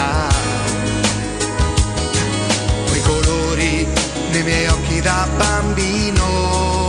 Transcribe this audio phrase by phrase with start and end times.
[0.00, 0.28] città.
[2.88, 3.86] Quei colori
[4.30, 6.88] nei miei occhi da bambino,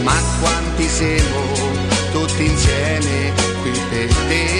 [0.02, 1.68] ma quanti siamo
[2.12, 3.32] tutti insieme
[3.62, 4.59] qui per te.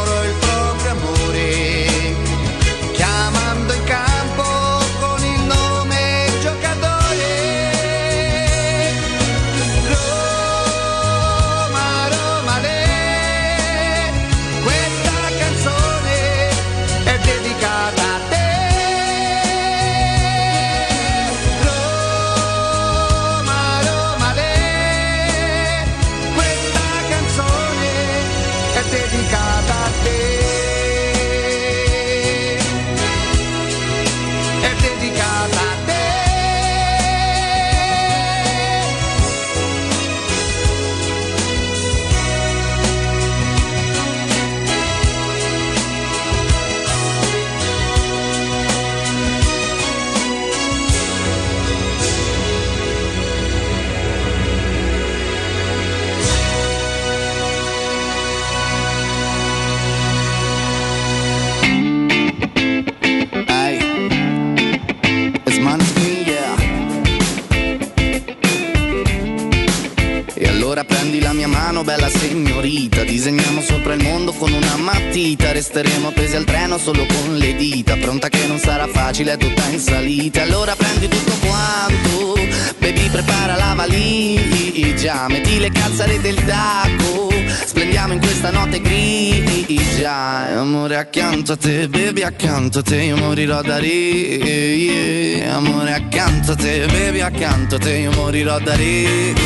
[71.81, 73.03] mano, bella signorita.
[73.03, 75.51] Disegniamo sopra il mondo con una matita.
[75.51, 77.95] Resteremo appesi al treno solo con le dita.
[77.97, 80.41] Pronta che non sarà facile, è tutta in salita.
[80.41, 82.39] Allora prendi tutto quanto
[82.79, 85.27] Baby prepara la valigia.
[85.27, 87.29] Metti le calzare del taco
[87.65, 90.59] Splendiamo in questa notte grigia.
[90.59, 95.47] Amore accanto a te, baby accanto a te Io morirò da ridere.
[95.47, 99.39] Amore accanto a te, baby accanto a te Io morirò da ridere.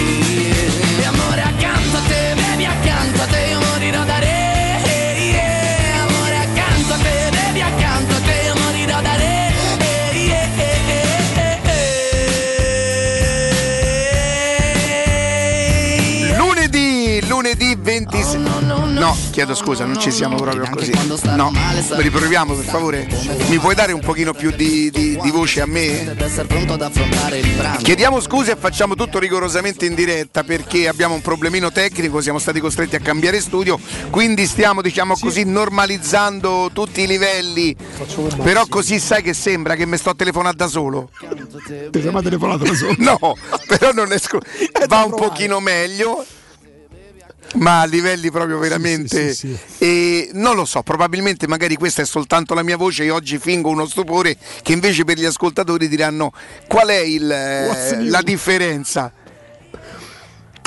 [0.98, 1.65] E amore accanto
[17.58, 18.42] Lunedì, lunedì 26.
[19.00, 20.92] No, chiedo scusa, non ci siamo proprio così.
[21.36, 21.52] No,
[21.96, 23.08] riproviamo per favore.
[23.48, 26.16] Mi puoi dare un pochino più di, di- di voce a me?
[27.82, 32.60] Chiediamo scusa e facciamo tutto rigorosamente in diretta perché abbiamo un problemino tecnico, siamo stati
[32.60, 33.80] costretti a cambiare studio,
[34.10, 37.76] quindi stiamo diciamo così normalizzando tutti i livelli.
[38.44, 41.10] Però così sai che sembra che mi sto telefonando da solo.
[41.92, 42.94] Ti sei mai telefonato da solo?
[43.06, 43.20] No,
[43.68, 44.40] però non esco.
[44.88, 46.26] Va un pochino meglio.
[47.56, 49.34] Ma a livelli proprio veramente.
[49.34, 53.10] sì, sì, E non lo so, probabilmente magari questa è soltanto la mia voce e
[53.10, 56.32] oggi fingo uno stupore che invece per gli ascoltatori diranno
[56.68, 59.12] qual è il, la differenza.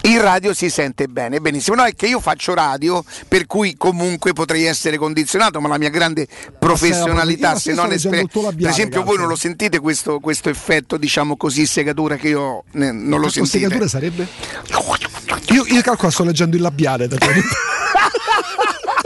[0.03, 1.77] In radio si sente bene, benissimo.
[1.77, 5.91] No, è che io faccio radio, per cui comunque potrei essere condizionato, ma la mia
[5.91, 6.27] grande
[6.59, 9.79] professionalità, se non io sto leggendo esper- il tuo Per esempio, voi non lo sentite
[9.81, 13.59] questo, questo effetto, diciamo così, segatura che io eh, non lo sentite.
[13.59, 14.27] segatura sarebbe?
[15.51, 17.09] Io, io calcolo sto leggendo il labiale.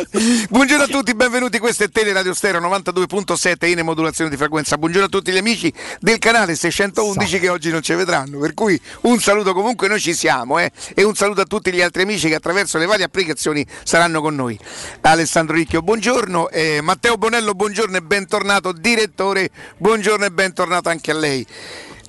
[0.51, 1.59] Buongiorno a tutti, benvenuti.
[1.59, 4.77] Questo è Teleradio Stereo 92.7 in emodulazione di frequenza.
[4.77, 8.39] Buongiorno a tutti gli amici del canale 611 che oggi non ci vedranno.
[8.39, 10.59] Per cui un saluto comunque, noi ci siamo.
[10.59, 10.71] Eh?
[10.95, 14.35] E un saluto a tutti gli altri amici che attraverso le varie applicazioni saranno con
[14.35, 14.59] noi.
[15.03, 16.49] Alessandro Ricchio, buongiorno.
[16.49, 18.73] Eh, Matteo Bonello, buongiorno e bentornato.
[18.73, 21.47] Direttore, buongiorno e bentornato anche a lei.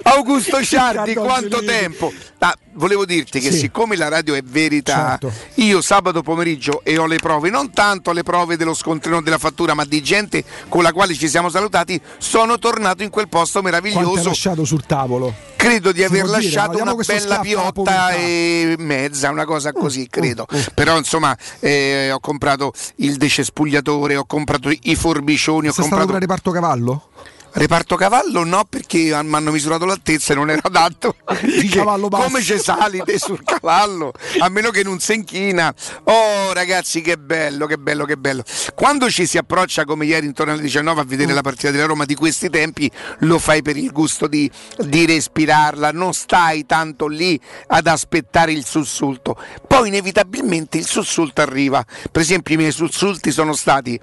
[0.04, 2.12] Augusto Ciardi, quanto tempo?
[2.40, 3.60] Ah, volevo dirti che Sì.
[3.60, 5.32] siccome la radio è verità, Certo.
[5.56, 9.74] io sabato pomeriggio e ho le prove, non tanto le prove dello scontrino della fattura,
[9.74, 13.80] ma di gente con la quale ci siamo salutati, sono tornato in quel posto Quanto
[13.82, 14.30] meraviglioso.
[14.30, 15.34] lasciato sul tavolo?
[15.56, 20.46] Credo di aver dire, lasciato guardiamo una bella piotta e mezza, una cosa così, credo.
[20.54, 20.60] mm.
[20.74, 26.06] Però insomma, eh, ho comprato il decespugliatore, ho comprato i forbicioni, ho Sei stato comprato
[26.08, 27.08] pure a reparto cavallo?
[27.56, 31.16] Reparto cavallo no perché mi hanno misurato l'altezza e non era adatto.
[31.70, 34.12] Cavallo come ci salite sul cavallo?
[34.40, 35.74] A meno che non si inchina.
[36.06, 38.44] Oh ragazzi che bello, che bello, che bello.
[38.74, 42.06] Quando ci si approccia come ieri intorno alle 19 a vedere la partita della Roma
[42.06, 42.90] di questi tempi,
[43.20, 44.50] lo fai per il gusto di,
[44.80, 49.38] di respirarla, non stai tanto lì ad aspettare il sussulto.
[49.68, 51.86] Poi inevitabilmente il sussulto arriva.
[52.12, 54.00] Per esempio i miei sussulti sono stati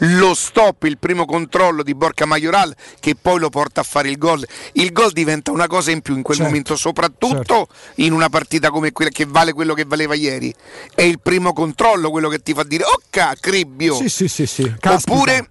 [0.00, 4.18] lo stop, il primo controllo di Borca Majoral che poi lo porta a fare il
[4.18, 4.46] gol.
[4.72, 8.70] Il gol diventa una cosa in più in quel Certo, momento, soprattutto in una partita
[8.70, 10.54] come quella che vale quello che valeva ieri.
[10.94, 13.00] È il primo controllo quello che ti fa dire "Oh
[13.40, 13.94] cribbio".
[13.96, 14.74] Sì, sì, sì, sì.
[14.78, 15.16] Caspita.
[15.16, 15.48] Oppure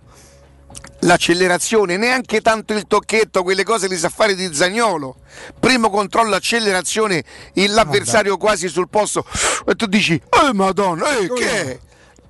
[1.00, 5.18] l'accelerazione, neanche tanto il tocchetto, quelle cose le sa fare di Zagnolo.
[5.60, 7.24] Primo controllo, accelerazione,
[7.54, 9.26] l'avversario quasi sul posto
[9.66, 11.80] e tu dici, eh madonna, eh, che è?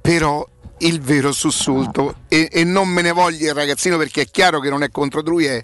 [0.02, 0.48] Però
[0.80, 4.70] il vero sussulto, e, e non me ne voglia il ragazzino perché è chiaro che
[4.70, 5.64] non è contro di lui, è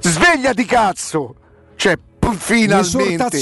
[0.00, 1.34] svegliati cazzo!
[1.76, 1.98] Cioè,
[2.36, 3.40] finalmente.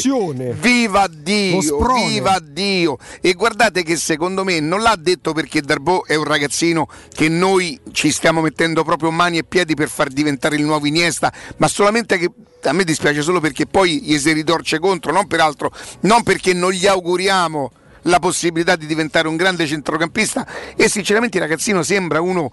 [0.55, 1.61] Viva Dio
[2.09, 2.99] viva Dio.
[3.21, 7.79] E guardate che secondo me non l'ha detto perché Darbo è un ragazzino che noi
[7.93, 12.19] ci stiamo mettendo proprio mani e piedi per far diventare il nuovo Iniesta ma solamente
[12.19, 12.31] che
[12.63, 16.73] a me dispiace solo perché poi gli si ritorce contro non peraltro non perché non
[16.73, 17.71] gli auguriamo
[18.03, 20.47] la possibilità di diventare un grande centrocampista.
[20.77, 22.51] E sinceramente il ragazzino sembra uno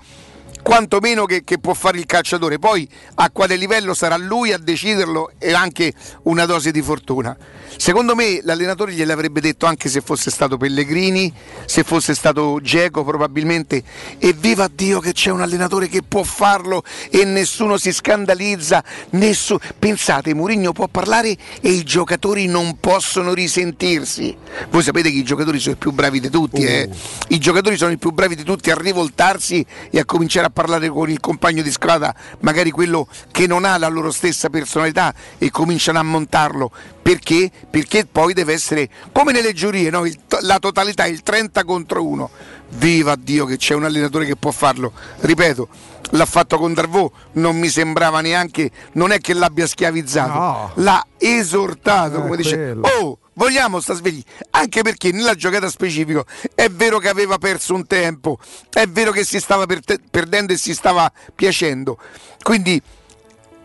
[0.67, 2.59] quantomeno che, che può fare il calciatore.
[2.59, 2.85] Poi
[3.15, 5.93] a quale livello sarà lui a deciderlo e anche
[6.23, 7.37] una dose di fortuna.
[7.77, 11.31] Secondo me l'allenatore gliel'avrebbe detto anche se fosse stato Pellegrini,
[11.65, 13.81] se fosse stato Geco probabilmente.
[14.17, 18.83] E viva Dio che c'è un allenatore che può farlo e nessuno si scandalizza.
[19.11, 21.29] nessu- Pensate, Mourinho può parlare
[21.61, 24.35] e i giocatori non possono risentirsi.
[24.69, 26.89] Voi sapete che i giocatori sono i più bravi di tutti, eh?
[27.29, 30.89] i giocatori sono i più bravi di tutti a rivoltarsi e a cominciare a parlare
[30.89, 35.51] con il compagno di squadra, magari quello che non ha la loro stessa personalità e
[35.51, 36.71] cominciano a montarlo.
[36.99, 37.51] Perché?
[37.69, 40.03] Perché poi deve essere come nelle giurie, no?
[40.05, 42.29] Il la totalità, il 30 contro 1.
[42.69, 44.91] Viva Dio che c'è un allenatore che può farlo.
[45.19, 45.67] Ripeto,
[46.11, 50.71] l'ha fatto con Darvò, non mi sembrava neanche, non è che l'abbia schiavizzato, No.
[50.75, 52.55] l'ha esortato, Eh, come dice.
[52.55, 52.81] quello.
[53.01, 57.85] Oh, vogliamo sta svegli anche perché nella giocata specifico è vero che aveva perso un
[57.87, 58.37] tempo
[58.73, 61.97] è vero che si stava per- perdendo e si stava piacendo
[62.43, 62.81] quindi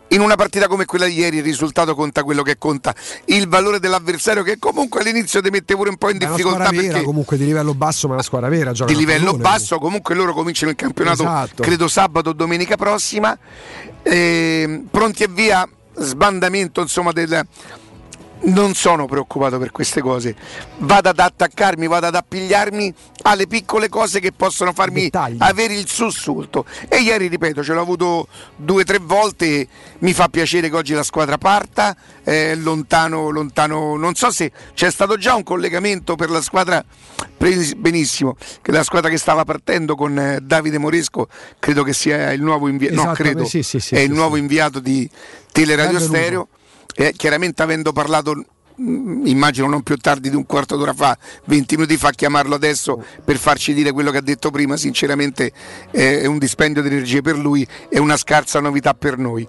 [0.08, 2.94] in una partita come quella di ieri il risultato conta quello che conta
[3.26, 6.68] il valore dell'avversario che comunque all'inizio ti mette pure un po' in È una difficoltà
[6.68, 8.72] vera, perché comunque di livello basso, ma una squadra vera.
[8.72, 11.62] gioca di livello pallone, basso comunque loro cominciano il campionato Esatto.
[11.62, 13.38] credo sabato o domenica prossima
[14.02, 17.46] Ehm, pronti e via sbandamento insomma del
[18.44, 20.34] non sono preoccupato per queste cose.
[20.78, 25.36] Vado ad attaccarmi vado ad appigliarmi alle piccole cose che possono farmi Dettagli.
[25.38, 26.64] avere il sussulto.
[26.88, 29.66] E ieri ripeto ce l'ho avuto due o tre volte.
[29.98, 33.96] Mi fa piacere che oggi la squadra parta eh, lontano lontano.
[33.96, 36.84] Non so se c'è stato già un collegamento per la squadra
[37.76, 41.26] benissimo che la squadra che stava partendo con eh, Davide Moresco
[41.58, 44.36] credo che sia il nuovo inviato no Esattamente, credo sì, sì, sì, è il nuovo
[44.36, 45.08] inviato di
[45.50, 45.98] Teleradio.
[45.98, 46.48] Stereo
[46.94, 48.34] eh, chiaramente avendo parlato
[48.80, 53.02] mm, immagino non più tardi di un quarto d'ora fa 20 minuti fa chiamarlo adesso
[53.24, 55.52] per farci dire quello che ha detto prima sinceramente
[55.90, 59.48] eh, è un dispendio di energie per lui è una scarsa novità per noi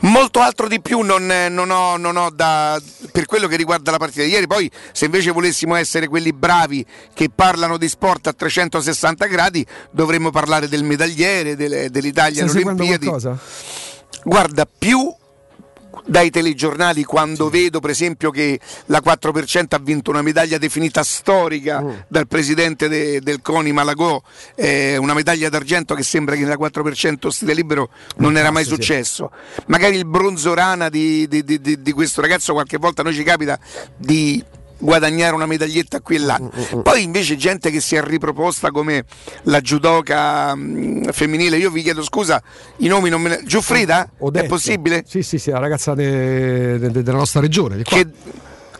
[0.00, 2.80] Molto altro di più non, eh, non ho, non ho da,
[3.12, 4.46] per quello che riguarda la partita di ieri.
[4.46, 10.30] Poi, se invece volessimo essere quelli bravi che parlano di sport a 360 gradi, dovremmo
[10.30, 13.10] parlare del medagliere, delle- dell'Italia alle Olimpiadi.
[14.24, 15.14] Guarda, più
[16.06, 21.80] dai telegiornali quando vedo per esempio che la 4% ha vinto una medaglia definita storica
[21.82, 21.90] Mm.
[22.08, 24.20] dal presidente de- del CONI Malagò,
[24.54, 28.68] eh, una medaglia d'argento che sembra che nella 4% stile libero non era mai Sì,
[28.70, 28.74] sì.
[28.74, 29.30] successo.
[29.66, 33.14] Magari il bronzo rana di, di- di- di- di questo ragazzo qualche volta a noi
[33.14, 33.58] ci capita
[33.96, 34.42] di
[34.84, 36.38] guadagnare una medaglietta qui e là.
[36.40, 39.04] Mm, Poi invece gente che si è riproposta come
[39.44, 40.54] la judoka
[41.10, 42.42] femminile, io vi chiedo scusa,
[42.78, 43.40] i nomi non me ne...
[43.44, 44.04] Giuffrida?
[44.04, 44.46] È Odette.
[44.46, 45.02] possibile?
[45.08, 47.82] Sì, sì, sì, la ragazza de- de- de- della nostra regione.
[47.82, 48.06] Che,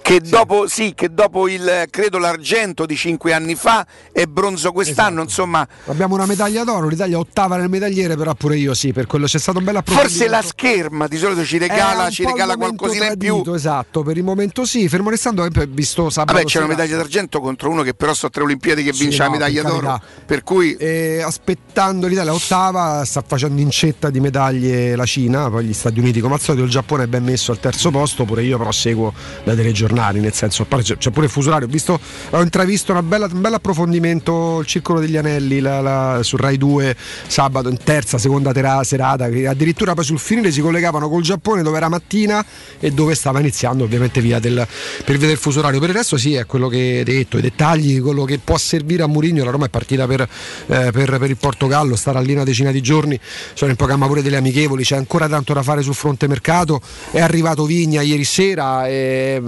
[0.05, 5.23] che dopo, sì, che dopo il credo l'argento di cinque anni fa e bronzo quest'anno,
[5.23, 5.23] Esatto.
[5.23, 9.25] insomma, Abbiamo una medaglia d'oro, l'Italia ottava nel medagliere, però pure io sì, per quello
[9.25, 10.23] c'è stato un bel approfondimento.
[10.23, 13.29] forse la scherma di solito ci regala, ci regala qualcosina in più.
[13.31, 17.41] tradito, Esatto, per il momento sì, fermo restando visto sabato Vabbè, c'è una medaglia d'argento
[17.41, 19.71] contro uno che però sto a tre Olimpiadi che Sì, vince la no, medaglia per
[19.73, 20.01] d'oro.
[20.27, 25.73] Per cui E aspettando l'Italia ottava, sta facendo incetta di medaglie la Cina, poi gli
[25.73, 28.59] Stati Uniti come al solito, il Giappone è ben messo al terzo posto, pure io
[28.59, 31.99] però seguo da telegiornali, nel senso, c'è, pure il fuso orario, ho, visto,
[32.31, 36.97] ho intravisto bella- un bel approfondimento, il Circolo degli Anelli la- la- su Rai 2
[37.27, 41.77] sabato in terza, seconda tera- serata, addirittura poi sul finire si collegavano col Giappone dove
[41.77, 42.45] era mattina
[42.79, 44.67] e dove stava iniziando ovviamente via del,
[45.05, 45.81] per via del fuso orario.
[45.81, 49.03] Per il resto sì, è quello che hai detto, i dettagli, quello che può servire
[49.03, 52.45] a Mourinho, la Roma è partita per, eh, per- per il Portogallo, starà lì una
[52.45, 53.19] decina di giorni,
[53.55, 57.21] sono in programma pure delle amichevoli, c'è ancora tanto da fare sul fronte mercato, è
[57.21, 59.41] arrivato Vigna ieri sera, e,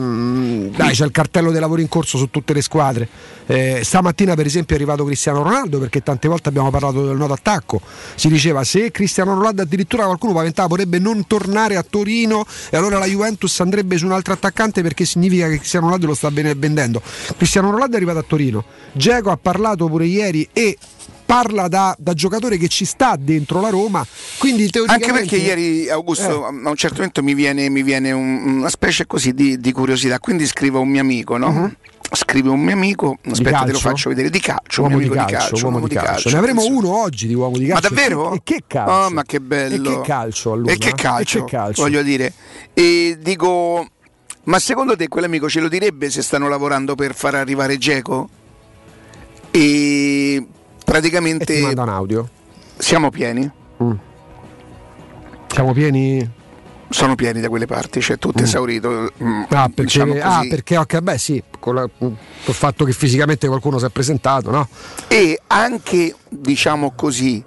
[0.74, 3.08] dai, c'è il cartello dei lavori in corso su tutte le squadre.
[3.46, 7.32] Eh, stamattina per esempio è arrivato Cristiano Ronaldo perché tante volte abbiamo parlato del nodo
[7.32, 7.80] attacco,
[8.14, 12.98] si diceva se Cristiano Ronaldo addirittura qualcuno paventava potrebbe non tornare a Torino e allora
[12.98, 17.00] la Juventus andrebbe su un altro attaccante perché significa che Cristiano Ronaldo lo sta vendendo.
[17.36, 20.76] Cristiano Ronaldo è arrivato a Torino, Geco ha parlato pure ieri e
[21.26, 24.06] parla da, da giocatore che ci sta dentro la Roma,
[24.38, 25.10] quindi teoricamente...
[25.10, 26.64] Anche perché ieri Augusto Eh.
[26.64, 30.18] a un certo momento mi viene, mi viene un- una specie così di, di curiosità,
[30.20, 31.74] quindi scrivo a un mio amico, no?
[32.12, 33.64] Scrive un mio amico, aspetta te lo Mhm.
[33.72, 33.88] calcio?
[33.88, 36.30] faccio vedere, di calcio, Uomo di calcio, di calcio, uomo di calcio.
[36.30, 37.88] Ne avremo uno oggi di uomo di Ma calcio.
[37.88, 38.32] davvero?
[38.34, 38.92] E che calcio?
[38.92, 39.90] Oh, ma che bello.
[39.90, 40.72] E che calcio allora?
[40.72, 41.82] E che calcio, E che calcio?
[41.82, 42.32] voglio dire.
[42.72, 43.88] E dico,
[44.44, 48.28] ma secondo te quell'amico ce lo direbbe se stanno lavorando per far arrivare Geco?
[49.50, 50.46] E
[50.88, 52.28] E ti praticamente manda un audio.
[52.78, 53.50] siamo pieni,
[55.48, 56.30] Siamo pieni?
[56.88, 59.10] sono pieni da quelle parti, cioè tutto esaurito.
[59.22, 62.14] mm, Ah, perché, diciamo ah, perché ok, beh sì, con la- col
[62.54, 64.68] fatto che fisicamente qualcuno si è presentato, no?
[65.08, 67.42] E anche, diciamo così,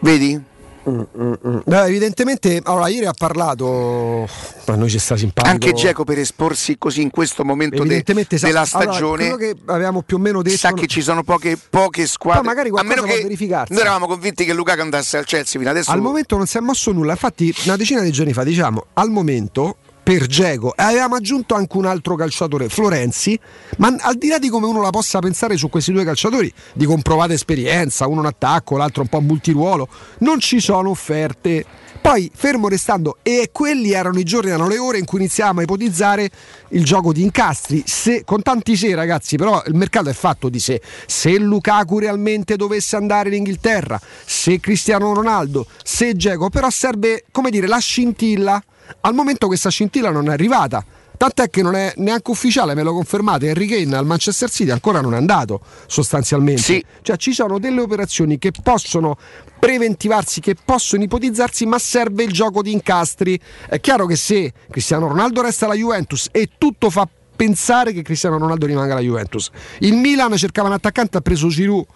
[0.00, 0.42] vedi?
[0.88, 4.28] Beh, evidentemente, allora ieri ha parlato,
[4.66, 5.52] ma noi ci sta simpatico.
[5.52, 9.28] Anche Geco per esporsi così in questo momento de- sa- della allora, stagione.
[9.30, 12.42] quello che avevamo più o meno detto sa che ci sono poche, poche squadre.
[12.42, 13.72] Poi magari a meno che verificarsi.
[13.72, 15.90] noi eravamo convinti che Lukaku andasse al Chelsea fino adesso.
[15.90, 19.10] Al momento non si è mosso nulla, infatti una decina di giorni fa diciamo, al
[19.10, 23.36] momento per Geco avevamo aggiunto anche un altro calciatore, Florenzi,
[23.78, 26.84] ma al di là di come uno la possa pensare su questi due calciatori, di
[26.84, 31.64] comprovata esperienza, uno in attacco, l'altro un po' multiruolo, non ci sono offerte.
[32.00, 35.62] Poi, fermo restando, e quelli erano i giorni, erano le ore in cui iniziavamo a
[35.64, 36.30] ipotizzare
[36.68, 37.82] il gioco di incastri.
[37.84, 40.80] Se, con tanti se, ragazzi, però il mercato è fatto di sé.
[41.06, 47.50] Se Lukaku realmente dovesse andare in Inghilterra, se Cristiano Ronaldo, se Geco, però serve, come
[47.50, 48.62] dire, la scintilla.
[49.00, 50.84] Al momento questa scintilla non è arrivata.
[51.16, 55.00] Tant'è che non è neanche ufficiale, me lo confermate, Harry Kane al Manchester City ancora
[55.00, 56.60] non è andato sostanzialmente.
[56.60, 56.84] Sì.
[57.00, 59.16] Cioè ci sono delle operazioni che possono
[59.58, 63.40] preventivarsi, che possono ipotizzarsi, ma serve il gioco di incastri.
[63.66, 68.36] È chiaro che se Cristiano Ronaldo resta alla Juventus e tutto fa pensare che Cristiano
[68.36, 69.50] Ronaldo rimanga alla Juventus.
[69.80, 71.86] Il Milan cercava un attaccante, ha preso Giroud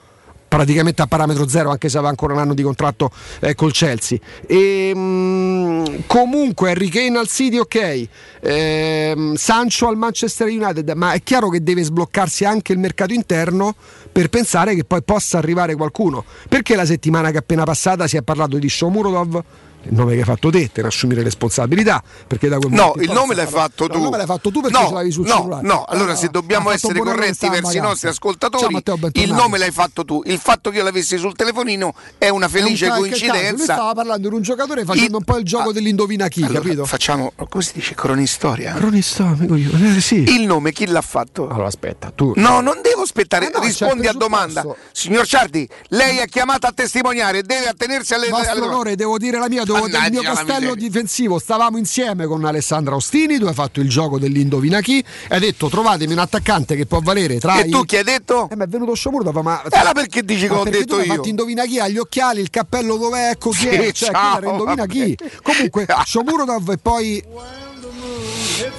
[0.51, 4.19] praticamente a parametro zero anche se aveva ancora un anno di contratto eh, col Chelsea.
[4.49, 8.09] E, mm, comunque Harry Kane al City ok.
[8.41, 13.77] Ehm, Sancho al Manchester United ma è chiaro che deve sbloccarsi anche il mercato interno
[14.11, 16.25] per pensare che poi possa arrivare qualcuno.
[16.49, 19.43] Perché la settimana che è appena passata si è parlato di Shomurodov
[19.83, 22.93] il nome che hai fatto te, te ne assumi le responsabilità perché da quel No,
[22.97, 23.97] il nome l'hai fatto No, tu.
[23.97, 25.67] Il nome l'hai fatto tu perché no, ce l'avevi sul no, cellulare.
[25.67, 28.83] No, allora Ah, se dobbiamo essere corretti verso i nostri ascoltatori,
[29.13, 30.23] il nome l'hai fatto tu.
[30.27, 33.73] Il fatto che io l'avessi sul telefonino è una felice È un cazzo, Lui coincidenza.
[33.75, 36.85] stava parlando di un giocatore facendo un po' il gioco Ah, dell'indovina chi, allora, capito?
[36.85, 38.75] Facciamo, come si dice, cronistoria?
[38.75, 39.71] Amico io.
[39.97, 40.23] Eh, sì.
[40.23, 41.49] Il nome chi l'ha fatto?
[41.49, 42.33] Allora aspetta, tu.
[42.37, 44.65] No, non devo aspettare, Eh no, rispondi c'è a domanda.
[44.93, 48.75] Signor Ciardi, lei è chiamata a testimoniare, deve attenersi alle, Vostro domande.
[48.75, 51.39] onore, devo dire la mia, il Mannaggia mio castello difensivo.
[51.39, 56.13] Stavamo insieme con Alessandra Ostini, tu hai fatto il gioco dell'indovina chi, hai detto trovatemi
[56.13, 57.71] un attaccante che può valere tra E i...
[57.71, 58.49] tu chi hai detto?
[58.51, 59.63] Eh, ma è venuto Sciomurdo, ma...
[59.63, 61.15] E allora perché dici che Ma perché detto tu io?
[61.15, 64.39] fatto indovina chi ha gli occhiali, il cappello dov'è, ecco chi Sì, è, cioè ciao,
[64.39, 65.17] chi era indovina chi.
[65.43, 67.25] Comunque, Shomurodov e poi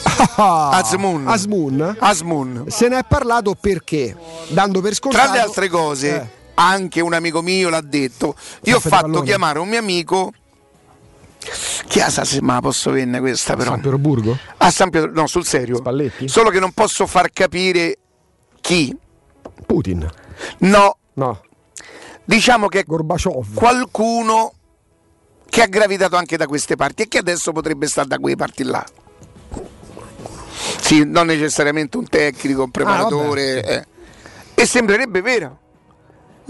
[0.38, 1.28] Asmun.
[1.28, 2.66] Asmun Asmun.
[2.68, 4.16] se ne è parlato perché
[4.50, 6.28] dando per scontato Tra le altre cose, Eh.
[6.56, 8.36] anche un amico mio l'ha detto.
[8.64, 10.32] Io ho fatto chiamare un mio amico
[11.88, 13.72] Chiasa se me la posso venne questa però.
[13.72, 14.38] San Pietroburgo?
[14.58, 15.78] A San Pietro, no, sul serio.
[15.78, 16.28] Spalletti?
[16.28, 17.98] Solo che non posso far capire
[18.62, 18.96] chi.
[19.66, 20.08] Putin.
[20.60, 21.42] No, No.
[22.24, 23.54] diciamo che Gorbaciov.
[23.54, 24.54] qualcuno
[25.50, 28.64] che ha gravitato anche da queste parti e che adesso potrebbe stare da quelle parti
[28.64, 28.84] là.
[30.82, 33.64] Sì, non necessariamente un tecnico, un preparatore.
[33.64, 33.86] eh.
[34.54, 35.60] E sembrerebbe vero.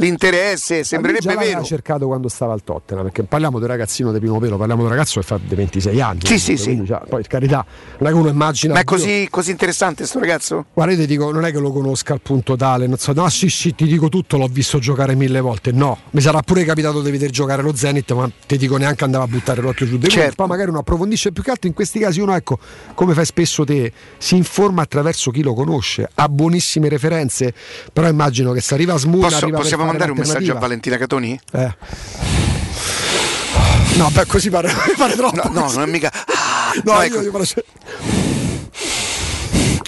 [0.01, 1.63] L'interesse sembrerebbe vero.
[1.63, 4.87] cercato quando stava al Tottenham, perché parliamo di un ragazzino di primo pelo, parliamo di
[4.87, 6.19] un ragazzo che fa dei 26 anni.
[6.23, 6.83] Sì, sì, sì.
[6.85, 7.63] cioè, poi per carità,
[7.99, 8.73] non è che uno immagina.
[8.73, 10.65] Ma è così, così interessante sto ragazzo?
[10.73, 13.29] Guarda, io ti dico, non è che lo conosca al punto tale, non so, no,
[13.29, 15.71] sì, sì, ti dico tutto, l'ho visto giocare mille volte.
[15.71, 19.25] No, mi sarà pure capitato di vedere giocare lo Zenit, ma ti dico neanche andava
[19.25, 19.99] a buttare l'occhio giù.
[19.99, 20.33] Certo.
[20.35, 22.57] Poi magari uno approfondisce più che altro in questi casi uno, ecco,
[22.95, 27.53] come fai spesso te, si informa attraverso chi lo conosce, ha buonissime referenze,
[27.93, 30.59] però immagino che se arriva a Smoon Posso- possiamo mandare un messaggio a.
[30.59, 31.39] Valentina Catoni?
[31.53, 31.75] Eh.
[33.97, 35.35] No, beh, così pare, pare troppo.
[35.49, 36.11] No, no, non è mica.
[36.13, 37.63] Ah, No, no, io, ecco, io faccio-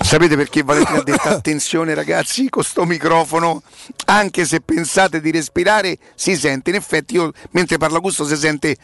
[0.03, 3.61] Sapete perché Valentina ha detto attenzione ragazzi con sto microfono,
[4.05, 8.75] anche se pensate di respirare si sente, in effetti io mentre parlo Augusto si sente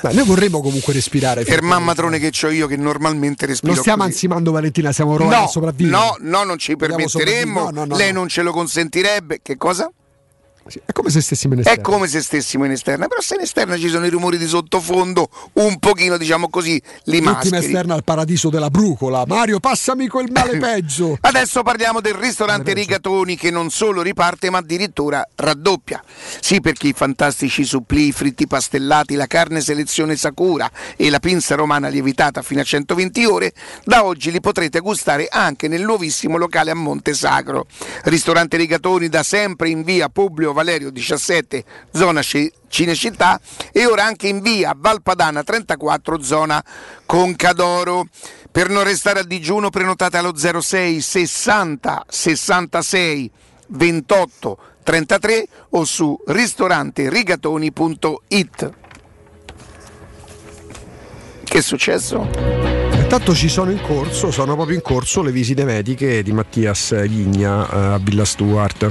[0.00, 1.44] Beh, noi vorremmo comunque respirare.
[1.44, 4.12] per mammatrone che ho io che normalmente respiro Non stiamo così.
[4.14, 5.96] ansimando Valentina, stiamo provando No, a sopravvivere.
[5.96, 7.70] no, no, non ci permetteremmo.
[7.70, 8.20] No, no, lei no.
[8.20, 9.90] non ce lo consentirebbe, che cosa?
[10.66, 11.82] Sì, È come se stessimo in È esterno.
[11.82, 15.28] come se stessimo in esterna, però se in esterna ci sono i rumori di sottofondo,
[15.54, 16.72] un pochino diciamo così,
[17.04, 17.64] li L'ultima mascheri.
[17.66, 19.24] esterna al paradiso della brucola.
[19.26, 21.18] Mario, passami quel male peggio.
[21.20, 22.72] Adesso parliamo del ristorante.
[22.72, 26.02] Rigatoni che non solo riparte ma addirittura raddoppia.
[26.40, 31.54] Sì, perché i fantastici supplì, i fritti pastellati, la carne selezione Sakura e la pinza
[31.56, 33.52] romana lievitata fino a 120 ore,
[33.84, 37.66] da oggi li potrete gustare anche nel nuovissimo locale a Monte Sacro.
[38.04, 41.62] Ristorante Rigatoni da sempre in via Publio Valerio 17,
[41.92, 43.38] zona Ci- Cinecittà
[43.70, 46.64] e ora anche in via Valpadana 34, zona
[47.04, 48.06] Concadoro.
[48.50, 53.30] Per non restare a digiuno prenotate allo 06 60 66
[53.66, 58.72] 28 33 o su ristoranterigatoni.it.
[61.44, 62.28] Che è successo?
[62.92, 67.68] Intanto ci sono in corso, sono proprio in corso le visite mediche di Mattias Vigna
[67.68, 68.90] eh, a Villa Stuart.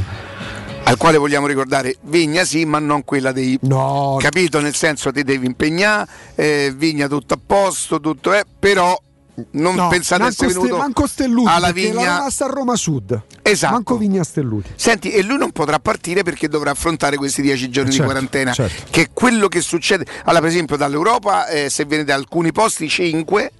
[0.85, 5.23] Al quale vogliamo ricordare Vigna sì, ma non quella dei No, capito nel senso ti
[5.23, 8.99] devi impegnare eh, Vigna tutto a posto tutto è però
[9.51, 12.75] non no, pensate manco, essere Ste- venuto manco Stelluti, alla Vigna Roma sta a Roma
[12.75, 13.21] Sud.
[13.41, 13.73] Esatto.
[13.73, 14.69] Manco Vigna Stelluti.
[14.75, 18.53] Senti, e lui non potrà partire perché dovrà affrontare questi dieci giorni Certo, di quarantena.
[18.53, 18.83] certo.
[18.91, 20.05] Che è quello che succede.
[20.25, 23.51] Allora, per esempio, dall'Europa, eh, se viene da alcuni posti, 5,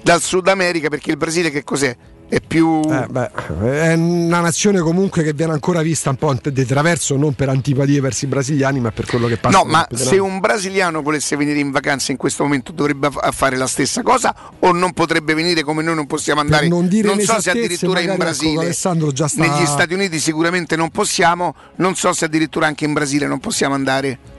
[0.00, 1.94] dal Sud America, perché il Brasile che cos'è?
[2.32, 2.80] È più.
[2.88, 7.34] Eh, beh, è una nazione comunque che viene ancora vista un po' di traverso, non
[7.34, 9.58] per antipatie verso i brasiliani, ma per quello che passa.
[9.58, 13.56] No, ma se un brasiliano volesse venire in vacanza in questo momento dovrebbe fa- fare
[13.56, 16.68] la stessa cosa o non potrebbe venire come noi non possiamo andare?
[16.68, 18.62] non dire so se addirittura in ecco, Brasile.
[18.62, 22.94] Alessandro già sta- Negli Stati Uniti sicuramente non possiamo, non so se addirittura anche in
[22.94, 24.31] Brasile non possiamo andare.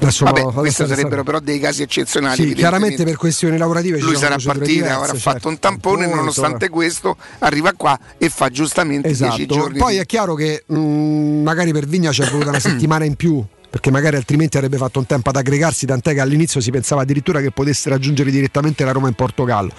[0.00, 2.48] Adesso Vabbè, adesso questi sarebbero però dei casi eccezionali.
[2.48, 5.18] Sì, chiaramente per questioni lavorative ci lui sarà partita, diverse, ora ha certo.
[5.18, 9.46] fatto un tampone, Tampone, nonostante questo arriva qua e fa giustamente 10 Esatto.
[9.46, 9.78] giorni.
[9.78, 13.44] Poi è chiaro che mh, magari per Vigna c'è voluta una settimana in più.
[13.70, 17.40] Perché magari altrimenti avrebbe fatto un tempo ad aggregarsi, tant'è che all'inizio si pensava addirittura
[17.40, 19.70] che potesse raggiungere direttamente la Roma in Portogallo.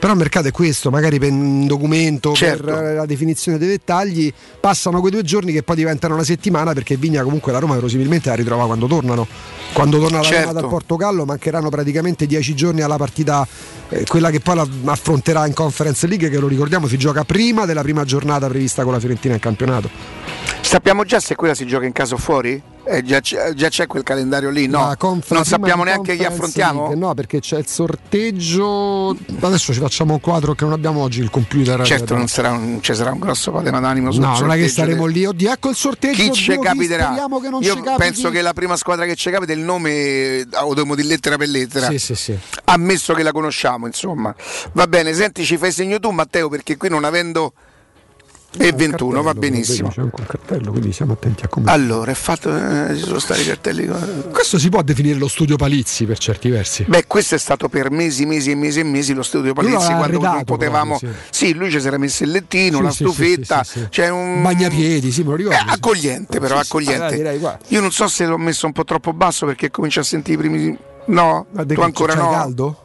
[0.00, 2.64] Però il mercato è questo, magari per un documento, Certo.
[2.64, 6.96] per la definizione dei dettagli, passano quei due giorni che poi diventano una settimana perché
[6.96, 9.28] Vigna comunque la Roma verosimilmente la ritrova quando tornano.
[9.72, 10.48] Quando torna la Certo.
[10.48, 13.46] Roma dal Portogallo mancheranno praticamente dieci giorni alla partita,
[13.90, 17.64] eh, quella che poi la affronterà in Conference League, che lo ricordiamo si gioca prima
[17.64, 19.88] della prima giornata prevista con la Fiorentina in campionato.
[20.62, 22.60] Sappiamo già se quella si gioca in casa o fuori?
[22.88, 24.68] Eh, già, c'è, già c'è quel calendario lì?
[24.68, 26.82] No, conf- non sappiamo neanche chi affrontiamo?
[26.82, 29.16] League, no, perché c'è il sorteggio.
[29.40, 31.82] Adesso ci facciamo un quadro che non abbiamo oggi il computer.
[31.84, 34.56] Certo, Eh, non sarà un, ci sarà un grosso problema d'animo sul No, non è
[34.56, 35.24] che staremo lì.
[35.26, 36.22] Oddio, ecco il sorteggio.
[36.22, 37.14] Chi ci capiterà?
[37.14, 37.96] Che Io capiti.
[37.98, 41.36] penso che la prima squadra che ci capita il nome eh, lo dobbiamo di lettera
[41.36, 41.88] per lettera.
[41.88, 42.38] Sì, sì, sì.
[42.66, 44.34] Ammesso che la conosciamo, insomma.
[44.72, 47.52] Va bene, senti, ci fai segno tu, Matteo, perché qui non avendo.
[48.58, 49.88] E 21, va Cartello, benissimo.
[49.88, 51.70] C'è anche un cartello, quindi siamo attenti a come.
[51.70, 52.54] Allora, è fatto.
[52.56, 53.88] eh, ci sono stati i cartelli.
[54.30, 56.84] Questo si può definire lo studio Palizzi per certi versi.
[56.88, 60.20] Beh, questo è stato per mesi, mesi e mesi e mesi lo studio Palizzi quando
[60.20, 60.98] non potevamo.
[60.98, 61.52] proprio, sì.
[61.54, 64.42] lui ci si era messo il lettino, Sì, la stufetta, sì, c'è un.
[64.42, 65.58] Bagnapiedi, sì, me lo ricordo.
[65.58, 67.14] Eh, accogliente, però, accogliente.
[67.14, 67.64] eh, direi, guarda.
[67.68, 70.48] Io non so se l'ho messo un po' troppo basso perché comincio a sentire i
[70.48, 70.78] primi.
[71.08, 72.30] No, tu ancora no.
[72.30, 72.80] caldo?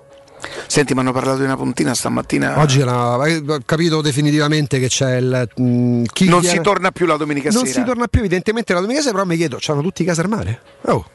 [0.67, 2.60] Senti, mi hanno parlato di una puntina stamattina.
[2.60, 5.47] Oggi era, ho capito definitivamente che c'è il.
[5.56, 7.80] mh, chi non viene- si torna più la domenica Non sera.
[7.80, 10.30] si torna più, evidentemente la domenica sera, però mi chiedo, c'hanno tutti i casa al
[10.30, 10.62] mare?
[10.84, 11.06] Oh.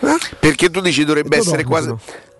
[0.00, 0.16] Eh?
[0.38, 1.94] Perché tu dici dovrebbe essere quasi?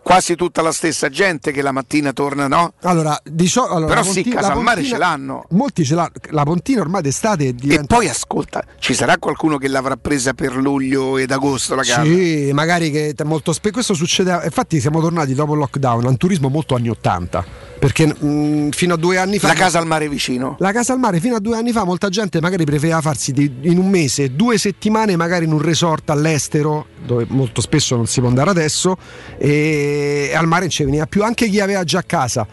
[0.06, 2.74] Quasi tutta la stessa gente che la mattina torna, no?
[2.82, 5.44] Allora, diciamo, allora Però sì, Pontina- casa al mare Pontina- ce l'hanno.
[5.50, 6.10] Molti ce l'hanno.
[6.30, 7.92] La Pontina ormai d'estate E diventa.
[7.96, 12.04] poi ascolta, ci sarà qualcuno che l'avrà presa per luglio ed agosto la casa?
[12.04, 14.40] Sì, magari che molto spesso questo succede.
[14.44, 17.44] Infatti, siamo tornati dopo il lockdown a un turismo molto anni 80.
[17.78, 19.48] Perché mh, fino a due anni fa.
[19.48, 20.56] La casa al mare vicino.
[20.58, 23.52] La casa al mare fino a due anni fa molta gente magari prefereva farsi di-
[23.62, 28.20] in un mese due settimane magari in un resort all'estero dove molto spesso non si
[28.20, 28.96] può andare adesso
[29.38, 32.46] e, e al mare non ci veniva più anche chi aveva già casa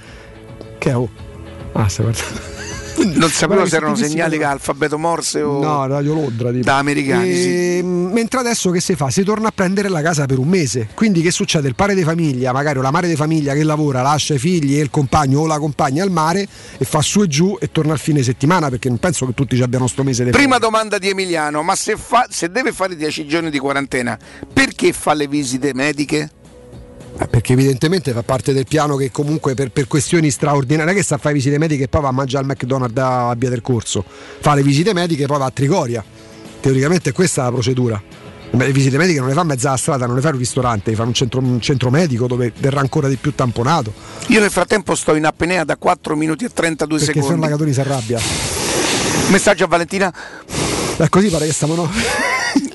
[0.78, 1.10] che oh.
[1.74, 2.53] ah stai guardando
[3.24, 5.62] Non sapevo se erano segnali che alfabeto morse o...
[5.62, 6.64] No, Radio Londra tipo.
[6.64, 7.78] Da americani, sì.
[7.78, 9.10] E, Mentre adesso che si fa?
[9.10, 10.90] Si torna a prendere la casa per un mese.
[10.94, 11.68] Quindi che succede?
[11.68, 14.78] Il padre di famiglia, magari o la madre di famiglia che lavora, lascia i figli
[14.78, 17.94] e il compagno o la compagna al mare e fa su e giù e torna
[17.94, 21.10] al fine settimana perché non penso che tutti ci abbiano sto mese Prima domanda di
[21.10, 24.18] Emiliano, ma se, fa- se deve fare 10 giorni di quarantena,
[24.52, 26.30] perché fa le visite mediche?
[27.20, 31.04] Eh, Perché evidentemente fa parte del piano che comunque per, per questioni straordinarie è che
[31.04, 33.62] sta a fare visite mediche e poi va a mangiare al McDonald's a Via del
[33.62, 34.04] Corso.
[34.06, 36.04] Fa le visite mediche e poi va a Trigoria.
[36.60, 38.02] Teoricamente è questa la procedura.
[38.56, 41.04] Le visite mediche non le fa mezza strada, non le fa un ristorante, le fa
[41.04, 43.94] un centro, un centro medico dove verrà ancora di più tamponato.
[44.28, 47.42] Io nel frattempo sto in apnea da 4 minuti e 32 Perché secondi.
[47.42, 48.20] la Catoni si arrabbia.
[49.30, 50.14] Messaggio a Valentina.
[50.98, 51.90] È così pare che stiamo no.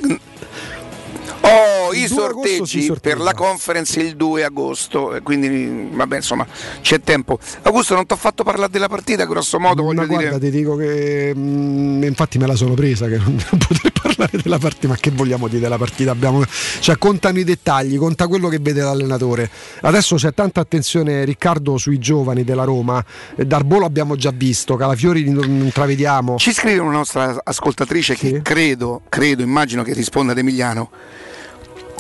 [1.93, 6.47] I 2 agosto si sorteggi per la conference il 2 agosto, quindi vabbè insomma
[6.81, 7.39] c'è tempo.
[7.63, 10.39] Augusto non ti ho fatto parlare della partita, grosso modo voglio guarda, dire.
[10.39, 14.89] ti dico che mm, infatti me la sono presa che non potrei parlare della partita,
[14.89, 16.11] ma che vogliamo dire della partita?
[16.11, 16.43] Abbiamo,
[16.81, 19.51] cioè, contano i dettagli, conta quello che vede l'allenatore.
[19.83, 23.05] Adesso c'è tanta attenzione, Riccardo, sui giovani della Roma.
[23.37, 26.37] Eh, Darbo l'abbiamo già visto, Calafiori non intravediamo.
[26.39, 28.31] Ci scrive una nostra ascoltatrice Sì.
[28.33, 30.91] che credo, credo, immagino che risponda ad Emiliano.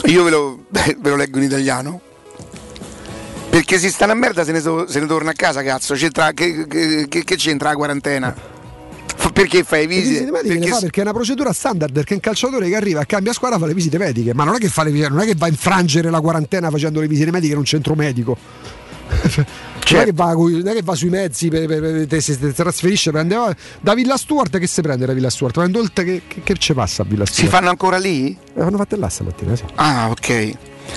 [0.06, 2.00] Io ve lo, ve lo leggo in italiano.
[3.50, 5.94] Perché si sta una merda se ne, to- se ne torna a casa, cazzo.
[5.94, 8.34] C'entra- che, che- che- c'entra la quarantena?
[9.32, 10.08] Perché fai Le visite?
[10.10, 13.00] visite mediche le Perché fa perché è una procedura standard perché un calciatore che arriva
[13.00, 15.20] e cambia squadra fa le visite mediche, ma non è che fa le visite, non
[15.20, 18.36] è che va a infrangere la quarantena facendo le visite mediche in un centro medico.
[19.90, 22.38] Non, è che va, non è che va sui mezzi, per, per- per- te- si
[22.52, 23.36] trasferisce, prende
[23.80, 25.54] da Villa Stuart che si prende da Villa Stuart?
[25.54, 27.42] Prende oltre che, che, che ci passa a Villa Stuart?
[27.44, 28.36] si fanno ancora lì?
[28.54, 29.64] Eh, Hanno fatto là stamattina, sì.
[29.76, 30.52] Ah, ok.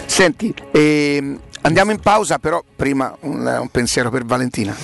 [0.05, 4.75] Senti, ehm, andiamo in pausa, però prima un, un pensiero per Valentina.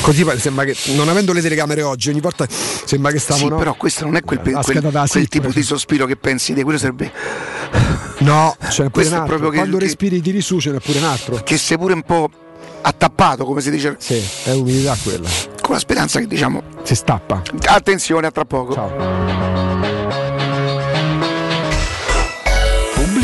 [0.00, 3.56] Così sembra che non avendo le telecamere oggi, ogni volta sembra che stiamo Sì, no?
[3.56, 6.78] però questo non è quel, pe- quel- quel tipo di sospiro che pensi di quello
[6.78, 7.10] sarebbe
[8.18, 9.36] No, c'è pure Questo un altro.
[9.36, 11.40] proprio che- Quando che- respiri tiri su ce n'è pure un altro.
[11.44, 12.28] che sei pure un po'
[12.82, 15.28] attappato, come si dice, Sì, è umidità quella.
[15.60, 17.42] con la speranza che diciamo Si stappa.
[17.66, 18.72] attenzione a tra poco.
[18.74, 19.65] Ciao.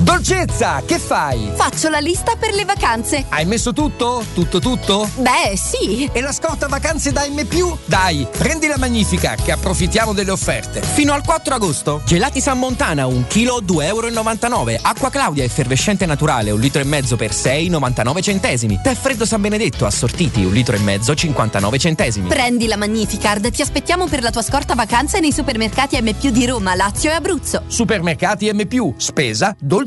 [0.00, 1.50] Dolcezza, che fai?
[1.56, 3.24] Faccio la lista per le vacanze.
[3.30, 4.24] Hai messo tutto?
[4.32, 5.10] Tutto tutto?
[5.16, 6.08] Beh, sì.
[6.12, 7.44] E la scorta vacanze da M+?
[7.84, 10.82] Dai, prendi la Magnifica che approfittiamo delle offerte.
[10.82, 12.00] Fino al 4 agosto.
[12.06, 14.78] Gelati San Montana, 1 kg 2,99 euro.
[14.82, 18.78] Acqua Claudia effervescente naturale, 1 litro e mezzo per 6,99 centesimi.
[18.80, 22.28] Tè freddo San Benedetto assortiti, 1 litro e mezzo, 59 centesimi.
[22.28, 26.76] Prendi la Magnificard, ti aspettiamo per la tua scorta vacanze nei supermercati M+, di Roma,
[26.76, 27.64] Lazio e Abruzzo.
[27.66, 29.86] Supermercati M+, spesa, dolce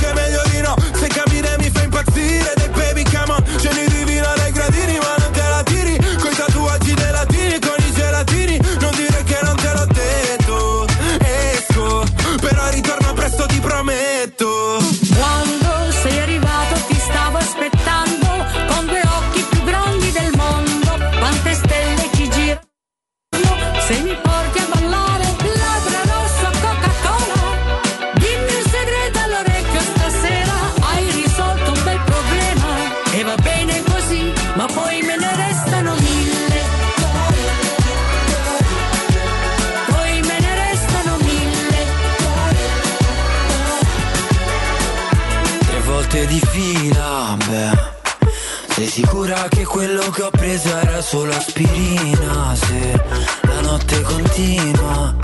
[48.81, 52.55] Sei sicura che quello che ho preso era solo aspirina?
[52.55, 53.03] Se
[53.41, 55.15] la notte continua.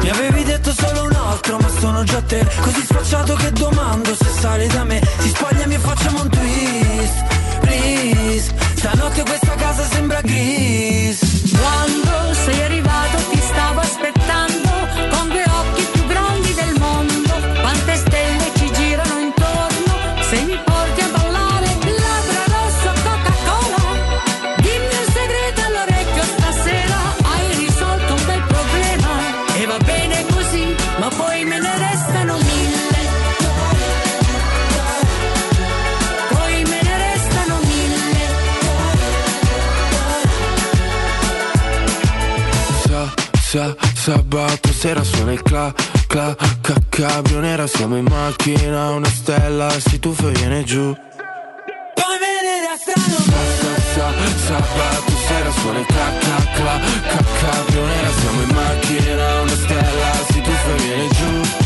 [0.00, 2.44] Mi avevi detto solo un altro, ma sono già te.
[2.60, 5.00] Così sfacciato che domando se sale da me.
[5.20, 7.24] Si spogliami e facciamo un twist,
[7.60, 8.52] please.
[8.74, 11.52] Stanotte questa casa sembra gris.
[11.52, 12.05] Quando
[44.06, 45.74] sabato sera suona il cla,
[46.06, 50.94] cla, ca, cabrio nera Siamo in macchina, una stella si tuffa e viene giù.
[50.94, 52.16] Poi
[52.68, 54.12] restano Sa, sa,
[54.46, 60.12] sabato sera suona il cla, cla, cla, ca, cabrio nera Siamo in macchina, una stella
[60.30, 61.65] si tuffa e viene giù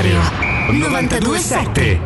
[0.00, 0.22] Stereo
[0.70, 2.00] 927.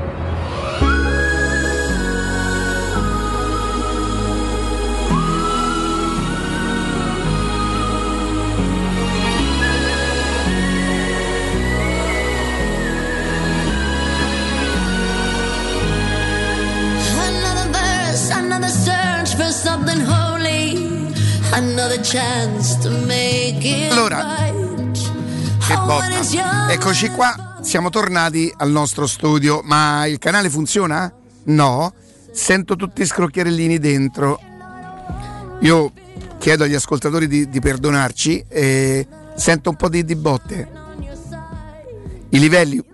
[23.92, 24.34] Allora,
[25.64, 26.72] che botta.
[26.72, 31.12] Eccoci qua, siamo tornati al nostro studio, ma il canale funziona?
[31.44, 31.94] No,
[32.30, 34.38] sento tutti i scrocchiarellini dentro.
[35.60, 35.92] Io
[36.38, 40.70] chiedo agli ascoltatori di, di perdonarci e sento un po' di, di botte.
[42.28, 42.84] I livelli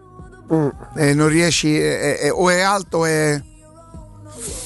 [0.96, 3.42] eh, non riesci, eh, eh, o è alto o è...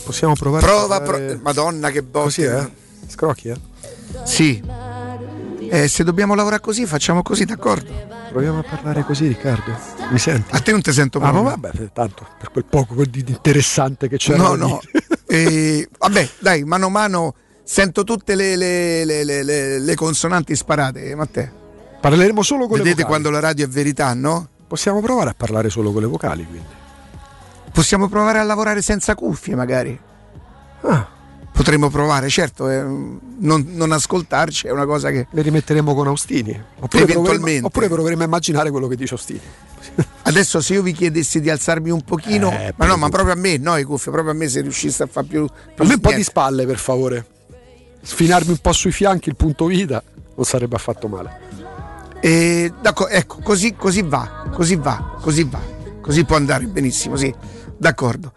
[0.04, 2.24] Possiamo provare Prova, a parlare- pro- Madonna che botte.
[2.24, 2.70] Così, eh?
[3.08, 3.56] Scrocchi, eh?
[4.24, 4.62] Sì.
[5.70, 7.92] Eh, se dobbiamo lavorare così, facciamo così, d'accordo?
[8.31, 9.77] Proviamo a parlare così, Riccardo.
[10.11, 10.55] Mi senti?
[10.55, 14.16] A te non ti sento Ah, ma vabbè, tanto per quel poco di interessante che
[14.16, 14.37] c'è.
[14.37, 14.81] No, no.
[15.27, 21.50] Eh, vabbè, dai, mano a mano sento tutte le, le- le- le- consonanti sparate, Matteo.
[22.00, 23.09] Parleremo solo con Vedete le vocali.
[23.09, 24.48] quando la radio è verità, no?
[24.68, 26.66] Possiamo provare a parlare solo con le vocali, quindi.
[27.72, 29.98] Possiamo provare a lavorare senza cuffie, magari.
[30.83, 31.09] Ah.
[31.54, 35.28] Potremmo provare, certo, eh, non, non ascoltarci è una cosa che.
[35.30, 36.50] Le rimetteremo con Austini.
[36.80, 37.38] Oppure Eventualmente.
[37.38, 39.40] proveremo, oppure proveremo a immaginare quello che dice Austini.
[40.22, 43.36] Adesso se io vi chiedessi di alzarmi un pochino, Eh, ma no, ma proprio a
[43.36, 45.46] me, no, i cuffie, proprio a me se riuscisse a fare più.
[45.46, 47.24] più A me un po' di spalle, per favore.
[48.02, 50.02] Sfinarmi un po' sui fianchi, il punto vita,
[50.34, 51.38] non sarebbe affatto male.
[52.20, 55.60] E, d'accordo, ecco, così, così va, così va, così va,
[56.00, 57.32] così può andare benissimo, sì,
[57.76, 58.32] d'accordo.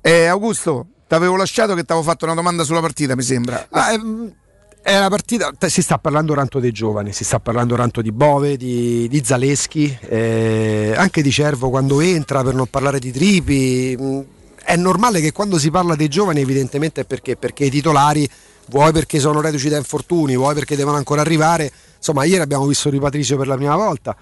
[0.00, 3.66] Eh, Augusto, ti avevo lasciato che ti avevo fatto una domanda sulla partita, mi sembra.
[3.72, 4.32] Ma, ehm,
[4.80, 8.56] è una partita, si sta parlando tanto dei giovani, si sta parlando tanto di Bove,
[8.56, 13.96] di, di Zaleschi, eh, anche di Cervo quando entra, per non parlare di Tripi.
[13.98, 14.20] mh,
[14.62, 18.30] È normale che quando si parla dei giovani evidentemente è perché, perché i titolari,
[18.68, 21.72] vuoi perché sono reduci da infortuni, vuoi perché devono ancora arrivare.
[21.96, 24.16] Insomma, ieri abbiamo visto Di Patricio per la prima volta,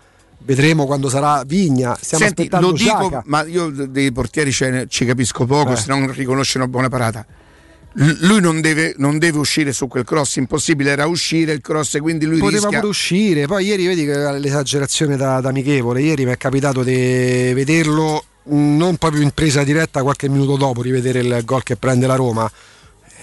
[0.44, 1.96] vedremo quando sarà Vigna.
[2.00, 3.22] Stiamo Senti, aspettando lo dico, Xhaka.
[3.26, 5.76] ma io dei portieri ce- ci capisco poco, Eh.
[5.76, 7.24] se non riconosce una buona parata.
[7.94, 11.98] L- lui non deve, non deve uscire su quel cross, impossibile era uscire il cross,
[11.98, 12.78] quindi lui poteva rischia.
[12.78, 13.46] pure uscire.
[13.46, 16.00] Poi ieri vedi l'esagerazione da, da amichevole.
[16.02, 20.80] Ieri mi è capitato di vederlo mh, non proprio in presa diretta qualche minuto dopo
[20.82, 22.50] rivedere il gol che prende la Roma.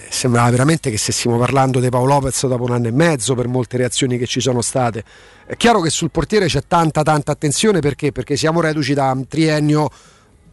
[0.08, 3.76] Sembrava veramente che stessimo parlando di Paolo Lopez dopo un anno e mezzo per molte
[3.76, 5.04] reazioni che ci sono state.
[5.46, 8.12] È chiaro che sul portiere c'è tanta tanta attenzione perché?
[8.12, 9.90] Perché siamo reduci da un triennio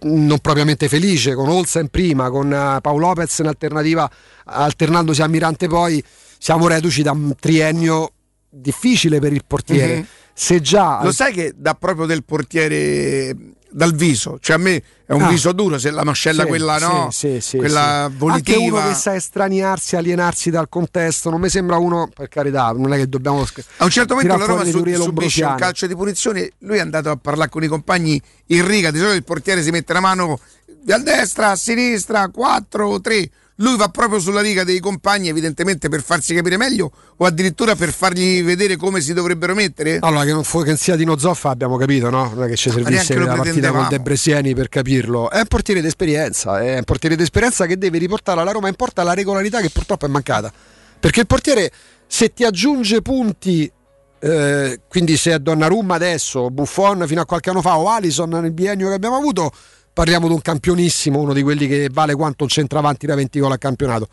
[0.03, 4.09] non propriamente felice, con Olsen prima, con eh, Paolo Lopez in alternativa,
[4.45, 6.03] alternandosi a Mirante poi,
[6.37, 8.11] siamo reduci da un triennio
[8.49, 9.97] difficile per il portiere.
[9.97, 10.05] Mhm.
[10.33, 13.35] Se già Lo sai che dà proprio del portiere
[13.73, 15.27] dal viso, cioè a me è un Ah.
[15.29, 18.17] viso duro, se la mascella Sì, quella no, sì, sì, quella sì.
[18.17, 18.57] volitiva.
[18.57, 22.93] Anche uno che sa estraniarsi, alienarsi dal contesto, non mi sembra uno, per carità, non
[22.93, 23.41] è che dobbiamo
[23.77, 27.09] A un certo momento la Roma su- subisce un calcio di punizione, lui è andato
[27.09, 30.39] a parlare con i compagni in riga, di solito il portiere si mette la mano
[30.87, 33.29] a destra, a sinistra, 4, 3.
[33.57, 37.93] Lui va proprio sulla riga dei compagni, evidentemente per farsi capire meglio o addirittura per
[37.93, 39.99] fargli vedere come si dovrebbero mettere.
[40.01, 42.31] Allora, che non, fu, che sia Dino Zoffa abbiamo capito, no?
[42.33, 45.29] Non è che ci servisse la partita con De Bresieni per capirlo.
[45.29, 49.03] È un portiere d'esperienza, è un portiere d'esperienza che deve riportare alla Roma in porta
[49.03, 50.51] la regolarità che purtroppo è mancata.
[50.99, 51.71] Perché il portiere,
[52.07, 53.71] se ti aggiunge punti,
[54.19, 58.53] eh, quindi se è Donnarumma adesso, Buffon fino a qualche anno fa o Alison nel
[58.53, 59.51] biennio che abbiamo avuto,
[59.93, 63.51] parliamo di un campionissimo, uno di quelli che vale quanto un centravanti da 20 gol
[63.51, 64.07] al campionato.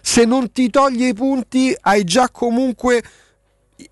[0.00, 3.02] Se non ti toglie i punti, hai già comunque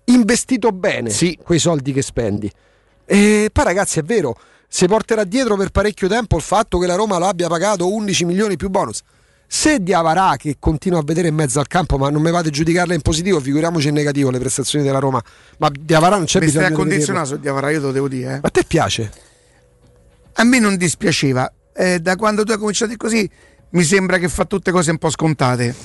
[0.05, 1.09] investito bene
[1.41, 2.51] quei soldi che spendi.
[3.05, 4.35] E poi ragazzi è vero,
[4.67, 8.25] si porterà dietro per parecchio tempo il fatto che la Roma lo abbia pagato 11
[8.25, 9.01] milioni più bonus.
[9.47, 12.51] Se Diavarà che continua a vedere in mezzo al campo, ma non mi vado a
[12.51, 15.21] giudicarla in positivo, figuriamoci in negativo le prestazioni della Roma,
[15.59, 17.35] ma Diavarà non c'è Mi stai bisogno di condizionare vederlo.
[17.35, 18.33] su Diavara, io te lo devo dire.
[18.35, 18.39] eh.
[18.41, 19.11] A te piace?
[20.37, 21.51] A me non dispiaceva.
[21.73, 23.29] Eh, da quando tu hai cominciato così,
[23.71, 25.75] mi sembra che fa tutte cose un po' scontate.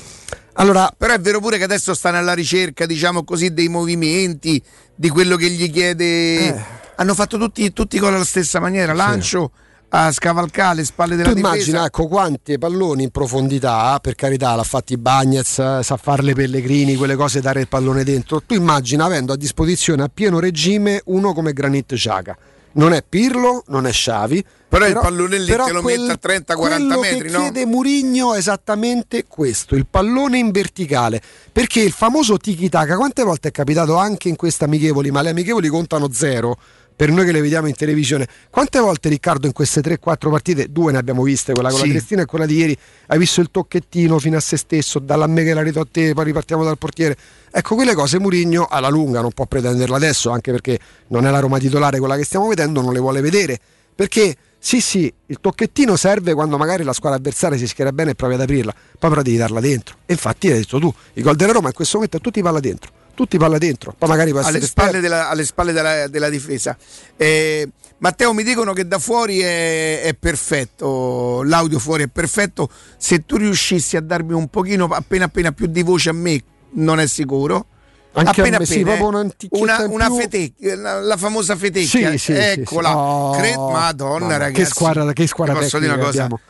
[0.55, 4.63] Allora, Però è vero pure che adesso stanno alla ricerca, diciamo così, dei movimenti,
[4.95, 6.49] di quello che gli chiede.
[6.49, 6.61] Eh.
[6.97, 9.53] Hanno fatto tutti, tutti con la stessa maniera, lancio
[9.93, 11.55] a scavalcare le spalle della Tu difesa.
[11.55, 16.95] immagina ecco, quanti palloni in profondità, per carità, l'ha fatti Bagnez, eh, sa farle Pellegrini,
[16.97, 18.43] quelle cose, dare il pallone dentro.
[18.43, 22.37] Tu immagina avendo a disposizione a pieno regime uno come Granit Xhaka.
[22.73, 24.45] Non è Pirlo, non è Xavi.
[24.71, 27.41] Però il pallone lì però te lo mette a 30-40 quello metri, che no?
[27.41, 31.21] chiede Murigno è esattamente questo, il pallone in verticale.
[31.51, 35.67] Perché il famoso tiki-taka, quante volte è capitato anche in queste amichevoli, ma le amichevoli
[35.67, 36.57] contano zero
[37.01, 38.29] per noi che le vediamo in televisione.
[38.51, 41.87] Quante volte Riccardo in queste 3-4 partite, due ne abbiamo viste, quella con Sì.
[41.87, 42.77] la Cristina e quella di ieri,
[43.07, 46.13] hai visto il tocchettino fino a se stesso, dalla me che la ridò a te,
[46.13, 47.17] poi ripartiamo dal portiere.
[47.51, 51.39] Ecco, quelle cose Murigno alla lunga non può pretenderla adesso, anche perché non è la
[51.39, 53.59] Roma titolare quella che stiamo vedendo, non le vuole vedere.
[53.95, 58.15] Perché Sì, sì, il tocchettino serve quando magari la squadra avversaria si schiera bene e
[58.15, 59.97] provi ad aprirla, poi però devi darla dentro.
[60.05, 62.93] E infatti hai detto tu, i gol della Roma in questo momento tutti palla dentro,
[63.21, 66.75] tutti palla dentro, poi magari può alle spalle, della, alle spalle della, della difesa.
[67.19, 67.69] Eh,
[67.99, 72.71] Matteo, mi dicono che da fuori è, è perfetto, l'audio fuori è perfetto.
[72.97, 76.43] Se tu riuscissi a darmi un pochino appena appena più di voce a me,
[76.73, 77.67] non è sicuro.
[78.13, 79.49] Anche a appena me, sì, appena, proprio eh.
[79.51, 82.11] una una, fetecchia, la, famosa fetecchia.
[82.13, 82.95] Sì, sì, sì, Eccola, sì.
[82.95, 84.63] Oh, Cred- Madonna, mamma, ragazzi.
[84.63, 86.23] che squadra- che squadra posso dire una cosa?
[86.25, 86.41] abbiamo.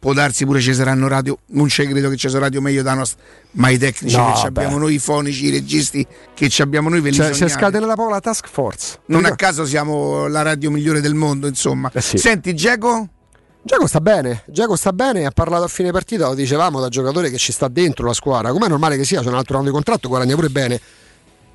[0.00, 2.94] Può darsi pure ci saranno radio, non ci credo che ci saranno radio meglio da
[2.94, 3.20] nostra,
[3.52, 7.00] ma i tecnici No, che abbiamo noi, i fonici, i registi che ci abbiamo noi,
[7.00, 9.00] ve li Cioè, si proprio la task force.
[9.06, 11.90] Non a caso siamo la radio migliore del mondo, insomma.
[11.92, 12.16] Eh sì.
[12.16, 13.08] Senti, Geco?
[13.60, 17.28] Giacomo sta bene, Giacomo sta bene, ha parlato a fine partita, lo dicevamo, da giocatore
[17.28, 19.66] che ci sta dentro la squadra, come è normale che sia, c'è un altro anno
[19.66, 20.80] di contratto, guadagna pure bene.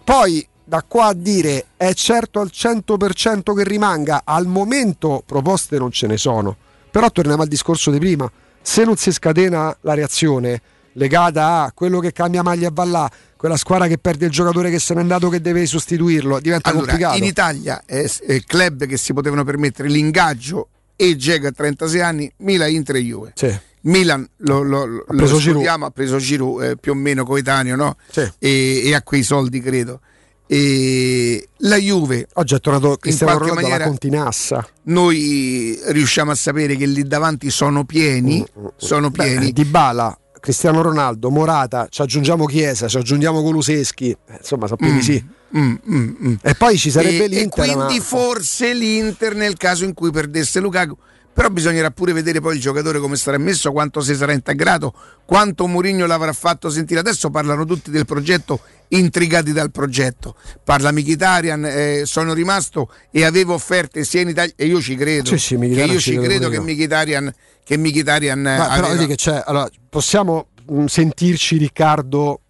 [0.03, 5.91] Poi da qua a dire è certo al 100% che rimanga, al momento proposte non
[5.91, 6.57] ce ne sono.
[6.93, 8.31] Però torniamo al discorso di prima,
[8.61, 13.11] se non si scatena la reazione legata a quello che cambia maglia e va là,
[13.35, 16.85] quella squadra che perde il giocatore che se n'è andato che deve sostituirlo, diventa Allora,
[16.85, 17.17] complicato.
[17.17, 18.05] in Italia è
[18.45, 23.31] club che si potevano permettere l'ingaggio e Geco a 36 anni, Milan, Inter e Juve.
[23.33, 23.59] Sì.
[23.85, 27.97] Milan lo, lo, lo ha preso Giroud eh, più o meno coetaneo no?
[28.11, 28.31] Sì.
[28.37, 29.99] e, e a quei soldi credo
[30.45, 34.67] e la Juve Oggi è tornato Cristiano Ronaldo maniera- Continassa.
[34.83, 41.29] noi riusciamo a sapere che lì davanti sono pieni sono pieni Di Bala, Cristiano Ronaldo,
[41.29, 45.25] Morata, ci aggiungiamo Chiesa, ci aggiungiamo Coluseschi, eh, insomma sappiamo Mm, di sì.
[45.57, 46.33] mm, mm, mm.
[46.41, 47.63] E poi ci sarebbe e, l'Inter.
[47.63, 50.97] e quindi ma- forse l'Inter nel caso in cui perdesse Lukaku
[51.33, 54.93] però bisognerà pure vedere poi il giocatore come sarà messo quanto si sarà integrato
[55.25, 58.59] quanto Mourinho l'avrà fatto sentire adesso parlano tutti del progetto
[58.89, 64.65] intrigati dal progetto parla Mkhitaryan eh, sono rimasto e avevo offerte sia in Italia e
[64.65, 66.61] io ci credo Sì, sì, io ci credo che io.
[66.61, 69.41] Mkhitaryan che Mkhitaryan Ma aveva- vedi che c'è.
[69.45, 72.41] Allora, possiamo mh, sentirci, Riccardo.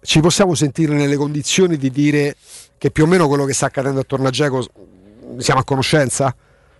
[0.00, 2.34] Ci possiamo sentire nelle condizioni di dire
[2.78, 4.58] che più o meno quello che sta accadendo attorno a Geco
[5.34, 6.34] mh, siamo a conoscenza?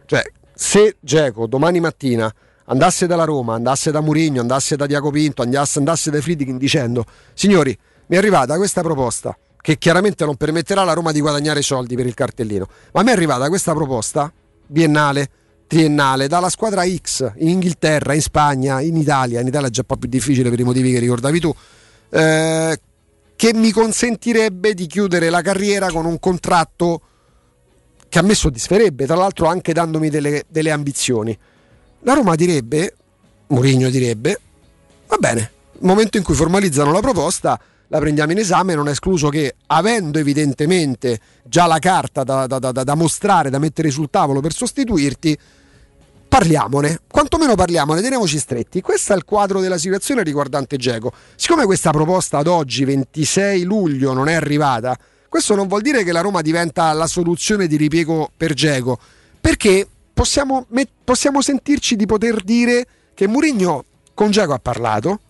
[0.06, 0.22] Cioè,
[0.58, 2.32] se Geco domani mattina
[2.64, 7.04] andasse dalla Roma, andasse da Murigno, andasse da Diaco Pinto, andasse, andasse dai Friedkin dicendo
[7.34, 7.76] signori,
[8.06, 12.06] mi è arrivata questa proposta che chiaramente non permetterà alla Roma di guadagnare soldi per
[12.06, 14.32] il cartellino, ma mi è arrivata questa proposta
[14.66, 15.28] biennale,
[15.66, 19.86] triennale, dalla squadra X in Inghilterra, in Spagna, in Italia, in Italia è già un
[19.88, 21.54] po' più difficile per i motivi che ricordavi tu,
[22.10, 22.80] eh,
[23.36, 27.00] che mi consentirebbe di chiudere la carriera con un contratto
[28.16, 31.36] che a me soddisferebbe, tra l'altro anche dandomi delle, delle ambizioni.
[32.00, 32.94] La Roma direbbe,
[33.48, 34.40] Mourinho direbbe,
[35.06, 38.92] va bene, nel momento in cui formalizzano la proposta la prendiamo in esame, non è
[38.92, 44.08] escluso che avendo evidentemente già la carta da, da- da- da- mostrare, da mettere sul
[44.08, 45.38] tavolo per sostituirti,
[46.26, 48.80] parliamone, quantomeno parliamone, teniamoci stretti.
[48.80, 51.12] Questo è il quadro della situazione riguardante Geco.
[51.34, 54.96] Siccome questa proposta ad oggi, 26 luglio, non è arrivata,
[55.36, 58.98] questo non vuol dire che la Roma diventa la soluzione di ripiego per Geco,
[59.38, 60.66] perché possiamo,
[61.04, 63.84] possiamo sentirci di poter dire che Mourinho
[64.14, 65.20] con Geco ha parlato,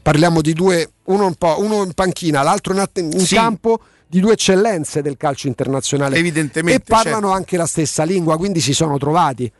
[0.00, 3.34] parliamo di due, uno, un po', uno in panchina, l'altro in, att- in Sì.
[3.34, 6.16] campo, di due eccellenze del calcio internazionale.
[6.16, 7.32] Evidentemente, E parlano certo.
[7.34, 9.50] anche la stessa lingua, quindi si sono trovati.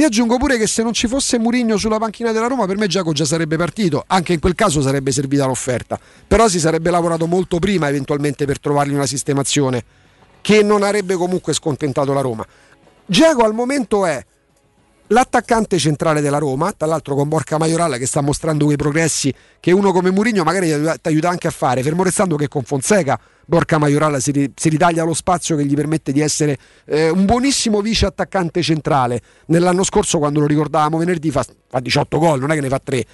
[0.00, 2.86] Io aggiungo pure che se non ci fosse Murigno sulla panchina della Roma, per me
[2.86, 4.04] Giacomo già sarebbe partito.
[4.06, 6.00] Anche in quel caso sarebbe servita l'offerta.
[6.26, 9.84] Però si sarebbe lavorato molto prima, eventualmente, per trovargli una sistemazione
[10.40, 12.46] che non avrebbe comunque scontentato la Roma.
[13.04, 14.24] Giacomo al momento è
[15.12, 19.72] l'attaccante centrale della Roma, tra l'altro con Borca Maioral che sta mostrando quei progressi che
[19.72, 23.78] uno come Murigno magari ti aiuta- anche a fare, fermo restando che con Fonseca Borca
[23.78, 27.80] Maioral si, ri- si ritaglia lo spazio che gli permette di essere eh, un buonissimo
[27.80, 29.20] vice attaccante centrale.
[29.46, 32.80] Nell'anno scorso quando lo ricordavamo venerdì fa, fa 18 gol, non è che ne fa
[32.82, 33.04] 3.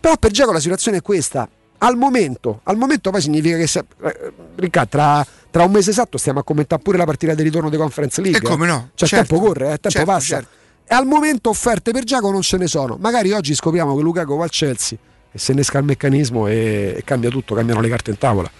[0.00, 1.46] Però per Giacomo la situazione è questa.
[1.78, 6.16] Al momento, al momento poi significa che se, eh, Riccardo, tra, tra un mese esatto
[6.16, 8.38] stiamo a commentare pure la partita di ritorno di Conference League.
[8.38, 8.90] E come no?
[8.94, 9.26] Cioè il Certo.
[9.34, 10.26] tempo corre, eh, tempo Certo, passa.
[10.36, 10.48] certo.
[10.88, 12.96] Al momento offerte per Giacomo non ce ne sono.
[13.00, 14.98] Magari oggi scopriamo che Lukaku va al Chelsea
[15.30, 18.50] e se innesca il meccanismo e, e cambia tutto, cambiano le carte in tavola.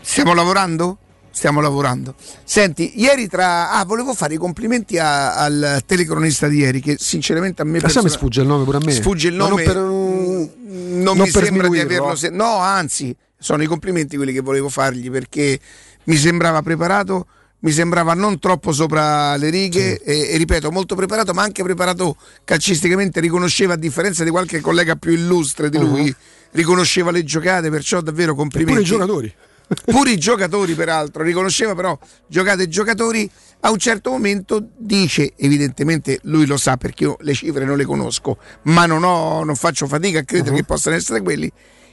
[0.00, 0.98] Stiamo lavorando?
[1.32, 2.14] Stiamo lavorando.
[2.44, 3.70] Senti, ieri tra.
[3.70, 7.72] Ah, volevo fare i complimenti a- al telecronista di ieri, che sinceramente a me.
[7.72, 8.90] Mi persona- sfugge il nome pure a me.
[8.92, 9.64] Sfugge il Ma nome.
[9.64, 12.16] non per- non, non mi sembra di averlo.
[12.16, 15.58] se- No, anzi, sono i complimenti quelli che volevo fargli perché
[16.04, 17.26] mi sembrava preparato.
[17.62, 22.16] Mi sembrava non troppo sopra le righe e, e ripeto, molto preparato, ma anche preparato
[22.44, 23.20] calcisticamente.
[23.20, 26.14] Riconosceva, a differenza di qualche collega più illustre di lui, Uh-huh.
[26.52, 28.80] riconosceva le giocate, perciò davvero complimenti.
[28.80, 29.34] Pure i giocatori.
[29.84, 31.96] pure i giocatori peraltro, riconosceva però
[32.26, 33.30] giocate e giocatori,
[33.60, 37.84] a un certo momento dice, evidentemente lui lo sa perché io le cifre non le
[37.84, 40.56] conosco, ma non, ho, non faccio fatica a credere Uh-huh.
[40.56, 41.50] che possano essere quelli,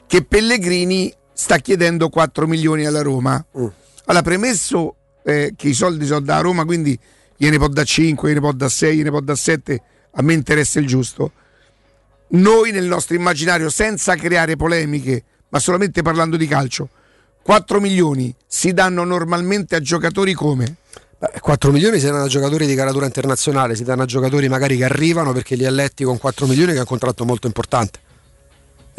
[0.07, 3.45] che Pellegrini sta chiedendo 4 milioni alla Roma.
[3.59, 3.68] Mm.
[4.05, 4.95] Allora, premesso
[5.28, 6.97] eh, che i soldi sono da Roma, quindi
[7.36, 10.80] gliene può da 5, gliene può da 6, gliene può da 7, a me interessa
[10.80, 11.34] il giusto.
[12.30, 16.88] Noi nel nostro immaginario, senza creare polemiche, ma solamente parlando di calcio,
[17.43, 20.75] 4 milioni si danno normalmente a giocatori come?
[21.19, 24.78] Beh, 4 milioni si danno a giocatori di caratura internazionale, si danno a giocatori magari
[24.78, 27.99] che arrivano perché li ha letti con 4 milioni che è un contratto molto importante.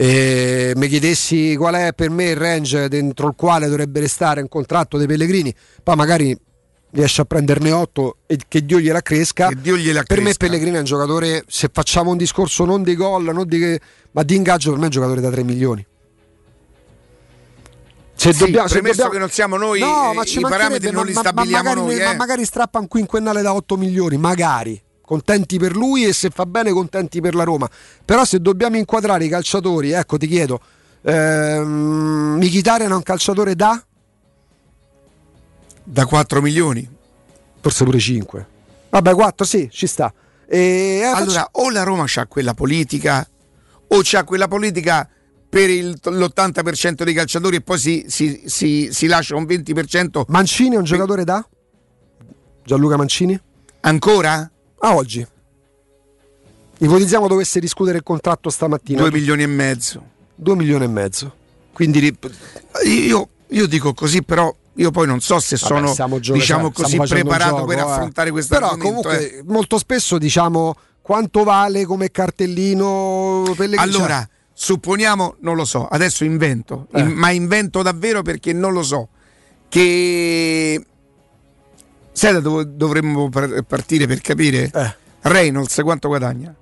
[0.01, 4.49] E mi chiedessi qual è per me il range dentro il quale dovrebbe restare un
[4.49, 6.38] contratto dei Pellegrini, poi magari
[6.92, 9.49] riesce a prenderne 8 e che Dio gliela cresca.
[9.61, 10.46] Dio gliela per me cresca.
[10.46, 13.76] Pellegrini è un giocatore, se facciamo un discorso non di gol, non di,
[14.12, 15.84] ma di ingaggio, per me è un giocatore da 3 milioni.
[18.14, 20.90] Se Sì, dobbiamo, se premesso dobbiamo- che non siamo noi, No, eh, ma i parametri
[20.92, 22.05] non li ma- ma- stabiliamo ma magari, noi.
[22.05, 22.16] ma eh.
[22.16, 24.80] magari strappa un quinquennale da 8 milioni, magari.
[25.09, 27.66] Contenti per lui e se fa bene contenti per la Roma.
[28.04, 30.61] Però se dobbiamo inquadrare i calciatori, ecco ti chiedo,
[31.00, 33.82] ehm, Mkhitaryan è un calciatore da?
[35.82, 36.86] Da 4 milioni.
[37.59, 38.46] Forse pure 5.
[38.90, 40.12] Vabbè, 4 sì, ci sta.
[40.46, 40.59] E,
[41.00, 43.26] eh, Allora, o la Roma c'ha quella politica,
[43.86, 45.09] o c'ha quella politica
[45.48, 50.26] per il- l'80% dei calciatori e poi si, si- si- si lascia un 20%.
[50.28, 51.42] Mancini è un giocatore da?
[52.62, 53.40] Gianluca Mancini?
[53.80, 54.50] Ancora?
[54.80, 55.26] A oggi.
[56.80, 59.00] Ipotizziamo dovesse discutere il contratto stamattina.
[59.00, 60.02] 2 milioni e mezzo.
[60.36, 61.34] 2 milioni e mezzo.
[61.72, 62.16] Quindi
[62.84, 67.56] Io, io dico così, però io poi non so se Vabbè, sono diciamo così preparato
[67.56, 67.80] gioco, per eh.
[67.80, 69.42] affrontare questo Però comunque eh.
[69.44, 73.76] molto spesso diciamo quanto vale come cartellino Pellegrini.
[73.94, 77.00] Allora, Cioè, supponiamo, non lo so, adesso invento, Eh.
[77.00, 79.08] in- ma invento davvero perché non lo so,
[79.68, 80.84] che...
[82.18, 84.68] Sai da dove dovremmo par- partire per capire?
[84.74, 84.96] Eh.
[85.20, 86.52] Reynolds quanto guadagna?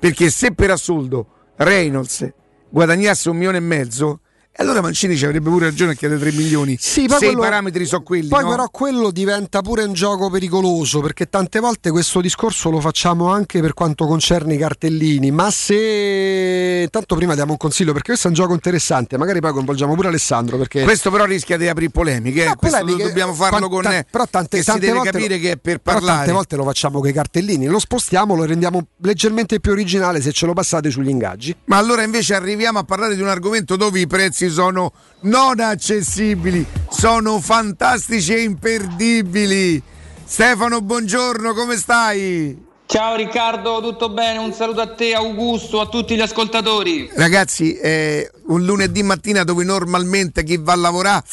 [0.00, 2.28] Perché se per assurdo Reynolds
[2.68, 4.18] guadagnasse un milione e mezzo,
[4.56, 6.76] e allora Mancini ci avrebbe pure ragione a chiedere 3 milioni.
[6.78, 8.28] Sì, se quello- i parametri sono quelli.
[8.28, 8.50] Poi no?
[8.50, 13.60] però quello diventa pure un gioco pericoloso perché tante volte questo discorso lo facciamo anche
[13.60, 18.30] per quanto concerne i cartellini, ma se tanto prima diamo un consiglio perché questo è
[18.30, 22.42] un gioco interessante, magari poi coinvolgiamo pure Alessandro perché Questo però rischia di aprire polemiche.
[22.44, 22.46] eh.
[22.46, 25.34] No, Questo polemiche, dobbiamo farlo quan- con però tante, che si tante deve volte capire
[25.36, 26.16] lo- che è per parlare.
[26.18, 30.32] tante volte lo facciamo con i cartellini, lo spostiamo, lo rendiamo leggermente più originale se
[30.32, 31.54] ce lo passate sugli ingaggi.
[31.66, 36.66] Ma allora invece arriviamo a parlare di un argomento dove i prezzi sono non accessibili,
[36.90, 39.82] sono fantastici e imperdibili.
[40.24, 42.62] Stefano, buongiorno, come stai?
[42.86, 44.38] Ciao Riccardo, tutto bene?
[44.38, 47.10] Un saluto a te, Augusto, a tutti gli ascoltatori.
[47.14, 51.24] Ragazzi, è un lunedì mattina dove normalmente chi va a lavorare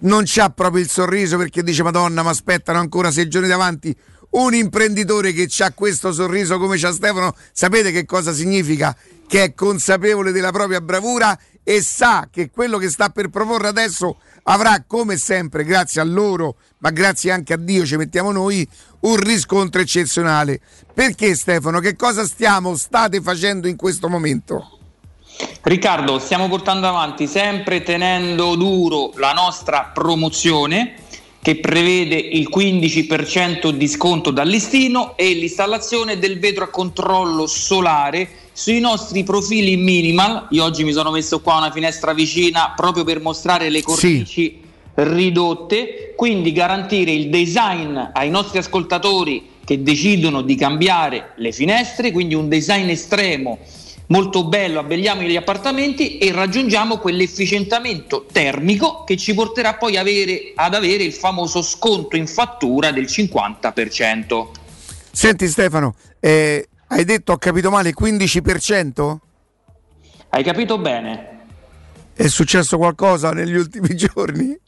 [0.00, 3.94] non c'ha proprio il sorriso perché dice Madonna, mi aspettano ancora sei giorni davanti.
[4.30, 8.96] Un imprenditore che ha questo sorriso come c'ha Stefano, sapete che cosa significa?
[9.26, 14.18] Che è consapevole della propria bravura e sa che quello che sta per proporre adesso
[14.44, 18.66] avrà come sempre, grazie a loro, ma grazie anche a Dio, ci mettiamo noi,
[19.00, 20.60] un riscontro eccezionale.
[20.92, 24.78] Perché Stefano, che cosa stiamo, state facendo in questo momento?
[25.62, 30.94] Riccardo, stiamo portando avanti sempre tenendo duro la nostra promozione
[31.40, 38.28] che prevede il 15% di sconto dal listino e l'installazione del vetro a controllo solare
[38.52, 40.48] sui nostri profili minimal.
[40.50, 44.60] Io oggi mi sono messo qua una finestra vicina proprio per mostrare le cornici
[44.94, 52.34] ridotte, quindi garantire il design ai nostri ascoltatori che decidono di cambiare le finestre, quindi
[52.34, 53.58] un design estremo
[54.08, 60.74] molto bello, abbelliamo gli appartamenti e raggiungiamo quell'efficientamento termico che ci porterà poi avere- ad
[60.74, 64.50] avere il famoso sconto in fattura del 50%.
[65.10, 69.16] Senti Stefano, eh, hai detto ho capito male 15%?
[70.28, 71.40] Hai capito bene?
[72.12, 74.58] È successo qualcosa negli ultimi giorni?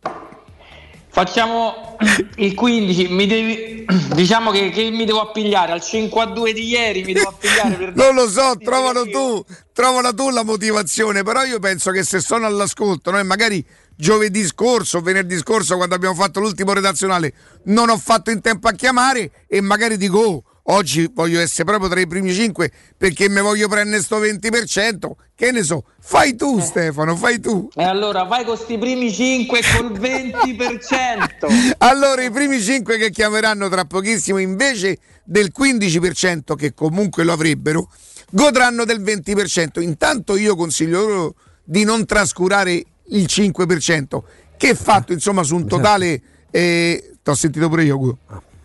[1.11, 1.97] Facciamo
[2.37, 6.67] il 15, mi devi, diciamo che, che mi devo appigliare al 5 a 2 di
[6.67, 11.45] ieri, mi devo appigliare per Non lo so, trovalo tu, trovala tu la motivazione, però
[11.45, 13.65] io penso che se sono all'ascolto, noi magari
[13.95, 17.33] giovedì scorso, venerdì scorso, quando abbiamo fatto l'ultimo redazionale,
[17.67, 21.89] non ho fatto in tempo a chiamare e magari dico, oh, oggi voglio essere proprio
[21.89, 26.61] tra i primi cinque perché mi voglio prendere sto 20%, che ne so, fai tu
[26.61, 27.69] Stefano, fai tu.
[27.75, 31.73] E allora vai con sti primi 5 col 20%.
[31.79, 37.91] Allora i primi 5 che chiameranno tra pochissimo invece del 15% che comunque lo avrebbero,
[38.31, 39.83] godranno del 20%.
[39.83, 44.19] Intanto io consiglio loro di non trascurare il 5%,
[44.57, 46.21] che fatto insomma su un totale...
[46.51, 48.19] Eh, T'ho sentito pure io.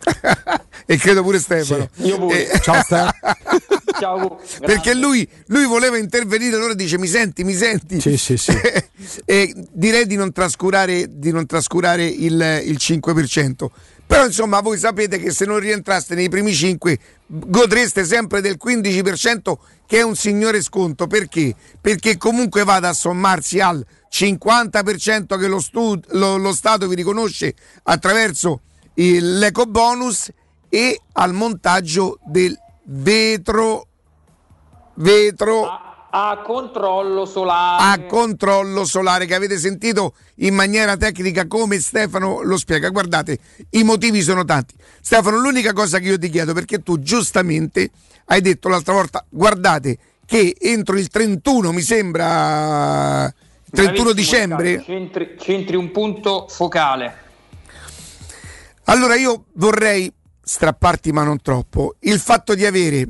[0.91, 1.87] e credo pure Stefano.
[1.97, 2.49] Io pure.
[2.49, 3.11] Eh, Ciao Stefano.
[3.99, 4.39] Ciao.
[4.65, 8.01] Perché lui, lui voleva intervenire, allora dice mi senti, mi senti.
[8.01, 8.51] Sì, sì, sì.
[9.23, 13.65] e direi di non trascurare, di non trascurare il, il 5%.
[14.07, 19.53] Però insomma voi sapete che se non rientraste nei primi 5 godreste sempre del 15%
[19.85, 21.05] che è un signore sconto.
[21.05, 21.53] Perché?
[21.79, 27.53] Perché comunque vada a sommarsi al 50% che lo, stu- lo- lo Stato vi riconosce
[27.83, 28.61] attraverso
[28.95, 30.31] il- l'eco bonus
[30.69, 33.87] e al montaggio del vetro
[34.95, 35.65] vetro
[36.11, 37.83] A controllo solare.
[38.01, 42.89] a controllo solare che avete sentito in maniera tecnica come Stefano lo spiega.
[42.89, 43.37] Guardate,
[43.71, 44.73] i motivi sono tanti.
[45.01, 47.91] Stefano, l'unica cosa che io ti chiedo, perché tu giustamente
[48.25, 53.33] hai detto l'altra volta, guardate che entro il 31, mi sembra, il
[53.71, 57.17] 31 Bravissimo, dicembre, Centri, centri un punto focale.
[58.85, 60.11] Allora io vorrei
[60.51, 63.07] strapparti, ma non troppo, il fatto di avere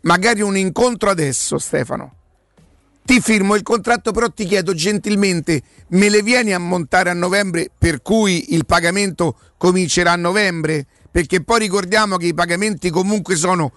[0.00, 2.16] magari un incontro adesso, Stefano.
[3.04, 7.70] Ti firmo il contratto, però ti chiedo gentilmente, me le vieni a montare a novembre,
[7.76, 10.84] per cui il pagamento comincerà a novembre?
[11.12, 13.72] Perché poi ricordiamo che i pagamenti comunque sono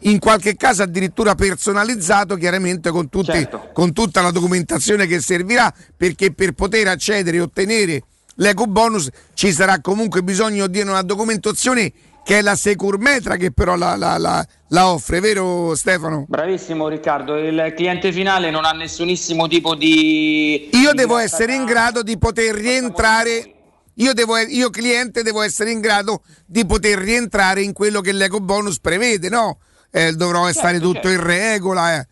[0.00, 3.70] in qualche caso addirittura personalizzato, chiaramente con, tutti- Certo.
[3.72, 8.02] con tutta la documentazione che servirà, perché per poter accedere e ottenere
[8.36, 11.92] l'eco bonus ci sarà comunque bisogno di una documentazione
[12.26, 16.24] che è la Securmetra che però la, la- la- la offre, vero Stefano?
[16.26, 20.70] Bravissimo Riccardo, il cliente finale non ha nessunissimo tipo di...
[20.72, 23.52] Io di devo essere in grado di poter rientrare.
[23.98, 28.40] Io, devo, io cliente devo essere in grado di poter rientrare in quello che l'eco
[28.40, 29.58] bonus prevede, no?
[29.92, 31.94] Eh, dovrò stare tutto in regola.
[32.00, 32.06] eh.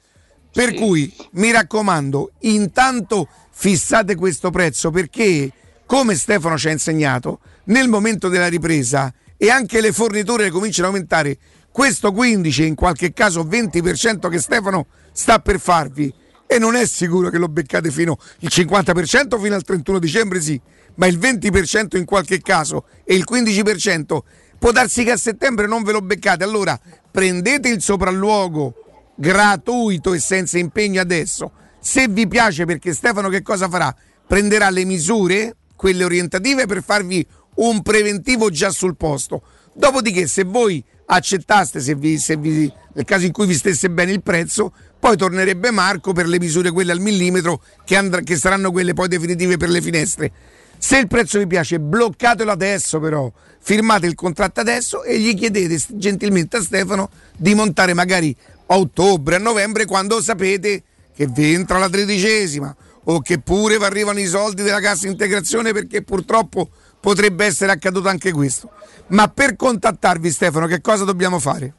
[0.53, 5.51] Per cui mi raccomando, intanto fissate questo prezzo perché,
[5.87, 9.13] come Stefano ci ha insegnato, nel momento della ripresa
[9.45, 11.37] e anche le forniture cominciano a aumentare,
[11.71, 16.11] questo 15 e in qualche caso 20% che Stefano sta per farvi
[16.47, 20.59] e non è sicuro che lo beccate fino il 50% fino al 31 dicembre sì,
[20.95, 24.19] ma il 20% in qualche caso e il 15%
[24.59, 26.43] può darsi che a settembre non ve lo beccate.
[26.43, 26.81] Allora
[27.11, 31.53] prendete il sopralluogo gratuito e senza impegno adesso.
[31.81, 33.95] Se vi piace perché Stefano che cosa farà?
[34.27, 37.27] Prenderà le misure, quelle orientative per farvi
[37.57, 39.43] un preventivo già sul posto.
[39.75, 44.13] Dopodiché se voi accettaste, se vi- se vi- nel caso in cui vi stesse bene
[44.13, 48.71] il prezzo, poi tornerebbe Marco per le misure quelle al millimetro che, andr- che saranno
[48.71, 50.33] quelle poi definitive per le finestre.
[50.79, 53.31] Se il prezzo vi piace, bloccatelo adesso però,
[53.61, 58.35] firmate il contratto adesso e gli chiedete gentilmente a Stefano di montare magari
[58.67, 60.83] a ottobre, a novembre, quando sapete
[61.15, 62.75] che vi entra la tredicesima
[63.05, 66.71] o che pure vi arrivano i soldi della cassa integrazione perché purtroppo
[67.05, 68.71] potrebbe essere accaduto anche questo.
[69.09, 71.75] Ma per contattarvi Stefano che cosa dobbiamo fare?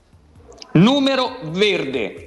[0.73, 2.25] Numero verde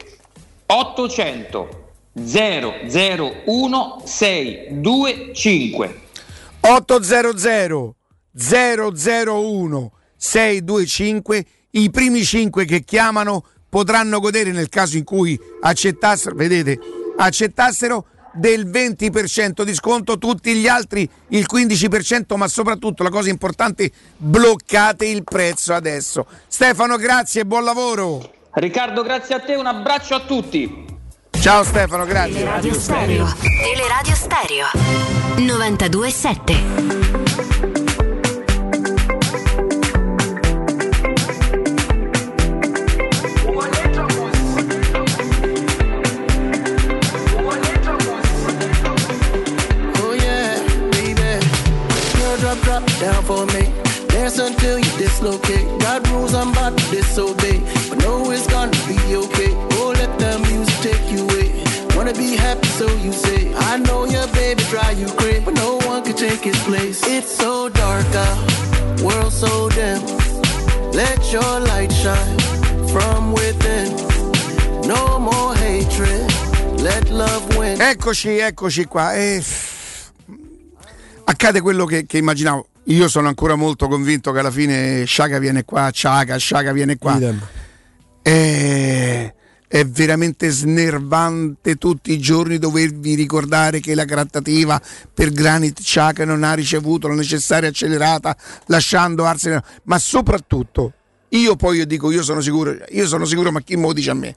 [0.66, 6.00] 800 001 625.
[6.58, 7.94] 800
[8.32, 16.80] 001 625 i primi 5 che chiamano potranno godere nel caso in cui accettassero vedete
[17.16, 23.90] accettassero del 20% di sconto tutti gli altri il 15% ma soprattutto la cosa importante
[24.16, 30.14] bloccate il prezzo adesso Stefano grazie e buon lavoro Riccardo, grazie a te, un abbraccio
[30.14, 30.84] a tutti.
[31.30, 33.34] ciao Stefano grazie Teleradio Stereo.
[33.62, 34.66] Teleradio Stereo.
[35.36, 37.17] 92.7.
[53.12, 53.64] down for me.
[54.08, 55.66] Dance until you dislocate.
[55.80, 57.58] Got rules I'm about to disobey.
[57.88, 57.98] But
[58.34, 59.52] it's gonna be okay.
[59.78, 61.48] Oh, let the music take you away.
[61.96, 63.40] Wanna be happy, so you say.
[63.70, 64.62] I know your baby
[65.00, 65.08] you.
[65.44, 67.00] But no one can take his place.
[67.06, 68.38] It's so dark out.
[69.02, 70.00] World so dim.
[70.92, 72.38] Let your light shine
[72.92, 73.88] from within.
[74.86, 76.26] No more hatred.
[76.86, 77.80] Let love win.
[77.80, 79.14] Eccoci, eccoci qua.
[79.16, 79.42] E...
[81.24, 82.66] Accade quello che, che immaginavo.
[82.88, 87.18] Io sono ancora molto convinto che alla fine Sciaga viene qua, Sciaga, Sciaga viene qua.
[88.22, 89.34] È,
[89.68, 94.80] è veramente snervante tutti i giorni dovervi ricordare che la grattativa
[95.12, 98.36] per Granit Sciaga non ha ricevuto la necessaria accelerata,
[98.66, 99.62] lasciando Arsenal.
[99.84, 100.92] Ma soprattutto,
[101.30, 104.10] io poi io dico, io sono sicuro, io sono sicuro, ma chi me lo dice
[104.10, 104.36] a me?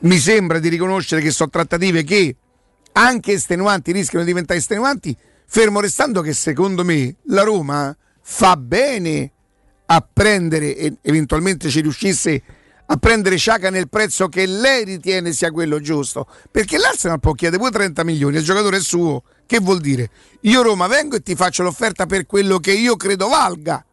[0.00, 2.36] mi sembra di riconoscere che sono trattative che
[2.92, 5.16] anche estenuanti rischiano di diventare estenuanti,
[5.50, 9.32] fermo restando che secondo me la Roma fa bene
[9.86, 12.42] a prendere e eventualmente ci riuscisse
[12.90, 16.26] a prendere Sciaca nel prezzo che lei ritiene sia quello giusto.
[16.50, 19.24] Perché l'Arsenal può chiedere pure 30 milioni, il giocatore è suo.
[19.46, 20.10] Che vuol dire?
[20.42, 23.84] Io Roma vengo e ti faccio l'offerta per quello che io credo valga.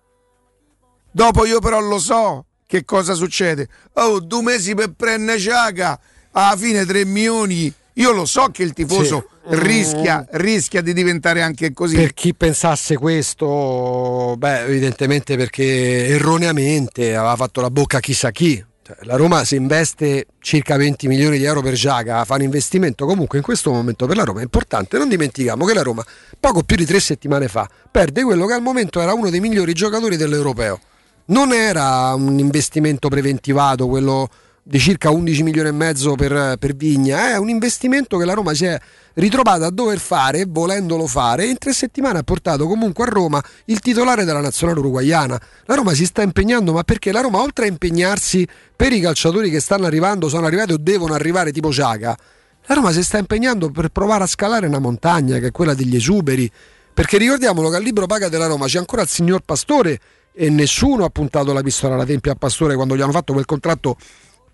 [1.12, 3.70] Dopo io però lo so che cosa succede.
[3.94, 6.00] Oh, due mesi per prendere Sciaca,
[6.32, 7.74] alla fine 3 milioni.
[7.98, 9.56] Io lo so che il tifoso Sì.
[9.60, 11.96] rischia, rischia di diventare anche così.
[11.96, 18.64] Per chi pensasse questo, beh, evidentemente perché erroneamente aveva fatto la bocca a chissà chi.
[18.86, 23.06] Cioè, la Roma si investe circa 20 milioni di euro per Giaga, fa un investimento
[23.06, 24.98] comunque in questo momento per la Roma è importante.
[24.98, 26.06] Non dimentichiamo che la Roma,
[26.40, 29.74] poco più di tre settimane fa, perde quello che al momento era uno dei migliori
[29.74, 30.80] giocatori dell'Europeo.
[31.28, 34.30] Non era un investimento preventivato, quello
[34.68, 38.56] di circa 11 milioni e mezzo per, per Vigna, è un investimento che la Roma
[38.56, 38.80] si è
[39.14, 43.44] ritrovata a dover fare, volendolo fare, e in tre settimane ha portato comunque a Roma
[43.66, 45.40] il titolare della nazionale uruguayana.
[45.66, 49.52] La Roma si sta impegnando, ma perché la Roma oltre a impegnarsi per i calciatori
[49.52, 52.18] che stanno arrivando, sono arrivati o devono arrivare tipo Ciaga,
[52.66, 55.96] la Roma si sta impegnando per provare a scalare una montagna che è quella degli
[55.96, 56.52] esuberi.
[56.92, 60.00] Perché ricordiamolo che al libro paga della Roma c'è ancora il signor Pastore
[60.34, 63.46] e nessuno ha puntato la pistola alla tempia a Pastore quando gli hanno fatto quel
[63.46, 63.98] contratto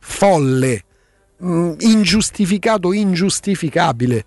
[0.01, 0.83] folle,
[1.37, 4.25] mh, ingiustificato, ingiustificabile.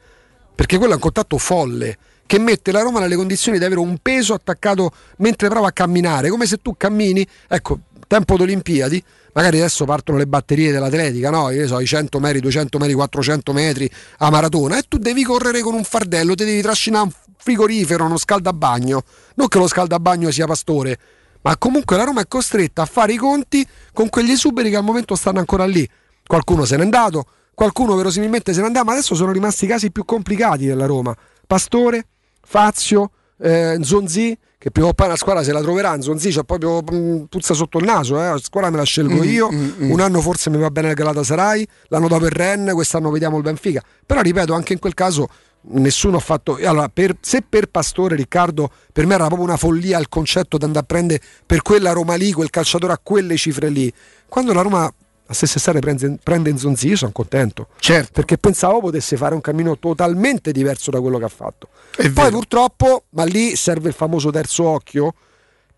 [0.55, 3.99] Perché quello è un contatto folle che mette la Roma nelle condizioni di avere un
[4.01, 9.03] peso attaccato mentre prova a camminare, come se tu cammini, ecco, tempo d'Olimpiadi,
[9.35, 11.51] magari adesso partono le batterie dell'atletica, no?
[11.51, 15.61] Io so, i 100 metri, 200 metri, 400 metri a maratona e tu devi correre
[15.61, 19.03] con un fardello, ti devi trascinare un frigorifero, uno scaldabagno,
[19.35, 20.99] non che lo scaldabagno sia pastore,
[21.45, 24.83] ma comunque la Roma è costretta a fare i conti con quegli esuberi che al
[24.85, 25.87] momento stanno ancora lì.
[26.27, 29.91] Qualcuno se n'è andato, qualcuno verosimilmente se n'è andato, ma adesso sono rimasti i casi
[29.91, 31.15] più complicati della Roma.
[31.47, 32.07] Pastore,
[32.43, 36.01] Fazio, eh, Zonzi, che prima o poi una squadra se la troverà.
[36.01, 38.29] Zonzi c'ha proprio mh, puzza sotto il naso, eh.
[38.31, 39.53] la squadra me la scelgo Mm, io.
[39.53, 39.91] mm, mm.
[39.91, 43.43] Un anno forse mi va bene il Galatasaray, l'anno dopo il Ren, quest'anno vediamo il
[43.43, 43.83] Benfica.
[44.07, 45.29] Però ripeto, anche in quel caso
[45.69, 46.59] nessuno ha fatto.
[46.63, 50.65] Allora, per- se per Pastore Riccardo, per me era proprio una follia il concetto di
[50.65, 53.93] andare a prendere per quella Roma lì, quel calciatore a quelle cifre lì.
[54.29, 54.93] Quando la Roma
[55.27, 57.69] a stesse stare prende, prende Nzonzi, io sono contento.
[57.79, 58.13] Certo.
[58.13, 61.69] Perché pensavo potesse fare un cammino totalmente diverso da quello che ha fatto.
[61.97, 62.31] È Poi vero.
[62.31, 65.15] purtroppo, ma lì serve il famoso terzo occhio,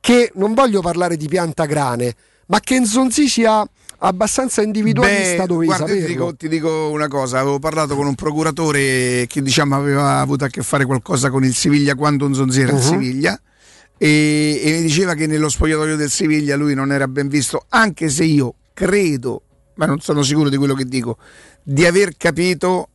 [0.00, 2.14] che non voglio parlare di pianta grane,
[2.46, 3.64] ma che Nzonzi sia
[3.98, 6.06] abbastanza individualista Beh, dovevi guarda, saperlo.
[6.06, 10.44] ti dico, ti dico una cosa, avevo parlato con un procuratore che diciamo aveva avuto
[10.44, 12.76] a che fare qualcosa con il Siviglia quando Nzonzi era Mhm.
[12.78, 13.40] in Siviglia
[13.98, 18.08] e, e mi diceva che nello spogliatoio del Siviglia lui non era ben visto, anche
[18.10, 19.42] se io credo,
[19.76, 21.16] ma non sono sicuro di quello che dico,
[21.62, 22.88] di aver capito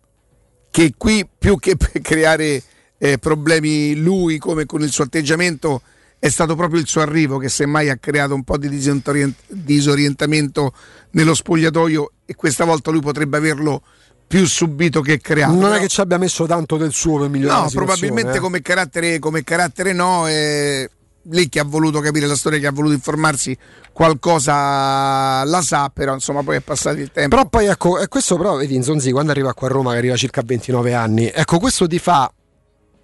[0.69, 2.61] che qui più che per creare
[2.97, 5.81] eh, problemi lui come con il suo atteggiamento
[6.22, 10.72] è stato proprio il suo arrivo che semmai ha creato un po' di disorient- disorientamento
[11.13, 13.82] nello spogliatoio e questa volta lui potrebbe averlo
[14.28, 15.55] più subito che creato.
[15.55, 18.39] non è che ci abbia messo tanto del suo per migliorare No, probabilmente eh.
[18.39, 20.28] come, carattere, come carattere no.
[20.28, 20.88] eh,
[21.24, 23.57] lì che ha voluto capire la storia, che ha voluto informarsi,
[23.91, 27.36] qualcosa la sa, però insomma poi è passato il tempo.
[27.36, 30.15] Però poi ecco, e questo però vedi Nzonzi quando arriva qua a Roma che arriva
[30.15, 32.32] circa a 29 anni, ecco questo ti fa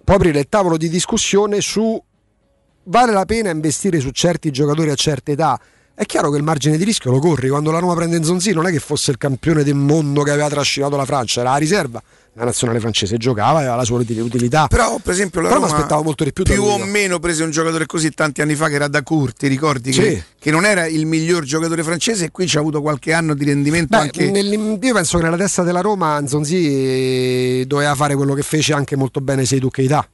[0.08, 2.00] può aprire il tavolo di discussione su
[2.88, 5.58] vale la pena investire su certi giocatori a certe età.
[5.94, 8.66] È chiaro che il margine di rischio lo corri, quando la Roma prende Nzonzi non
[8.68, 12.00] è che fosse il campione del mondo che aveva trascinato la Francia, era la riserva.
[12.34, 14.68] La nazionale francese giocava, aveva la sua utilità.
[14.68, 17.50] Però, per esempio, la Però Roma aspettavo molto di più più o meno prese un
[17.50, 20.22] giocatore così tanti anni fa che era da Curti, ricordi che, Sì.
[20.38, 23.44] che non era il miglior giocatore francese e qui ci ha avuto qualche anno di
[23.44, 28.42] rendimento Beh, anche io penso che nella testa della Roma Nzonzi doveva fare quello che
[28.42, 30.08] fece anche molto bene Seydou Keita.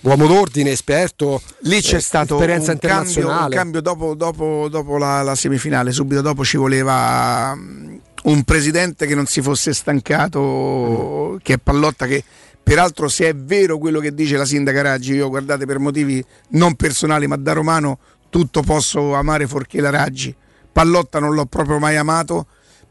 [0.00, 4.96] Uomo d'ordine, esperto, Lì c'è eh, stato esperienza un cambio, un cambio dopo, dopo- dopo
[4.96, 11.38] la, la semifinale, subito dopo ci voleva mm, un presidente che non si fosse stancato,
[11.42, 12.22] che è Pallotta che
[12.62, 16.74] peraltro se è vero quello che dice la sindaca Raggi, io guardate per motivi non
[16.74, 17.98] personali ma da romano
[18.30, 20.34] tutto posso amare fuorché la Raggi.
[20.70, 22.46] Pallotta non l'ho proprio mai amato,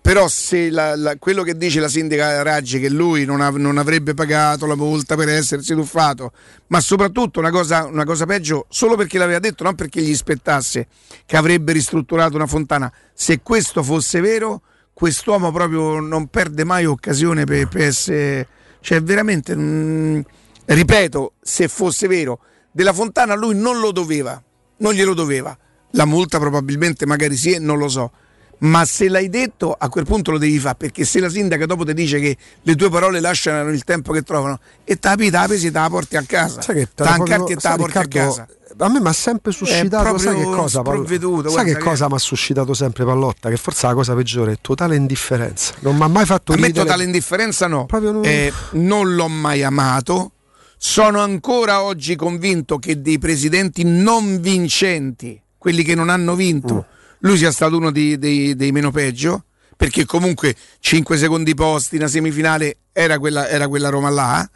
[0.08, 3.78] però se la- la- quello che dice la sindaca Raggi che lui non, av- non
[3.78, 6.32] avrebbe pagato la multa per essersi tuffato,
[6.68, 10.88] ma soprattutto una cosa, una cosa peggio, solo perché l'aveva detto, non perché gli spettasse,
[11.26, 14.62] che avrebbe ristrutturato una fontana, se questo fosse vero,
[14.94, 18.48] quest'uomo proprio non perde mai occasione per, per essere...
[18.80, 20.22] Cioè veramente, mm,
[20.68, 22.40] ripeto, se fosse vero,
[22.72, 24.42] della fontana lui non lo doveva,
[24.78, 25.58] non glielo doveva.
[25.92, 28.12] La multa probabilmente magari sì, non lo so.
[28.60, 31.86] Ma se l'hai detto, a quel punto lo devi fare, perché se la sindaca dopo
[31.86, 35.72] ti dice che le tue parole lasciano il tempo che trovano, e la pesi e
[35.72, 36.62] te la porti a casa.
[36.62, 38.48] Sai che te la porti a Riccardo, casa.
[38.80, 40.82] A me mi ha sempre suscitato, sai che cosa?
[40.82, 41.50] Pallotta?
[41.50, 43.50] Sai che cosa mi ha suscitato sempre Pallotta?
[43.50, 45.74] Che forse la cosa peggiore è totale indifferenza.
[45.80, 46.86] Non mi ha mai fatto A me ridere.
[46.86, 47.86] totale indifferenza no.
[47.92, 50.32] non- Eh, non l'ho mai amato.
[50.78, 56.96] Sono ancora oggi convinto che dei presidenti non vincenti, quelli che non hanno vinto, Mm.
[57.20, 59.46] Lui sia stato uno dei, dei- dei meno peggio,
[59.76, 64.50] perché comunque 5 secondi posti, una semifinale era quella, era quella Roma là,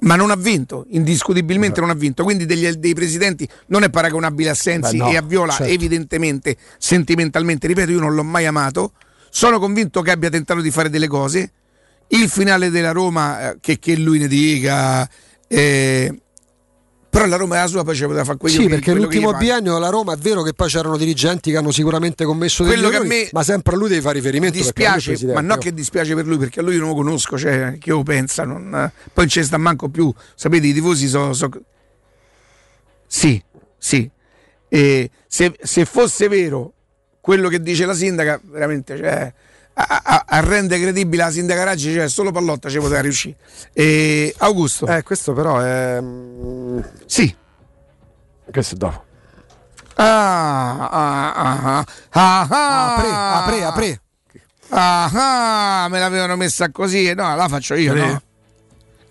[0.00, 2.24] ma non ha vinto, indiscutibilmente non ha vinto.
[2.24, 5.72] Quindi degli- dei presidenti non è paragonabile a Sensi Beh, no, e a Viola, certo.
[5.72, 8.92] evidentemente, sentimentalmente, ripeto, io non l'ho mai amato.
[9.30, 11.52] Sono convinto che abbia tentato di fare delle cose.
[12.08, 15.08] Il finale della Roma, eh, che, che lui ne dica,
[15.48, 16.20] eh,
[17.12, 19.34] però la Roma è la sua, poi ci poteva fare quello Sì, che- perché l'ultimo
[19.34, 22.88] biennio la Roma è vero che poi c'erano dirigenti che hanno sicuramente commesso degli Quello
[22.88, 25.56] errori, me ma sempre a lui devi fare riferimento dispiace, ma non no?
[25.58, 28.44] che dispiace per lui perché a lui io non lo conosco, cioè che lo pensa,
[28.44, 28.90] non- poi
[29.24, 30.10] non ci sta manco più.
[30.34, 31.34] Sapete, i tifosi sono.
[33.06, 33.42] Sì,
[33.76, 34.10] sì.
[34.68, 36.72] E se, se fosse vero
[37.20, 39.30] quello che dice la sindaca, veramente cioè,
[39.74, 43.36] a, a- a rendere credibile la sindaca Raggi, cioè solo Pallotta ci poteva riuscire.
[43.72, 44.86] E Augusto.
[44.86, 46.02] Eh, questo però è.
[47.06, 47.34] Sì.
[48.50, 49.04] Questo è dopo.
[49.94, 54.00] Ah, ah, ah, ah, ah, ah, Apre, apre, apre.
[54.70, 57.12] Ah, ah, me l'avevano messa così.
[57.14, 58.06] No, la faccio io, Credo.
[58.06, 58.22] no?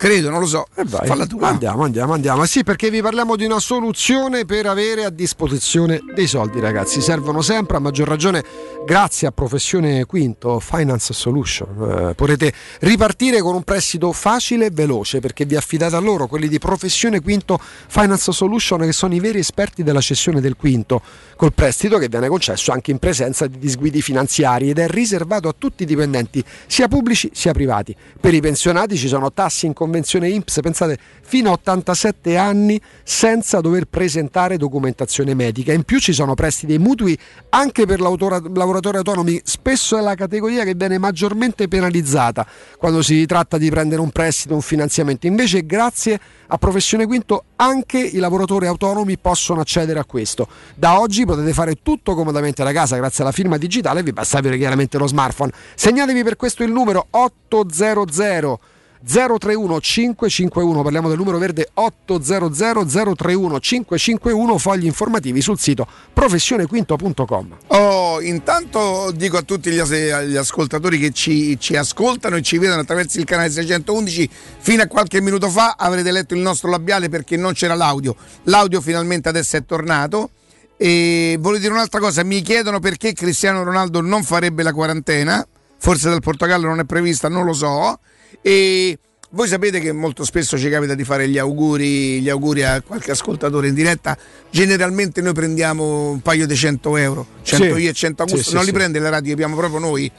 [0.02, 0.66] Credo, non lo so.
[0.74, 1.06] Eh, vai.
[1.06, 1.38] Falla tu.
[1.38, 1.50] va.
[1.50, 2.44] Andiamo, andiamo, andiamo.
[2.46, 7.02] Sì, perché vi parliamo di una soluzione per avere a disposizione dei soldi, ragazzi.
[7.02, 8.44] Servono sempre, a maggior ragione,
[8.84, 12.10] grazie a Professione Quinto Finance Solution.
[12.10, 16.48] Eh, potrete ripartire con un prestito facile e veloce perché vi affidate a loro, quelli
[16.48, 21.04] di Professione Quinto Finance Solution, che sono i veri esperti della cessione del quinto,
[21.36, 25.54] col prestito che viene concesso anche in presenza di disguidi finanziari ed è riservato a
[25.56, 27.96] tutti i dipendenti, sia pubblici sia privati.
[28.20, 33.62] Per i pensionati ci sono tassi in convenzione INPS, pensate, fino a 87 anni senza
[33.62, 35.74] dover presentare documentazione medica.
[35.74, 37.18] In più ci sono prestiti e mutui
[37.50, 42.46] anche per lavoratori autonomi, spesso è la categoria che viene maggiormente penalizzata
[42.78, 45.28] quando si tratta di prendere un prestito, un finanziamento.
[45.28, 50.48] Invece grazie a Professione Quinto anche i lavoratori autonomi possono accedere a questo.
[50.76, 54.58] Da oggi potete fare tutto comodamente da casa grazie alla firma digitale, vi basta avere
[54.58, 55.52] chiaramente lo smartphone.
[55.76, 58.71] Segnatevi per questo il numero 800
[59.04, 67.58] 031 551, parliamo del numero verde 800 031 551, fogli informativi sul sito professionequinto.com.
[67.68, 72.58] Oh, intanto dico a tutti gli, as- gli ascoltatori che ci, ci ascoltano e ci
[72.58, 74.30] vedono attraverso il canale 611,
[74.60, 78.16] fino a qualche minuto fa avrete letto il nostro labiale perché non c'era l'audio.
[78.44, 80.32] L'audio finalmente adesso è tornato.
[80.78, 85.46] E voglio dire un'altra cosa, mi chiedono perché Cristiano Ronaldo non farebbe la quarantena,
[85.78, 88.00] forse dal Portogallo non è prevista, non lo so.
[88.42, 88.98] E
[89.32, 93.12] voi sapete che molto spesso ci capita di fare gli auguri, gli auguri a qualche
[93.12, 94.18] ascoltatore in diretta.
[94.50, 97.82] Generalmente noi prendiamo un paio di 100 euro, 100 Sì.
[97.82, 98.76] io e 100 Augusto, Sì, sì, non li sì.
[98.76, 100.12] prende la radio, li abbiamo proprio noi.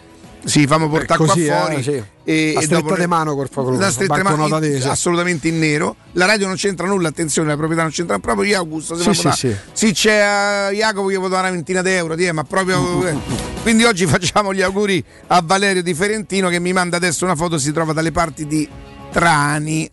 [0.45, 1.83] Sì, famo portare così, qua eh, fuori.
[1.83, 2.03] sì.
[2.25, 5.97] E, La stretta di mano, col favore, La stretta di mano in- assolutamente in nero.
[6.13, 8.97] La radio non c'entra nulla, attenzione, la proprietà non c'entra proprio io Augusto.
[8.97, 9.57] se Sì, sì, sì.
[9.73, 13.07] sì, c'è eh, Jacopo che dare una ventina d'euro, ti, eh, ma proprio.
[13.07, 13.17] eh.
[13.63, 17.57] Quindi oggi facciamo gli auguri a Valerio di Ferentino che mi manda adesso una foto,
[17.59, 18.69] si trova dalle parti di
[19.13, 19.91] Trani.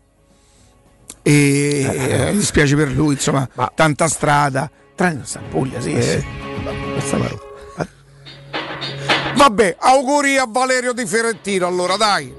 [1.22, 4.70] E eh, mi dispiace per lui, insomma, tanta strada.
[4.95, 5.93] Trani non sta in Puglia, sì.
[5.93, 7.47] Eh, sì.
[9.40, 12.36] Vabbè, auguri a Valerio di Ferentino, allora dai.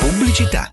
[0.00, 0.72] Pubblicità.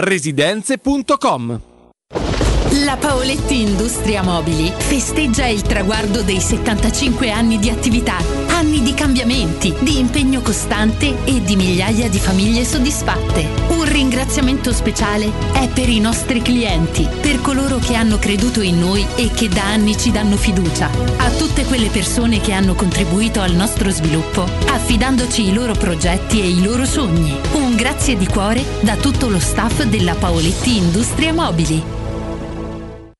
[0.00, 1.60] residenze.com
[2.84, 8.16] La Paoletti Industria Mobili festeggia il traguardo dei 75 anni di attività,
[8.68, 13.48] anni di cambiamenti, di impegno costante e di migliaia di famiglie soddisfatte.
[13.68, 19.06] Un ringraziamento speciale è per i nostri clienti, per coloro che hanno creduto in noi
[19.16, 23.54] e che da anni ci danno fiducia, a tutte quelle persone che hanno contribuito al
[23.54, 27.34] nostro sviluppo, affidandoci i loro progetti e i loro sogni.
[27.52, 32.07] Un grazie di cuore da tutto lo staff della Paoletti Industria Mobili.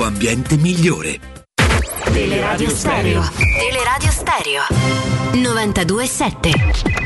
[0.00, 1.20] ambiente migliore.
[2.04, 3.22] Teleradio Stereo.
[3.58, 4.62] Teleradio Stereo.
[5.32, 7.02] 92.7.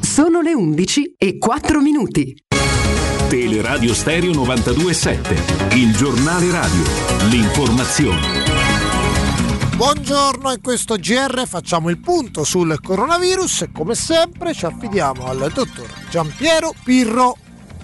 [0.00, 2.36] Sono le 11 e 4 minuti.
[3.28, 6.82] Teleradio Stereo 927, il giornale radio,
[7.28, 8.44] l'informazione.
[9.76, 15.50] Buongiorno, in questo GR facciamo il punto sul coronavirus e come sempre ci affidiamo al
[15.52, 17.36] dottor Giampiero Pirro.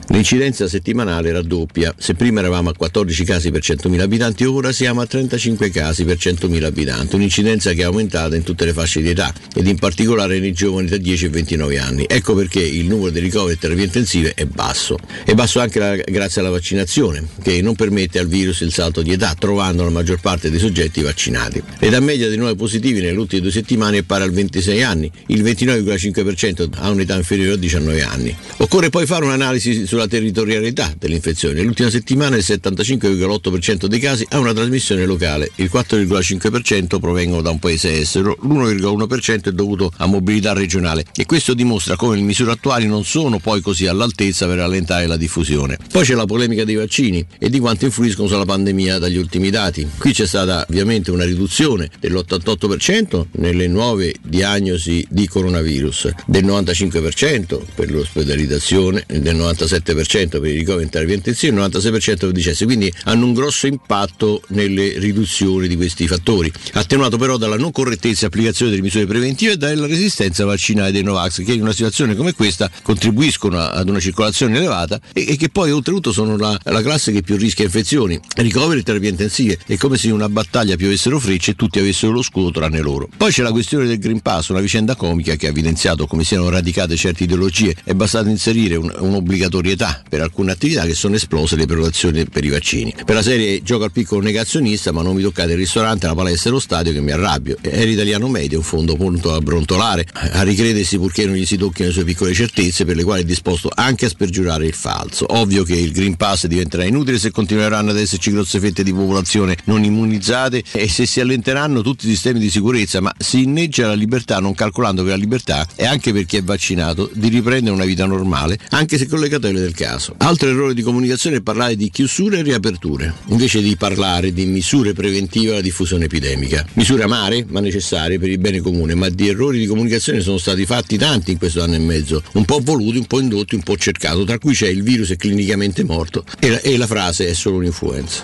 [0.09, 1.94] L'incidenza settimanale raddoppia.
[1.96, 6.16] Se prima eravamo a 14 casi per 100.000 abitanti, ora siamo a 35 casi per
[6.16, 7.14] 100.000 abitanti.
[7.14, 10.88] Un'incidenza che è aumentata in tutte le fasce di età ed in particolare nei giovani
[10.88, 12.05] da 10 e 29 anni.
[12.09, 14.98] Ecco perché il numero di ricoveri e terapie intensive è basso.
[15.24, 19.12] È basso anche la- grazie alla vaccinazione, che non permette al virus il salto di
[19.12, 21.62] età, trovando la maggior parte dei soggetti vaccinati.
[21.78, 25.42] L'età media dei nuovi positivi nelle ultime due settimane è pari al 26 anni, il
[25.42, 28.36] 29,5% ha un'età inferiore a 19 anni.
[28.59, 31.61] Occorre poi fare un'analisi sulla territorialità dell'infezione.
[31.61, 37.59] L'ultima settimana il 75,8% dei casi ha una trasmissione locale, il 4,5% provengono da un
[37.59, 42.86] paese estero, l'1,1% è dovuto a mobilità regionale e questo dimostra come le misure attuali
[42.86, 45.76] non sono poi così all'altezza per rallentare la diffusione.
[45.90, 49.86] Poi c'è la polemica dei vaccini e di quanto influiscono sulla pandemia dagli ultimi dati.
[49.99, 57.90] Qui c'è stata ovviamente una riduzione dell'88% nelle nuove diagnosi di coronavirus, del 95% per
[57.90, 63.26] l'ospedalizzazione, del 97% 97% per i ricoveri e il 96% per i decessi, quindi hanno
[63.26, 68.70] un grosso impatto nelle riduzioni di questi fattori, attenuato però dalla non correttezza e applicazione
[68.70, 72.70] delle misure preventive e dalla resistenza vaccinale dei Novax, che in una situazione come questa
[72.83, 77.22] contribuiscono ad una circolazione elevata e, e che poi oltretutto sono la, la, classe che
[77.22, 79.59] più rischia infezioni, ricoveri e terapie intensive.
[79.66, 83.09] È come se in una battaglia piovessero frecce e tutti avessero lo scudo tranne loro.
[83.16, 86.49] Poi c'è la questione del Green Pass, una vicenda comica che ha evidenziato come siano
[86.49, 87.74] radicate certe ideologie.
[87.85, 92.49] È bastato inserire un, un'obbligatorietà per alcune attività che sono esplose le prenotazioni per i
[92.49, 92.95] vaccini.
[93.05, 96.51] Per la serie gioco al piccolo negazionista, ma non mi toccate il ristorante, la palestra
[96.51, 97.57] e lo stadio che mi arrabbio.
[97.61, 101.89] Era italiano medio, un fondo punto a brontolare, a ricredersi purché non gli si tocchino
[101.89, 105.27] le sue piccole certezze per le quali è disposto anche a spergiurare il falso.
[105.29, 109.57] Ovvio che il Green Pass diventerà inutile se continueranno ad esserci grosse fette di popolazione
[109.64, 113.95] non immunizzate e se si allenteranno tutti i sistemi di sicurezza, ma si inneggia la
[113.95, 117.85] libertà non calcolando che la libertà è anche per chi è vaccinato di riprendere una
[117.85, 120.14] vita normale, anche se con le catene del caso.
[120.18, 124.92] Altro errore di comunicazione è parlare di chiusure e riaperture, invece di parlare di misure
[124.92, 126.64] preventive alla diffusione epidemica.
[126.74, 130.66] Misure amare, ma necessarie per il bene comune, ma di errori di comunicazione sono stati
[130.66, 133.76] fatti tanti in questo anno e mezzo, un po' voluti, un po' indotti, un po'
[133.76, 137.32] cercato, tra cui c'è il virus è clinicamente morto e la, e la frase è
[137.32, 138.22] solo un'influenza.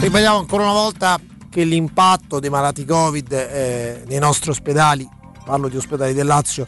[0.00, 1.20] Ripetiamo ancora una volta
[1.50, 5.06] che l'impatto dei malati Covid eh, nei nostri ospedali,
[5.44, 6.66] parlo di ospedali del Lazio,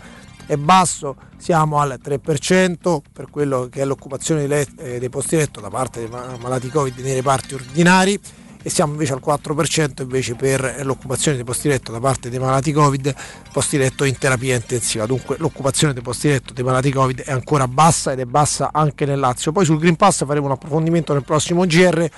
[0.52, 5.60] è basso, siamo al 3% per quello che è l'occupazione dei, eh, dei posti letto
[5.60, 8.20] da parte dei malati Covid nei reparti ordinari
[8.62, 12.70] e siamo invece al 4% invece per l'occupazione dei posti letto da parte dei malati
[12.70, 13.14] Covid,
[13.50, 15.06] posti letto in terapia intensiva.
[15.06, 19.06] Dunque l'occupazione dei posti letto dei malati Covid è ancora bassa ed è bassa anche
[19.06, 19.52] nel Lazio.
[19.52, 22.08] Poi sul Green Pass faremo un approfondimento nel prossimo GR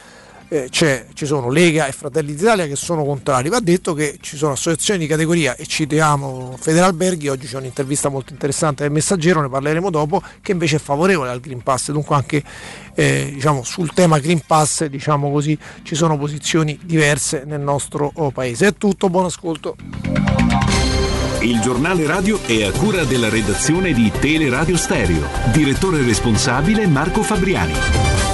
[0.54, 3.48] eh, ci sono Lega e Fratelli d'Italia che sono contrari.
[3.48, 8.32] Va detto che ci sono associazioni di categoria e citiamo Federalberghi, oggi c'è un'intervista molto
[8.32, 12.42] interessante del Messaggero, ne parleremo dopo, che invece è favorevole al Green Pass, dunque anche
[12.94, 18.30] eh, diciamo, sul tema Green Pass diciamo così, ci sono posizioni diverse nel nostro oh,
[18.30, 18.68] paese.
[18.68, 19.76] È tutto, buon ascolto.
[21.40, 25.28] Il giornale radio è a cura della redazione di Teleradio Stereo.
[25.52, 28.33] Direttore responsabile Marco Fabriani.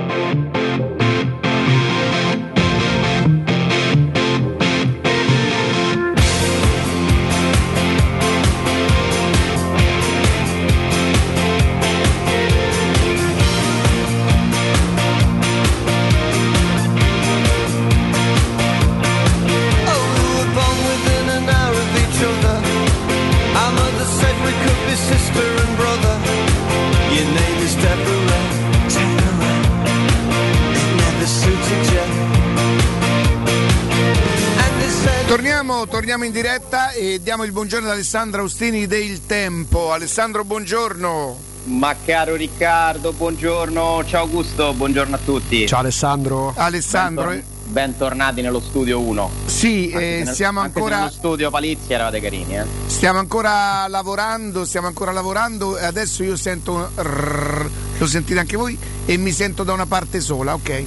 [35.31, 39.93] Torniamo, torniamo, in diretta e diamo il buongiorno ad Alessandro Austini del Tempo.
[39.93, 41.37] Alessandro, buongiorno.
[41.67, 45.65] Ma caro Riccardo, buongiorno, ciao Augusto, buongiorno a tutti.
[45.67, 46.51] Ciao Alessandro.
[46.53, 47.29] Alessandro.
[47.29, 49.31] Bentor- bentornati nello studio 1.
[49.45, 50.97] Sì, eh, nel, stiamo ancora.
[50.97, 52.65] Nello studio Palizzi eravate carini, eh?
[52.87, 57.69] Stiamo ancora lavorando, stiamo ancora lavorando e adesso io sento rrr,
[57.99, 60.83] lo sentite anche voi e mi sento da una parte sola, ok?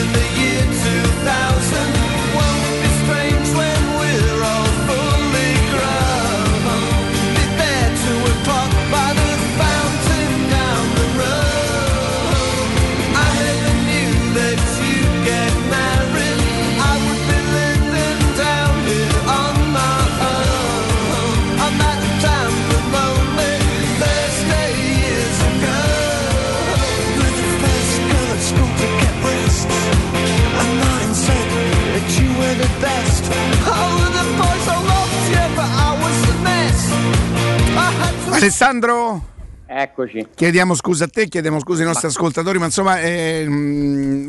[0.00, 0.62] in the year
[1.24, 1.77] 2000
[38.38, 39.20] Alessandro?
[39.70, 40.28] Eccoci.
[40.34, 42.12] Chiediamo scusa a te, chiediamo scusa ai nostri ma...
[42.12, 43.46] ascoltatori, ma insomma, eh,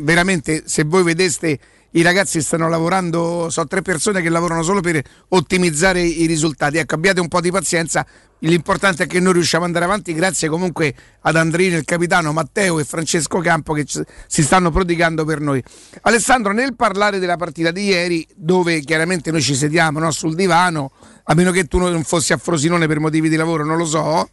[0.02, 1.58] veramente se voi vedeste
[1.92, 6.76] i ragazzi stanno lavorando, so tre persone che lavorano solo per ottimizzare i risultati.
[6.76, 8.06] Ecco, abbiate un po' di pazienza.
[8.40, 12.78] L'importante è che noi riusciamo ad andare avanti, grazie comunque ad Andrino, il capitano, Matteo
[12.78, 15.62] e Francesco Campo che si stanno prodigando per noi.
[16.02, 20.92] Alessandro, nel parlare della partita di ieri, dove chiaramente noi ci sediamo no, sul divano,
[21.24, 24.28] a meno che tu non fossi a Frosinone per motivi di lavoro, non lo so,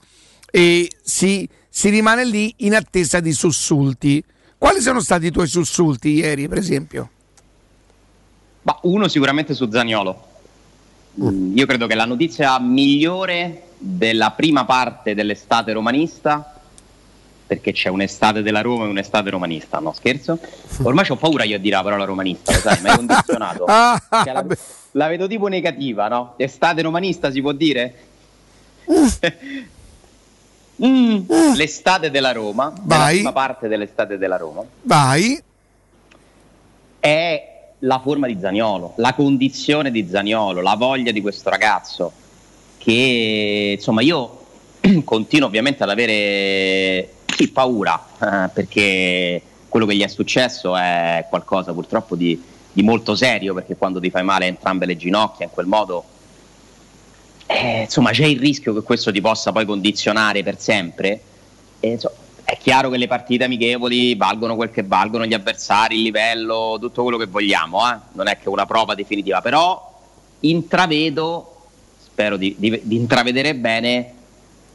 [0.52, 4.24] e si, si rimane lì in attesa di sussulti.
[4.58, 7.10] Quali sono stati i tuoi sussulti ieri, per esempio?
[8.64, 10.26] Ma uno sicuramente su Zaniolo.
[11.22, 11.58] Mm.
[11.58, 16.54] Io credo che la notizia migliore della prima parte dell'estate romanista
[17.48, 20.38] perché c'è un'estate della Roma e un'estate romanista, no scherzo?
[20.84, 23.66] Ormai ho paura io a dire la parola romanista, lo sai, mi hai condizionato.
[24.10, 24.46] Cioè, la,
[24.92, 26.34] la vedo tipo negativa, no?
[26.36, 27.96] Estate romanista si può dire?
[30.86, 33.16] Mm, l'estate della Roma, la Vai.
[33.16, 35.42] prima parte dell'estate della Roma, Vai.
[37.00, 42.12] è la forma di Zaniolo, la condizione di Zaniolo, la voglia di questo ragazzo
[42.78, 44.46] che insomma io
[45.04, 51.74] continuo ovviamente ad avere sì, paura eh, perché quello che gli è successo è qualcosa
[51.74, 52.42] purtroppo di,
[52.72, 56.04] di molto serio perché quando ti fai male entrambe le ginocchia in quel modo
[57.48, 61.22] eh, insomma c'è il rischio che questo ti possa poi condizionare per sempre
[61.80, 66.04] e, insomma, è chiaro che le partite amichevoli valgono quel che valgono gli avversari, il
[66.04, 67.98] livello, tutto quello che vogliamo, eh?
[68.14, 70.00] non è che una prova definitiva, però
[70.42, 71.56] intravedo,
[72.02, 74.14] spero di, di- di intravedere bene,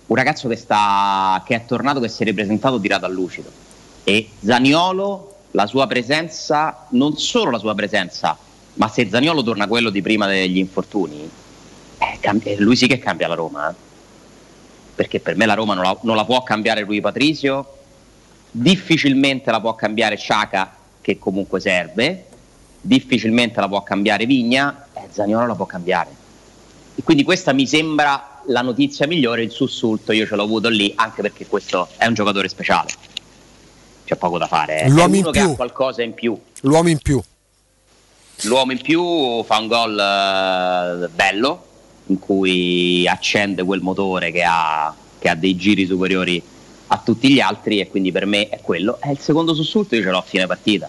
[0.06, 3.50] un ragazzo che, sta, che è tornato, che si è ripresentato tirato a lucido.
[4.04, 8.36] E Zaniolo, la sua presenza, non solo la sua presenza,
[8.74, 11.28] ma se Zaniolo torna quello di prima degli infortuni,
[12.20, 13.70] eh, eh, lui sì che cambia la Roma.
[13.70, 13.74] eh.
[14.94, 17.78] Perché per me la Roma non la, non la può cambiare Rui Patricio,
[18.50, 22.26] difficilmente la può cambiare Sciaca, che comunque serve,
[22.80, 26.10] difficilmente la può cambiare Vigna, e Zaniolo la può cambiare.
[26.94, 30.92] E quindi questa mi sembra la notizia migliore, il sussulto io ce l'ho avuto lì,
[30.94, 32.90] anche perché questo è un giocatore speciale.
[34.04, 34.82] C'è poco da fare.
[34.82, 34.88] eh.
[34.90, 35.40] L'uomo in più.
[35.40, 36.38] ha qualcosa in più.
[36.60, 37.22] L'uomo in più.
[38.42, 41.70] L'uomo in più fa un gol eh, bello
[42.12, 46.42] in cui accende quel motore che ha, che ha dei giri superiori
[46.88, 48.98] a tutti gli altri e quindi per me è quello.
[49.02, 50.88] E il secondo sussulto io ce l'ho a fine partita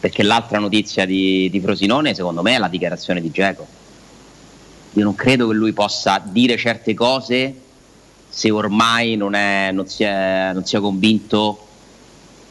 [0.00, 3.66] perché l'altra notizia di, di Frosinone secondo me è la dichiarazione di Geco.
[4.92, 7.54] Io non credo che lui possa dire certe cose
[8.28, 11.66] se ormai non, è, non, si è, non sia convinto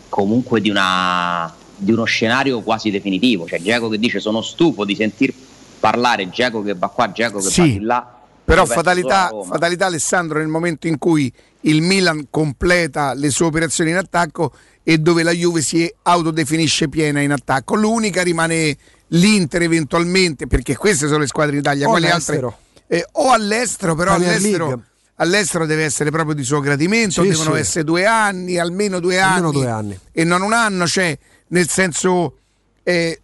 [0.09, 3.47] comunque di, una, di uno scenario quasi definitivo.
[3.47, 5.33] Cioè Geco che dice sono stufo di sentir
[5.79, 8.11] parlare Geco che va qua, Geco che va Sì, di là.
[8.43, 11.31] Però fatalità, fatalità Alessandro nel momento in cui
[11.61, 17.19] il Milan completa le sue operazioni in attacco e dove la Juve si autodefinisce piena
[17.19, 17.75] in attacco.
[17.75, 18.77] L'unica rimane
[19.07, 22.47] l'Inter eventualmente, perché queste sono le squadre in Italia, O quelle all'estero.
[22.47, 24.81] altre eh, o all'estero, però all'estero,
[25.15, 27.59] all'estero deve essere proprio di suo gradimento, Sì, devono sì.
[27.59, 29.99] essere due anni, almeno due anni, Almeno due anni.
[30.13, 31.17] e non un anno, cioè
[31.47, 32.37] nel senso
[32.83, 33.19] eh,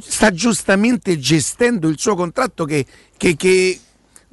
[0.00, 2.84] sta giustamente gestendo il suo contratto che,
[3.16, 3.78] che- che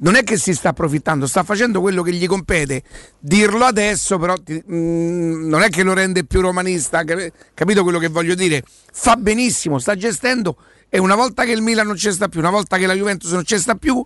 [0.02, 2.82] non è che si sta approfittando, sta facendo quello che gli compete.
[3.18, 7.98] Dirlo adesso però ti- mm, non è che lo rende più romanista, cap- capito quello
[7.98, 8.62] che voglio dire?
[8.92, 10.56] Fa benissimo, sta gestendo
[10.88, 13.30] e una volta che il Milan non ci sta più, una volta che la Juventus
[13.32, 14.04] non ci sta più,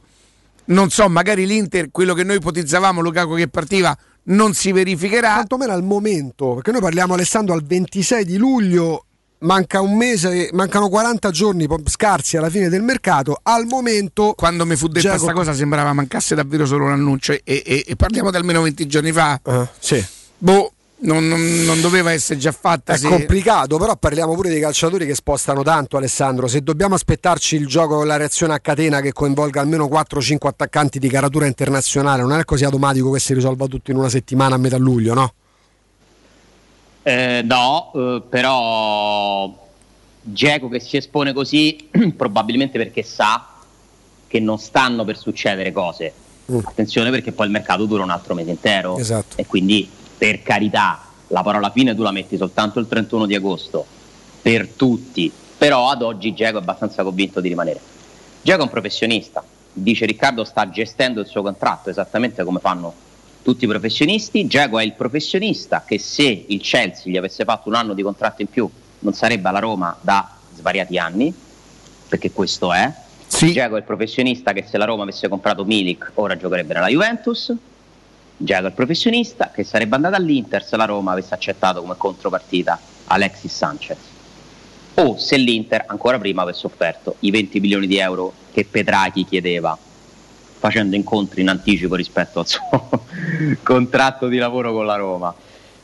[0.66, 5.34] non so, magari l'Inter, quello che noi ipotizzavamo, Lukaku che partiva, non si verificherà.
[5.34, 9.04] Quantomeno al momento, perché noi parliamo Alessandro al 26 di luglio,
[9.38, 13.38] manca un mese, mancano 40 giorni scarsi alla fine del mercato.
[13.42, 17.32] Al momento, quando mi fu detta Giacomo- questa cosa sembrava mancasse davvero solo un annuncio
[17.32, 19.40] e, e- e parliamo di almeno 20 giorni fa.
[19.78, 20.02] sì.
[20.38, 22.94] Boh, non, non- non doveva essere già fatta.
[22.94, 26.46] È se- complicato, però parliamo pure dei calciatori che spostano tanto, Alessandro.
[26.46, 30.98] Se dobbiamo aspettarci il gioco con la reazione a catena che coinvolga almeno 4-5 attaccanti
[30.98, 34.58] di caratura internazionale, non è così automatico che si risolva tutto in una settimana a
[34.58, 35.34] metà luglio, no?
[37.06, 39.54] Eh, no, eh, però
[40.22, 43.46] Geco che si espone così probabilmente perché sa
[44.26, 46.12] che non stanno per succedere cose.
[46.64, 49.36] Attenzione perché poi il mercato dura un altro mese intero Esatto.
[49.36, 53.84] e quindi per carità la parola fine tu la metti soltanto il 31 di agosto
[54.40, 57.80] per tutti, però ad oggi Geco è abbastanza convinto di rimanere.
[58.40, 62.92] Geco è un professionista, dice Riccardo sta gestendo il suo contratto esattamente come fanno
[63.44, 64.46] tutti i professionisti.
[64.46, 68.40] Giacomo è il professionista che se il Chelsea gli avesse fatto un anno di contratto
[68.40, 68.68] in più
[69.00, 71.32] non sarebbe alla Roma da svariati anni,
[72.08, 72.90] perché questo è.
[73.28, 77.52] Giacomo è il professionista che se la Roma avesse comprato Milik ora giocherebbe nella Juventus.
[78.36, 82.80] Giacomo è il professionista che sarebbe andato all'Inter se la Roma avesse accettato come contropartita
[83.06, 83.98] Alexis Sanchez.
[84.94, 89.76] O se l'Inter ancora prima avesse offerto i 20 milioni di euro che Petrachi chiedeva
[90.64, 93.02] facendo incontri in anticipo rispetto al suo
[93.62, 95.34] contratto di lavoro con la Roma,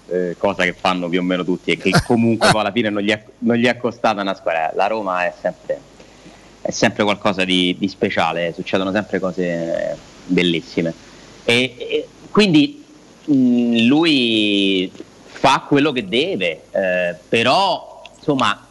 [0.08, 3.10] eh, cosa che fanno più o meno tutti e che comunque alla fine non gli
[3.10, 4.72] è, non gli è costata una squadra.
[4.74, 5.80] La Roma è sempre,
[6.62, 10.94] è sempre qualcosa di, di speciale, succedono sempre cose bellissime.
[11.44, 12.82] E, e quindi
[13.26, 14.90] mh, lui
[15.26, 18.66] fa quello che deve, eh, però insomma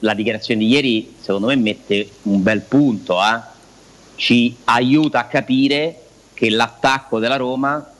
[0.00, 3.56] la dichiarazione di ieri secondo me mette un bel punto, eh?
[4.18, 6.02] Ci aiuta a capire
[6.34, 7.92] che l'attacco della Roma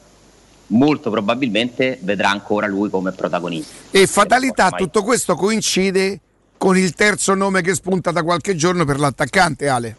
[0.67, 3.73] molto probabilmente vedrà ancora lui come protagonista.
[3.93, 6.21] E fatalità, tutto questo coincide
[6.59, 9.97] con il terzo nome che spunta da qualche giorno per l'attaccante, Ale.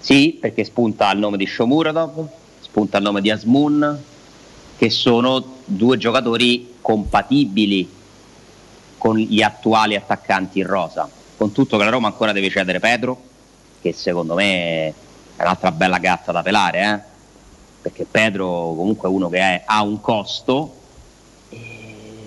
[0.00, 2.26] Sì, perché spunta il nome di Shomurodov,
[2.60, 4.02] spunta il nome di Asmun,
[4.78, 7.88] che sono due giocatori compatibili
[8.96, 11.08] con gli attuali attaccanti in rosa.
[11.36, 13.27] Con tutto che la Roma ancora deve cedere Pedro,
[13.80, 17.16] che secondo me è un'altra bella gatta da pelare, eh?
[17.82, 18.46] perché Pedro
[18.76, 20.74] comunque è uno che è- ha un costo.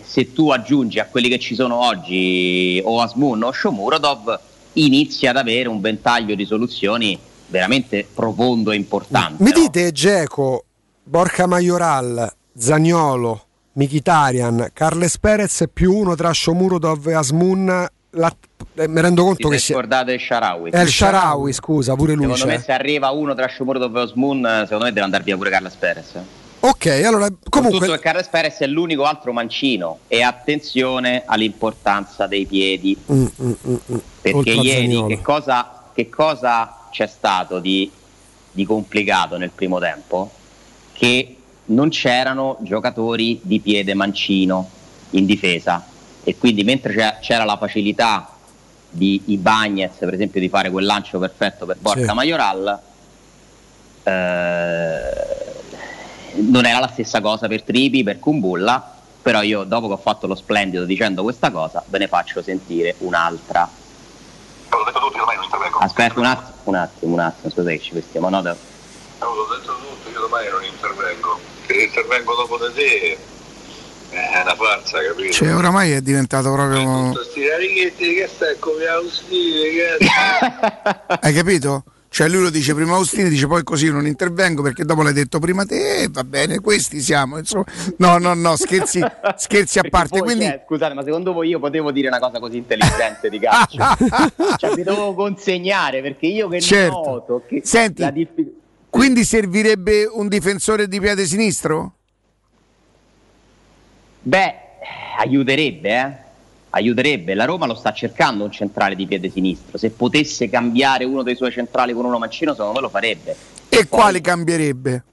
[0.03, 4.39] Se tu aggiungi a quelli che ci sono oggi o Asmun o Shomurodov,
[4.73, 7.17] inizi ad avere un ventaglio di soluzioni
[7.47, 9.41] veramente profondo e importante.
[9.43, 10.65] Mi dite Geco,
[11.03, 17.87] Borca Majoral, Zagnolo, Mikitarian, Carles Perez più uno tra Shomurodov e Asmun.
[18.75, 20.69] Eh, mi rendo conto che scordato il Sharawi.
[20.71, 22.57] È il Sharawi, scusa, pure lui Secondo c'è.
[22.57, 25.75] me se arriva uno tra Shomurodov e Osmun, secondo me deve andare via pure Carles
[25.75, 26.19] Perez.
[26.63, 27.79] Ok, allora Comunque...
[27.79, 33.51] Tutto che Carles Perez è l'unico altro mancino e attenzione all'importanza dei piedi Mm, mm,
[33.67, 33.97] mm, mm.
[34.21, 37.91] perché ieri che cosa, che cosa c'è stato di,
[38.51, 40.29] di complicato nel primo tempo?
[40.93, 41.35] Che
[41.65, 44.69] non c'erano giocatori di piede mancino
[45.11, 45.83] in difesa
[46.23, 48.37] e quindi mentre c'era la facilità
[48.93, 52.13] di Ibagnez per esempio di fare quel lancio perfetto per Borca Sì.
[52.13, 52.79] Majoral
[54.03, 54.99] eh,
[56.33, 60.27] non era la stessa cosa per Tripi, per Kumbulla però io dopo che ho fatto
[60.27, 63.69] lo splendido dicendo questa cosa ve ne faccio sentire un'altra
[65.79, 68.41] Aspetta un attimo, un attimo, un attimo, scusa che ci vestiamo, no?
[68.41, 68.55] da-
[69.19, 71.39] Avevo detto tutto, io domani non intervengo.
[71.67, 73.17] Se intervengo dopo di te
[74.11, 75.31] è una farsa, capito?
[75.33, 77.11] Cioè, oramai è diventato proprio.
[77.11, 77.19] Che
[81.21, 81.83] Hai capito?
[82.13, 85.13] Cioè lui lo dice prima Austini, dice poi così io non intervengo perché dopo l'hai
[85.13, 87.37] detto prima te, e va bene, questi siamo.
[87.37, 87.63] Insomma.
[87.99, 88.99] No, no, no, scherzi,
[89.37, 90.17] scherzi a parte.
[90.17, 93.39] Poi, Quindi cioè, scusate, ma secondo voi io potevo dire una cosa così intelligente di
[93.39, 93.77] calcio?
[94.57, 96.95] cioè, vi dovevo consegnare perché io che Certo.
[96.97, 98.59] noto che Senti, la difficoltà.
[98.89, 101.93] quindi servirebbe un difensore di piede sinistro?
[104.21, 104.55] Beh,
[105.17, 106.29] aiuterebbe, eh?
[106.71, 107.33] Aiuterebbe.
[107.33, 109.77] La Roma lo sta cercando un centrale di piede sinistro.
[109.77, 113.35] Se potesse cambiare uno dei suoi centrali con uno mancino, secondo me lo farebbe.
[113.67, 115.03] E quali cambierebbe?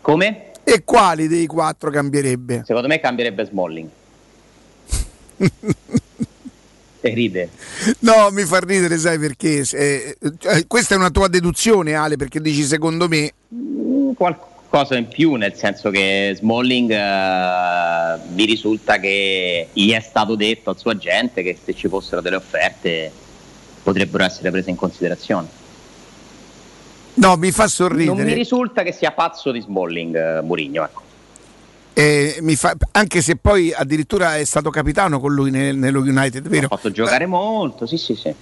[0.00, 0.50] Come?
[0.64, 2.62] E quali dei quattro cambierebbe?
[2.66, 3.88] Secondo me cambierebbe Smalling.
[7.00, 7.50] e ride.
[8.00, 9.64] No, mi fa ridere, sai perché?
[9.70, 13.32] Eh, eh, questa è una tua deduzione, Ale, perché dici secondo me.
[13.54, 14.12] Mm,
[14.76, 20.68] Qualcosa in più, nel senso che Smalling eh, mi risulta che gli è stato detto
[20.68, 23.10] al suo agente che se ci fossero delle offerte
[23.82, 25.48] potrebbero essere prese in considerazione.
[27.14, 28.34] No, mi fa Non mi sorridere.
[28.34, 31.02] risulta che sia pazzo di Smalling, eh, Mourinho, ecco.
[31.94, 36.46] Eh, mi fa- anche se poi addirittura è stato capitano con lui nel- nello United,
[36.48, 36.66] vero?
[36.66, 38.34] Ha fatto giocare molto, sì, sì, sì.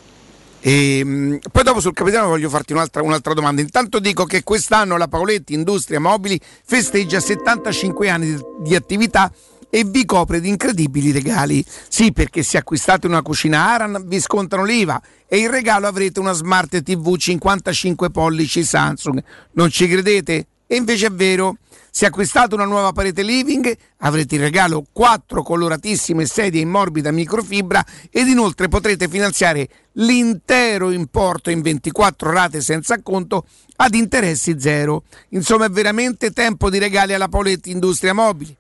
[0.66, 3.60] E, mh, poi dopo sul capitano voglio farti un'altra, un'altra domanda.
[3.60, 9.30] Intanto dico che quest'anno la Paoletti Industria Mobili festeggia 75 anni di, di attività
[9.68, 11.62] e vi copre di incredibili regali.
[11.88, 16.32] Sì, perché se acquistate una cucina Aran vi scontano l'IVA e in regalo avrete una
[16.32, 19.22] Smart TV 55 pollici Samsung.
[19.52, 20.46] Non ci credete?
[20.66, 21.58] E invece è vero.
[21.96, 27.86] Se acquistate una nuova parete living avrete in regalo quattro coloratissime sedie in morbida microfibra
[28.10, 33.46] ed inoltre potrete finanziare l'intero importo in 24 rate senza acconto
[33.76, 35.04] ad interessi zero.
[35.28, 38.56] Insomma è veramente tempo di regali alla Poletti Industria Mobili.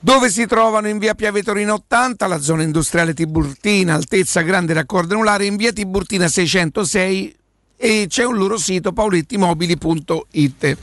[0.00, 5.14] Dove si trovano in via Piave Torino 80, la zona industriale Tiburtina, altezza grande raccordo
[5.14, 7.36] anulare, in via Tiburtina 606
[7.76, 10.76] e c'è un loro sito paulettimobili.it.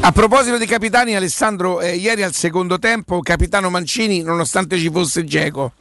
[0.00, 5.24] A proposito di capitani, Alessandro, eh, ieri al secondo tempo, capitano Mancini, nonostante ci fosse
[5.24, 5.72] Geco.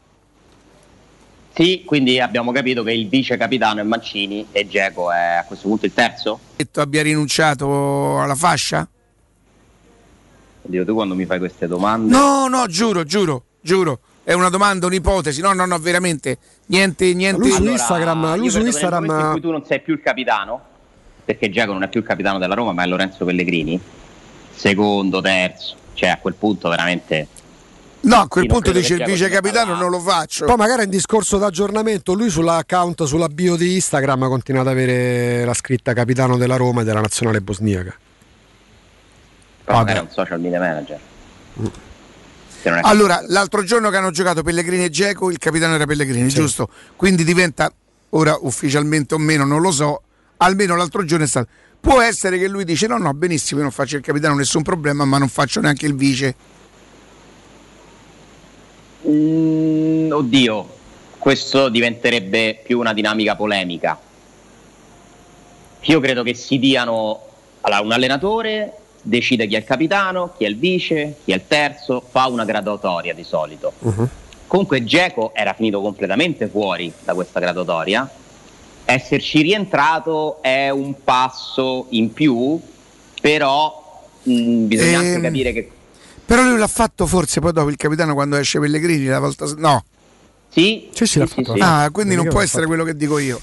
[1.53, 5.67] Sì, quindi abbiamo capito che il vice capitano è Mancini e Geco è a questo
[5.67, 6.39] punto il terzo.
[6.55, 8.87] detto abbia rinunciato alla fascia?
[10.63, 12.09] Oddio, tu quando mi fai queste domande...
[12.15, 13.99] No, no, giuro, giuro, giuro.
[14.23, 15.41] È una domanda, un'ipotesi.
[15.41, 16.37] No, no, no, veramente.
[16.67, 17.39] Niente, niente.
[17.41, 20.01] Lui su Allora, Instagram, lui io su Instagram- in cui tu non sei più il
[20.01, 20.61] capitano,
[21.25, 23.79] perché Giacomo non è più il capitano della Roma, ma è Lorenzo Pellegrini,
[24.55, 27.27] secondo, terzo, cioè a quel punto veramente...
[28.01, 30.43] No, a quel Sì, punto dice il vice capitano, non lo faccio.
[30.43, 35.53] Poi magari in discorso d'aggiornamento lui sull'account, sulla bio di Instagram continua ad avere la
[35.53, 37.95] scritta capitano della Roma e della nazionale bosniaca.
[39.63, 40.99] Però magari è un social media manager.
[42.61, 46.67] È- Allora, l'altro giorno che hanno giocato Pellegrini e Geco, il capitano era Pellegrini, giusto?
[46.97, 47.71] Quindi diventa,
[48.09, 50.01] ora ufficialmente o meno, non lo so,
[50.37, 51.47] almeno l'altro giorno è stato.
[51.83, 55.03] Può essere che lui dice no, no, benissimo, io non faccio il capitano, nessun problema,
[55.03, 56.33] ma non faccio neanche il vice.
[59.05, 60.75] Mm, oddio,
[61.19, 63.99] questo diventerebbe più una dinamica polemica.
[65.81, 67.19] Io credo che si diano
[67.59, 71.43] allora, un allenatore decide chi è il capitano, chi è il vice, chi è il
[71.45, 73.73] terzo, fa una graduatoria di solito.
[74.47, 78.09] Comunque Geco era finito completamente fuori da questa graduatoria.
[78.93, 82.59] Esserci rientrato è un passo in più,
[83.19, 85.71] però mh, bisogna anche Ehm, capire che
[86.25, 89.83] Però lui l'ha fatto forse poi dopo il capitano quando esce Pellegrini la volta no.
[90.49, 91.53] Sì, Sì, sì, l'ha fatto.
[91.57, 92.67] Ah, quindi non può essere fatto.
[92.67, 93.41] quello che dico io.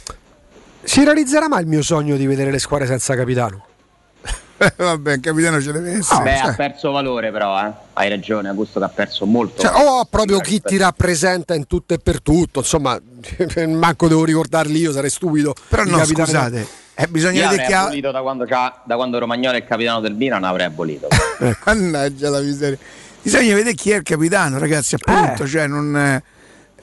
[0.84, 3.64] Si realizzerà mai il mio sogno di vedere le squadre senza capitano?
[4.76, 6.22] Vabbè, il capitano ce deve essere.
[6.22, 6.48] Beh, cioè.
[6.48, 7.72] ha perso valore però, eh.
[7.94, 9.62] hai ragione, Augusto che ha perso molto.
[9.62, 9.88] Cioè, valore.
[9.88, 13.00] o ha proprio chi ti rappresenta in tutto e per tutto, insomma,
[13.68, 15.54] manco devo ricordarli io, sarei stupido.
[15.68, 17.84] Però no, capitano- scusate, eh, bisogna avrei che ha...
[17.84, 21.08] abolito da quando, da quando Romagnolo è il capitano del Milan, avrei abolito.
[21.64, 22.78] Mannaggia la miseria.
[23.22, 26.22] Bisogna vedere chi è il capitano, ragazzi, appunto, cioè non...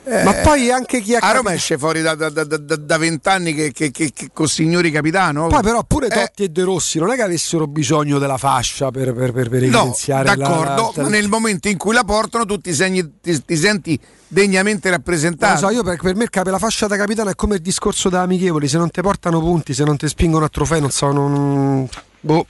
[0.07, 2.97] eh, Ma poi anche chi ha A Roma esce fuori da, da, da, da- da
[2.97, 5.47] vent'anni che, che, che, che con signori capitano.
[5.47, 8.89] Poi però pure Eh, Totti e De Rossi non è che avessero bisogno della fascia
[8.91, 12.45] per, per, per, per No, evidenziare d'accordo, la- ma nel momento in cui la portano
[12.45, 15.57] tu ti, segni- ti- ti senti degnamente Non lo rappresentato.
[15.57, 18.67] so, io per, per me la fascia da capitano è come il discorso da amichevoli,
[18.67, 21.87] se non ti portano punti, se non ti spingono a trofei, non so, non...
[22.19, 22.45] Boh.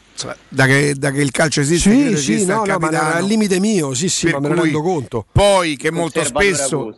[0.49, 3.13] da, che, da che il calcio esiste, Sì, credo sì, esista no, il no, ma
[3.15, 5.25] al limite mio, sì, sì, ma me ne rendo conto.
[5.31, 6.95] Poi che molto spesso,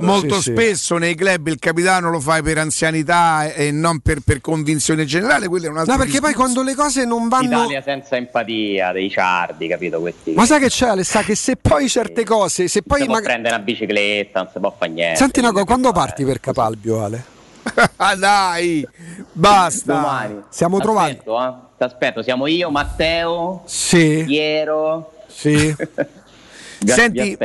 [0.00, 0.50] molto Sì, sì.
[0.50, 5.48] spesso nei club il capitano lo fai per anzianità e non per, per convinzione generale,
[5.48, 6.52] quello è un altro No, perché poi discorso.
[6.52, 7.46] quando le cose non vanno...
[7.46, 10.00] Italia senza empatia, dei ciardi, capito?
[10.00, 13.04] Questi Ma sai che c'è, Alessà, che se poi certe cose, se non poi si
[13.04, 13.32] può magari...
[13.32, 15.16] prendere una bicicletta, non si può fare niente.
[15.16, 17.24] Senti una cosa, quando parti per Capalbio, Ale?
[17.96, 18.86] ah, dai,
[19.32, 19.94] basta.
[19.94, 20.42] Domani.
[20.50, 21.10] Siamo trovati.
[21.12, 21.54] Aspetto, eh.
[21.82, 25.12] Ti aspetto, siamo io, Matteo, Sì, Piero.
[25.26, 25.74] sì.
[26.84, 27.36] Senti.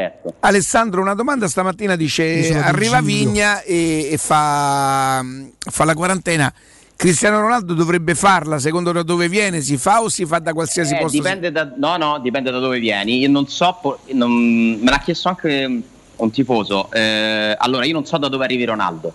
[0.41, 3.01] Alessandro, una domanda stamattina dice: arriva.
[3.01, 5.23] Vigna e, e fa,
[5.59, 6.53] fa la quarantena.
[6.95, 9.61] Cristiano Ronaldo dovrebbe farla, secondo da dove viene?
[9.61, 11.17] Si fa o si fa da qualsiasi Eh, posto?
[11.17, 13.19] dipende da, no, no, dipende da dove vieni.
[13.19, 14.31] Io non so, non-
[14.81, 15.81] me l'ha chiesto anche
[16.15, 16.91] un tifoso.
[16.91, 19.13] Eh, allora, io non so da dove arrivi Ronaldo,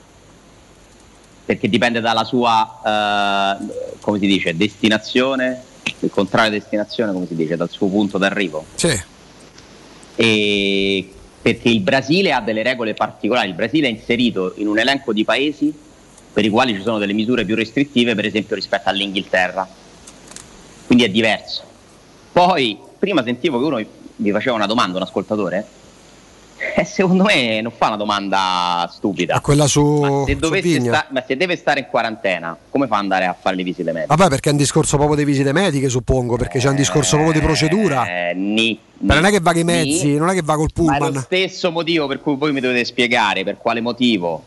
[1.45, 5.63] perché dipende dalla sua, eh, come si dice, destinazione,
[6.01, 8.65] il contrario destinazione, come si dice, dal suo punto d'arrivo.
[8.75, 9.01] Sì.
[10.15, 11.13] E
[11.43, 13.49] perché il Brasile ha delle regole particolari.
[13.49, 15.75] Il Brasile è inserito in un elenco di paesi
[16.33, 19.69] per i quali ci sono delle misure più restrittive, per esempio rispetto all'Inghilterra.
[20.87, 21.65] Quindi è diverso.
[22.31, 23.85] Poi, prima sentivo che uno
[24.17, 25.67] mi faceva una domanda, un ascoltatore.
[26.75, 29.37] E secondo me non fa una domanda stupida.
[29.37, 32.97] È quella su, Ma se, su sta- ma se deve stare in quarantena, come fa
[32.97, 34.15] ad andare a fare le visite mediche?
[34.15, 37.39] Vabbè, perché è un discorso proprio di visite mediche, suppongo, perché c'è un discorso proprio
[37.39, 38.07] di procedura.
[38.07, 40.71] Eh, ni, Ma non è che va con i mezzi, non è che va col
[40.75, 41.23] Ma è lo pullman.
[41.23, 44.45] stesso motivo per cui voi mi dovete spiegare per quale motivo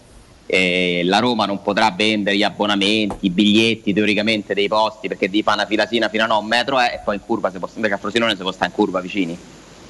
[0.47, 5.43] eh, la Roma non potrà vendere gli abbonamenti, i biglietti teoricamente dei posti perché devi
[5.43, 7.93] fare una filasina fino a un metro eh, e poi in curva, se può, invece
[7.93, 9.37] a Frosinone si può stare in curva vicini.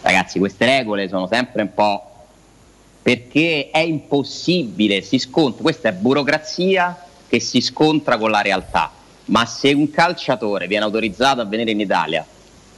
[0.02, 2.10] Ragazzi, queste regole sono sempre un po'
[3.06, 8.92] perché è impossibile, si scontra, questa è burocrazia che si scontra con la realtà.
[9.26, 12.26] Ma se un calciatore viene autorizzato a venire in Italia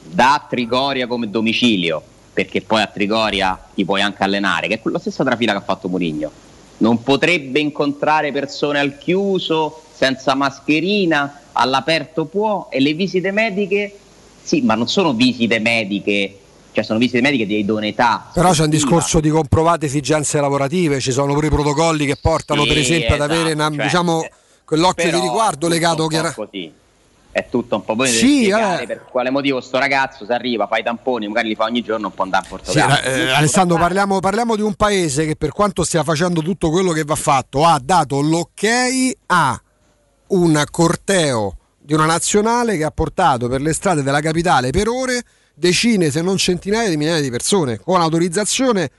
[0.02, 5.00] da Trigoria come domicilio, perché poi a Trigoria ti puoi anche allenare, che è quella
[5.00, 6.30] stessa trafila che ha fatto Murigno,
[6.80, 13.98] non potrebbe incontrare persone al chiuso, senza mascherina, all'aperto può, e le visite mediche,
[14.44, 16.38] sì, ma non sono visite mediche,
[16.78, 18.30] cioè sono visite mediche di idoneità.
[18.32, 22.62] Però c'è un discorso di comprovate esigenze lavorative, ci sono pure i protocolli che portano,
[22.62, 24.32] Sì, per esempio, ad esatto, avere una- cioè, diciamo, eh,
[24.64, 26.72] quell'occhio di riguardo legato po' chiara- così.
[27.32, 28.84] È tutto un po' voi Sì, eh.
[28.86, 32.12] per quale motivo sto ragazzo se arriva, fa i tamponi, magari li fa ogni giorno,
[32.12, 33.02] può andare a Sì, Portogallo.
[33.02, 37.04] eh, Alessandro, parliamo, parliamo di un paese che per quanto stia facendo tutto quello che
[37.04, 38.68] va fatto, ha dato l'ok
[39.28, 39.60] a
[40.28, 45.24] un corteo di una nazionale che ha portato per le strade della capitale per ore
[45.58, 48.90] decine, se non centinaia di migliaia di persone, con autorizzazione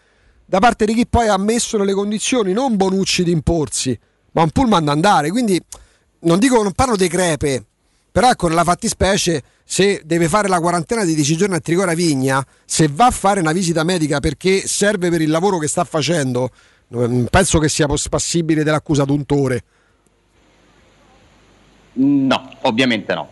[0.44, 3.98] da parte di chi poi ha messo nelle condizioni non Bonucci di imporsi,
[4.32, 5.30] ma un pullman da andare.
[5.30, 5.60] Quindi
[6.20, 7.64] non dico, non parlo di crepe,
[8.10, 12.44] però ecco, nella fattispecie, se deve fare la quarantena di 10 giorni a Trigora Vigna,
[12.64, 16.51] se va a fare una visita medica perché serve per il lavoro che sta facendo,
[16.89, 19.62] non penso che sia poss- passibile dell'accusa d'untore.
[21.93, 23.28] No, ovviamente no.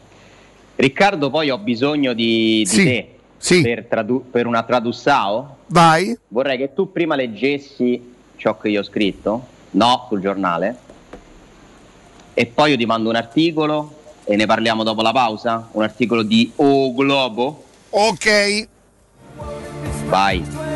[0.77, 3.63] Riccardo, poi ho bisogno di, di Sì, te sì.
[3.63, 5.57] Per, tradu- per una tradussao.
[5.67, 6.17] Vai.
[6.29, 10.77] Vorrei che tu prima leggessi ciò che io ho scritto, no, sul giornale,
[12.35, 13.95] e poi io ti mando un articolo
[14.25, 15.69] e ne parliamo dopo la pausa?
[15.73, 17.65] Un articolo di O Globo?
[17.91, 18.69] Ok.
[20.07, 20.76] Vai.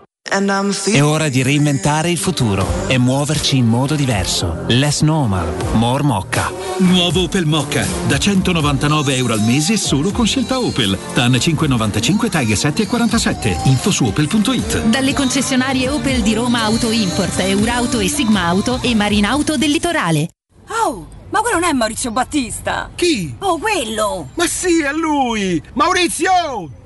[0.31, 4.63] È ora di reinventare il futuro e muoverci in modo diverso.
[4.67, 6.49] Less normal, more mocca.
[6.77, 10.97] Nuovo Opel Mocca, da 199 euro al mese solo con scelta Opel.
[11.13, 13.59] TAN 595 taglie 7 e 47.
[13.65, 14.83] Info su opel.it.
[14.83, 20.29] Dalle concessionarie Opel di Roma Auto Import, Eurauto e Sigma Auto e Marinauto del Litorale.
[20.69, 22.89] Oh, ma quello non è Maurizio Battista!
[22.95, 23.35] Chi?
[23.39, 24.29] Oh, quello!
[24.35, 25.61] Ma sì, è lui!
[25.73, 26.79] Maurizio!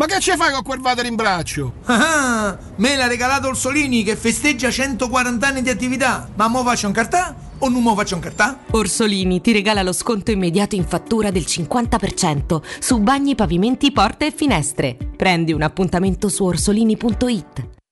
[0.00, 1.74] Ma che ci fai con quel vader in braccio?
[1.84, 6.26] Ah, me l'ha regalato Orsolini che festeggia 140 anni di attività.
[6.36, 8.60] Ma mo faccio un cartà o non mo faccio un cartà?
[8.70, 14.32] Orsolini ti regala lo sconto immediato in fattura del 50% su bagni, pavimenti, porte e
[14.32, 14.96] finestre.
[15.14, 17.79] Prendi un appuntamento su orsolini.it.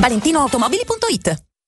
[0.00, 1.47] ValentinoAutomobili.it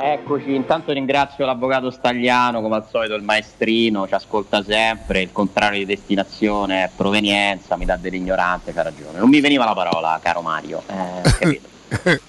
[0.00, 5.80] Eccoci, intanto ringrazio l'avvocato Stagliano, come al solito il maestrino, ci ascolta sempre, il contrario
[5.80, 9.18] di destinazione è provenienza, mi dà dell'ignorante, c'ha ragione.
[9.18, 10.84] Non mi veniva la parola, caro Mario.
[10.86, 11.60] Eh?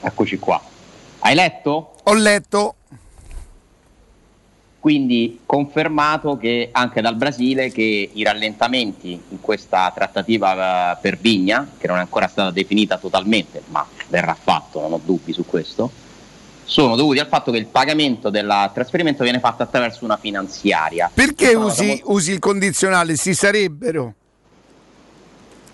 [0.00, 0.62] Eccoci qua.
[1.18, 1.94] Hai letto?
[2.04, 2.76] Ho letto.
[4.78, 11.68] Quindi confermato che anche dal Brasile che i rallentamenti in questa trattativa eh, per Vigna,
[11.76, 16.06] che non è ancora stata definita totalmente, ma verrà fatto, non ho dubbi su questo,
[16.68, 21.10] sono dovuti al fatto che il pagamento del trasferimento viene fatto attraverso una finanziaria.
[21.12, 23.16] Perché usi, usi il condizionale?
[23.16, 24.12] Si sarebbero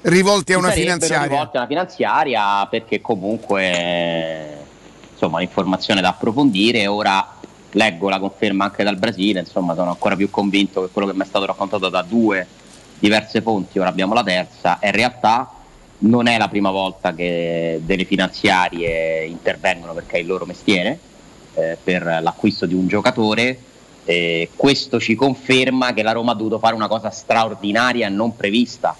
[0.02, 1.28] rivolti a si una sarebbero finanziaria.
[1.28, 4.58] rivolti a una finanziaria perché comunque
[5.10, 7.26] insomma un'informazione da approfondire ora
[7.70, 11.22] leggo la conferma anche dal Brasile insomma sono ancora più convinto che quello che mi
[11.22, 12.46] è stato raccontato da due
[12.98, 15.50] diverse fonti, ora abbiamo la terza, in realtà
[15.98, 20.98] non è la prima volta che delle finanziarie intervengono perché è il loro mestiere
[21.54, 23.58] eh, per l'acquisto di un giocatore.
[24.04, 28.36] Eh, questo ci conferma che la Roma ha dovuto fare una cosa straordinaria e non
[28.36, 28.94] prevista,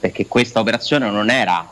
[0.00, 1.68] perché questa operazione non era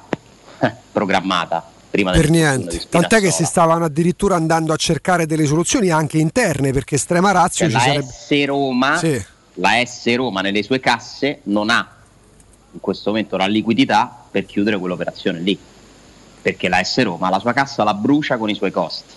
[0.58, 5.46] eh, programmata prima Per del niente, tant'è che si stavano addirittura andando a cercare delle
[5.46, 8.12] soluzioni anche interne perché Strema Razio Cioè, ci la sarebbe...
[8.12, 9.24] S Roma, Sì.
[9.54, 11.88] la S Roma nelle sue casse non ha
[12.72, 15.58] in questo momento la liquidità per chiudere quell'operazione lì.
[16.42, 19.14] Perché la S Roma la sua cassa la brucia con i suoi costi.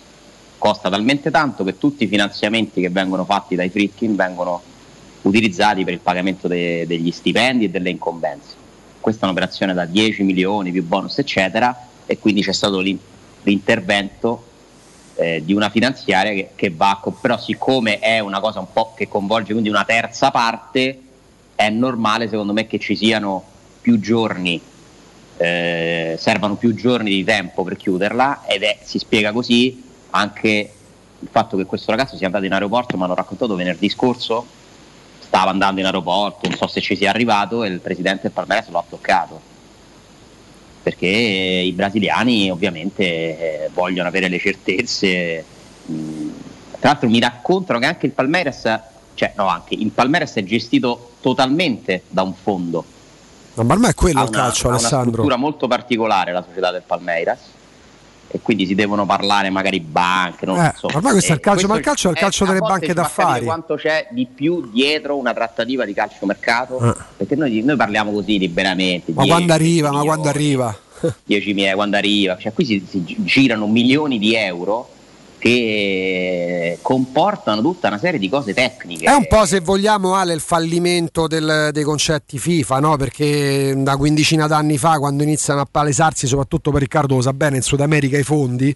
[0.58, 4.62] Costa talmente tanto che tutti i finanziamenti che vengono fatti dai Fritkin vengono
[5.22, 8.62] utilizzati per il pagamento de- degli stipendi e delle incombenze.
[9.00, 12.98] Questa è un'operazione da 10 milioni più bonus, eccetera, e quindi c'è stato l'in-
[13.42, 14.52] l'intervento
[15.16, 19.06] eh, di una finanziaria che, che va però siccome è una cosa un po' che
[19.08, 21.00] coinvolge quindi una terza parte
[21.54, 23.44] è normale secondo me che ci siano
[23.80, 24.60] più giorni
[25.36, 30.72] eh, servano più giorni di tempo per chiuderla ed è, si spiega così anche
[31.18, 34.46] il fatto che questo ragazzo sia andato in aeroporto mi hanno raccontato venerdì scorso
[35.20, 38.68] stava andando in aeroporto non so se ci sia arrivato e il presidente del Palmeiras
[38.68, 39.52] lo ha toccato
[40.84, 45.42] perché i brasiliani ovviamente eh, vogliono avere le certezze.
[45.90, 46.28] Mm,
[46.78, 48.68] Tra l'altro mi raccontano che anche il Palmeiras,
[49.14, 52.84] cioè no, anche il Palmeiras è gestito totalmente da un fondo.
[53.54, 55.10] No, ma ormai è quello Ha il una, calcio, una Alessandro.
[55.12, 57.38] struttura molto particolare la società del Palmeiras
[58.28, 60.44] e quindi si devono parlare magari banche.
[60.44, 60.88] Non Eh, so.
[60.92, 62.92] ormai questo è il E calcio, ma il calcio è il calcio a delle banche
[62.92, 63.44] d'affari.
[63.44, 66.80] Quanto c'è di più dietro una trattativa di calciomercato?
[66.80, 66.94] Eh.
[67.18, 69.12] Perché noi, noi parliamo così liberamente.
[69.12, 70.76] Ma 10, quando arriva, ma quando arriva?
[71.28, 74.88] 10.000 quando arriva, cioè qui si, si gi- girano milioni di euro
[75.44, 79.04] che comportano tutta una serie di cose tecniche.
[79.04, 82.96] È un po' se vogliamo Ale il fallimento del- dei concetti FIFA, no?
[82.96, 87.56] Perché una quindicina d'anni fa, quando iniziano a palesarsi, soprattutto per Riccardo lo sa bene,
[87.56, 88.74] in Sud America i fondi,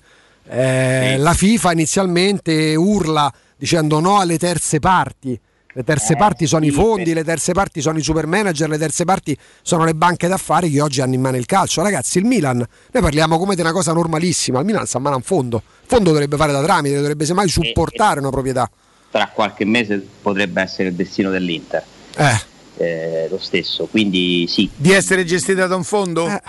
[0.51, 5.41] eh, la FIFA inizialmente urla dicendo no alle terze parti.
[5.79, 8.27] Le terze Eh, parti sono i sì, fondi, per- le terze parti sono i super
[8.27, 11.83] manager, le terze parti sono le banche d'affari che oggi hanno in mano il calcio.
[11.83, 15.15] Ragazzi, il Milan, noi parliamo come di una cosa normalissima, il Milan sta a mano
[15.15, 15.59] a un fondo.
[15.83, 18.69] Il fondo dovrebbe fare da tramite, dovrebbe semmai supportare una proprietà.
[19.09, 21.85] Tra qualche mese potrebbe essere il destino dell'Inter.
[22.17, 22.41] Eh.
[22.79, 24.69] Eh, lo stesso, quindi sì.
[24.75, 26.27] Di essere gestita da un fondo?
[26.27, 26.43] Eh.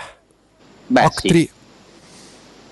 [0.88, 1.48] Beh, sì.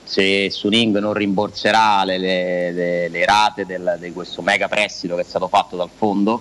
[0.08, 5.20] Se Suning non rimborserà le, le- le- le rate del- di questo mega prestito che
[5.20, 6.40] è stato fatto dal fondo,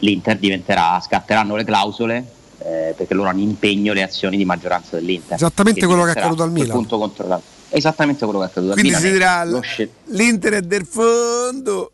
[0.00, 2.24] l'Inter diventerà, scatteranno le clausole
[2.58, 5.36] eh, perché loro hanno impegno le azioni di maggioranza dell'Inter.
[5.36, 6.70] Esattamente quello che è accaduto al Milan.
[6.70, 7.42] punto controllato.
[7.68, 9.10] Esattamente quello che è accaduto al Quindi Milan.
[9.12, 11.92] si dirà Lo scel- l'Inter è del fondo.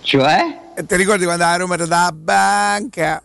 [0.00, 0.58] Cioè?
[0.76, 3.20] E ti ricordi quando la Roma era da banca?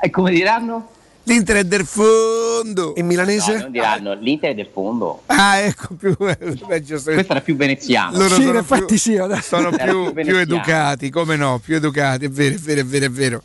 [0.00, 0.90] E come diranno?
[1.24, 2.94] L'Inter è del fondo.
[2.96, 3.58] In No, milanese?
[3.58, 5.22] non diranno, l'Inter è del fondo.
[5.26, 6.16] Ah, ecco più.
[6.16, 8.16] Questo era più veneziano.
[8.18, 9.42] Loro Sì, in sono effetti più, sì, adesso.
[9.56, 13.04] sono più, più più educati, come no, più educati, è vero, è vero, è vero,
[13.06, 13.42] è vero.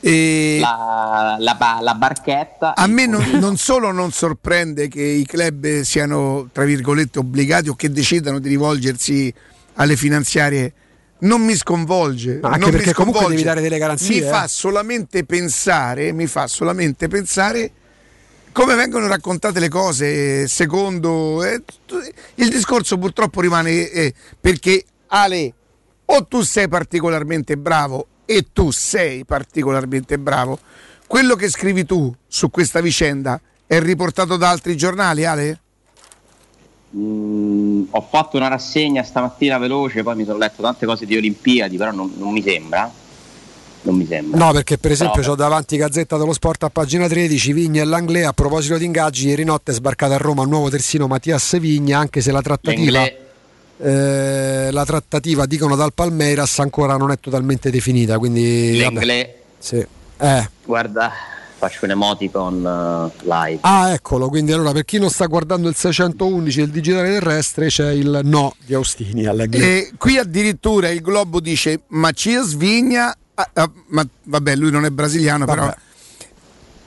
[0.00, 2.74] E La, la la barchetta.
[2.76, 7.74] a me non, non solo non sorprende che i club siano, tra virgolette, obbligati o
[7.74, 9.32] che decidano di rivolgersi
[9.76, 10.72] alle finanziarie,
[11.20, 12.38] non mi sconvolge.
[12.42, 13.42] Ma anche non mi perché comunque sconvolge.
[13.42, 14.28] devi dare delle garanzie, Mi eh.
[14.28, 17.70] fa solamente pensare, mi fa solamente pensare
[18.54, 21.60] come vengono raccontate le cose secondo eh,
[22.36, 25.52] il discorso purtroppo rimane eh, perché Ale
[26.04, 30.60] o tu sei particolarmente bravo e tu sei particolarmente bravo
[31.08, 35.60] quello che scrivi tu su questa vicenda è riportato da altri giornali Ale?
[36.96, 41.76] Mm, ho fatto una rassegna stamattina veloce, poi mi sono letto tante cose di Olimpiadi,
[41.76, 42.90] però non, non mi sembra.
[43.82, 44.38] Non mi sembra.
[44.38, 47.84] No, perché per esempio Però- ho davanti Gazzetta dello Sport a pagina 13, Vigna e
[47.84, 51.58] Langlais a proposito di ingaggi, ieri notte è sbarcato a Roma il nuovo terzino Mattias
[51.58, 53.04] Vigna, anche se la trattativa,
[53.76, 58.72] eh, la trattativa dicono dal Palmeiras ancora non è totalmente definita, quindi...
[58.78, 59.84] L'Inglè, sì.
[60.16, 60.48] Eh.
[60.64, 61.12] guarda,
[61.68, 63.58] faccio un emoticon eh, live.
[63.62, 67.90] Ah, eccolo, quindi allora per chi non sta guardando il 611 del digitale terrestre c'è
[67.92, 69.62] il no di Austini all'Inglais.
[69.62, 74.90] E qui addirittura il Globo dice Macias Vigna, ah, ah, ma vabbè lui non è
[74.90, 75.76] brasiliano però Vabbè.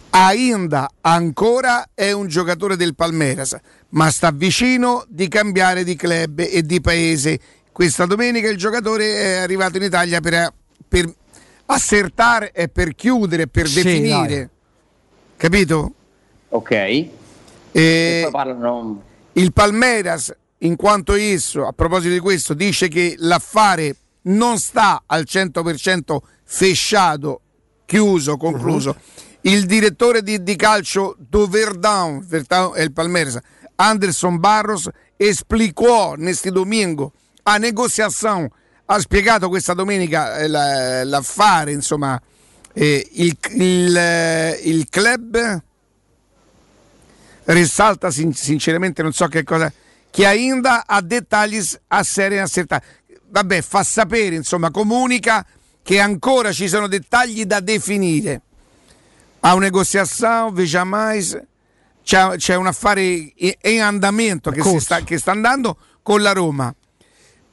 [0.09, 3.55] Ainda ancora è un giocatore del Palmeiras,
[3.89, 7.39] ma sta vicino di cambiare di club e di paese.
[7.71, 10.51] Questa domenica il giocatore è arrivato in Italia per,
[10.87, 11.13] per
[11.67, 14.27] assertare e per chiudere, per Sì, definire.
[14.35, 14.49] dai.
[15.37, 15.93] Capito?
[16.49, 16.71] Ok.
[16.71, 17.09] E
[17.71, 19.01] E parlano.
[19.33, 25.25] il Palmeiras, in quanto esso, a proposito di questo, dice che l'affare non sta al
[25.27, 27.41] 100% fesciato
[27.85, 28.95] chiuso, concluso.
[29.41, 33.37] Il direttore di, di calcio do Verdão, Verdão è il Palmeiras,
[33.75, 38.49] Anderson Barros, esplicò nesti domingo a negociazione,
[38.85, 42.19] ha spiegato questa domenica eh, la- l'affare, insomma,
[42.79, 45.61] eh, il, il, eh, il club
[47.45, 49.71] risalta sin- sinceramente non so che cosa
[50.09, 52.85] che ainda ha dettagli a serie accertati
[53.29, 55.45] vabbè fa sapere insomma comunica
[55.87, 58.41] che ancora ci sono dettagli da definire.
[59.39, 61.41] A un negoziazione jamais
[62.03, 66.75] c'è, c'è un affare in andamento che, sta, che sta andando con la Roma.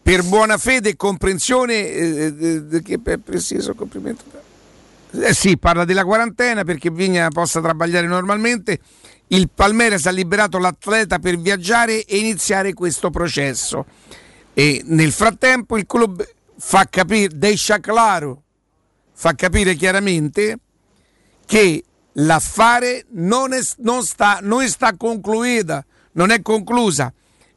[0.03, 4.25] Per buona fede e comprensione eh, eh, che per preciso complimento
[5.21, 8.79] eh sì, parla della quarantena perché Vigna possa trabagliare normalmente.
[9.29, 13.87] Il Palmeiras ha liberato l'atleta per viaggiare e iniziare questo processo.
[14.53, 16.27] E nel frattempo il club
[16.59, 18.43] fa capire, deixa claro,
[19.13, 20.59] fa capire chiaramente
[21.47, 27.13] che l'affare non, è, non sta, non sta concluita, non è conclusa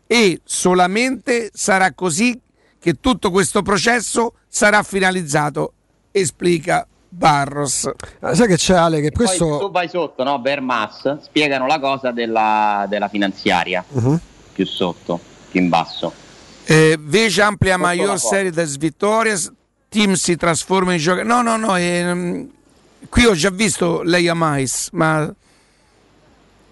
[0.08, 2.40] e solamente sarà così
[2.80, 5.74] che tutto questo processo sarà finalizzato,
[6.12, 7.90] esplica Barros.
[8.20, 10.40] Ah, sai che c'è Ale che Poi questo tu vai sotto, no?
[10.42, 14.20] Vermas, spiegano la cosa della, della finanziaria, Mhm.
[14.54, 15.20] più sotto,
[15.50, 16.14] più in basso.
[16.66, 18.18] Eh, veja amplia foto.
[18.18, 19.52] serie de vittorias,
[19.90, 21.28] team si trasforma in giocatori.
[21.28, 22.50] No, no, no, ehm,
[23.10, 25.34] qui ho già visto lei a mais, ma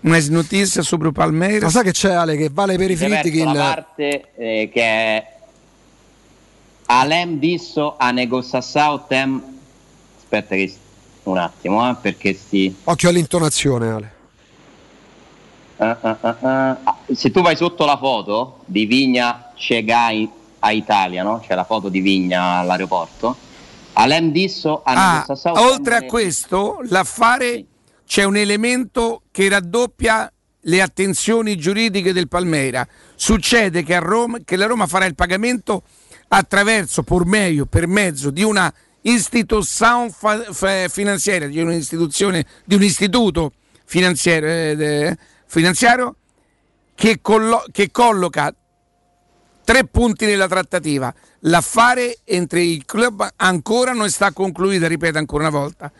[0.01, 1.63] una notizia sobre o Palmeiras.
[1.63, 4.81] Ma sai che c'è Ale che vale per i verso Friedkin la parte eh, che
[4.81, 5.33] è
[6.87, 9.41] Alem disso a negociação tem
[10.37, 10.73] aspetta che
[11.23, 14.13] un attimo eh, perché sti Occhio all'intonazione Ale
[15.77, 16.37] ah, ah.
[16.41, 20.29] Ah, se tu vai sotto la foto di Vigna Cegai
[20.59, 21.39] a Italia no?
[21.39, 23.35] c'è la foto di Vigna all'aeroporto
[23.93, 27.63] Alem disso Ah, oltre a questo, l'affare
[28.05, 30.29] c'è un elemento che raddoppia
[30.67, 32.85] le attenzioni giuridiche del Palmeira.
[33.15, 35.83] Succede che, a Roma, che la Roma farà il pagamento
[36.27, 38.73] attraverso, por meglio, per mezzo di una
[39.05, 40.13] istituzione
[40.89, 43.53] finanziaria, di un'istituzione, di un istituto
[43.85, 46.15] finanziario, eh, finanziario
[46.95, 48.53] che, collo- che colloca
[49.63, 51.13] tre punti nella trattativa.
[51.41, 55.91] L'affare entre i club ancora non sta concluita, ripeto ancora una volta.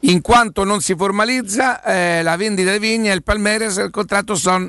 [0.00, 4.34] In quanto non si formalizza eh, la vendita di Vigna e il Palmeiras, il contratto
[4.34, 4.68] sono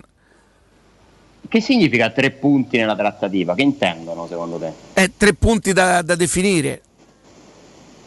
[1.49, 3.53] che significa tre punti nella trattativa?
[3.53, 4.72] che intendono secondo te?
[4.93, 6.81] eh, tre punti da, da definire.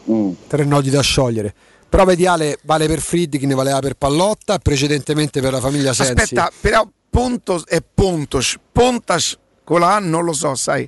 [0.09, 0.31] Mm.
[0.47, 1.53] tre nodi da sciogliere
[1.89, 6.87] prova ideale vale per Friedkin valeva per Pallotta precedentemente per la famiglia Sensi Aspetta, però
[7.09, 8.57] Pontos è Pontos.
[8.71, 10.87] Pontas con la A non lo so, sai.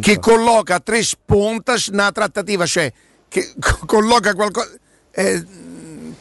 [0.00, 2.92] Che colloca tre Pontas nella trattativa, cioè
[3.28, 4.70] che co- colloca qualcosa.
[5.10, 5.44] eh,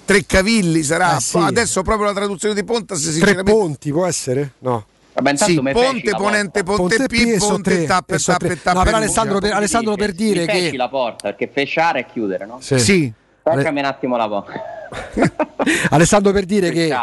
[0.05, 1.17] tre cavilli sarà.
[1.17, 1.37] Eh, sì.
[1.37, 4.53] Adesso proprio la traduzione di Pontas tre ponti può essere?
[4.59, 7.85] no Vabbè, intanto Sì, me feci ponte, la ponente, ponte, Ponte P P, e ponte
[7.85, 8.77] tappe, e sono tappe, tappe.
[8.77, 8.97] No, però.
[8.97, 12.59] Alessandro per, Alessandro per dire feci che la porta perché fecciare e chiudere no?
[12.61, 12.79] Sì.
[12.79, 13.13] Sì.
[13.43, 14.61] Toccami un attimo la porta
[15.89, 16.95] Alessandro per dire che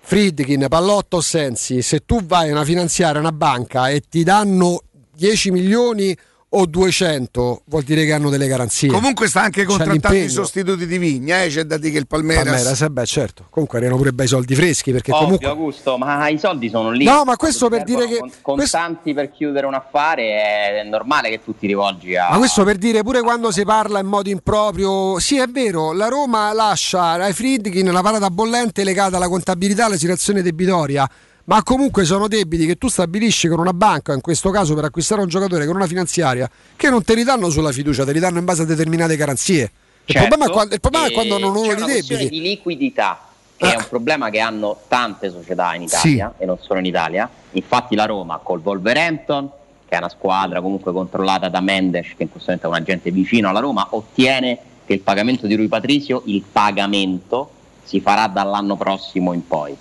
[0.00, 4.82] Friedkin, Pallotto o Sensi, se tu vai a una finanziaria, una banca e ti danno
[5.14, 6.16] 10 milioni
[6.50, 8.88] o 200, vuol dire che hanno delle garanzie.
[8.88, 11.48] Comunque sta anche contrattando i sostituti di Vigna, eh?
[11.48, 12.44] c'è da dire che il Palmeiras.
[12.44, 13.46] Palmeiras, eh beh, certo.
[13.50, 17.04] Comunque erano pure bei soldi freschi perché Ovvio, comunque Augusto, ma i soldi sono lì.
[17.04, 21.42] No, ma questo per dire che- con- contanti per chiudere un affare è normale che
[21.44, 25.18] tu ti rivolgi a Ma questo per dire pure quando si parla in modo improprio,
[25.18, 29.98] sì è vero, la Roma lascia ai Friedkin la parata bollente legata alla contabilità, alla
[29.98, 31.08] situazione debitoria,
[31.48, 35.22] ma comunque sono debiti che tu stabilisci con una banca, in questo caso per acquistare
[35.22, 38.38] un giocatore con una finanziaria, che non te li danno sulla fiducia, te li danno
[38.38, 39.62] in base a determinate garanzie.
[40.04, 42.28] Il Certo, problema è quando, il problema è quando non li questione debiti.
[42.28, 43.22] di liquidità
[43.56, 47.28] che è un problema che hanno tante società in Italia e non solo in Italia.
[47.52, 49.50] Infatti la Roma col Wolverhampton
[49.88, 53.10] che è una squadra comunque controllata da Mendes che in questo momento è un agente
[53.10, 57.50] vicino alla Roma ottiene che il pagamento di Rui Patrizio il pagamento
[57.84, 59.76] si farà dall'anno prossimo in poi.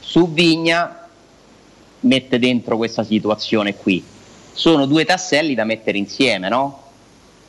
[0.00, 1.01] Su Vigna
[2.02, 4.02] mette dentro questa situazione qui
[4.52, 6.82] sono due tasselli da mettere insieme no?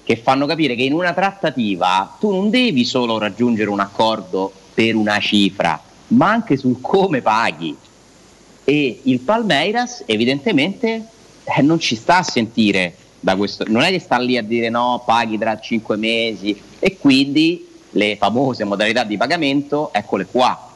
[0.04, 4.96] che fanno capire che in una trattativa tu non devi solo raggiungere un accordo per
[4.96, 7.76] una cifra, ma anche sul come paghi.
[8.66, 11.06] E il Palmeiras evidentemente
[11.44, 14.70] eh, non ci sta a sentire da questo, non è che sta lì a dire
[14.70, 20.73] no, paghi tra cinque mesi e quindi le famose modalità di pagamento, eccole qua,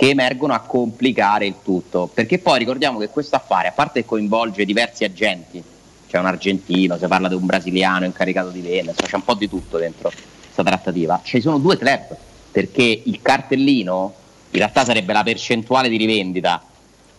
[0.00, 2.08] che emergono a complicare il tutto.
[2.12, 5.62] Perché poi ricordiamo che questo affare, a parte che coinvolge diversi agenti,
[6.08, 9.34] c'è un argentino, si parla di un brasiliano incaricato di vendere, insomma, c'è un po'
[9.34, 10.10] di tutto dentro.
[10.10, 12.16] questa trattativa, ci sono due club,
[12.50, 14.14] perché il cartellino
[14.52, 16.62] in realtà sarebbe la percentuale di rivendita,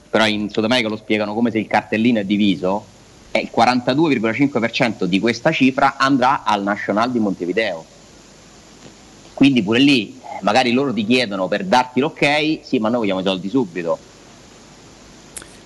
[0.10, 2.84] però in Sud America lo spiegano come se il cartellino è diviso,
[3.30, 7.86] e il 42,5% di questa cifra andrà al National di Montevideo.
[9.34, 13.24] Quindi pure lì magari loro ti chiedono per darti l'ok, sì ma noi vogliamo i
[13.24, 13.98] soldi subito.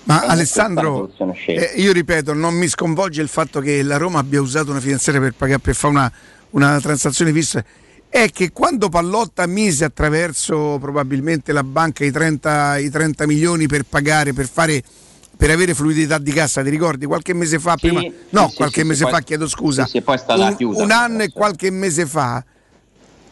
[0.04, 1.10] Ma Eh, Alessandro,
[1.46, 5.20] eh, io ripeto, non mi sconvolge il fatto che la Roma abbia usato una finanziaria
[5.20, 6.12] per, pagare, per fare una,
[6.50, 7.64] una transazione fissa.
[8.08, 13.84] È che quando Pallotta mise attraverso probabilmente la banca i 30, i 30 milioni per
[13.88, 14.82] pagare, per fare
[15.36, 17.04] per avere fluidità di cassa, ti ricordi?
[17.04, 19.86] Qualche mese fa, Sì, prima, sì, no, sì, qualche mese fa, poi- chiedo scusa,
[20.28, 22.42] un, un anno e qualche mese fa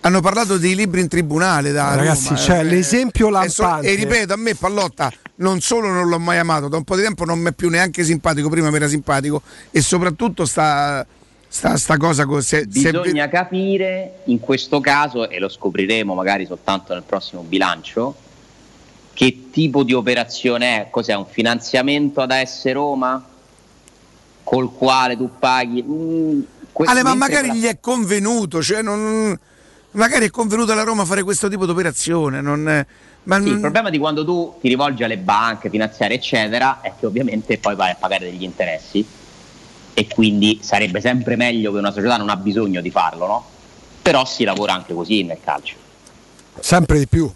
[0.06, 3.90] hanno parlato dei libri in tribunale da Ragazzi, Roma, cioè, eh, l'esempio e so- lampante.
[3.90, 7.02] E, ripeto, a me Pallotta non solo non l'ho mai amato, da un po' di
[7.02, 9.40] tempo non mi è più neanche simpatico, prima mi era simpatico
[9.70, 11.06] e soprattutto sta,
[11.48, 16.44] sta, sta cosa co- se, se- Bisogna capire in questo caso, e lo scopriremo magari
[16.44, 18.14] soltanto nel prossimo bilancio,
[19.14, 20.90] che tipo di operazione è.
[20.90, 23.24] Cos'è un finanziamento ad AS Roma?
[24.42, 25.82] Col quale tu paghi?
[25.82, 26.40] Mm,
[26.72, 29.38] que- Ale, ma magari la- gli è convenuto, cioè non-
[29.94, 32.40] magari è convenuto alla Roma fare questo tipo di operazione.
[32.40, 32.62] Non,
[33.24, 36.92] ma Sì, non- il problema di quando tu ti rivolgi alle banche finanziarie, eccetera, è
[36.98, 39.04] che ovviamente poi vai a pagare degli interessi
[39.94, 43.44] e quindi sarebbe sempre meglio che una società non ha bisogno di farlo, no?
[44.02, 45.74] Però si lavora anche così nel calcio,
[46.60, 47.30] Sempre di più.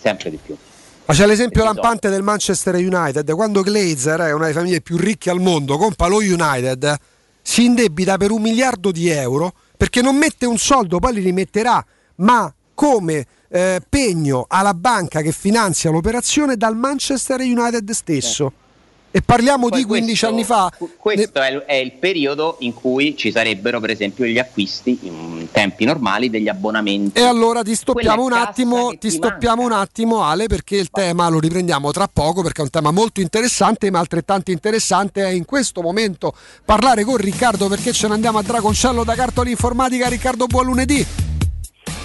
[0.00, 0.56] sempre di più.
[1.04, 5.30] Ma c'è l'esempio lampante del Manchester United, quando Glazer è una delle famiglie più ricche
[5.30, 6.96] al mondo, compra lo United,
[7.42, 11.82] si indebita per un miliardo di euro perché non mette un soldo, poi li rimetterà,
[12.16, 18.52] ma come eh, pegno alla banca che finanzia l'operazione dal Manchester United stesso.
[19.10, 20.70] E parliamo Poi di 15 questo- anni fa.
[20.98, 25.48] Questo è, il, è il periodo in cui ci sarebbero, per esempio, gli acquisti in
[25.50, 27.18] tempi normali degli abbonamenti.
[27.18, 31.28] E allora ti stoppiamo un attimo, ti ti stoppiamo un attimo Ale perché il tema
[31.28, 35.44] lo riprendiamo tra poco perché è un tema molto interessante ma altrettanto interessante è in
[35.46, 40.46] questo momento parlare con Riccardo perché ce ne andiamo a Dragoncello da Cartola Informatica Riccardo
[40.46, 41.06] buon lunedì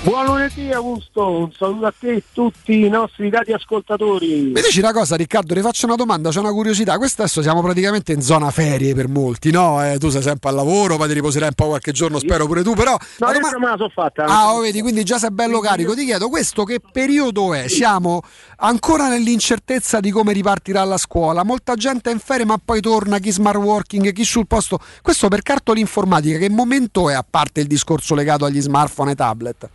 [0.03, 4.51] Buon lunedì Augusto, un saluto a te e tutti i nostri dati ascoltatori.
[4.53, 7.61] Mi dici una cosa Riccardo, ti faccio una domanda, c'è una curiosità, questo adesso siamo
[7.61, 9.81] praticamente in zona ferie per molti, no?
[9.81, 12.63] Eh, tu sei sempre al lavoro, poi ti riposerai un po' qualche giorno, spero pure
[12.63, 12.91] tu, però...
[12.91, 14.25] No, la io doma- me la so fatta.
[14.25, 15.95] Ah, oh, vedi, quindi già sei bello carico.
[15.95, 17.69] Ti chiedo, questo che periodo è?
[17.69, 18.23] Siamo
[18.57, 21.45] ancora nell'incertezza di come ripartirà la scuola.
[21.45, 24.79] Molta gente è in ferie, ma poi torna chi smart working, chi sul posto.
[25.01, 29.15] Questo per cartola informatica, che momento è a parte il discorso legato agli smartphone e
[29.15, 29.69] tablet?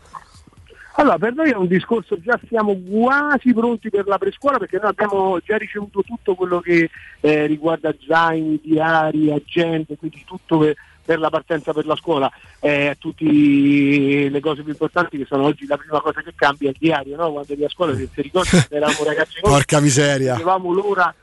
[0.99, 4.91] Allora, per noi è un discorso, già siamo quasi pronti per la prescuola perché noi
[4.91, 11.21] abbiamo già ricevuto tutto quello che eh, riguarda zaini, diari, agende, quindi tutto per, per
[11.21, 12.29] la partenza per la scuola.
[12.59, 16.73] Eh, tutte le cose più importanti che sono oggi la prima cosa che cambia è
[16.73, 17.31] il diario, no?
[17.31, 20.35] quando eri a scuola, se ti ricordi, eravamo ragazzi noi, Porca miseria.
[20.35, 21.15] avevamo l'ora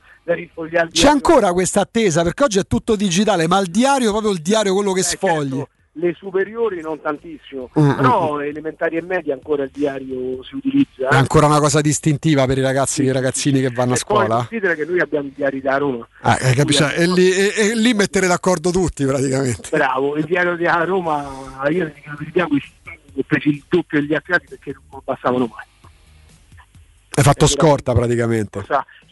[0.90, 4.72] C'è ancora questa attesa, perché oggi è tutto digitale, ma il diario, proprio il diario,
[4.72, 5.62] quello che sfogli.
[5.98, 11.08] Le superiori non tantissimo, Mm, però elementari e medie ancora il diario si utilizza.
[11.08, 14.36] È ancora una cosa distintiva per i ragazzi e i ragazzini che vanno a scuola.
[14.36, 16.06] considera che noi abbiamo i diari da Roma.
[16.20, 16.82] Ah, eh, capisci?
[16.82, 19.68] E lì, e- e lì mettere d'accordo tutti praticamente.
[19.70, 21.24] Bravo, il diario di Roma,
[21.70, 25.64] io ho preso il doppio degli altri perché non passavano mai.
[27.18, 28.62] Hai fatto scorta praticamente.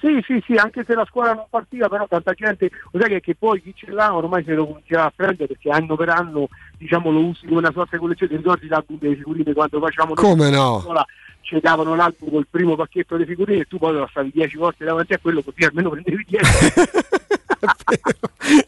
[0.04, 3.20] Sì, sì, sì, anche se la scuola non partiva, però tanta gente, lo sai che,
[3.20, 6.48] che poi chi ce l'ha ormai se lo cominciava a prendere perché anno per anno
[6.76, 10.50] diciamo, lo usi come una sorta di collezione, ricordi l'album delle figurine quando facciamo Come
[10.50, 10.80] no?
[10.82, 11.06] scuola
[11.40, 14.84] ci davano l'album col primo pacchetto di figurine e tu poi lo stavi 10 volte
[14.84, 16.44] davanti a quello così almeno prendevi 10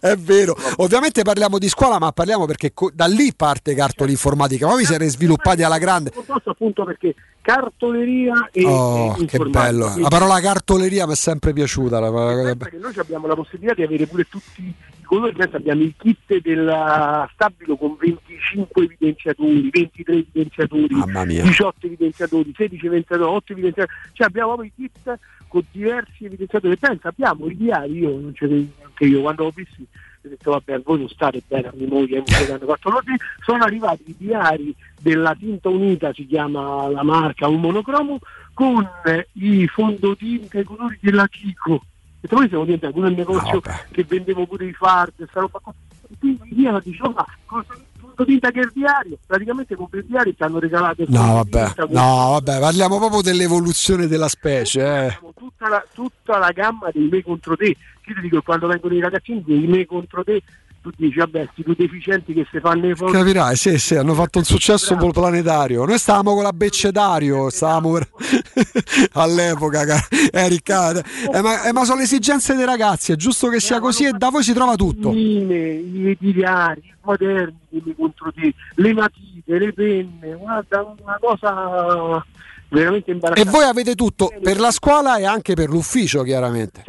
[0.01, 0.57] È vero.
[0.77, 4.67] Ovviamente parliamo di scuola, ma parliamo perché co- da lì parte cartola informatica.
[4.67, 6.13] Poi vi siete sviluppati alla grande.
[6.45, 9.93] appunto perché cartoleria e, Oh, e che bello.
[9.99, 12.01] La parola cartoleria mi è sempre piaciuta.
[12.01, 14.73] la- che noi abbiamo la possibilità di avere pure tutti
[15.05, 21.43] colori, pensa, abbiamo il kit del stabilo con 25 evidenziatori, 23 evidenziatori, Mamma mia.
[21.45, 25.19] 18 evidenziatori, 16 evidenziatori, 8 evidenziatori, cioè abbiamo proprio i kit
[25.57, 26.77] con diversi evidenziatori.
[26.77, 29.83] Pensa, abbiamo i diari, io non ce anche io quando ho visto
[30.27, 33.05] ho detto vabbè voi non state bene a memoria che hanno fatto loro,
[33.45, 38.19] sono arrivati i diari della tinta unita si chiama la marca un monocromo
[38.53, 41.81] con eh, i fondotinte i colori della Kiko
[42.21, 43.63] e poi siamo diventati un negozio
[43.93, 45.73] che vendevo pure i fard sta roba qua.
[46.19, 47.77] Quindi via dicevo ma cosa
[48.17, 51.75] fondotinta che il diario praticamente con il diario ci hanno regalato No, vabbè.
[51.91, 55.07] No, vabbè, parliamo proprio dell'evoluzione della specie.
[55.07, 55.19] Eh.
[55.37, 57.67] tutta la, tutta la gamma dei me contro te.
[57.67, 60.43] Io ti dico quando vengono i ragazzini dei me contro te,
[60.91, 63.13] tu dici, vabbè, sti due deficienti che si fanno i foto.
[63.13, 65.85] Capirai, sì, sì, hanno fatto un successo planetario.
[65.85, 68.09] Noi stavamo con la Beccedario, stavamo per-
[69.13, 71.03] all'epoca, ca- eh, Riccardo.
[71.33, 74.13] Eh, ma, eh, ma sono le esigenze dei ragazzi, è giusto che sia così e
[74.13, 75.13] da voi si trova tutto.
[75.13, 82.25] I ediliari, i moderni quelli contro te, le matite, le penne, guarda, una cosa
[82.69, 83.51] veramente E imbarazzante.
[83.51, 86.85] voi avete tutto per la scuola e anche per l'ufficio, chiaramente.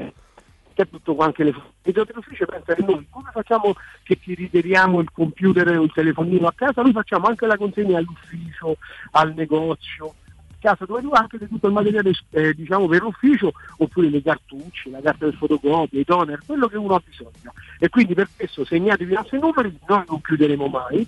[0.77, 3.07] C'è tutto anche le dell'ufficio pensa che noi.
[3.09, 3.73] Come facciamo
[4.03, 6.83] che ti ritiriamo il computer o il telefonino a casa?
[6.83, 8.77] Noi facciamo anche la consegna all'ufficio
[9.11, 14.09] al negozio a casa dove tu anche tutto il materiale eh, diciamo per l'ufficio oppure
[14.09, 17.53] le cartucce la carta del fotocopia i toner quello che uno ha bisogno.
[17.79, 21.07] E quindi per questo segnatevi i nostri numeri noi non chiuderemo mai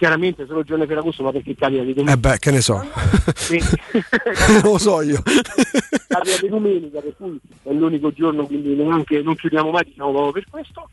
[0.00, 2.62] chiaramente solo il giorno di Ferragosto ma perché capita di Eh domenica beh, che ne
[2.62, 2.82] so.
[3.34, 3.60] Sì.
[4.64, 5.20] Lo so io.
[6.08, 10.32] capita di domenica per cui è l'unico giorno quindi neanche non chiudiamo mai diciamo proprio
[10.32, 10.88] per questo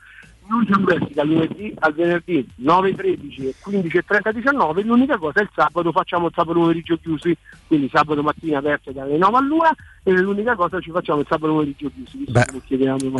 [0.65, 5.39] siamo aperti dal lunedì al venerdì 9, 13 e 15 e 30 19 l'unica cosa
[5.39, 7.35] è il sabato facciamo il sabato pomeriggio chiusi
[7.67, 11.91] quindi sabato mattina aperto dalle 9 all'una e l'unica cosa ci facciamo il sabato pomeriggio
[11.93, 12.45] chiusi Beh,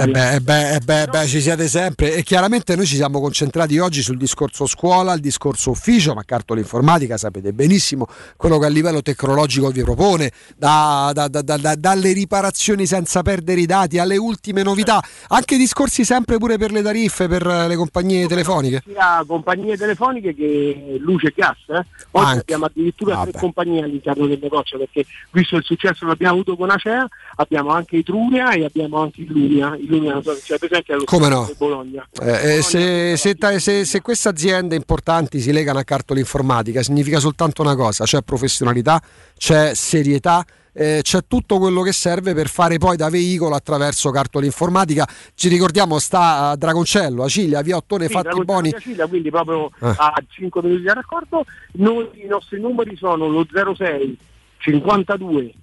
[0.04, 2.16] Eh beh, eh beh, eh beh, eh beh, ci siete sempre.
[2.16, 6.60] E chiaramente noi ci siamo concentrati oggi sul discorso scuola, il discorso ufficio, ma cartola
[6.62, 12.86] informatica sapete benissimo quello che a livello tecnologico vi propone, da- da- da- dalle riparazioni
[12.86, 17.48] senza perdere i dati alle ultime novità, anche discorsi sempre pure per le tariffe, per
[17.48, 18.84] eh, le compagnie telefoniche.
[18.86, 21.58] sia compagnie telefoniche che luce e gas.
[21.68, 21.86] Eh?
[22.12, 22.40] Oggi Anche.
[22.42, 23.32] abbiamo addirittura Vabbè.
[23.32, 27.08] tre compagnie all'interno del negozio perché visto il successo che abbiamo avuto con Acea
[27.38, 29.76] abbiamo anche Etruria e abbiamo anche Illumia.
[29.76, 31.50] Illumia non so se c'è presente allo Come no?
[31.58, 32.08] Bologna.
[32.22, 36.84] Eh, eh, se, se ta- se- se queste aziende importanti si legano a cartola informatica
[36.84, 39.02] significa soltanto una cosa, c'è professionalità,
[39.38, 40.46] c'è serietà,
[40.78, 45.08] eh, c'è tutto quello che serve per fare poi da veicolo attraverso cartola informatica.
[45.34, 48.70] Ci ricordiamo sta a Dragoncello, a Ciglia, via Ottone Sì, Fatti Boni.
[48.76, 49.88] Sicilia, quindi proprio Eh.
[49.98, 51.46] a 5 minuti di raccordo.
[51.74, 53.46] Noi i nostri numeri sono lo
[53.76, 54.18] 06
[54.60, 55.54] 52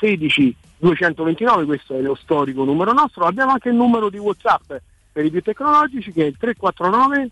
[0.00, 3.26] 16 229, questo è lo storico numero nostro.
[3.26, 4.72] Abbiamo anche il numero di WhatsApp
[5.12, 7.30] per i più tecnologici che è il 349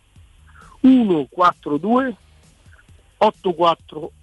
[0.83, 2.17] 142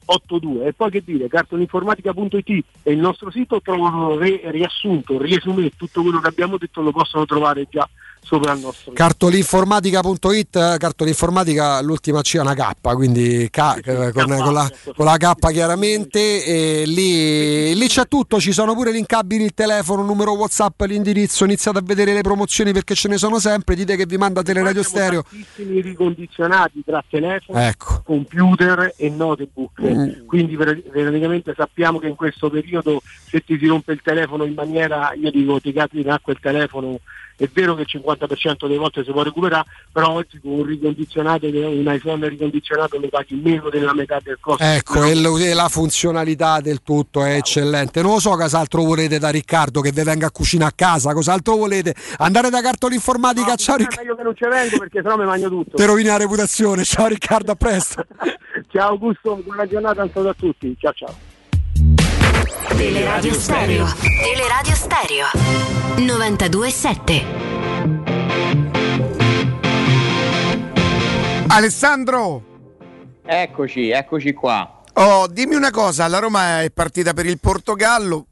[0.06, 6.20] 8482 e poi che dire cartolinformatica.it è il nostro sito trovano riassunto riesumé tutto quello
[6.20, 7.88] che abbiamo detto lo possono trovare già
[8.24, 14.54] sopra il nostro Cartolinformatica.it, cartolinformatica l'ultima C è una K, quindi K, eh, con, con
[14.54, 19.44] la, con la K chiaramente, e lì, lì c'è tutto, ci sono pure gli incabili,
[19.44, 23.40] il telefono, il numero Whatsapp, l'indirizzo, iniziate a vedere le promozioni perché ce ne sono
[23.40, 25.24] sempre, dite che vi manda Teleradio Stereo.
[25.24, 28.02] tantissimi ricondizionati tra telefono, Ecco.
[28.04, 29.82] computer e notebook.
[29.82, 30.26] Mm.
[30.26, 35.14] Quindi veramente sappiamo che in questo periodo se ti si rompe il telefono in maniera,
[35.14, 37.00] io dico ti cadi in acqua il telefono,
[37.36, 41.48] è vero che il 50% delle volte si può recuperare, però oggi con un ricondizionato,
[41.48, 44.64] un iPhone ricondizionato lo paghi meno della metà del costo.
[44.64, 48.02] Ecco, e la funzionalità del tutto è eccellente.
[48.02, 51.56] Non lo so cos'altro volete da Riccardo che vi venga a cucinare a casa, cos'altro
[51.56, 51.96] volete?
[52.18, 55.50] Andare da cartolinformatica, ciao È Riccardo, meglio che non ci vengo perché sennò mi mangio
[55.50, 55.78] tutto.
[55.78, 58.06] ti rovini la reputazione, ciao Riccardo, a presto.
[58.70, 60.76] Ciao Augusto, buona giornata a tutti.
[60.80, 61.33] Ciao ciao.
[62.44, 63.86] Teleradio Stereo.
[64.22, 65.28] Teleradio Stereo.
[65.96, 67.24] 92.7.
[71.48, 72.44] Alessandro!
[73.26, 74.82] Eccoci, eccoci qua.
[74.96, 78.26] Oh, dimmi una cosa, la Roma è partita per il Portogallo,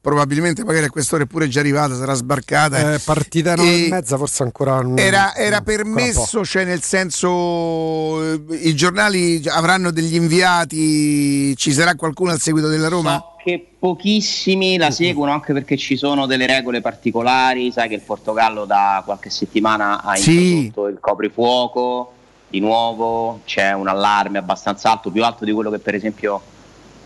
[0.00, 2.94] probabilmente magari a quest'ora è pure già arrivata, sarà sbarcata.
[2.94, 6.82] Eh, partita 9 E e mezza, forse ancora non- Era, era ancora permesso, cioè nel
[6.82, 13.16] senso eh, i giornali avranno degli inviati, ci sarà qualcuno al seguito della Roma?
[13.18, 18.02] So che pochissimi la seguono anche perché ci sono delle regole particolari, sai che il
[18.02, 20.64] Portogallo da qualche settimana ha Sì.
[20.64, 22.12] introdotto il coprifuoco,
[22.48, 26.40] di nuovo c'è un allarme abbastanza alto, più alto di quello che per esempio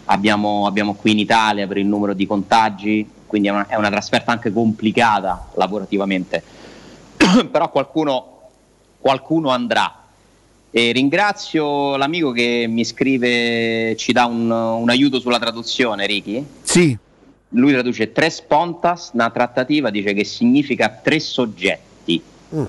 [0.07, 3.91] abbiamo, abbiamo qui in Italia per il numero di contagi, quindi è una, è una
[3.91, 6.43] trasferta anche complicata lavorativamente,
[7.51, 8.51] però qualcuno,
[8.99, 10.01] qualcuno andrà.
[10.71, 16.45] E ringrazio l'amico che mi scrive, ci dà un, un aiuto sulla traduzione, Ricky.
[16.63, 16.99] Sì.
[17.51, 22.21] Lui traduce tre spontas, una trattativa dice che significa tre soggetti.
[22.57, 22.65] Mm.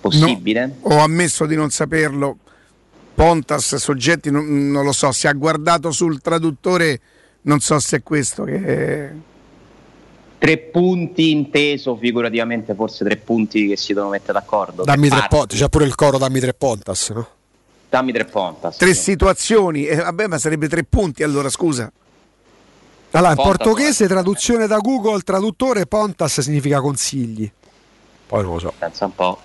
[0.00, 0.76] Possibile?
[0.82, 2.36] Ho ammesso di non saperlo.
[3.14, 7.00] Pontas, soggetti, non, non lo so, se ha guardato sul traduttore,
[7.42, 9.32] non so se è questo che...
[10.36, 14.84] Tre punti inteso figurativamente, forse tre punti che si devono mettere d'accordo.
[14.84, 17.28] Dammi tre pontas, c'è pure il coro Dammi tre pontas, no?
[17.88, 18.76] Dammi tre pontas.
[18.76, 21.90] Tre situazioni, eh, vabbè ma sarebbe tre punti allora, scusa.
[23.12, 27.50] Allora, in Pontas, portoghese, traduzione da Google, traduttore, pontas significa consigli.
[28.26, 28.72] Poi non lo so.
[28.76, 29.38] Pensa un po'.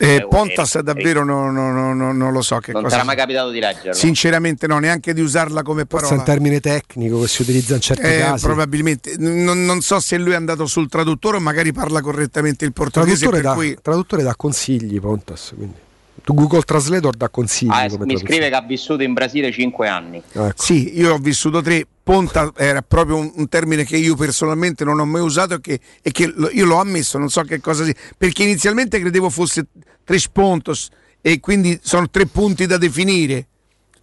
[0.00, 3.50] Eh, Pontas davvero non, non- non- non lo so che Non cosa era mai capitato
[3.50, 3.92] di leggerlo?
[3.92, 6.20] Sinceramente no, neanche di usarla come Forse è parola.
[6.20, 8.44] un termine tecnico che si utilizza in certi Eh, casi.
[8.44, 12.72] probabilmente non, non so se lui è andato sul traduttore o magari parla correttamente il
[12.72, 15.52] portoghese Traduttore per dà, cui traduttore dà consigli, Pontas.
[15.56, 15.74] Quindi.
[16.22, 17.70] Tu Google Translator dà consigli.
[17.72, 20.22] Ah, come mi scrive che ha vissuto in Brasile 5 anni.
[20.32, 20.52] Ecco.
[20.62, 21.86] Sì, io ho vissuto tre.
[22.08, 25.78] Ponta era proprio un, un termine che io personalmente non ho mai usato e che,
[26.00, 27.94] e che lo- io l'ho ammesso, non so che cosa sia.
[28.16, 29.66] Perché inizialmente credevo fosse
[30.04, 30.88] tres pontos
[31.20, 33.46] e quindi sono tre punti da definire.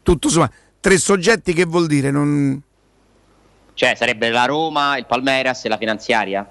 [0.03, 2.11] Tutto sommato, tre soggetti che vuol dire?
[2.11, 2.61] Non...
[3.73, 6.48] Cioè, sarebbe la Roma, il Palmeiras e la finanziaria?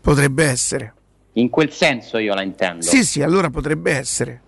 [0.00, 0.94] Potrebbe essere.
[1.32, 2.82] In quel senso io la intendo.
[2.82, 4.42] Sì, sì, allora potrebbe essere.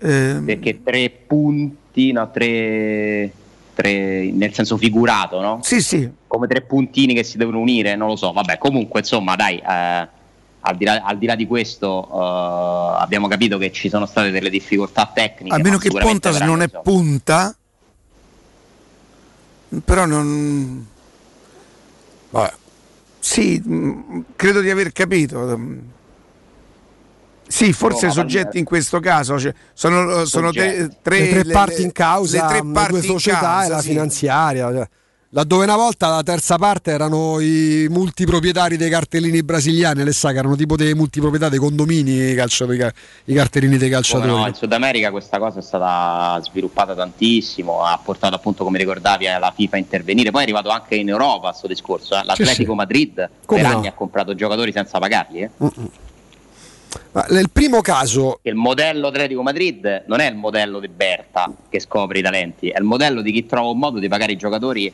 [0.00, 3.30] Ehm, Perché tre punti, no, tre,
[3.76, 5.58] tre nel senso figurato, no?
[5.62, 6.10] Sì, sì.
[6.26, 8.32] Come tre puntini che si devono unire, non lo so.
[8.32, 10.08] Vabbè, comunque, insomma, dai, eh,
[10.60, 14.30] al, di là, al di là di questo, eh, abbiamo capito che ci sono state
[14.30, 15.54] delle difficoltà tecniche.
[15.54, 17.54] a meno che Pontas non è punta,
[19.84, 20.86] però non.
[23.18, 25.58] Sì, mh, credo di aver capito.
[27.48, 30.96] Sì, forse ma soggetti in questo caso cioè, sono, sono tre, Soggetti.
[31.02, 33.68] tre- le tre le- parti in causa, le tre le parti due società causa, e
[33.68, 33.88] la sì.
[33.88, 34.72] finanziaria.
[34.72, 34.88] cioè.
[35.30, 40.38] Laddove una volta la terza parte erano i multiproprietari dei cartellini brasiliani, le sa che
[40.38, 42.80] erano tipo dei multiproprietà dei condomini i, calciatori,
[43.24, 44.30] i cartellini dei Come calciatori.
[44.30, 49.26] no, in Sud America questa cosa è stata sviluppata tantissimo, ha portato appunto, come ricordavi,
[49.26, 50.30] la FIFA a intervenire.
[50.30, 52.16] Poi è arrivato anche in Europa questo discorso.
[52.16, 52.24] eh.
[52.24, 52.76] L'Atletico sì.
[52.76, 53.76] Madrid Come per no?
[53.76, 55.40] anni ha comprato giocatori senza pagarli.
[55.40, 55.50] eh.
[57.12, 61.80] Ma nel primo caso, Il modello Atletico Madrid non è il modello di Berta che
[61.80, 64.92] scopre i talenti, è il modello di chi trova un modo di pagare i giocatori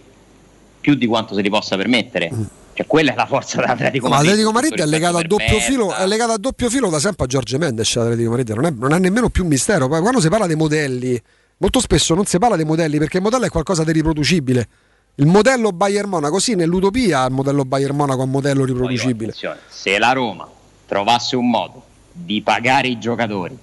[0.81, 2.31] più di quanto se li possa permettere.
[2.75, 4.31] Cioè, quella è la forza dell'Atletico ma Madrid.
[4.31, 7.29] l'Atletico Madrid è legato, a doppio filo, è legato a doppio filo da sempre a
[7.29, 7.95] Giorgio Mendes.
[7.95, 9.89] L'Atletico Madrid non è, non è nemmeno più un mistero.
[9.89, 11.21] Poi quando si parla dei modelli,
[11.59, 14.69] molto spesso non si parla dei modelli perché il modello è qualcosa di riproducibile.
[15.17, 19.35] Il modello Bayern Monaco, sì, nell'utopia il modello Bayern Monaco è un modello riproducibile.
[19.69, 20.49] Se la Roma
[20.87, 23.59] trovasse un modo di pagare i giocatori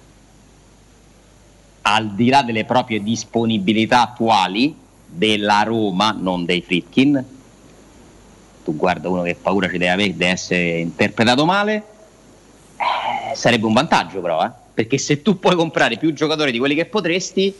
[1.82, 7.24] al di là delle proprie disponibilità attuali della Roma, non dei Fritkin,
[8.62, 11.84] tu guarda uno che paura ci deve avere di essere interpretato male,
[12.76, 14.50] eh, sarebbe un vantaggio però, eh?
[14.72, 17.52] perché se tu puoi comprare più giocatori di quelli che potresti,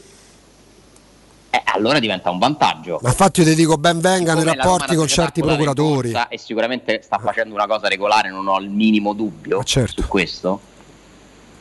[1.49, 2.99] eh, allora diventa un vantaggio.
[3.01, 6.13] Ma infatti io ti dico ben venga nei rapporti con certi procuratori.
[6.29, 10.03] E sicuramente sta facendo una cosa regolare, non ho il minimo dubbio certo.
[10.03, 10.69] su questo.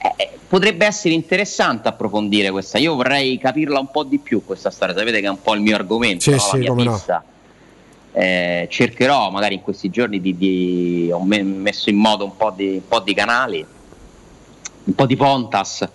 [0.02, 2.78] Eh, potrebbe essere interessante approfondire questa.
[2.78, 4.94] Io vorrei capirla un po' di più questa storia.
[4.96, 6.38] Sapete che è un po' il mio argomento, Sì, no?
[6.38, 7.22] sì, la mia no.
[8.12, 12.50] Eh, cercherò magari in questi giorni di, di- ho me- messo in modo un po'
[12.56, 13.64] di, un po' di canali,
[14.84, 15.86] un po' di Pontas.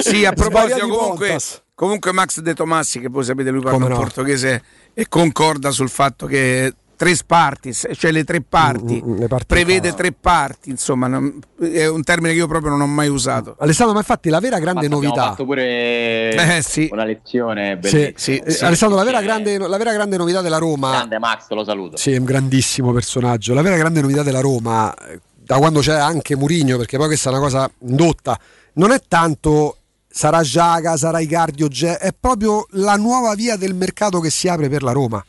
[0.00, 1.62] sì, a proposito, comunque, Pontas.
[1.74, 3.98] comunque Max De Tomassi, che voi sapete lui parla Come in no.
[3.98, 4.62] portoghese
[4.94, 9.94] e concorda sul fatto che tre parti, cioè le tre parti, Mm, le parti prevede
[9.94, 13.54] tre parti, insomma, non- è un termine che io proprio non ho mai usato.
[13.60, 15.28] Alessandro, ma infatti la vera grande Abbiamo novità.
[15.28, 16.88] fatto pure Eh, sì.
[16.90, 18.44] una lezione Sì, bellissima.
[18.44, 20.90] eh, Alessandro, la vera, grande, la vera grande novità della Roma.
[20.90, 21.96] Grande Max, lo saluto.
[21.96, 23.54] Sì, è un grandissimo personaggio.
[23.54, 24.92] La vera grande novità della Roma,
[25.34, 28.38] da quando c'è anche Murigno, perché poi questa è una cosa indotta,
[28.74, 29.76] non è tanto
[30.10, 34.48] sarà Giaga, sarà Icardi o Ge, è proprio la nuova via del mercato che si
[34.48, 35.24] apre per la Roma.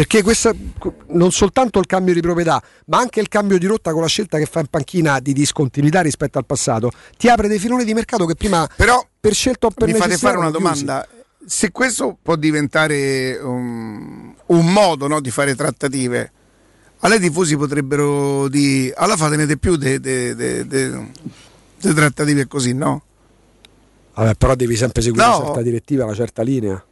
[0.00, 0.50] Perché questa,
[1.08, 4.38] non soltanto il cambio di proprietà, ma anche il cambio di rotta con la scelta
[4.38, 8.24] che fa in panchina di discontinuità rispetto al passato, ti apre dei filoni di mercato
[8.24, 11.06] che prima Però per scelta o per mi fate fare una domanda.
[11.44, 16.32] Se questo può diventare um, un modo no, di fare trattative,
[17.00, 23.02] a lei i tifosi potrebbero dire allora fatene più de- de- de trattative così, no?
[24.14, 25.36] Vabbè, però devi sempre seguire No.
[25.36, 26.82] una certa direttiva, una certa linea.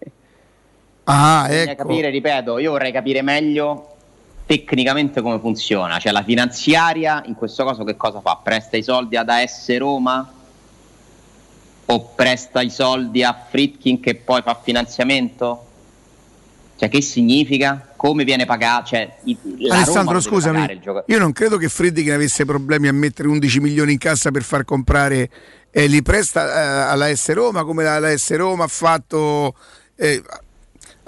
[1.11, 1.85] Ah, ecco.
[1.85, 3.95] capire, ripeto, io vorrei capire meglio
[4.45, 5.99] tecnicamente come funziona.
[5.99, 8.39] Cioè la finanziaria in questo caso che cosa fa?
[8.43, 10.33] Presta i soldi ad AS Roma?
[11.91, 15.65] O presta i soldi a Fritkin che poi fa finanziamento?
[16.77, 17.93] Cioè che significa?
[17.97, 18.89] Come viene pagato?
[18.89, 19.17] Cioè,
[19.71, 24.31] Alessandro, scusami, io non credo che Friedrich avesse problemi a mettere 11 milioni in cassa
[24.31, 25.31] per far comprare,
[25.71, 26.47] eh, li presta
[26.87, 29.55] eh, alla S Roma come la, la S Roma ha fatto...
[29.97, 30.23] eh,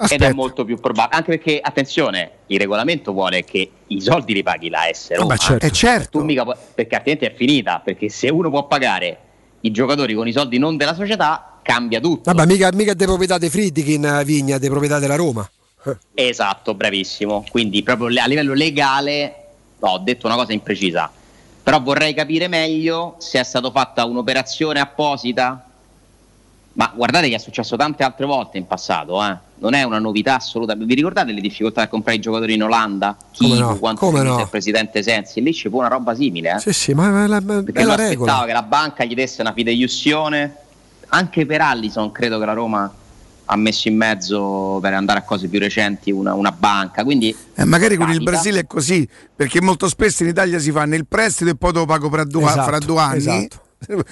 [0.03, 0.35] Ed è aspetta.
[0.35, 4.89] molto più probabile, anche perché, attenzione, il regolamento vuole che i soldi li paghi la
[4.91, 5.27] S Roma.
[5.29, 5.67] ma certo.
[5.67, 6.19] Eh, certo.
[6.19, 9.19] Tu mica puoi- perché altrimenti è finita, perché se uno può pagare
[9.61, 12.33] i giocatori con i soldi non della società, cambia tutto.
[12.33, 15.49] Vabbè, mica, mica è di proprietà di Friedkin Vigna, è di proprietà della Roma.
[16.15, 17.45] Esatto, bravissimo.
[17.51, 19.35] Quindi proprio a livello legale,
[19.79, 21.11] no, ho detto una cosa imprecisa.
[21.63, 25.67] Però vorrei capire meglio se è stata fatta un'operazione apposita.
[26.73, 29.37] Ma guardate che è successo tante altre volte in passato, eh.
[29.59, 30.75] non è una novità assoluta.
[30.75, 33.17] Vi ricordate le difficoltà a comprare i giocatori in Olanda?
[33.33, 34.39] Chi, Come no, quanto come no.
[34.41, 35.43] il presidente Sensi?
[35.43, 36.53] Lì ci fu una roba simile.
[36.55, 36.59] Eh?
[36.61, 38.45] Sì, sì, ma, ma- ma- ma- Perché è la aspettava regola.
[38.47, 40.57] che la banca gli desse una fideiussione.
[41.09, 42.95] Anche per Allison credo che la Roma
[43.47, 47.03] ha messo in mezzo per andare a cose più recenti una, una banca.
[47.03, 48.31] Quindi Eh, magari con il capita.
[48.31, 51.79] Brasile è così, perché molto spesso in Italia si fanno il prestito e poi te
[51.81, 53.17] lo pago fra due, Esatto, fra due anni.
[53.19, 53.61] esatto.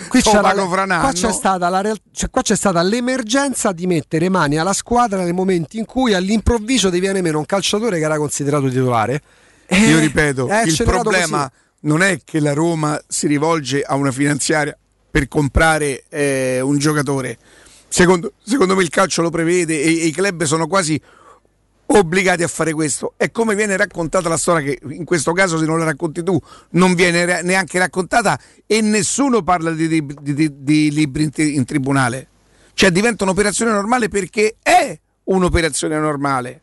[0.09, 4.31] Qui fra un qua c'è, stata la real- cioè, qua c'è stata l'emergenza di mettere
[4.31, 8.17] mani alla squadra nel momento in cui all'improvviso ti viene meno un calciatore che era
[8.17, 9.21] considerato titolare.
[9.67, 11.61] Eh, Io ripeto, è il problema così.
[11.81, 14.77] non è che la Roma si rivolge a una finanziaria
[15.11, 17.37] per comprare eh, un giocatore.
[17.89, 21.01] Secondo, secondo me il calcio lo prevede e, e i club sono quasi
[21.91, 23.15] obbligati a fare questo.
[23.17, 26.39] È come viene raccontata la storia che in questo caso se non la racconti tu
[26.71, 32.29] non viene neanche raccontata e nessuno parla di, di- di- di libri in, in tribunale.
[32.75, 36.63] Cioè diventa un'operazione normale perché è un'operazione normale.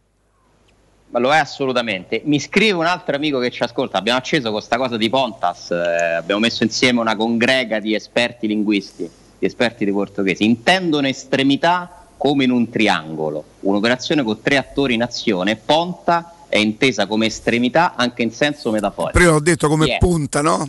[1.10, 2.22] Ma lo è assolutamente.
[2.26, 3.98] Mi scrive un altro amico che ci ascolta.
[3.98, 9.10] Abbiamo acceso questa cosa di Pontas, eh, abbiamo messo insieme una congrega di esperti linguisti,
[9.40, 10.44] di esperti di portoghese.
[10.44, 13.44] Intendono estremità come in un triangolo.
[13.60, 15.58] Un'operazione con tre attori in azione.
[15.58, 19.16] Ponta è intesa come estremità anche in senso metaforico.
[19.16, 19.98] Prima ho detto come Yeah.
[20.00, 20.68] punta, no?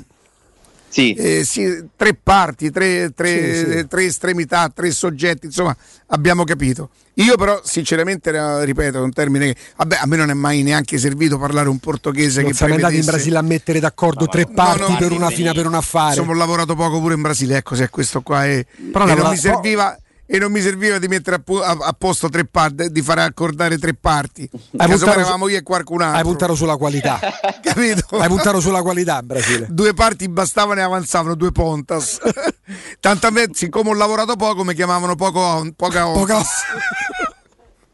[0.89, 1.15] Sì.
[1.15, 3.87] Eh, sì, tre parti, tre, tre- Sì, sì.
[3.87, 5.75] tre estremità, tre soggetti, insomma,
[6.09, 6.91] abbiamo capito.
[7.15, 8.31] Io però, sinceramente,
[8.65, 11.79] ripeto, è un termine che vabbè, a me non è mai neanche servito parlare un
[11.79, 15.53] portoghese Non che siamo andati in Brasile a mettere d'accordo tre parti per una fine
[15.55, 16.17] per un affare.
[16.17, 18.45] Insomma, ho lavorato poco pure in Brasile, ecco se è questo qua.
[18.45, 21.77] E, Però e non, mi serviva, e non mi serviva di mettere a, pu- a-
[21.81, 24.49] a posto tre parti, di fare accordare tre parti.
[24.77, 26.17] Hai puntato su- io e qualcun altro.
[26.19, 27.19] Hai puntato sulla qualità.
[27.63, 28.19] Capito?
[28.19, 29.67] Hai puntato sulla qualità in Brasile.
[29.71, 32.19] Due parti bastavano e avanzavano due pontas.
[33.01, 36.49] Tanto a me, siccome ho lavorato poco, mi chiamavano poco on, poca ontas.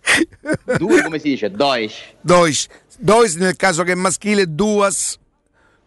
[0.79, 1.51] Due, come si dice?
[1.51, 2.67] Dois.
[2.99, 5.19] Dois nel caso che è maschile, duas.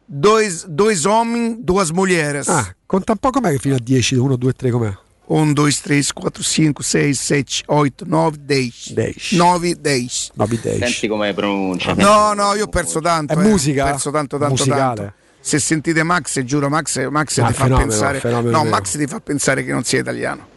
[0.05, 2.47] Dois, dois homens, duas mulheres.
[2.47, 4.97] Ah, conta un po' com'è che fino a 10, 1, 2, 3 com'è?
[5.27, 9.35] 1, 2, 3, 4, 5, 6, 7, 8, 9, 10.
[9.37, 10.31] 9, 10.
[10.77, 11.93] Senti come pronuncia.
[11.93, 13.33] No, no, io ho perso tanto.
[13.33, 13.41] È eh.
[13.41, 13.85] musica?
[13.85, 14.95] Ho perso tanto, tanto, Musicale?
[14.95, 15.13] tanto.
[15.39, 18.19] Se sentite Max, giuro, Max, Max Ah, ti fa fenomeno, pensare.
[18.19, 18.75] fenomeno No, vero.
[18.75, 20.47] Max ti fa pensare che non sia italiano.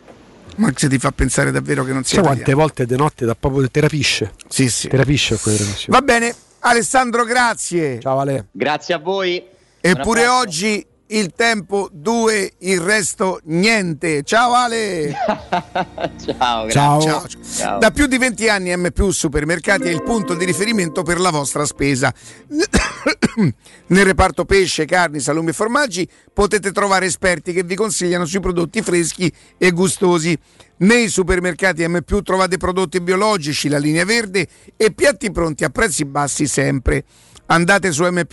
[0.56, 2.62] Max ti fa pensare davvero che non sia Sai quante italiano.
[2.66, 4.32] volte di notte da proprio te rapisce?
[4.48, 4.88] Sì, sì.
[4.88, 5.98] Te rapisce quelle trasmissioni.
[5.98, 8.00] Va bene, Alessandro, grazie.
[8.00, 8.46] Ciao Ale.
[8.50, 9.44] Grazie a voi.
[9.80, 14.22] Eppure oggi il tempo 2, il resto niente.
[14.22, 15.14] Ciao Ale.
[16.24, 16.70] Ciao, grazie.
[16.70, 17.26] Ciao.
[17.56, 17.78] Ciao.
[17.78, 21.64] Da più di 20 anni M Supermercati è il punto di riferimento per la vostra
[21.64, 22.12] spesa.
[23.86, 28.82] Nel reparto pesce, carni, salumi e formaggi potete trovare esperti che vi consigliano sui prodotti
[28.82, 30.36] freschi e gustosi.
[30.80, 36.46] Nei supermercati M trovate prodotti biologici, la linea verde e piatti pronti a prezzi bassi
[36.46, 37.04] sempre.
[37.50, 38.26] Andate su M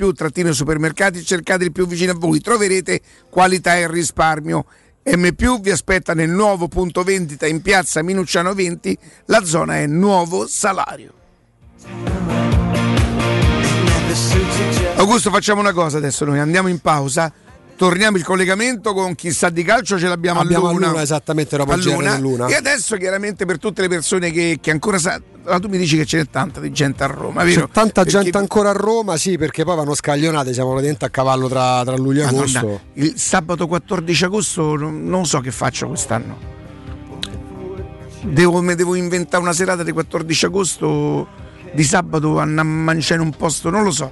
[0.51, 4.65] supermercati, cercate il più vicino a voi, troverete qualità e risparmio.
[5.03, 5.29] M
[5.61, 8.97] vi aspetta nel nuovo punto vendita in piazza Minucciano 20,
[9.27, 11.13] la zona è Nuovo Salario.
[14.95, 17.31] Augusto, facciamo una cosa adesso, noi andiamo in pausa,
[17.77, 20.87] torniamo il collegamento con chissà di calcio, ce l'abbiamo Abbiamo a Luna.
[20.87, 21.77] a Luna, esattamente, dopo a
[22.17, 22.47] Luna.
[22.47, 25.21] E adesso chiaramente per tutte le persone che, che ancora sa...
[25.45, 27.67] allora, tu mi dici che ce n'è tanta di gente a Roma, vero?
[27.67, 31.09] C'è tanta Perché- gente ancora a Roma, sì, perché poi vanno scaglionate, siamo praticamente a
[31.09, 32.81] cavallo tra, tra luglio e Madonna, agosto.
[32.93, 36.53] il sabato 14 agosto non so che faccio quest'anno.
[38.23, 41.27] Devo, mi devo inventare una serata di 14 agosto
[41.73, 44.11] di sabato a mangiare in un posto, non lo so.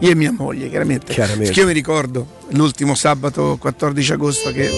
[0.00, 1.12] Io e mia moglie, chiaramente.
[1.12, 1.58] Chiaramente.
[1.58, 4.70] Io mi ricordo l'ultimo sabato 14 agosto che.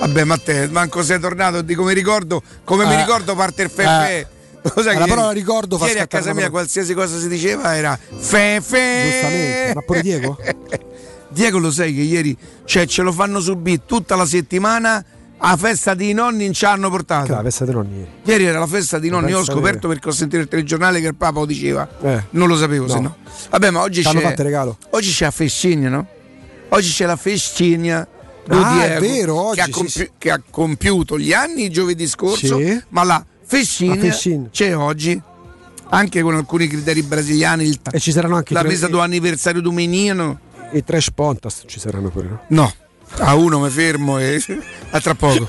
[0.00, 3.70] Vabbè, ma te, manco sei tornato, dico mi ricordo, come mi Eh, ricordo parte il
[3.70, 4.28] Fefe.
[4.74, 7.98] Lo sai la parola ricordo fa Ieri a casa mia qualsiasi cosa si diceva era
[7.98, 9.02] Fefe.
[9.10, 10.38] Giustamente, ma pure Diego?
[11.32, 15.04] Diego lo sai che ieri cioè, ce lo fanno subire tutta la settimana
[15.42, 17.32] a festa di nonni non ci hanno portato.
[17.32, 18.10] La festa dei nonni ieri.
[18.24, 21.06] Ieri era la festa di nonni, io ho scoperto perché ho sentito il telegiornale che
[21.06, 21.88] il Papa lo diceva.
[22.02, 22.24] Eh.
[22.30, 22.92] Non lo sapevo, No.
[22.92, 23.16] se no.
[23.48, 24.20] Vabbè, ma oggi c'è.
[24.20, 24.76] fatto regalo.
[24.90, 26.06] Oggi c'è la festigna, no?
[26.68, 28.06] Oggi c'è la festigna.
[28.44, 30.10] di Ah, è Diego, vero, oggi, che, ha sì, compi- sì.
[30.18, 32.82] che ha compiuto gli anni giovedì scorso, Sì.
[32.88, 34.48] ma la festigna.
[34.50, 35.20] c'è oggi,
[35.88, 37.64] anche con alcuni criteri brasiliani.
[37.64, 40.38] Il E ci saranno anche la mesa do anniversario do menino.
[40.72, 42.40] I trash pontas ci saranno pure, no?
[42.48, 42.72] No,
[43.18, 44.40] a uno mi fermo e
[44.90, 45.48] a tra poco.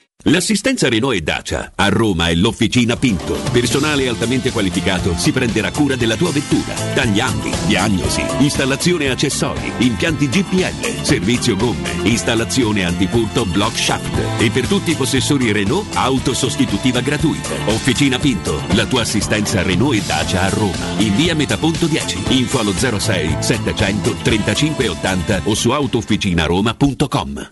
[0.25, 3.33] L'assistenza Renault e Dacia a Roma è l'Officina Pinto.
[3.51, 6.73] Personale altamente qualificato si prenderà cura della tua vettura.
[6.93, 14.39] Tagliandi, diagnosi, installazione accessori, impianti GPL, servizio gomme, installazione antipurto block shaft.
[14.39, 17.49] E per tutti i possessori Renault, auto sostitutiva gratuita.
[17.65, 20.85] Officina Pinto, la tua assistenza Renault e Dacia a Roma.
[20.97, 22.37] In via Metaponto 10.
[22.37, 27.51] Info allo 06 700 35 80 o su autofficinaroma.com.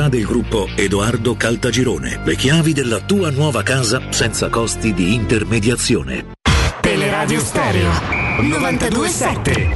[0.09, 2.21] del gruppo Edoardo Caltagirone.
[2.23, 6.33] Le chiavi della tua nuova casa senza costi di intermediazione.
[6.81, 7.91] Teleradio Stereo
[8.41, 9.73] 927.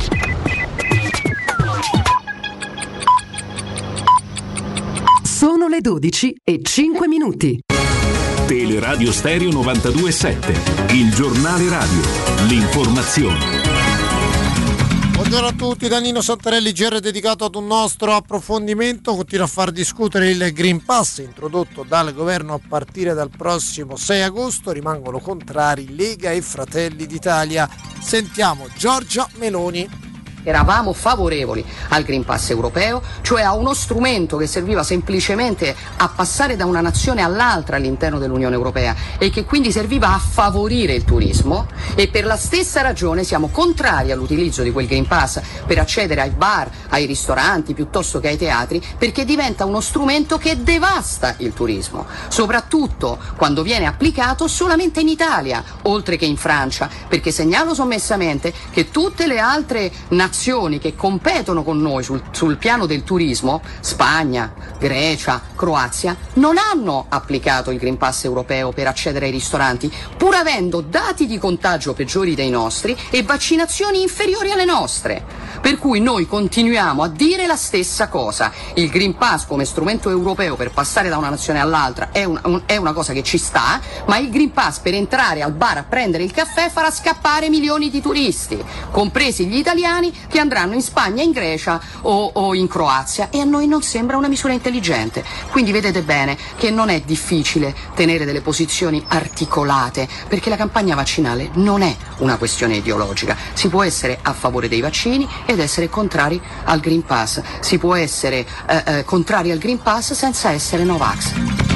[5.24, 7.60] Sono le 12 e 5 minuti.
[8.48, 12.02] Teleradio Stereo 927, il giornale radio,
[12.48, 13.75] l'informazione.
[15.28, 19.16] Buongiorno a tutti, Danilo Santarelli, GR dedicato ad un nostro approfondimento.
[19.16, 24.22] Continua a far discutere il Green Pass introdotto dal governo a partire dal prossimo 6
[24.22, 24.70] agosto.
[24.70, 27.68] Rimangono contrari Lega e Fratelli d'Italia.
[28.00, 30.05] Sentiamo Giorgia Meloni.
[30.48, 36.56] Eravamo favorevoli al Green Pass europeo, cioè a uno strumento che serviva semplicemente a passare
[36.56, 41.66] da una nazione all'altra all'interno dell'Unione Europea e che quindi serviva a favorire il turismo
[41.96, 46.30] e per la stessa ragione siamo contrari all'utilizzo di quel Green Pass per accedere ai
[46.30, 52.06] bar, ai ristoranti piuttosto che ai teatri perché diventa uno strumento che devasta il turismo,
[52.28, 58.92] soprattutto quando viene applicato solamente in Italia, oltre che in Francia, perché segnalo sommessamente che
[58.92, 64.54] tutte le altre nazioni nazioni che competono con noi sul, sul piano del turismo, Spagna,
[64.78, 70.82] Grecia, Croazia, non hanno applicato il Green Pass europeo per accedere ai ristoranti, pur avendo
[70.82, 75.24] dati di contagio peggiori dei nostri e vaccinazioni inferiori alle nostre.
[75.62, 78.52] Per cui noi continuiamo a dire la stessa cosa.
[78.74, 82.62] Il Green Pass come strumento europeo per passare da una nazione all'altra è, un- un-
[82.66, 85.84] è una cosa che ci sta, ma il Green Pass per entrare al bar a
[85.84, 91.24] prendere il caffè farà scappare milioni di turisti, compresi gli italiani che andranno in Spagna,
[91.24, 95.24] in Grecia o, o in Croazia e a noi non sembra una misura intelligente.
[95.52, 101.50] Quindi vedete bene che non è difficile tenere delle posizioni articolate perché la campagna vaccinale
[101.54, 103.36] non è una questione ideologica.
[103.54, 107.42] Si può essere a favore dei vaccini ed essere contrari al Green Pass.
[107.60, 111.75] Si può essere eh, eh, contrari al Green Pass senza essere Novax.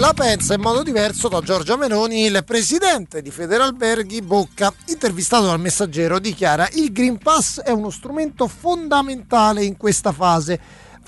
[0.00, 5.60] La pensa in modo diverso da Giorgia Meloni, il presidente di Federalberghi Bocca, intervistato dal
[5.60, 10.58] Messaggero, dichiara il Green Pass è uno strumento fondamentale in questa fase.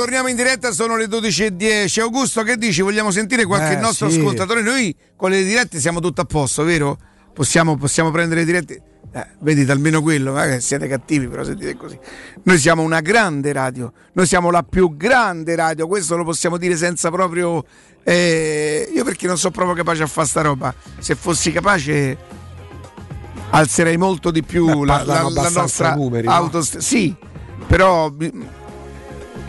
[0.00, 2.00] Torniamo, in diretta, sono le 12.10.
[2.00, 2.80] Augusto, che dici?
[2.80, 4.18] Vogliamo sentire qualche Eh, nostro sì.
[4.18, 4.62] ascoltatore?
[4.62, 6.96] Noi con le dirette siamo tutto a posto, vero?
[7.34, 8.82] Possiamo, possiamo prendere dirette.
[9.12, 11.98] Eh, vedete almeno quello, eh, siete cattivi però se dite così.
[12.44, 16.76] Noi siamo una grande radio, noi siamo la più grande radio, questo lo possiamo dire
[16.76, 17.62] senza proprio...
[18.02, 22.16] eh, io perché non sono proprio capace a fare sta roba, se fossi capace
[23.50, 26.32] alzerei molto di più Beh, la, la- la nostra numeri, no?
[26.32, 27.14] autost- Sì,
[27.66, 28.10] però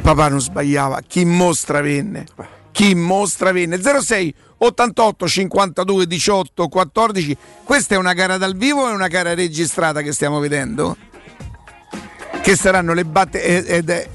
[0.02, 2.26] papà non sbagliava, chi mostra venne.
[2.72, 8.90] Chi mostra venne 06 88 52 18 14 questa è una gara dal vivo o
[8.90, 10.96] è una gara registrata che stiamo vedendo?
[12.42, 14.10] che saranno le batte ed è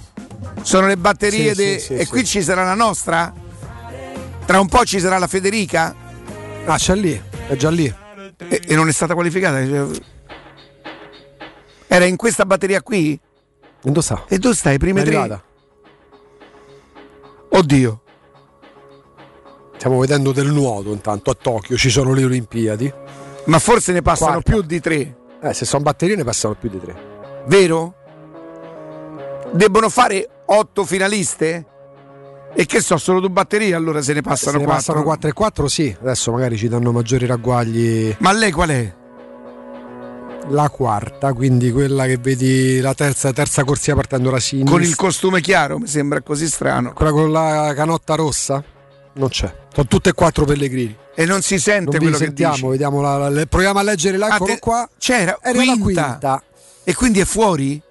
[0.62, 3.32] Sono le batterie Sì, de- sì, sì, e qui ci sarà la nostra?
[4.44, 5.94] Tra un po' ci sarà la Federica?
[6.64, 7.92] Ah, c'è lì, è già lì.
[8.48, 9.60] E, e non è stata qualificata?
[11.86, 13.18] Era in questa batteria qui?
[13.82, 14.24] Dove sta?
[14.28, 15.40] E tu stai, prime tre?
[17.50, 18.00] Oddio.
[19.76, 22.92] Stiamo vedendo del nuoto intanto a Tokyo, ci sono le Olimpiadi.
[23.46, 24.52] Ma forse ne passano Quarta.
[24.52, 25.16] più di tre.
[25.40, 26.94] Eh, se sono batterie ne passano più di tre.
[27.46, 27.94] Vero?
[29.52, 31.66] Debbono fare otto finaliste?
[32.54, 34.92] E che so, solo due batterie allora se ne passano se ne quattro.
[34.92, 38.16] passano 4 e 4 sì, adesso magari ci danno maggiori ragguagli.
[38.18, 38.94] Ma lei qual è?
[40.50, 44.72] La quarta, quindi quella che vedi la terza, terza corsia partendo da sinistra.
[44.76, 46.92] Con il costume chiaro, mi sembra così strano.
[46.92, 48.62] Quella con la canotta rossa?
[49.14, 49.52] Non c'è.
[49.74, 50.96] Sono tutte e quattro pellegrini.
[51.16, 52.66] E non si sente Non quello che sentiamo, dici.
[52.68, 54.88] vediamo la- la- le- proviamo a leggere Ah, l'eccolo te- qua.
[54.98, 55.82] C'era Era la quinta.
[56.04, 56.42] quinta.
[56.84, 57.82] E quindi è fuori?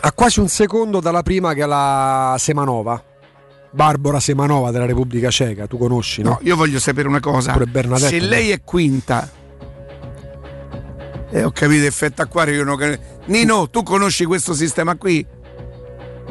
[0.00, 3.02] A quasi un secondo dalla prima che è la Semanova.
[3.70, 6.30] Barbara Semanova della Repubblica Ceca, tu conosci, no?
[6.30, 7.56] No, io voglio sapere una cosa.
[7.96, 9.30] Se lei è quinta,
[11.34, 15.24] e ho capito effetto acquario, io non Nino, tu conosci questo sistema qui?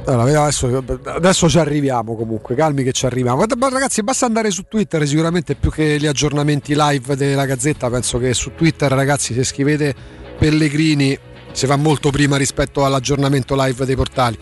[0.05, 3.43] Allora, adesso, adesso ci arriviamo comunque, calmi che ci arriviamo.
[3.45, 8.33] Ragazzi, basta andare su Twitter, sicuramente più che gli aggiornamenti live della Gazzetta, penso che
[8.33, 9.93] su Twitter, ragazzi, se scrivete
[10.37, 11.17] Pellegrini
[11.51, 14.37] si fa molto prima rispetto all'aggiornamento live dei portali.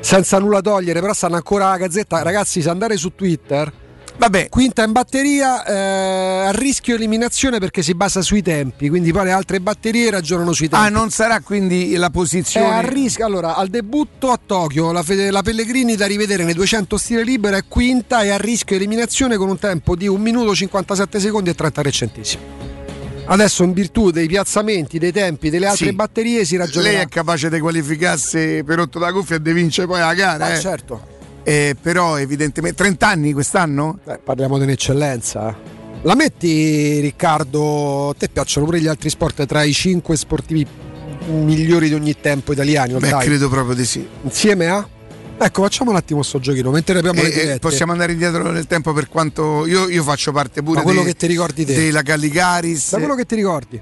[0.00, 2.22] Senza nulla togliere, però stanno ancora la Gazzetta.
[2.22, 3.72] Ragazzi, se andare su Twitter,
[4.18, 9.26] Vabbè, quinta in batteria eh, a rischio eliminazione perché si basa sui tempi, quindi poi
[9.26, 10.86] le altre batterie ragionano sui tempi.
[10.86, 12.88] ah, non sarà quindi la È a posizione.
[12.90, 13.24] rischio.
[13.24, 17.56] Allora, al debutto a Tokyo, la, Fede- la Pellegrini da rivedere nei 200 stile libero
[17.56, 21.54] è quinta e a rischio eliminazione con un tempo di 1 minuto 57 secondi e
[21.54, 22.42] 33 centesimi.
[23.26, 25.92] Adesso, in virtù dei piazzamenti, dei tempi delle altre Sì.
[25.92, 26.92] batterie, si ragionerà.
[26.94, 30.46] Lei è capace di qualificarsi per rotto da cuffia e di vincere poi la gara.
[30.46, 30.60] Ah, eh.
[30.60, 31.16] certo.
[31.48, 34.00] Eh, però evidentemente 30 anni quest'anno?
[34.06, 35.48] Eh, parliamo di un'eccellenza.
[35.48, 35.76] eh.
[36.02, 38.10] La metti, Riccardo?
[38.10, 40.66] A te piacciono pure gli altri sport tra i 5 sportivi
[41.30, 42.92] migliori di ogni tempo italiani?
[42.94, 43.24] Beh, dai?
[43.26, 44.06] credo proprio di sì.
[44.24, 44.86] Insieme a?
[45.40, 47.58] Ecco, facciamo un attimo sto giochino, mentre abbiamo le E- e dirette.
[47.60, 51.06] possiamo andare indietro nel tempo per quanto io, io faccio parte pure Ma quello de-
[51.12, 51.74] che ti ricordi te.
[51.74, 52.90] della Galligaris.
[52.90, 53.80] Da quello che ti ricordi.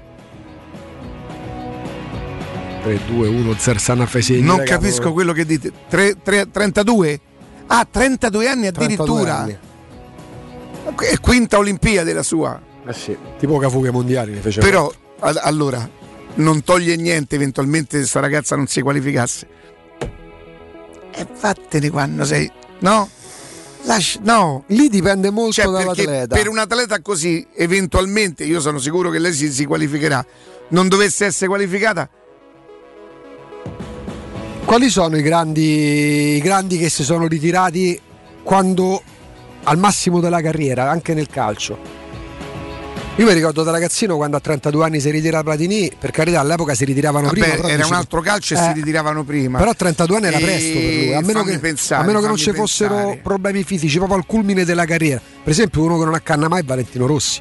[2.83, 5.71] 3, 2, 1, 0, stanno a fare segni, non raga, capisco quello che dite.
[5.89, 7.19] Tre- tre- 32?
[7.67, 9.37] Ah, 32 anni 32 addirittura.
[9.37, 9.57] anni.
[11.11, 12.59] È quinta Olimpiade la sua.
[12.85, 14.61] Eh sì, tipo Cafughe mondiali ne fece.
[14.61, 15.87] Però, a- allora,
[16.35, 19.47] non toglie niente eventualmente se sta ragazza non si qualificasse.
[21.11, 22.49] E vattene quando sei.
[22.79, 23.09] No?
[23.83, 24.63] Lascia- no.
[24.67, 26.35] Lì dipende molto Cioè, dall'atleta.
[26.35, 30.25] per un atleta così, eventualmente, io sono sicuro che lei si, si qualificherà.
[30.69, 32.09] Non dovesse essere qualificata,
[34.67, 37.97] Quali sono i grandi, i grandi che si sono ritirati
[38.43, 39.01] quando
[39.63, 41.95] al massimo della carriera, anche nel calcio?
[43.15, 46.75] Io mi ricordo da ragazzino quando a 32 anni si ritira Platini, per carità all'epoca
[46.75, 47.69] si ritiravano vabbè, prima.
[47.69, 49.57] era un altro calcio e Eh, si ritiravano prima.
[49.57, 52.05] Però a 32 anni era E presto per lui, a meno fammi che, pensare, a
[52.05, 53.19] meno che non ci fossero pensare.
[53.23, 55.19] problemi fisici, proprio al culmine della carriera.
[55.43, 57.39] Per esempio uno che non accanna mai è Valentino Rossi.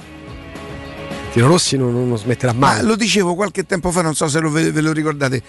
[1.19, 2.77] Valentino Rossi non, non- non smetterà mai.
[2.77, 5.43] Ma lo dicevo qualche tempo fa, non so se lo ve, ve lo ricordate.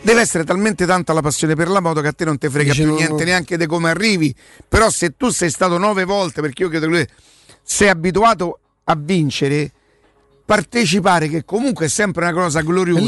[0.00, 2.70] Deve essere talmente tanta la passione per la moto che a te non ti frega
[2.72, 4.34] Dici, più niente neanche di come arrivi.
[4.66, 7.06] Però se tu sei stato nove volte, perché io credo che lui
[7.62, 9.70] sei abituato a vincere,
[10.46, 13.00] partecipare che comunque è sempre una cosa gloriosa.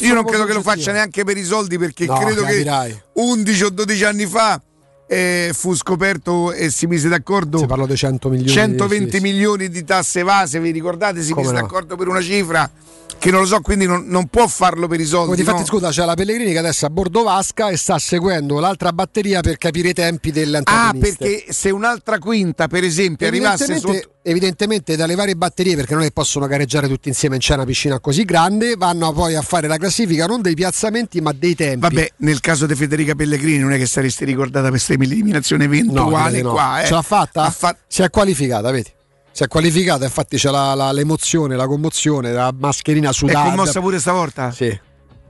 [0.00, 2.90] Io non credo che lo faccia neanche per i soldi perché No, credo capirai.
[2.92, 4.62] che 11 o 12 anni fa
[5.08, 8.48] eh, fu scoperto e si mise d'accordo Si parla di 100 milioni.
[8.52, 9.22] 120 sì, sì.
[9.22, 11.20] milioni di tasse evase, vi ricordate?
[11.20, 11.60] Si Come mise no.
[11.62, 12.70] d'accordo per una cifra
[13.18, 15.24] che non lo so, quindi non, non può farlo per i soldi.
[15.30, 15.64] Come difatti, no?
[15.66, 19.40] scusa, c'è la Pellegrini che adesso è a bordo vasca e sta seguendo l'altra batteria
[19.40, 21.16] per capire i tempi Ah, antagoniste.
[21.16, 24.18] perché se un'altra quinta, per esempio, arrivasse Evidentemente, sotto.
[24.28, 27.64] evidentemente dalle varie batterie, perché non è che possono gareggiare tutti insieme in c'è una
[27.64, 31.80] piscina così grande, vanno poi a fare la classifica non dei piazzamenti ma dei tempi.
[31.80, 35.72] Vabbè, nel caso di Federica Pellegrini non è che saresti ricordata per questa eliminazione No,
[35.72, 36.50] eventuale no.
[36.52, 36.82] qua.
[36.82, 36.86] Eh.
[36.86, 37.44] Ce l'ha fatta?
[37.44, 38.90] Ha fa- Si è qualificata, vedi?
[39.36, 43.48] Si è qualificata, infatti c'è la- la- l'emozione, la commozione, la mascherina È sudata.
[43.48, 44.52] commossa pure stavolta?
[44.52, 44.78] Sì.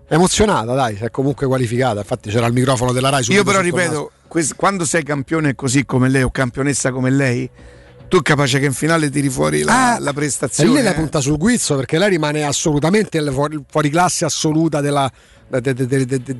[0.09, 2.01] Emozionata, dai, si è comunque qualificata.
[2.01, 6.11] Infatti c'era il microfono della Rai Io però ripeto, quest- quando sei campione così come
[6.11, 7.49] lei o campionessa come lei,
[8.07, 10.71] tu è capace che in finale tiri fuori la, Ah, la E prestazione.
[10.75, 10.95] lei la eh.
[10.95, 15.11] punta sul guizzo perché lei rimane assolutamente fuori, fuori classe assoluta della,
[15.49, 16.37] de- de- de- de- de-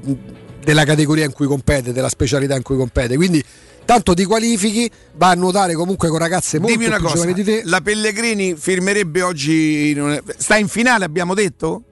[0.63, 3.17] della categoria in cui compete, della specialità in cui compete.
[3.17, 3.43] Quindi
[3.85, 7.45] tanto ti qualifichi, va a nuotare comunque con ragazze molto Dimmi una più cosa, di
[7.45, 7.63] te.
[7.65, 9.97] la Pellegrini firmerebbe oggi.
[10.37, 11.83] Sta in finale, abbiamo detto?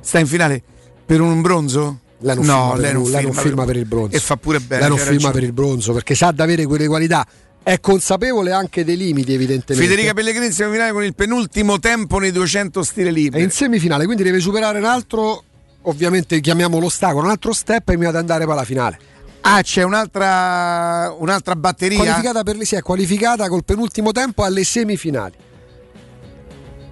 [0.00, 0.62] Sta in finale
[1.04, 2.00] per un bronzo?
[2.18, 4.16] Lei non, No, firma, per, lei non lei non firma firma per- per il bronzo.
[4.16, 5.32] e fa pure bene, Lei non firma ragione.
[5.32, 7.26] per il bronzo perché sa di avere quelle qualità.
[7.64, 9.86] È consapevole anche dei limiti, evidentemente.
[9.88, 13.42] Federica Pellegrini in semifinale con il penultimo tempo nei 200 stile È liberi.
[13.44, 15.44] in semifinale, quindi deve superare un altro,
[15.82, 18.98] ovviamente chiamiamolo ostacolo, un altro step prima di andare poi alla finale.
[19.44, 21.98] Ah, c'è un'altra, un'altra batteria?
[21.98, 25.34] Qualificata per le, si è qualificata col penultimo tempo alle semifinali.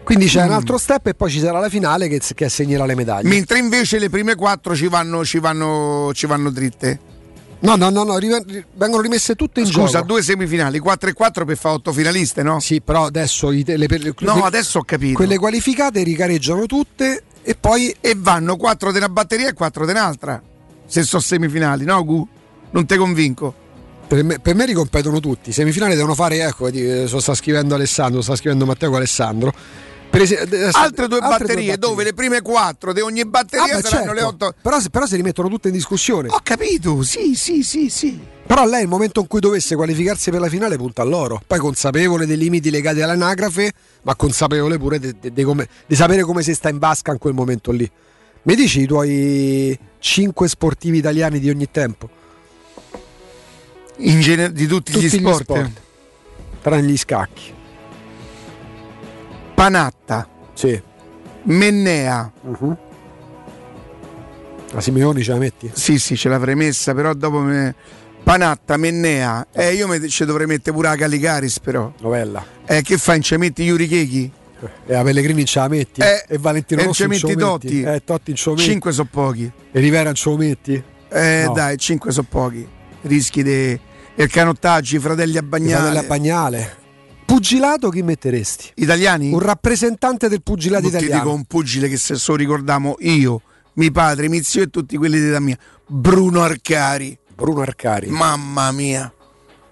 [0.02, 0.46] Quindi c'è Mm.
[0.48, 3.28] un altro step e poi ci sarà la finale che, che assegnerà le medaglie.
[3.28, 6.98] Mentre invece le prime quattro ci vanno, ci vanno, ci vanno dritte.
[7.60, 8.18] No, no, no, no,
[8.74, 10.06] vengono rimesse tutte in Scusa, gioco.
[10.06, 12.58] due semifinali, 4 e 4 per fare 8 finaliste, no?
[12.58, 15.14] Sì, però adesso te- le, le- No, que- adesso ho capito.
[15.14, 19.90] quelle qualificate rigareggiano tutte e poi E vanno 4 di una batteria e 4 di
[19.92, 20.42] un'altra.
[20.86, 22.28] Se sono semifinali, no, Gu?
[22.72, 23.54] Non te convinco.
[24.10, 25.52] per me, per me ricompetono tutti.
[25.52, 29.52] Semifinali devono fare, ecco, eh, sta scrivendo Alessandro, sta scrivendo Matteo con Alessandro.
[30.10, 34.12] Ese- adesso- Altre due batterie, dove le prime 4 di ogni batteria Ah, saranno certo.
[34.12, 34.54] le 8.
[34.60, 36.26] Però, se- però si rimettono tutte in discussione.
[36.28, 38.18] Ho capito, sì, sì, sì, sì.
[38.44, 41.40] Però lei, il momento in cui dovesse qualificarsi per la finale, punta all'oro.
[41.46, 43.70] Poi consapevole dei limiti legati all'anagrafe,
[44.02, 47.88] ma consapevole pure di, sapere come si sta in vasca in quel momento lì.
[48.42, 52.10] Mi dici i tuoi 5 sportivi italiani di ogni tempo?
[54.02, 55.70] In genere di tutti, Tutti gli sport.
[56.62, 57.52] Tranne gli scacchi.
[59.54, 60.80] Panatta, Sì.
[61.44, 62.30] Mennea.
[64.72, 65.70] La Simeoni ce la metti?
[65.74, 67.74] Sì, sì, ce l'avrei messa, però dopo me...
[68.22, 69.46] Panatta, Mennea.
[69.50, 71.90] Eh, io me- ci dovrei mettere pure la Calicaris, però.
[72.00, 72.44] Novella.
[72.66, 73.20] Eh, che fai?
[73.22, 74.30] Ce metti Yuri Kechi?
[74.86, 76.00] E la Pellegrini ce la metti?
[76.02, 77.34] Eh, e Valentino e Rossi ce metti?
[77.34, 77.82] Totti?
[77.82, 78.68] Eh, Totti ce lo metti?
[78.68, 79.50] 5 sono pochi.
[79.72, 80.82] E Rivera ce lo metti?
[81.08, 81.52] Eh, No.
[81.54, 82.66] dai, 5 sono pochi.
[83.02, 83.80] Rischi di...
[84.22, 85.74] Il canottaggi, i fratelli a Bagnale.
[85.76, 86.76] fratelli a Bagnale.
[87.24, 88.72] Pugilato chi metteresti?
[88.74, 89.32] Italiani?
[89.32, 91.22] Un rappresentante del pugilato Non ti italiano.
[91.22, 93.40] dico un pugile che se so ricordiamo io,
[93.74, 95.56] mio padre, mio zio e tutti quelli età mia.
[95.86, 97.16] Bruno Arcari.
[97.34, 98.08] Bruno Arcari.
[98.08, 99.10] Mamma mia.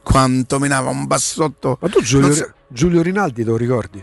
[0.03, 1.77] Quanto menava un bassotto.
[1.83, 4.03] Ma tu Giulio, so- Giulio Rinaldi te lo ricordi?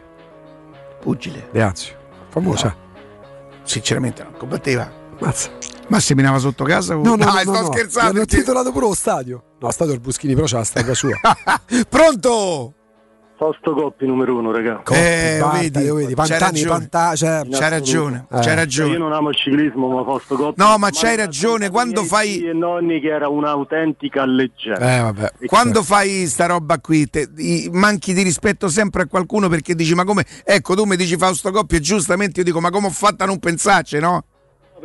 [1.01, 1.47] Pugile.
[1.53, 1.95] Leazio.
[2.29, 2.75] Famosa.
[3.63, 4.91] Sinceramente non combatteva.
[5.19, 5.49] Mazza.
[5.87, 6.95] Ma seminava sotto casa?
[6.95, 7.71] No, no, Dai, no, sto no.
[7.71, 8.09] scherzando.
[8.17, 9.43] Hanno titolato pure lo stadio.
[9.59, 11.11] No, stadio il Buschini, però c'ha la statua sua.
[11.87, 12.73] Pronto?
[13.37, 14.81] Fausto Coppi numero uno, raga.
[14.91, 16.13] Eh, Basta, vedi, lo vedi.
[16.15, 16.69] c'hai Pantani, ragione.
[16.87, 18.39] Panta- cioè, C'hai ragione, Eh.
[18.39, 18.91] c'hai ragione.
[18.93, 20.53] Io non amo il ciclismo, ma Fausto Coppi.
[20.63, 24.97] No, ma c'hai ragione, quando fai- E nonni che era un'autentica leggenda.
[24.97, 25.31] Eh, vabbè.
[25.39, 29.75] E Quando fai sta roba qui, te- i- manchi di rispetto sempre a qualcuno perché
[29.75, 30.25] dici: Ma come?
[30.45, 33.25] Ecco, tu mi dici Fausto Coppi, e giustamente io dico: Ma come ho fatto a
[33.25, 34.23] non pensarci, no?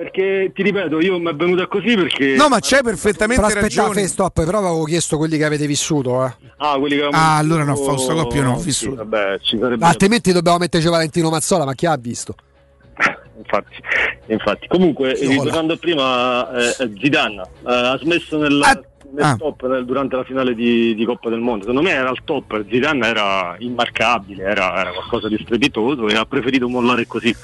[0.00, 2.34] Perché ti ripeto, io mi è venuta così perché.
[2.34, 4.06] No, ma c'hai perfettamente Però aspetta, ragione.
[4.06, 6.24] stop, però avevo chiesto quelli che avete vissuto.
[6.24, 6.32] Eh.
[6.56, 8.94] Ah, quelli che Ah, allora no, Fausto Coppi io non ho Sì, vissuto.
[8.94, 9.84] vabbè, ci sarebbe.
[9.84, 12.34] Altrimenti dobbiamo metterci Valentino Mazzola, ma chi ha visto?
[13.36, 13.76] Infatti,
[14.28, 14.68] infatti.
[14.68, 18.54] Comunque, ritornando a prima, eh, eh, Zidane eh, ha smesso nel,
[19.12, 19.36] nel ah.
[19.36, 21.66] top nel- durante la finale di, di Coppa del Mondo.
[21.66, 26.24] Secondo me era al top, Zidane era immarcabile, era, era qualcosa di strepitoso e ha
[26.24, 27.34] preferito mollare così.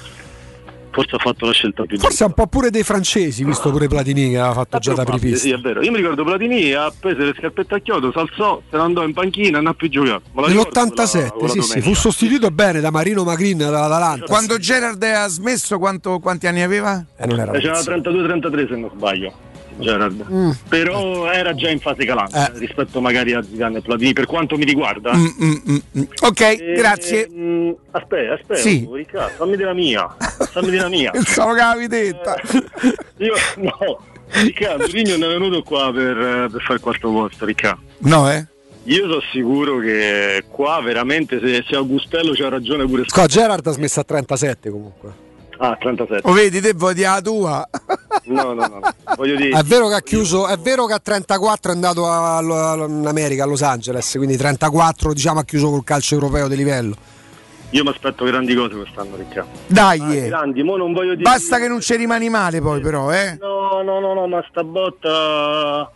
[0.97, 4.31] Forse ha fatto la scelta più Forse un po' pure dei francesi, visto pure Platini
[4.31, 5.36] che aveva fatto già da apripista.
[5.36, 5.83] Sì, è vero.
[5.83, 9.12] Io mi ricordo Platini ha preso le scarpette a chiodo, s'alzò, se ne andò in
[9.12, 10.23] panchina e non ha più giocato.
[10.33, 14.25] Me la ricordo Nell'87, quella- quella sì, sì, fu sostituito bene da Marino Magrin dall'Atalanta.
[14.25, 17.05] Quando Gerard ha smesso, quanto- quanti anni aveva?
[17.18, 17.91] Eh, non era Eh, C'era ragazzo.
[17.91, 19.33] 32-33 se non sbaglio.
[19.78, 20.24] Gerard.
[20.30, 20.50] Mm.
[20.68, 22.58] Però era già in fase calante Eh.
[22.58, 25.14] rispetto magari a Zidane e Platini per quanto mi riguarda.
[25.14, 26.02] Mm, mm, mm, mm.
[26.22, 27.28] Ok, Eh, grazie.
[27.30, 28.88] mm, aspetta, aspetta, Sì.
[28.90, 30.14] Riccardo, fammi della mia.
[30.18, 31.10] Fammi della mia.
[31.16, 32.36] Pensavo che l'avevi detta.
[33.18, 34.00] Io no.
[34.28, 37.80] Riccardo, Rigno non è venuto qua per, eh, per fare il quarto posto, Riccardo.
[37.98, 38.44] No, eh?
[38.84, 43.72] Io sono sicuro che qua veramente se, se Augustello c'ha ragione pure Qua Gerard ha
[43.72, 45.24] smesso a 37 comunque.
[45.59, 46.28] Ah, 37.
[46.28, 47.68] O vedi, te voti la tua.
[48.25, 48.81] No, no, no.
[49.17, 52.39] Voglio dire È vero che ha chiuso, è vero che a 34 è andato a-
[52.39, 56.57] a- in America, a Los Angeles, quindi 34 diciamo ha chiuso col calcio europeo di
[56.57, 56.94] livello.
[57.70, 59.51] Io mi aspetto grandi cose quest'anno, Riccardo.
[59.67, 60.28] Dai, Ah, eh.
[60.28, 63.36] grandi, mo non voglio dire basta che non ci rimani male poi però, eh.
[63.41, 65.91] No, no, no, no, ma sta botta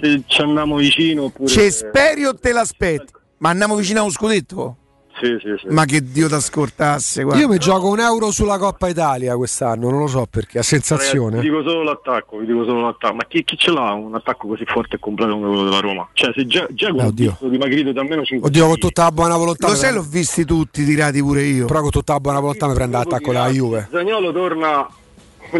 [0.00, 3.12] se ci andiamo vicino oppure Ci speri o te l'aspetti?
[3.38, 4.76] Ma andiamo vicino a un scudetto?
[5.18, 5.66] Sì, sì, sì.
[5.72, 7.40] Ma che Dio t'ascoltasse, guarda.
[7.40, 11.36] Io mi gioco un euro sulla Coppa Italia quest'anno, non lo so perché, a sensazione.
[11.36, 13.14] Ragazzi, vi dico solo l'attacco, vi dico solo l'attacco.
[13.14, 16.06] Ma chi, chi ce l'ha un attacco così forte e completo come quello della Roma?
[16.12, 17.30] Cioè, se già, già con Eh, oddio.
[17.30, 19.68] visto dimagrito da almeno 5 Oddio, con tutta la buona volontà.
[19.68, 21.64] Lo sai, l'ho visti tutti tirati pure io.
[21.66, 23.88] Però con tutta la buona volontà mi prende l'attacco della Juve.
[23.90, 24.86] Zagnolo torna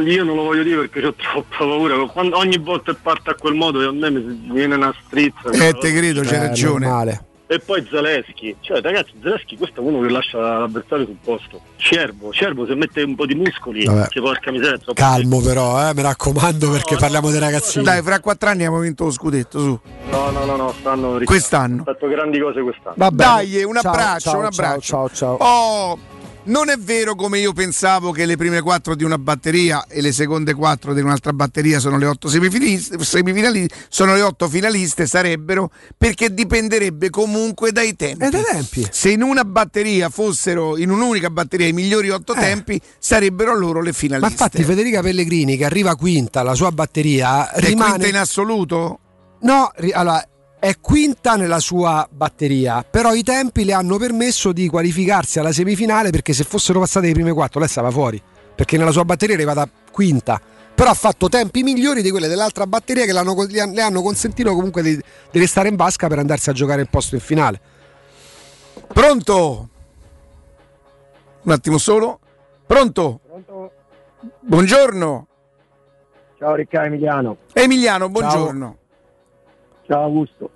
[0.05, 1.97] io non lo voglio dire perché ho troppa paura.
[2.09, 5.49] Quando ogni volta che parte a quel modo a me mi viene una strizza.
[5.51, 6.86] Eh, te credo, c'hai Eh, ragione.
[6.86, 7.25] normale.
[7.49, 11.60] E poi Zaleschi, cioè ragazzi Zaleschi questo è uno che lascia l'avversario sul posto.
[11.76, 14.08] Cervo, Cervo se mette un po' di muscoli, Vabbè.
[14.08, 14.78] che porca miseria.
[14.78, 17.84] troppo- Calmo però, eh, mi raccomando perché parliamo dei ragazzini.
[17.84, 19.78] Dai, fra quattro anni abbiamo vinto lo scudetto, su.
[20.10, 21.83] No, no, no, no, stanno Quest'anno.
[21.83, 22.94] Ha fatto grandi cose quest'anno.
[22.99, 23.31] Va bene.
[23.31, 24.81] Dai, un Ciao, abbraccio, ciao, un abbraccio.
[24.81, 25.36] Ciao, ciao, ciao.
[25.39, 25.99] Oh,
[26.47, 30.12] non è vero come io pensavo che le prime quattro di una batteria e le
[30.12, 35.70] seconde quattro di un'altra batteria sono le otto semifinaliste, semifinali- sono le otto finaliste, sarebbero
[35.97, 38.25] perché dipenderebbe comunque dai tempi.
[38.25, 38.86] E dai tempi.
[38.91, 43.91] Se in una batteria fossero, in un'unica batteria, i migliori otto tempi, sarebbero loro le
[43.91, 44.33] Ma finaliste.
[44.33, 48.99] infatti Federica Pellegrini che arriva quinta, la sua batteria È rimane quinta in assoluto?
[49.41, 50.26] No, allora
[50.67, 56.11] è quinta nella sua batteria, però i tempi le hanno permesso di qualificarsi alla semifinale
[56.11, 58.20] perché se fossero passate le prime quattro lei stava fuori,
[58.53, 60.41] perché nella sua batteria è arrivata quinta,
[60.75, 65.01] però ha fatto tempi migliori di quelle dell'altra batteria che le hanno consentito comunque di,
[65.31, 67.61] di restare in vasca per andarsi a giocare il posto in finale.
[68.93, 69.69] Pronto?
[71.43, 72.19] Un attimo solo.
[72.67, 73.20] Pronto?
[74.41, 75.27] Buongiorno.
[76.39, 77.36] Ciao Riccardo Emiliano.
[77.53, 78.77] Emiliano, buongiorno.
[79.86, 80.51] Ciao Augusto.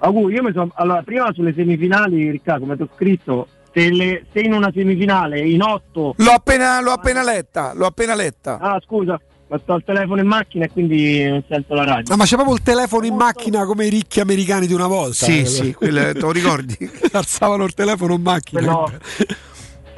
[0.00, 0.70] Augusto, io mi sono.
[0.74, 5.40] Allora, prima sulle semifinali, Riccardo, come ti ho scritto, se, le- se in una semifinale
[5.40, 6.14] in otto.
[6.16, 8.58] L'ho appena, l'ho appena letta, l'ho appena letta.
[8.60, 12.04] Ah, scusa, ma sto al telefono in macchina e quindi non sento la radio.
[12.10, 15.24] No, ma c'è proprio il telefono in macchina come i ricchi americani di una volta.
[15.26, 15.46] Sì, eh.
[15.46, 16.76] sì, quelle- te lo ricordi?
[17.12, 18.60] Alzavano il telefono in macchina.
[18.60, 18.90] Quello-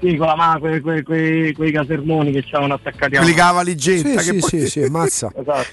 [0.01, 3.41] Sì, con la mano, quei, quei, quei, quei casermoni che c'avevano attaccati a Quelli che
[3.43, 4.09] la valigetta.
[4.09, 5.31] Sì, che sì, poi- sì, sì, mazza.
[5.37, 5.69] Esatto.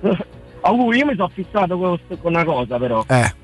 [0.60, 3.04] Augusto, io mi sono fissato con, con una cosa però.
[3.08, 3.34] Eh.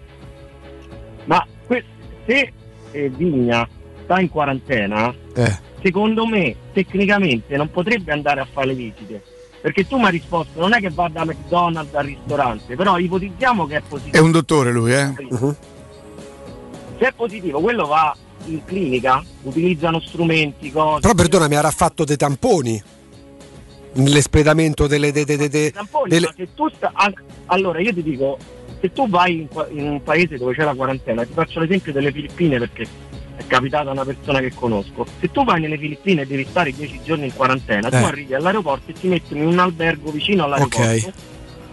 [1.31, 1.85] Ma que-
[2.27, 2.53] se
[2.91, 3.67] eh, Vigna
[4.03, 5.59] sta in quarantena, Eh.
[5.81, 9.23] secondo me tecnicamente non potrebbe andare a fare le visite.
[9.61, 13.67] Perché tu mi hai risposto, non è che va da McDonald's al ristorante, però ipotizziamo
[13.67, 14.17] che è positivo.
[14.17, 15.13] È un dottore lui, eh?
[16.99, 21.01] Se è positivo, quello va in clinica, utilizzano strumenti, cose.
[21.01, 22.83] Però perdonami, avrà fatto dei tamponi
[23.93, 26.93] nell'espletamento delle, de- de- de- de- tamponi, delle- ma se tu sta-
[27.47, 28.39] allora io ti dico
[28.81, 32.11] se tu vai in, in un paese dove c'è la quarantena ti faccio l'esempio delle
[32.13, 32.87] Filippine perché
[33.37, 36.73] è capitata a una persona che conosco se tu vai nelle Filippine e devi stare
[36.73, 38.03] 10 giorni in quarantena tu Eh.
[38.05, 41.13] arrivi all'aeroporto e ti mettono in un albergo vicino all'aeroporto Ok.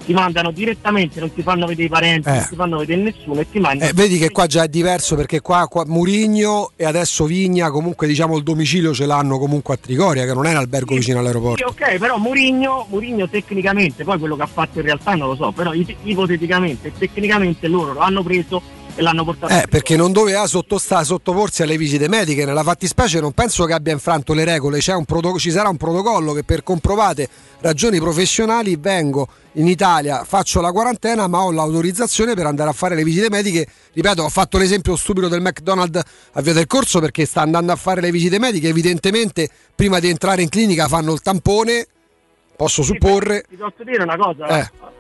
[0.08, 2.32] Ti mandano direttamente non ti fanno vedere i parenti Eh.
[2.32, 5.16] non ti fanno vedere nessuno e ti mandano Eh, vedi che qua già è diverso
[5.18, 9.77] perché qua, qua Murigno e adesso Vigna comunque diciamo il domicilio ce l'hanno comunque a
[9.77, 11.66] Trigoria che non è un albergo vicino Sì, all'aeroporto.
[11.68, 15.52] ok, però Murigno, Murigno tecnicamente, poi quello che ha fatto in realtà non lo so,
[15.52, 18.61] però ip- ipoteticamente e tecnicamente loro lo hanno preso
[18.98, 22.45] e l'hanno portato Eh, perché non doveva sottostare, sottoporsi alle visite mediche.
[22.45, 25.77] Nella fattispecie non penso che abbia infranto le regole, C'è un proto- ci sarà un
[25.77, 32.34] protocollo che per comprovate ragioni professionali vengo in Italia, faccio la quarantena ma ho l'autorizzazione
[32.34, 33.67] per andare a fare le visite mediche.
[33.93, 36.01] Ripeto, ho fatto l'esempio stupido del McDonald's
[36.34, 40.09] a via del corso perché sta andando a fare le visite mediche, evidentemente prima di
[40.09, 41.88] entrare in clinica fanno il tampone,
[42.56, 43.45] posso supporre.
[43.48, 44.48] Ti posso dire una cosa?
[44.48, 44.95] Eh.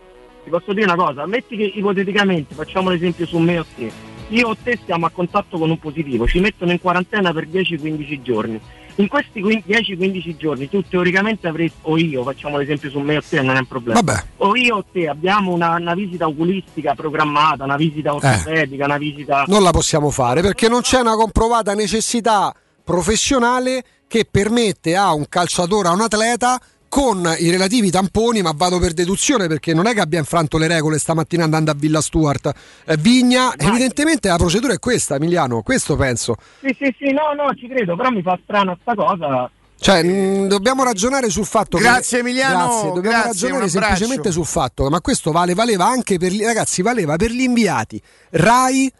[0.47, 1.25] Ti posso dire una cosa?
[1.25, 3.91] Metti che ipoteticamente, facciamo l'esempio su me o te,
[4.29, 8.21] io o te stiamo a contatto con un positivo, ci mettono in quarantena per 10-15
[8.21, 8.61] giorni.
[8.95, 13.21] In questi quin- 10-15 giorni tu teoricamente avresti, o io, facciamo l'esempio su me o
[13.27, 13.99] te, non è un problema.
[13.99, 14.23] Vabbè.
[14.37, 19.43] O io o te abbiamo una, una visita oculistica programmata, una visita ortopedica, una visita...
[19.47, 25.25] non la possiamo fare perché non c'è una comprovata necessità professionale che permette a un
[25.27, 26.57] calciatore, a un atleta
[26.89, 30.67] con i relativi tamponi, ma vado per deduzione perché non è che abbia infranto le
[30.67, 32.51] regole stamattina andando a Villa Stuart.
[32.85, 36.35] Eh, Vigna, evidentemente la procedura è questa, Emiliano, questo penso.
[36.61, 39.49] Sì, sì, sì, no, no, ci credo, però mi fa strana sta cosa.
[39.79, 42.27] Cioè, mh, dobbiamo ragionare sul fatto Grazie, che.
[42.27, 46.81] Emiliano, Grazie, dobbiamo grazie, ragionare semplicemente sul fatto, ma questo vale, valeva anche per ragazzi,
[46.81, 48.01] valeva per gli inviati
[48.31, 48.91] Rai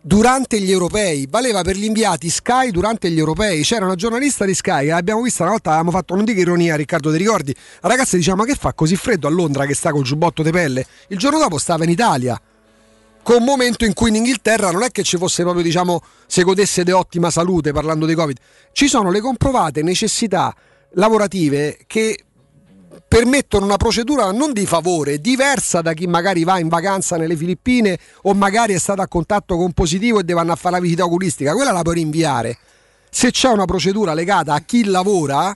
[0.00, 3.62] durante gli europei, valeva per gli inviati Sky durante gli europei.
[3.62, 6.76] C'era una giornalista di Sky che abbiamo vista una volta, avevamo fatto, non dico ironia,
[6.76, 7.54] Riccardo, ti ricordi?
[7.80, 10.50] La ragazza diceva: Ma che fa così freddo a Londra che sta col giubbotto di
[10.50, 10.86] pelle?
[11.08, 12.40] Il giorno dopo stava in Italia.
[13.22, 16.42] Con un momento in cui in Inghilterra non è che ci fosse proprio, diciamo, se
[16.42, 18.38] godesse di ottima salute parlando di Covid,
[18.72, 20.54] ci sono le comprovate necessità
[20.94, 22.24] lavorative che
[23.06, 27.98] permettono una procedura non di favore, diversa da chi magari va in vacanza nelle Filippine
[28.22, 31.04] o magari è stato a contatto con positivo e deve andare a fare la visita
[31.04, 32.58] oculistica, quella la puoi rinviare.
[33.10, 35.54] Se c'è una procedura legata a chi lavora,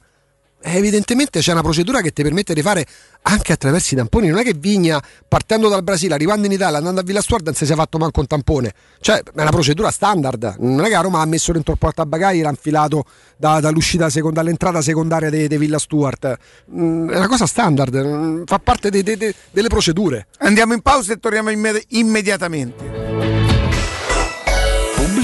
[0.72, 2.86] evidentemente c'è una procedura che ti permette di fare
[3.22, 4.28] anche attraverso i tamponi.
[4.28, 7.54] Non è che Vigna, partendo dal Brasile, arrivando in Italia, andando a Villa Stuart, non
[7.54, 8.72] si sia fatto manco un tampone.
[9.00, 10.56] Cioè, è una procedura standard.
[10.58, 13.04] Non è che a Roma ha messo dentro il portabagagli l'ha infilato
[13.36, 16.36] da- dall'uscita seconda, dall'entrata secondaria di Villa Stuart.
[16.74, 20.26] Mm, è una cosa standard, mm, fa parte dei- dei- dei- delle procedure.
[20.38, 23.13] Andiamo in pausa e torniamo imme- immediatamente.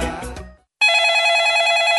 [0.00, 0.27] Bye.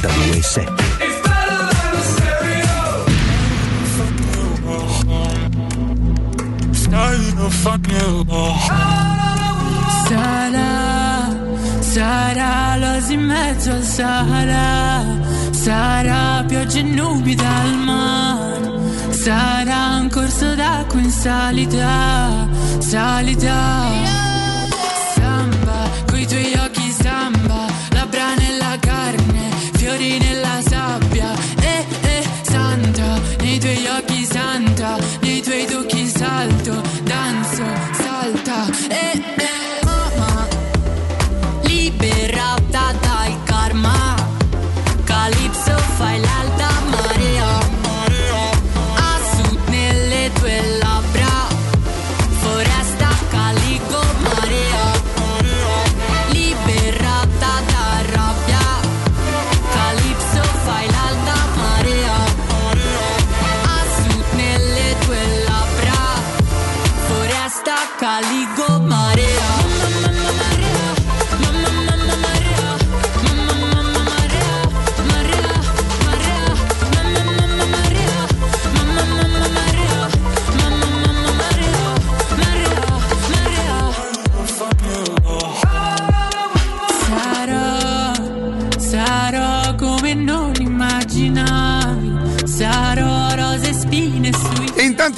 [0.00, 0.98] 92.7
[10.08, 11.28] Sarà,
[11.80, 15.04] sarà l'osi in mezzo al Sahara,
[15.50, 18.70] sarà pioggia nubi dal mare,
[19.10, 23.86] sarà un corso d'acqua in salita, salita.
[25.14, 26.57] Samba, coi tuoi
[29.88, 36.82] fiori nella sabbia, eh eh, santa, nei tuoi occhi santa, nei tuoi tocchi salto,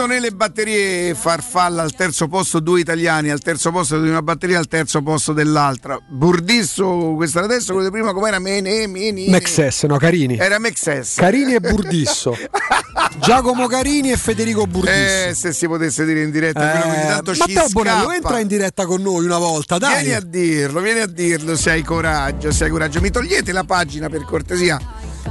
[0.06, 4.68] nelle batterie farfalla al terzo posto due italiani, al terzo posto di una batteria, al
[4.68, 5.98] terzo posto dell'altra.
[6.08, 8.38] Burdisso, questa adesso, quello di prima com'era?
[8.38, 9.28] Mene, meni.
[9.28, 10.36] Mexes, no, Carini.
[10.36, 11.14] Era Mexes.
[11.16, 12.36] Carini e Burdisso.
[13.20, 15.28] Giacomo Carini e Federico Burdisso.
[15.28, 18.38] Eh, se si potesse dire in diretta, quello che ogni tanto ci Matteo Bonello, entra
[18.38, 20.04] in diretta con noi una volta, dai.
[20.04, 23.00] Vieni a dirlo, vieni a dirlo se hai coraggio, se hai coraggio.
[23.00, 24.78] Mi togliete la pagina per cortesia.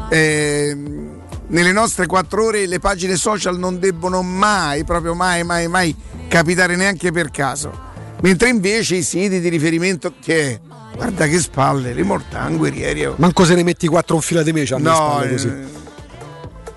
[0.09, 1.18] Ehm,
[1.49, 5.95] nelle nostre quattro ore le pagine social non debbono mai, proprio mai, mai, mai
[6.27, 7.87] capitare neanche per caso.
[8.21, 10.59] Mentre invece i siti di riferimento che
[10.95, 13.05] guarda che spalle, rimortan, guerrieri.
[13.05, 13.13] oh.
[13.17, 15.47] Manco se ne metti quattro in fila di me, c'hanno le No, spalle così.
[15.47, 15.77] eh,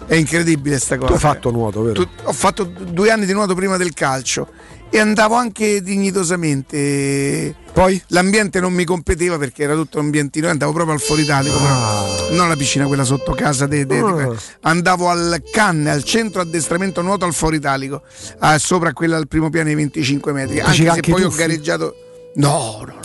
[0.07, 1.07] è incredibile sta cosa.
[1.09, 1.95] Tu hai fatto nuoto, vero?
[1.95, 4.49] Tu- ho fatto due anni di nuoto prima del calcio
[4.95, 7.55] e andavo anche dignitosamente.
[7.73, 8.01] Poi?
[8.09, 12.49] L'ambiente non mi competeva perché era tutto ambientino, andavo proprio al Foro Italico, però non
[12.49, 13.67] la piscina quella sotto casa.
[13.67, 14.35] de- de- de- Ah.
[14.63, 18.03] andavo al Canne, al centro addestramento nuoto al Foro Italico,
[18.41, 20.59] ah, sopra quella al primo piano ai 25 metri.
[20.59, 21.95] Anche Facevi se anche poi ho gareggiato.
[22.35, 23.01] No, no, no,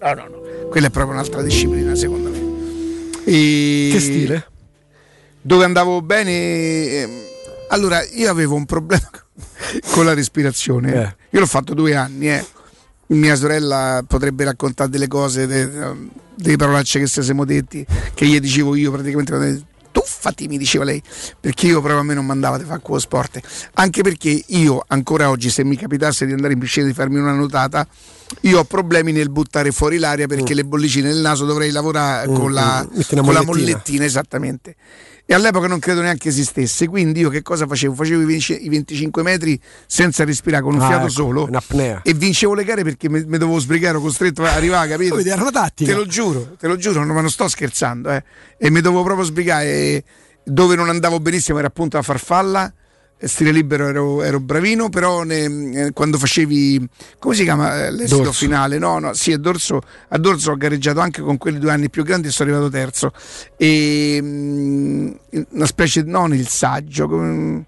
[0.00, 0.68] no, no, no, no.
[0.70, 2.40] Quella è proprio un'altra disciplina, secondo me.
[3.24, 4.46] E- Che stile?
[5.42, 6.30] dove andavo bene.
[6.32, 7.10] ehm,
[7.70, 9.10] Allora, io avevo un problema
[9.90, 10.94] con la respirazione.
[10.94, 11.16] Eh.
[11.36, 12.42] Io l'ho fatto due anni, eh.
[13.08, 15.70] Mia sorella potrebbe raccontare delle cose, de-
[16.34, 17.84] delle parolacce che siamo detti,
[18.14, 19.62] che gli dicevo io praticamente.
[19.92, 21.02] Tuffati, mi diceva lei,
[21.38, 23.38] perché io proprio a me non mandava di fare quello sport.
[23.74, 27.18] Anche perché io, ancora oggi, se mi capitasse di andare in piscina e di farmi
[27.18, 27.86] una nuotata,
[28.42, 32.34] io ho problemi nel buttare fuori l'aria perché le bollicine nel naso dovrei lavorare Mm,
[32.34, 33.44] con, la, mm, una con la mollettina.
[33.44, 34.76] mollettina, esattamente.
[35.28, 37.94] E all'epoca non credo neanche esistesse, quindi io che cosa facevo?
[37.94, 41.46] Facevo i 20 i 25 metri senza respirare, con un Ah, fiato ecco, solo
[42.04, 45.16] e vincevo le gare perché mi, mi dovevo sbrigare, ero costretto a arrivare, capito?
[45.16, 45.90] Vedi, era una tattica.
[45.90, 48.22] Te lo giuro, te lo giuro, non, ma non sto scherzando, eh.
[48.56, 49.64] E mi dovevo proprio sbrigare.
[49.66, 50.04] E
[50.44, 52.72] dove non andavo benissimo era appunto la farfalla.
[53.18, 56.86] Stile libero ero, ero bravino, però ne- eh, quando facevi
[57.18, 58.32] come si chiama eh, l'esito Dorso.
[58.44, 58.76] finale?
[58.78, 62.04] No, no, sì, a dorso, a dorso ho gareggiato anche con quelli due anni più
[62.04, 63.12] grandi e sono arrivato terzo.
[63.56, 65.10] E mm,
[65.50, 67.64] una specie non il saggio, come-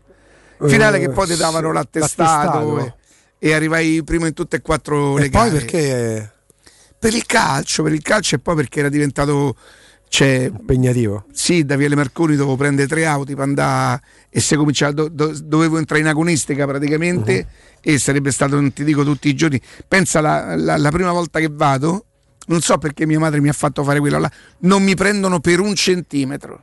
[0.66, 2.96] finale Eh, che poi ti davano l'attestato, l'attestato.
[3.40, 6.32] e, e arrivai primo in tutte e quattro le E poi gare perché
[6.98, 9.56] per il calcio, per il calcio e poi perché era diventato
[10.08, 11.24] cioè, impegnativo.
[11.32, 15.36] sì, da Viale Marconi dovevo prendere tre auti per andare e se cominciava do- do-
[15.42, 17.46] dovevo entrare in agonistica praticamente
[17.80, 19.60] e sarebbe stato, non ti dico tutti i giorni.
[19.86, 22.04] Pensa la, la- la prima volta che vado,
[22.46, 24.30] non so perché mia madre mi ha fatto fare quello là,
[24.60, 26.62] non mi prendono per un centimetro.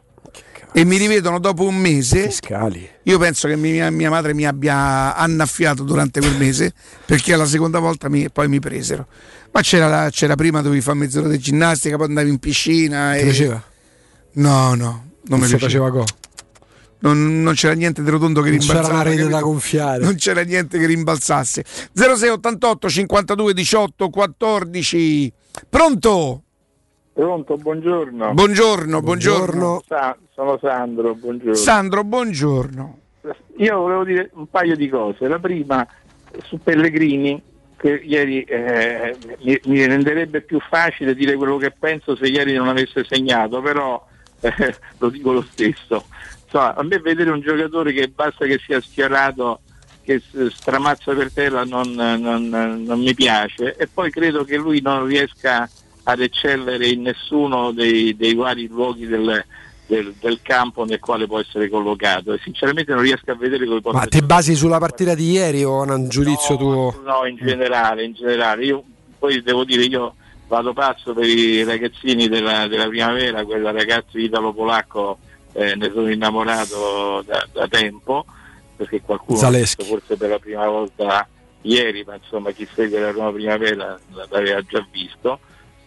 [0.78, 2.30] E mi rivedono dopo un mese.
[2.32, 2.86] Scali.
[3.04, 6.74] Io penso che mia, mia madre mi abbia annaffiato durante quel mese
[7.06, 9.08] perché alla seconda volta mi- poi mi presero.
[9.56, 13.14] Ma c'era, la- c'era prima dovevi fare mezz'ora di ginnastica, poi andavi in piscina.
[13.14, 13.24] Ti e...
[13.24, 13.64] piaceva?
[14.34, 15.58] No, no, non mi piaceva.
[15.60, 16.04] faceva go.
[17.00, 20.04] Non, non c'era niente di rotondo che Non c'era una rete da gonfiare.
[20.04, 21.64] Non c'era niente che rimbalzasse.
[21.94, 25.34] 0688 52 18 14.
[25.70, 26.44] Pronto?
[27.14, 28.34] Pronto, buongiorno.
[28.34, 29.84] Buongiorno, buongiorno.
[29.88, 31.54] Sa- sono Sandro, buongiorno.
[31.56, 33.00] Sandro, buongiorno.
[33.60, 35.30] Io volevo dire un paio di cose.
[35.30, 35.88] La prima
[36.44, 37.42] su Pellegrini,
[37.78, 42.68] che ieri eh, mi, mi renderebbe più facile dire quello che penso se ieri non
[42.68, 44.06] avesse segnato, però
[44.40, 46.06] eh, lo dico lo stesso.
[46.44, 49.62] Insomma, a me vedere un giocatore che basta che sia schierato,
[50.04, 55.06] che stramazza per terra non, non- non mi piace e poi credo che lui non
[55.08, 55.68] riesca
[56.04, 59.44] ad eccellere in nessuno dei, dei vari luoghi del,
[59.88, 63.82] del- del campo nel quale può essere collocato e sinceramente non riesco a vedere come
[63.82, 67.02] possa Ma ti basi sulla partita di ieri o un giudizio tuo?
[67.04, 68.66] No, in generale, in generale.
[68.66, 68.84] Io
[69.20, 70.16] poi devo dire, io
[70.48, 75.18] vado pazzo per i ragazzini della, della primavera, quella ragazzo italo-polacco,
[75.54, 78.26] eh, ne sono innamorato da, da tempo,
[78.76, 79.38] perché qualcuno
[79.84, 81.28] forse per la prima volta
[81.62, 84.00] ieri, ma insomma chi segue la Roma Primavera
[84.30, 85.40] l'aveva già visto.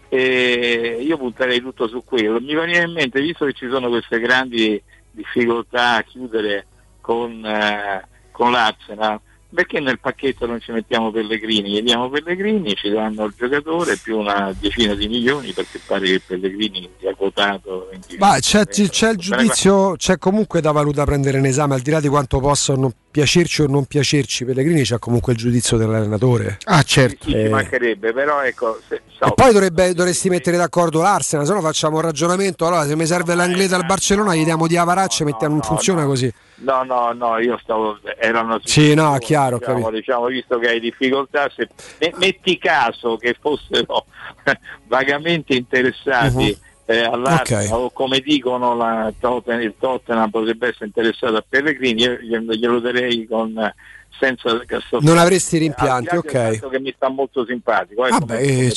[0.08, 2.40] E io punterei tutto su quello.
[2.40, 6.66] Mi veniva in mente, visto che ci sono queste grandi difficoltà a chiudere
[7.00, 9.20] con, eh, con l'Arsenal,
[9.54, 11.70] perché nel pacchetto non ci mettiamo Pellegrini?
[11.70, 16.20] Gli diamo Pellegrini, ci danno il giocatore più una decina di milioni perché pare che
[16.26, 21.46] Pellegrini sia quotato 20 Ma c'è, c'è il giudizio, c'è comunque da valutare prendere in
[21.46, 25.32] esame, al di là di quanto possa non piacerci o non piacerci Pellegrini, c'è comunque
[25.32, 26.58] il giudizio dell'allenatore.
[26.66, 27.24] Ah, certo.
[27.28, 31.52] Sì, ci mancherebbe, però ecco, se, so, E poi dovrebbe- dovresti mettere d'accordo l'Arsenal, se
[31.52, 32.64] no facciamo un ragionamento.
[32.64, 36.04] Allora, se mi serve l'Anglese al Barcellona, gli diamo di Avaracce e mettiamo, non funziona
[36.04, 36.32] così.
[36.60, 37.98] No, no, no, io stavo.
[38.20, 39.96] Era una Sì, no, chiaro, diciamo, capito.
[39.96, 44.06] diciamo, visto che hai difficoltà, se me- metti caso che fossero
[44.86, 46.66] vagamente interessati Mhm.
[46.90, 47.72] Eh, all'Arsenal Ok.
[47.72, 49.12] o come dicono la
[49.60, 53.74] il Tottenham potrebbe essere interessato a Pellegrini, io glielo darei con eh,
[54.18, 56.68] senza Castor- Non avresti rimpianti, ok.
[56.70, 58.72] che mi sta molto simpatico eh, Vabbè, come- eh,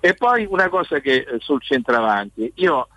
[0.00, 2.88] e poi una cosa che eh, sul centravanti io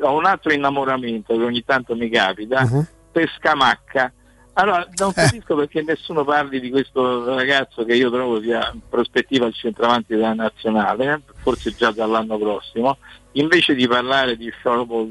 [0.00, 2.86] ho un altro innamoramento che ogni tanto mi capita Mhm.
[3.10, 4.12] per Scamacca
[4.54, 4.90] allora Eh.
[4.98, 9.54] non capisco perché nessuno parli di questo ragazzo che io trovo sia in prospettiva al
[9.54, 12.96] centravanti della nazionale eh, forse già dall'anno prossimo
[13.32, 15.08] invece di parlare di Sciolopo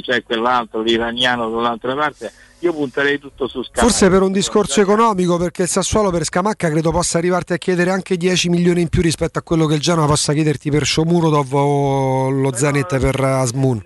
[0.00, 5.36] c'è quell'altro l'iraniano dall'altra parte io punterei tutto su Scamacca Forse per un discorso economico,
[5.36, 9.00] perché il Sassuolo per Scamacca credo possa arrivarti a chiedere anche 10 milioni in più
[9.00, 13.80] rispetto a quello che il Genoa possa chiederti per Shomurodov o lo Zenit per Asmun.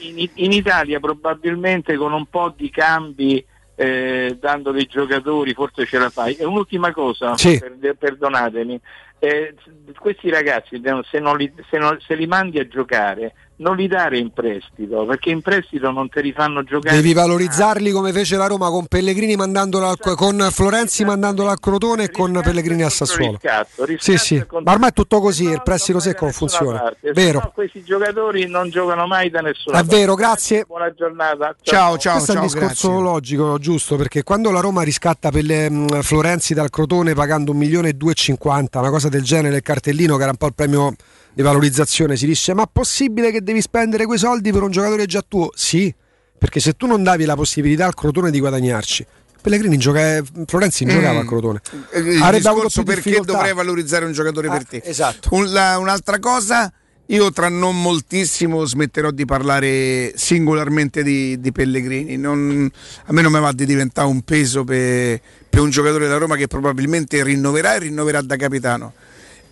[0.00, 3.44] in, in Italia probabilmente con un po' di cambi
[3.76, 6.34] eh, dando dei giocatori forse ce la fai.
[6.34, 7.58] E un'ultima cosa, Sì.
[7.58, 8.80] per- perdonatemi,
[9.18, 9.54] eh,
[9.98, 10.80] questi ragazzi
[11.10, 15.06] se, non li, se, non- se li mandi a giocare non li dare in prestito
[15.06, 16.96] perché in prestito non te li fanno giocare.
[16.96, 22.04] Devi valorizzarli come fece la Roma con Pellegrini mandandolo al, con Florenzi mandandolo al Crotone
[22.04, 23.38] e con Pellegrini al Sassuolo.
[23.40, 26.80] riscatto, Sì, riscatto sì, e ma ormai è tutto così, il prestito secco non funziona.
[26.80, 27.12] parte.
[27.12, 27.38] Vero.
[27.44, 29.96] no, questi giocatori non giocano mai da nessuna È parte.
[29.96, 30.64] vero, grazie.
[30.66, 31.56] Buona giornata.
[31.58, 36.52] Questo è un discorso logico, giusto, perché quando la Roma riscatta per le, mh, Florenzi
[36.52, 40.30] dal Crotone pagando un milione e 250, una cosa del genere, il cartellino che era
[40.32, 40.94] un po' il premio
[41.32, 45.22] di valorizzazione, si dice ma possibile che devi spendere quei soldi per un giocatore già
[45.26, 45.50] tuo?
[45.54, 45.92] Sì,
[46.38, 49.06] perché se tu non davi la possibilità al Crotone di guadagnarci,
[49.42, 50.88] Pellegrini gioca, Florenzi Mm.
[50.88, 51.60] giocava al Crotone.
[51.92, 53.32] Eh, Il Avrebbe avuto perché difficoltà.
[53.32, 54.82] dovrei valorizzare un giocatore Ah, per te.
[54.84, 55.28] esatto.
[55.32, 56.72] Un- la- un'altra cosa,
[57.06, 62.16] io tra non moltissimo smetterò di parlare singolarmente di, di Pellegrini.
[62.16, 62.68] Non-
[63.04, 65.20] a me non mi va di diventare un peso per,
[65.56, 68.92] per un giocatore della Roma che probabilmente rinnoverà e rinnoverà da capitano.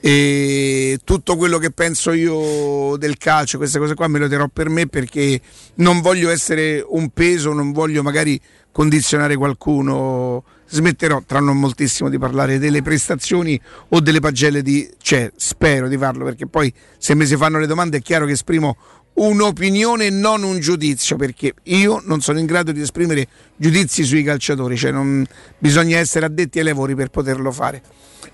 [0.00, 4.68] E tutto quello che penso io del calcio, queste cose qua me lo terrò per
[4.68, 5.40] me perché
[5.76, 8.38] non voglio essere un peso, non voglio magari
[8.70, 10.44] condizionare qualcuno.
[10.68, 13.58] Smetterò tra non moltissimo di parlare delle prestazioni
[13.88, 14.86] o delle pagelle di.
[15.00, 18.32] cioè, spero di farlo perché poi se mi si fanno le domande è chiaro che
[18.32, 18.76] esprimo
[19.14, 24.22] un'opinione e non un giudizio perché io non sono in grado di esprimere giudizi sui
[24.22, 25.24] calciatori, cioè non,
[25.58, 27.82] bisogna essere addetti ai lavori per poterlo fare.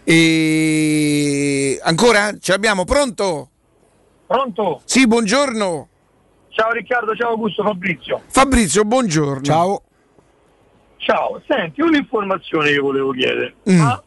[0.05, 2.36] E ancora?
[2.39, 3.50] Ce l'abbiamo pronto?
[4.26, 4.81] Pronto?
[4.84, 5.89] Sì, buongiorno.
[6.49, 8.23] Ciao Riccardo, ciao Augusto, Fabrizio.
[8.26, 9.42] Fabrizio, buongiorno.
[9.42, 9.83] Ciao.
[10.97, 13.55] Ciao, senti, un'informazione che volevo chiedere.
[13.70, 13.78] Mm.
[13.78, 14.02] Ma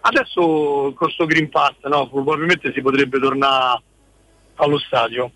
[0.00, 3.82] adesso con sto Green Pass, no, probabilmente si potrebbe tornare
[4.56, 5.30] allo stadio.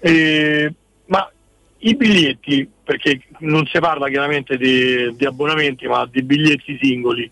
[0.00, 0.72] E-
[1.06, 1.30] ma
[1.78, 7.30] i biglietti, perché non si parla chiaramente di, di abbonamenti, ma di biglietti singoli.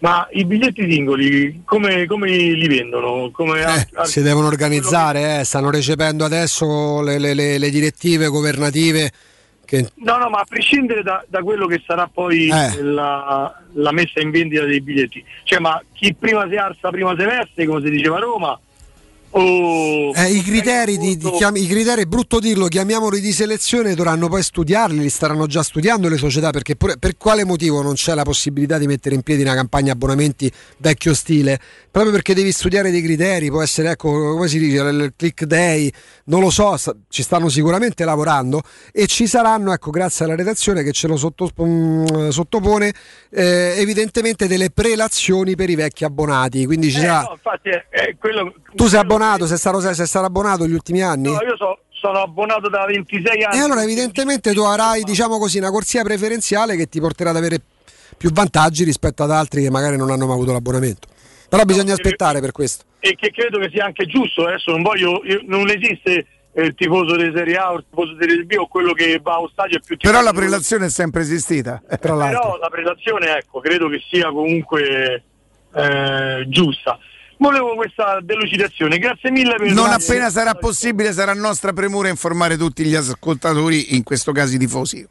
[0.00, 3.30] Ma i biglietti singoli come, come li vendono?
[3.32, 3.64] Come
[4.04, 9.10] Si devono organizzare, eh, stanno recependo adesso le, le- le- le direttive governative
[9.64, 12.80] che No, no, ma a prescindere da, da quello che sarà poi Eh.
[12.82, 17.24] la, la messa in vendita dei biglietti, cioè ma chi prima si alza prima si
[17.24, 18.58] veste, come si diceva a Roma,
[19.30, 20.12] o...
[20.14, 24.28] Eh, i, criteri di, di chiam- I criteri, è brutto dirlo, chiamiamoli di selezione, dovranno
[24.28, 28.14] poi studiarli, li staranno già studiando le società, perché pure- per quale motivo non c'è
[28.14, 31.58] la possibilità di mettere in piedi una campagna abbonamenti vecchio stile?
[31.90, 35.92] Proprio perché devi studiare dei criteri, può essere, ecco, come si dice, il click day,
[36.24, 40.82] non lo so, sta- ci stanno sicuramente lavorando e ci saranno, ecco, grazie alla redazione
[40.82, 42.92] che ce lo sotto- mm, sottopone,
[43.30, 47.22] eh, evidentemente delle prelazioni per i vecchi abbonati, quindi ci Eh, sarà...
[47.22, 48.54] no, infatti è quello...
[48.74, 49.16] Tu sei abbonato,
[49.46, 51.30] sei stato, sei stato abbonato gli ultimi anni?
[51.32, 53.58] No, io so- sono abbonato da 26 anni.
[53.58, 57.60] E allora evidentemente tu avrai, diciamo così, una corsia preferenziale che ti porterà ad avere
[58.16, 61.08] più vantaggi rispetto ad altri che magari non hanno mai avuto l'abbonamento.
[61.48, 62.84] Però bisogna aspettare per questo.
[63.00, 66.74] E che credo che sia anche giusto, adesso non voglio, io- non esiste eh, il
[66.74, 69.48] tifoso di Serie A o il tifoso di Serie B o quello che va allo
[69.52, 71.80] stadio è più tifoso Però la prelazione è sempre esistita.
[71.88, 75.22] eh, Tra Però la prelazione, ecco, credo che sia comunque
[75.74, 76.98] eh, giusta.
[77.38, 82.84] Volevo questa delucidazione, grazie mille per Non appena sarà possibile sarà nostra premura informare tutti
[82.84, 85.08] gli ascoltatori, in questo caso i tifosi.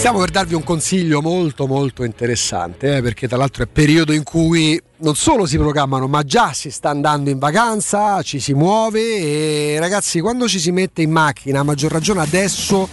[0.00, 4.22] Stiamo per darvi un consiglio molto molto interessante, eh, perché tra l'altro è periodo in
[4.22, 8.98] cui non solo si programmano, ma già si sta andando in vacanza, ci si muove
[8.98, 12.88] e ragazzi quando ci si mette in macchina, a maggior ragione adesso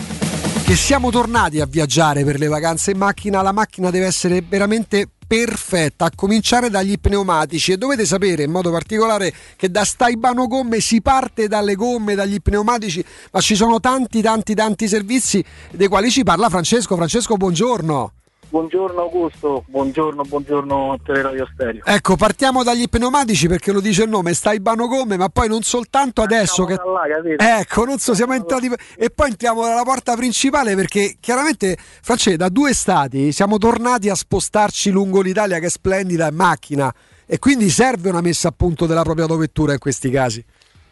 [0.66, 5.08] che siamo tornati a viaggiare per le vacanze in macchina, la macchina deve essere veramente
[5.27, 10.80] perfetta, a cominciare dagli pneumatici e dovete sapere in modo particolare che da Staibano Gomme
[10.80, 16.09] si parte dalle gomme, dagli pneumatici, ma ci sono tanti tanti tanti servizi dei quali
[16.09, 16.95] ci parla Francesco.
[16.95, 18.14] Francesco, buongiorno.
[18.50, 21.84] Buongiorno Augusto, buongiorno, buongiorno Teleradio Stereo.
[21.84, 26.22] Ecco, partiamo dagli pneumatici perché lo dice il nome, Staibano Gomme, ma poi non soltanto
[26.22, 26.76] adesso che...
[26.76, 27.59] là?
[27.59, 32.48] Ecco, non so, siamo entrati e poi entriamo dalla porta principale perché chiaramente, Francesco, da
[32.48, 36.93] due stati siamo tornati a spostarci lungo l'Italia che è splendida in macchina
[37.26, 40.43] e quindi serve una messa a punto della propria autovettura in questi casi.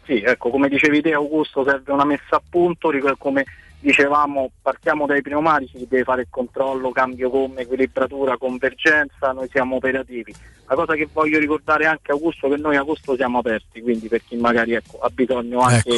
[0.03, 3.45] Sì, ecco, come dicevi te Augusto, serve una messa a punto, come
[3.85, 9.75] dicevamo partiamo dai pneumatici, si deve fare il controllo, cambio gomme, equilibratura, convergenza, noi siamo
[9.75, 10.33] operativi.
[10.65, 14.07] La cosa che voglio ricordare anche Augusto è che noi a agosto siamo aperti, quindi
[14.07, 15.97] per chi magari ecco, ha bisogno anche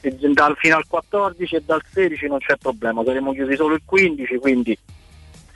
[0.00, 3.82] e dal, fino al 14 e dal 16 non c'è problema, saremo chiusi solo il
[3.84, 4.78] 15, quindi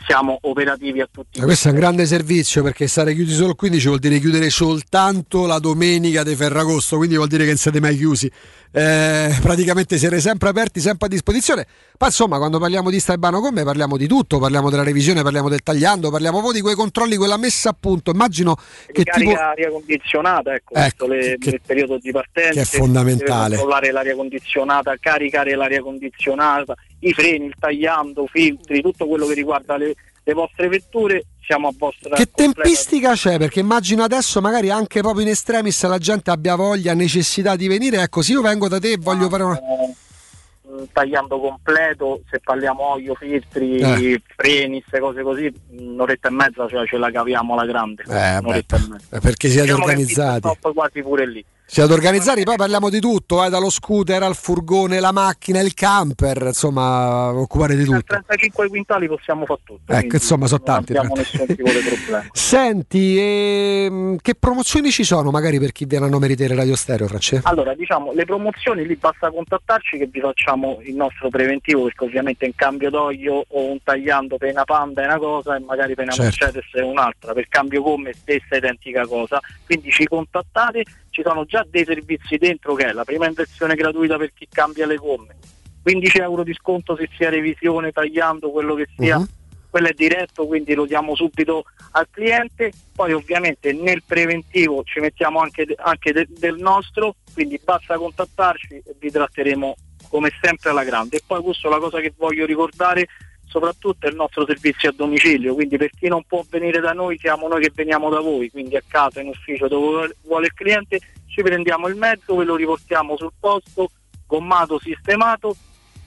[0.08, 1.38] siamo operativi a tutti.
[1.38, 4.48] Ma questo è un grande servizio perché stare chiusi solo il 15 vuol dire chiudere
[4.48, 8.30] soltanto la domenica di Ferragosto, quindi vuol dire che non siete mai chiusi.
[8.70, 11.66] Eh, praticamente siete sempre aperti, sempre a disposizione.
[11.98, 15.62] Ma insomma, quando parliamo di Staibano Come parliamo di tutto, parliamo della revisione, parliamo del
[15.62, 18.10] tagliando, parliamo proprio di quei controlli, quella messa a punto.
[18.10, 18.56] Immagino
[18.92, 23.56] che tipo aria condizionata, ecco, Ecco, le- che- il periodo di partenza, che è fondamentale.
[23.56, 29.76] controllare l'aria condizionata, caricare l'aria condizionata, i freni, il tagliando, filtri, tutto quello che riguarda
[29.76, 33.38] le, le vostre vetture, siamo a vostra Che tempistica c'è?
[33.38, 38.02] Perché immagino adesso magari anche proprio in estremis la gente abbia voglia, necessità di venire.
[38.02, 39.58] Ecco, se io vengo da te e voglio fare una...
[39.58, 44.22] eh, tagliando completo, se parliamo olio, filtri, Eh.
[44.36, 48.02] freni, queste cose così, un'oretta e mezza cioè, ce la caviamo alla grande.
[48.06, 49.18] Eh, un'oretta e mezza.
[49.20, 50.48] Perché siete Diciamo organizzati.
[50.74, 51.44] quasi pure lì.
[51.70, 56.44] Siete organizzati, poi parliamo di tutto, eh, dallo scooter al furgone, la macchina, il camper,
[56.46, 58.04] insomma, occupare di tutto.
[58.06, 59.92] 35 quintali possiamo fare tutto.
[59.92, 60.96] Ecco, insomma, sono non tanti.
[60.96, 62.26] abbiamo nessun tipo di problema.
[62.32, 66.74] Senti, ehm, che promozioni ci sono magari per chi viene a nome di Tele Radio
[66.74, 67.46] Stereo, Francesco?
[67.46, 72.46] Allora, diciamo, le promozioni lì basta contattarci che vi facciamo il nostro preventivo, perché ovviamente
[72.46, 76.04] in cambio d'olio o un tagliando per una Panda è una cosa e magari per
[76.04, 76.44] una Certo.
[76.44, 80.82] Mercedes è un'altra, per cambio gomme stessa identica cosa, quindi ci contattate,
[81.18, 84.86] ci sono già dei servizi dentro che è la prima inversione gratuita per chi cambia
[84.86, 85.34] le gomme,
[85.82, 89.18] 15 euro di sconto se sia revisione, tagliando, quello che sia.
[89.18, 89.28] Mhm.
[89.68, 92.72] Quello è diretto, quindi lo diamo subito al cliente.
[92.94, 98.94] Poi ovviamente nel preventivo ci mettiamo anche, anche de- del nostro, quindi basta contattarci e
[98.98, 99.74] vi tratteremo
[100.08, 101.16] come sempre alla grande.
[101.16, 103.08] E poi questo la cosa che voglio ricordare
[103.48, 107.18] soprattutto è il nostro servizio a domicilio, quindi per chi non può venire da noi
[107.18, 111.00] siamo noi che veniamo da voi, quindi a casa, in ufficio, dove vuole- il cliente,
[111.26, 113.90] ci prendiamo il mezzo, ve lo riportiamo sul posto,
[114.26, 115.56] gommato, sistemato,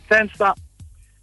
[0.08, 0.54] senza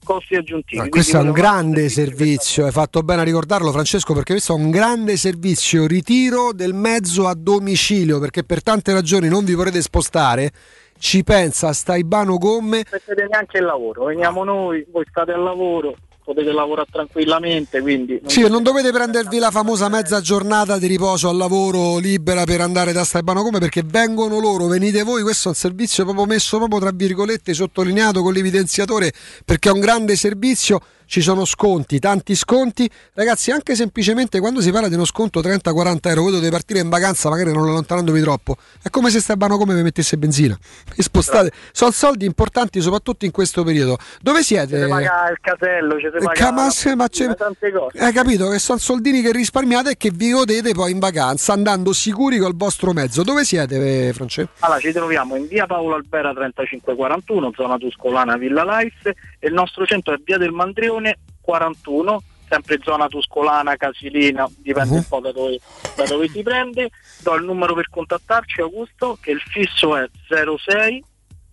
[0.05, 0.81] costi aggiuntivi.
[0.81, 4.57] Ah, questo è un grande servizio, hai fatto bene a ricordarlo Francesco perché questo è
[4.57, 9.83] un grande servizio, ritiro del mezzo a domicilio perché per tante ragioni non vi vorrete
[9.83, 10.51] spostare,
[10.99, 15.95] ci pensa Staibano Gomme, non siete neanche il lavoro, veniamo noi, voi state al lavoro,
[16.29, 21.31] potete lavorare tranquillamente, quindi non Sì, non dovete prendervi la famosa mezza giornata di riposo
[21.31, 25.53] al lavoro libera per andare da Staibano come perché vengono loro, venite voi, questo è
[25.53, 29.11] un servizio proprio messo proprio tra virgolette, sottolineato con l'evidenziatore
[29.43, 34.71] perché è un grande servizio, ci sono sconti, tanti sconti, ragazzi anche semplicemente quando si
[34.71, 38.57] parla di uno sconto 30-40 euro, voi dovete partire in vacanza magari non allontanandovi troppo,
[38.83, 40.57] è come se Staibano come vi mettesse benzina,
[40.95, 44.77] e spostate, sono soldi importanti soprattutto in questo periodo, dove siete?
[44.77, 47.99] ci si paga il casello, ci si Eh, paga ma c'è- tante cose.
[47.99, 51.93] Hai capito che sono soldini che risparmiate e che vi godete poi in vacanza andando
[51.95, 53.23] sicuri col vostro mezzo.
[53.23, 54.51] Dove siete, Francesco?
[54.59, 59.87] Allora, ci troviamo in via Paolo Albera 3541, zona Tuscolana Villa Life, e il nostro
[59.87, 65.61] centro è via del Mandrione 41, sempre zona Tuscolana, Casilina, dipende un po' da dove,
[65.97, 66.91] da dove si prende.
[67.23, 71.05] Do il numero per contattarci, Augusto, che il fisso è 06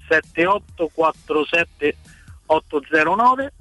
[0.07, 1.97] 7847
[2.47, 3.53] 809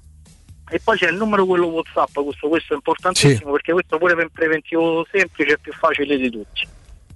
[0.70, 4.25] e poi c'è il numero quello Whatsapp, questo, questo è importantissimo perché questo pure per
[4.25, 6.67] un preventivo semplice è più facile di tutti.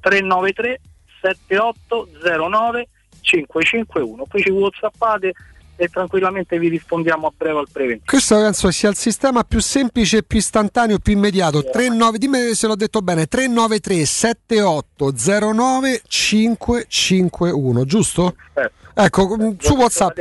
[0.01, 0.81] 393
[1.21, 2.89] 7809
[3.21, 4.25] 551.
[4.27, 5.33] Qui ci whatsappate
[5.81, 8.05] e tranquillamente vi rispondiamo a breve al preventivo.
[8.05, 11.63] Questo penso sia il sistema più semplice, più istantaneo, più immediato.
[11.63, 18.35] 39, dimmi se l'ho detto bene, 393 7809 551, giusto?
[18.53, 18.78] Perfetto.
[19.01, 20.19] Ecco, mm, su WhatsApp.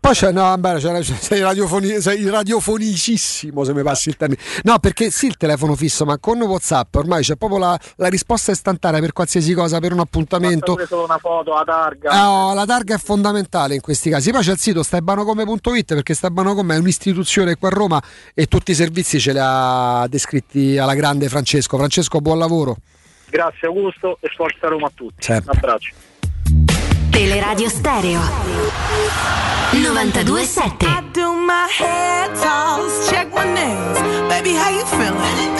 [0.00, 4.40] Poi c'è, no, vabbè, c'è- sei, radiofoni- sei radiofonicissimo se mi passi il termine.
[4.62, 8.52] No, perché sì, il telefono fisso, ma con WhatsApp ormai c'è proprio la, la risposta
[8.52, 10.78] istantanea per qualsiasi cosa, per un appuntamento.
[10.86, 12.10] Solo una foto, la targa.
[12.10, 14.30] Ah, oh, la targa è fondamentale in questi casi.
[14.30, 18.00] Poi c'è il sito stebanocome.it perché Stebanocome è un'istituzione qua a Roma
[18.34, 21.76] e tutti i servizi ce li ha descritti alla grande Francesco.
[21.76, 22.76] Francesco, buon lavoro.
[23.28, 25.24] Grazie Augusto e forza Roma a tutti.
[25.24, 25.50] Sempre.
[25.50, 25.92] Un abbraccio.
[27.10, 28.20] Teleradio Stereo
[29.72, 33.98] 927 I do my head toss, check my nails.
[34.28, 35.54] Baby, how you feeling?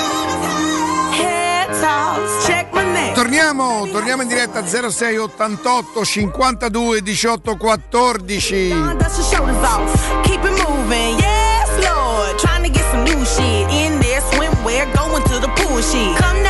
[1.12, 3.14] Head toss, check my nails.
[3.14, 8.96] Torniamo, torniamo in diretta 06 88 52 18 14.
[8.98, 11.18] Dust your shoulders off, keep it moving.
[11.18, 12.38] Yes, Lord.
[12.38, 14.20] Trying to get some new shit in there.
[14.32, 16.16] Swimwear, going to the pool shit.
[16.16, 16.42] Come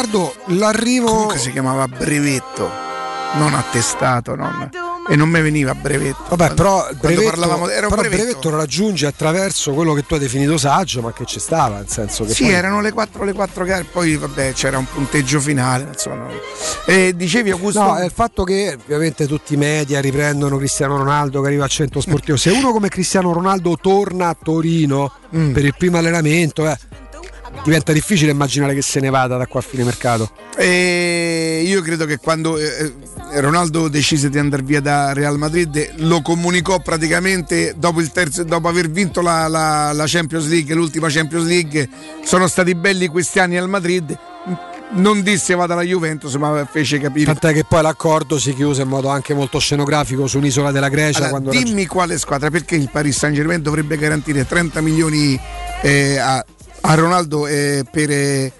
[0.00, 1.06] Riccardo, l'arrivo.
[1.06, 2.70] Comunque si chiamava brevetto,
[3.36, 4.68] non attestato, non-
[5.08, 6.36] e non mi veniva brevetto.
[6.36, 8.22] Vabbè, però brevetto, parlavamo era un però brevetto.
[8.24, 11.88] brevetto lo raggiungi attraverso quello che tu hai definito saggio, ma che ci stava, nel
[11.88, 15.40] senso che Sì, poi- erano le 4 le 4 gare, poi vabbè c'era un punteggio
[15.40, 16.26] finale, insomma.
[16.84, 17.80] E dicevi Augusto?
[17.82, 22.02] No, il fatto che ovviamente tutti i media riprendono Cristiano Ronaldo che arriva al centro
[22.02, 22.36] sportivo.
[22.36, 25.52] Se uno come Cristiano Ronaldo torna a Torino Mm.
[25.52, 26.76] per il primo allenamento, eh,
[27.64, 30.30] diventa difficile immaginare che se ne vada da qua a fine mercato.
[30.56, 32.92] E io credo che quando eh,
[33.34, 38.68] Ronaldo decise di andare via da Real Madrid lo comunicò praticamente dopo, il terzo, dopo
[38.68, 41.88] aver vinto la, la- la Champions League, l'ultima Champions League,
[42.24, 44.16] sono stati belli questi anni al Madrid.
[44.88, 47.24] Non disse vada alla Juventus, ma fece capire.
[47.26, 51.26] Tant'è che poi l'accordo si chiuse in modo anche molto scenografico su un'isola della Grecia.
[51.26, 55.38] Allora, dimmi quale squadra, perché il Paris Saint Germain dovrebbe garantire 30 milioni
[55.82, 56.44] eh, a,
[56.86, 58.52] a Ronaldo eh, per, eh,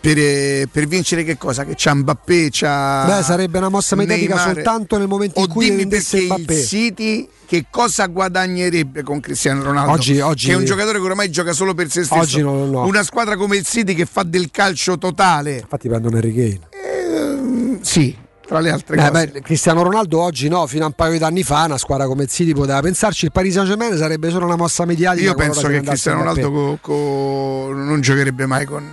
[0.00, 1.64] per, eh, per vincere che cosa?
[1.64, 4.54] Che c'ha Mbappé, c'ha Beh, sarebbe una mossa mediatica Neymar.
[4.54, 6.54] soltanto nel momento O in cui dimmi vendesse Mbappé.
[6.54, 9.92] il City che cosa guadagnerebbe con Cristiano Ronaldo?
[9.92, 12.20] Oggi- oggi- che è un giocatore che ormai gioca solo per se stesso.
[12.20, 12.86] Oggi no, no.
[12.86, 15.56] Una squadra come il City che fa del calcio totale.
[15.58, 16.60] Infatti prendono Harry Kane.
[16.70, 18.16] Ehm, sì,
[18.50, 19.28] tra le altre Eh, cose.
[19.28, 22.24] beh, Cristiano Ronaldo oggi no, fino a un paio di anni fa una squadra come
[22.24, 25.22] il City poteva pensarci, il Paris Saint Germain sarebbe solo una mossa mediatica.
[25.24, 26.18] Io penso che Cristiano.
[26.24, 28.88] Ronaldo co- co- non giocherebbe mai con, eh,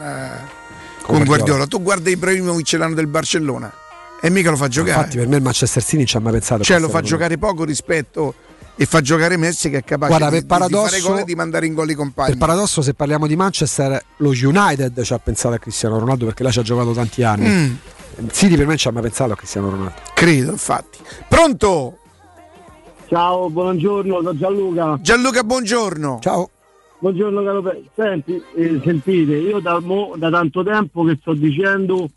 [1.01, 1.25] con Guardiola.
[1.25, 1.65] Guardiola.
[1.65, 3.73] Tu guarda Ibrahimovic l'anno del Barcellona
[4.21, 4.95] e mica lo fa giocare.
[4.97, 6.63] Infatti per me il Manchester City non ci ha mai pensato.
[6.63, 8.35] cioè lo fa giocare poco rispetto
[8.77, 11.23] e fa giocare Messi che è capace Guarda, di, per di- fare paradosso- gol e
[11.25, 12.29] di mandare in gol i compagni.
[12.29, 16.43] Per paradosso, se parliamo di Manchester, lo United ci ha pensato a Cristiano Ronaldo perché
[16.43, 17.47] là ci ha giocato tanti anni.
[17.49, 17.75] Mm.
[18.31, 19.93] City per me non ci ha mai pensato a Cristiano Ronaldo.
[20.13, 20.99] Credo, infatti.
[21.27, 21.97] Pronto?
[23.07, 24.97] Ciao, buongiorno, da Gianluca.
[25.01, 26.19] Gianluca, buongiorno.
[26.21, 26.49] Ciao.
[26.99, 32.09] Buongiorno caro Pe- Senti, eh, sentite, io da, mo- da tanto tempo che sto dicendo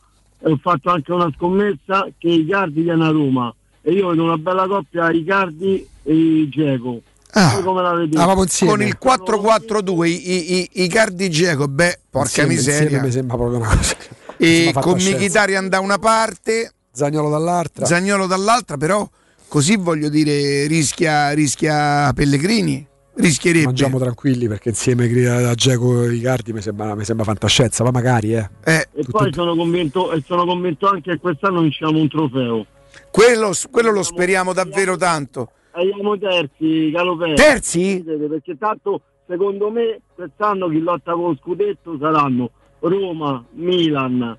[0.43, 4.37] e ho fatto anche una scommessa che Icardi viene a Roma e io vedo una
[4.39, 7.01] bella coppia Icardi e Geco.
[7.33, 7.63] Ah.
[7.63, 8.67] come la vedete?
[8.67, 12.83] Con il 4-4-2 i, i, i, cardi Geco, beh, porca Insieme- miseria.
[12.83, 13.97] insieme mi sembra proprio una cosa.
[14.43, 14.95] E con.
[14.95, 17.85] Mkhitaryan da una parte, Zagnolo dall'altra.
[17.85, 19.07] Zagnolo dall'altra, però
[19.49, 22.87] così voglio dire rischia, rischia Pellegrini.
[23.17, 23.67] Rischierebbe.
[23.67, 28.35] Mangiamo tranquilli perché insieme a Geco e Icardi mi sembra, mi sembra fantascienza, ma magari
[28.35, 28.49] eh.
[28.65, 32.67] E poi sono convinto, e sono convinto anche che quest'anno vinciamo un trofeo.
[33.11, 35.51] Quello, quello lo speriamo davvero tanto.
[35.73, 37.35] Siamo terzi, Calopè.
[37.35, 38.03] Terzi?
[38.05, 44.37] Perché tanto secondo me quest'anno chi lotta con lo scudetto saranno Roma, Milan,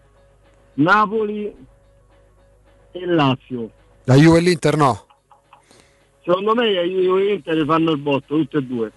[0.74, 1.54] Napoli
[2.92, 3.70] e Lazio.
[4.06, 5.06] La Juve e l'Inter no.
[6.24, 8.92] Secondo me i Juve e Inter fanno il botto, tutte e due.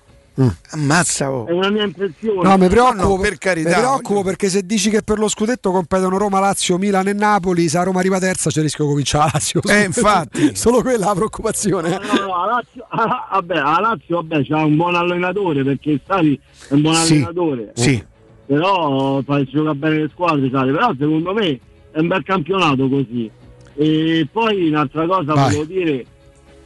[0.70, 1.46] Ammazza oh.
[1.46, 2.48] È una mia impressione.
[2.48, 5.70] No, mi preoccupo, no, per carità, mi preoccupo perché se dici che per lo scudetto
[5.70, 8.90] competono Roma, Lazio, Milan e Napoli, se a Roma arriva terza c'è il rischio che
[8.90, 9.62] comincia la Lazio.
[9.62, 10.54] Eh, infatti.
[10.56, 11.90] Solo quella la preoccupazione.
[11.90, 16.00] No, no, no, la Lazio, ah, vabbè, la Lazio vabbè, c'ha un buon allenatore perché
[16.04, 17.72] Sari è un buon Sì, allenatore.
[17.74, 18.04] sì.
[18.46, 20.72] Però fa, gioca bene le squadre, Sari.
[20.72, 21.60] Però secondo me
[21.92, 23.30] è un bel campionato così.
[23.76, 25.44] E poi un'altra cosa Vai.
[25.44, 26.04] volevo dire,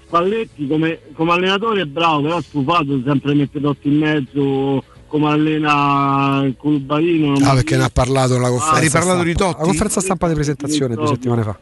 [0.08, 6.42] Spalletti come, come allenatore è bravo, però stufato sempre mette Dotti in mezzo come allena
[6.44, 7.34] il Curubarino.
[7.46, 8.78] Ah, perché ne ha parlato nella conferenza.
[8.78, 9.52] Hai riparlato di stampa.
[9.52, 9.60] Totti?
[9.60, 11.58] La conferenza stampa di presentazione due settimane fa.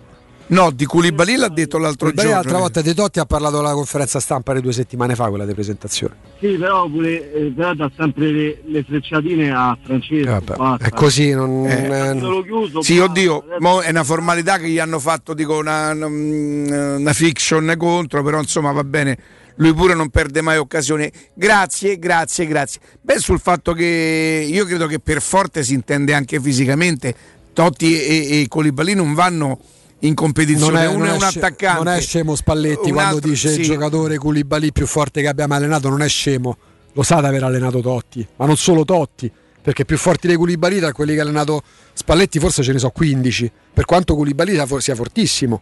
[0.49, 2.31] No, di Koulibaly l'ha detto l'altro Beh, giorno.
[2.31, 5.55] l'altra volta De Totti ha parlato alla conferenza stampa di due settimane fa, quella di
[5.55, 6.15] presentazione.
[6.39, 10.31] Sì, però pure eh, però dà sempre le, le frecciatine a Francesco.
[10.31, 10.87] Vabbè, basta.
[10.87, 13.11] è così, non Eh, Solo chiuso, Sì, basta.
[13.11, 18.39] oddio, mo è una formalità che gli hanno fatto, dico, una, una fiction contro, però
[18.39, 19.19] insomma va bene.
[19.57, 21.11] lui pure non perde mai occasione.
[21.35, 22.81] Grazie, grazie, grazie.
[23.01, 27.13] Beh, sul fatto che io credo che per forte si intende anche fisicamente.
[27.53, 29.59] Totti e, e Colibali non vanno
[30.07, 31.85] in competizione, uno non è un attaccante.
[31.85, 33.61] Non è scemo Spalletti un quando altro- dice sì.
[33.61, 36.57] il giocatore Koulibaly più forte che abbiamo allenato, non è scemo.
[36.93, 40.79] Lo sa di aver allenato Totti, ma non solo Totti, perché più forti dei Koulibaly
[40.79, 41.63] tra quelli che ha allenato
[41.93, 45.61] Spalletti forse ce ne so 15, per quanto Koulibaly for- sia fortissimo.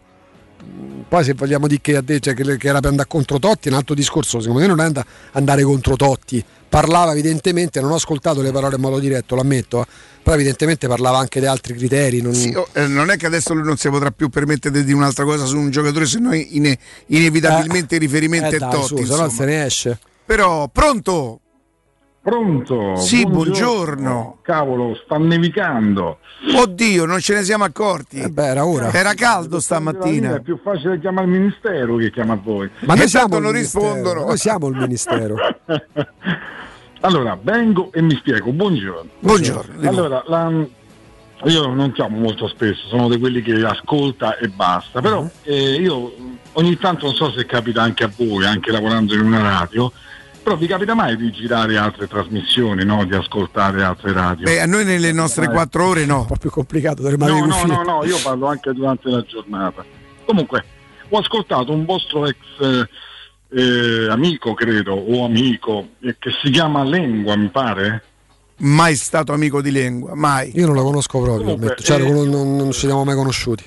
[1.09, 3.69] Poi se vogliamo dire che, ha detto- cioè, che- che era per andare contro Totti
[3.69, 6.45] è un altro discorso, secondo me non è and- andare contro Totti.
[6.69, 9.87] Parlava evidentemente, non ho ascoltato le parole in modo diretto, lo ammetto, eh,
[10.25, 12.21] però evidentemente parlava anche di altri criteri.
[12.21, 12.35] Non...
[12.35, 14.97] Sì, oh, eh, non è che adesso lui non si potrà più permettere di dire
[14.97, 16.77] un'altra cosa su un giocatore, se no ine-
[17.07, 19.05] inevitabilmente il riferimento Eh è dai, Totti.
[19.05, 19.99] su, se no se ne esce.
[20.27, 21.41] Però, pronto?
[22.25, 22.97] Pronto?
[22.97, 24.39] Sì, buongiorno.
[24.41, 26.21] Cavolo, sta nevicando.
[26.57, 28.17] Oddio, non ce ne siamo accorti.
[28.19, 28.91] Eh beh, era ora.
[28.91, 30.37] Era caldo stamattina.
[30.37, 32.71] È più facile chiamare il ministero che chiamare voi.
[32.87, 34.25] Ma noi E il non ministero, rispondono.
[34.25, 35.37] Noi siamo il ministero.
[37.05, 38.51] Allora, vengo e mi spiego.
[38.51, 39.11] Buongiorno.
[39.19, 39.87] Buongiorno.
[39.91, 40.51] Allora, la-
[41.45, 45.31] io non chiamo molto spesso, sono di quelli che ascolta e basta, però Mhm.
[45.43, 46.15] eh, io
[46.53, 49.93] ogni tanto non so se capita anche a voi, anche lavorando in una radio,
[50.45, 53.05] però vi capita mai di girare altre trasmissioni, no?
[53.05, 54.45] di ascoltare altre radio?
[54.45, 56.21] Beh, a noi nelle nostre quattro ore no.
[56.21, 59.85] Un po' più complicato, dovremmo No, no, no, no, io parlo anche durante la giornata.
[60.27, 60.65] Comunque,
[61.09, 62.89] ho ascoltato un vostro ex eh,
[63.59, 68.03] eh, amico, credo, o amico, eh, che si chiama Lengua, mi pare.
[68.57, 70.53] Mai stato amico di lingua, mai.
[70.55, 71.83] Io non la conosco proprio, Comunque, ammetto.
[71.83, 73.65] Cioè, eh, non, non- non ci siamo mai conosciuti.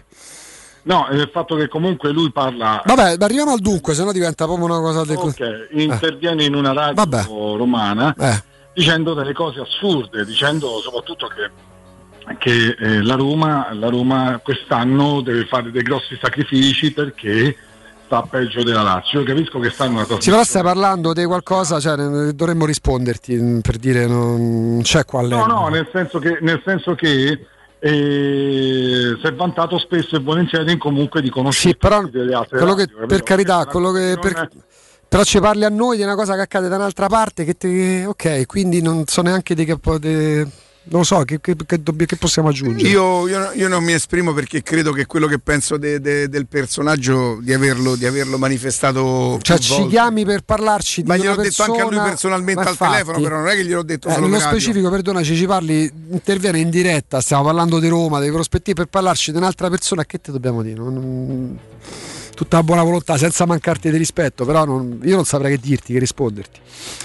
[0.88, 2.82] No, è il fatto che comunque lui parla...
[2.86, 5.18] Vabbè, arriviamo al dunque, sennò diventa proprio una cosa del...
[5.18, 7.24] Ok, interviene in una radio Vabbè.
[7.26, 8.42] romana Eh.
[8.74, 15.46] dicendo delle cose assurde, dicendo soprattutto che, che, eh, la, Roma, la Roma quest'anno deve
[15.46, 17.54] fare dei grossi sacrifici perché
[18.06, 19.20] sta peggio della Lazio.
[19.20, 21.98] Io capisco che sta in una Sì, però stai parlando di qualcosa, cioè,
[22.32, 25.54] dovremmo risponderti mm, per dire non c'è qua No, all'epoca.
[25.54, 27.46] no, nel senso che, nel senso che
[27.80, 32.74] eh, si è vantato spesso e volentieri comunque di conoscere Sì, però delle altre quello
[32.74, 33.16] che, radio, capito?
[33.16, 34.50] per carità, quello che per-
[35.10, 38.06] però ci parli a noi di una cosa che accade da un'altra parte che te-
[38.06, 40.48] ok, quindi non so neanche di che de-
[40.90, 42.88] non so, che, che- che che possiamo aggiungere.
[42.90, 46.48] Io, io- io non mi esprimo perché credo che quello che penso de- de- del
[46.48, 49.90] personaggio di averlo, di averlo manifestato Cioè, ci volte.
[49.90, 53.20] chiami per parlarci di Ma gliel'ho detto anche a lui persona- personalmente al infatti, telefono,
[53.22, 56.70] però non è che gliel'ho detto eh, solo nello specifico, perdonaci, ci parli, interviene in
[56.70, 60.62] diretta, stiamo parlando di Roma, dei prospettivi per parlarci di un'altra persona, che te dobbiamo
[60.62, 60.76] dire?
[60.78, 61.60] Non- non-
[62.38, 65.98] tutta buona volontà, senza mancarti di rispetto, però non- io non saprei che dirti, che
[65.98, 66.60] risponderti.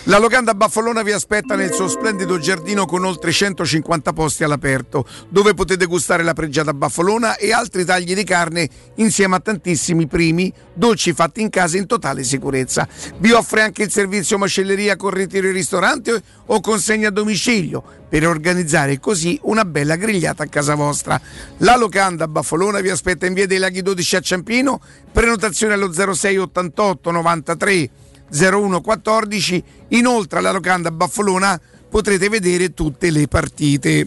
[0.05, 5.55] La locanda Baffolona vi aspetta nel suo splendido giardino con oltre 150 posti all'aperto, dove
[5.55, 11.15] potete gustare la pregiata baffolona e altri tagli di carne insieme a tantissimi primi, dolci
[11.15, 12.86] fatti in casa in totale sicurezza.
[13.17, 18.26] Vi offre anche il servizio macelleria con ritiro in ristorante o consegna a domicilio per
[18.26, 21.18] organizzare così una bella grigliata a casa vostra.
[21.58, 26.36] La locanda Baffolona vi aspetta in via dei Laghi 12 a Ciampino, prenotazione allo 06
[26.36, 27.91] 88 93
[28.31, 29.65] 0114.
[29.89, 31.58] Inoltre alla locanda Baffolona
[31.89, 34.07] potrete vedere tutte le partite.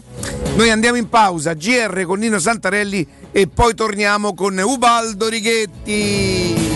[0.54, 6.75] Noi andiamo in pausa, GR con Nino Santarelli e poi torniamo con Ubaldo Righetti.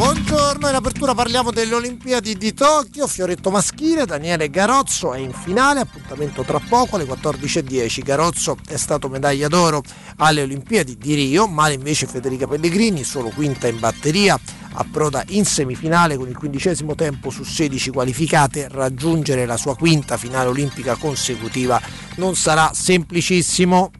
[0.00, 5.80] Buongiorno, in apertura parliamo delle Olimpiadi di Tokyo, fioretto maschile, Daniele Garozzo è in finale,
[5.80, 8.02] appuntamento tra poco alle 14.10.
[8.02, 9.82] Garozzo è stato medaglia d'oro
[10.16, 14.40] alle Olimpiadi di Rio, male invece Federica Pellegrini, solo quinta in batteria,
[14.72, 20.48] approda in semifinale con il quindicesimo tempo su 16 qualificate, raggiungere la sua quinta finale
[20.48, 21.78] olimpica consecutiva
[22.16, 23.90] non sarà semplicissimo.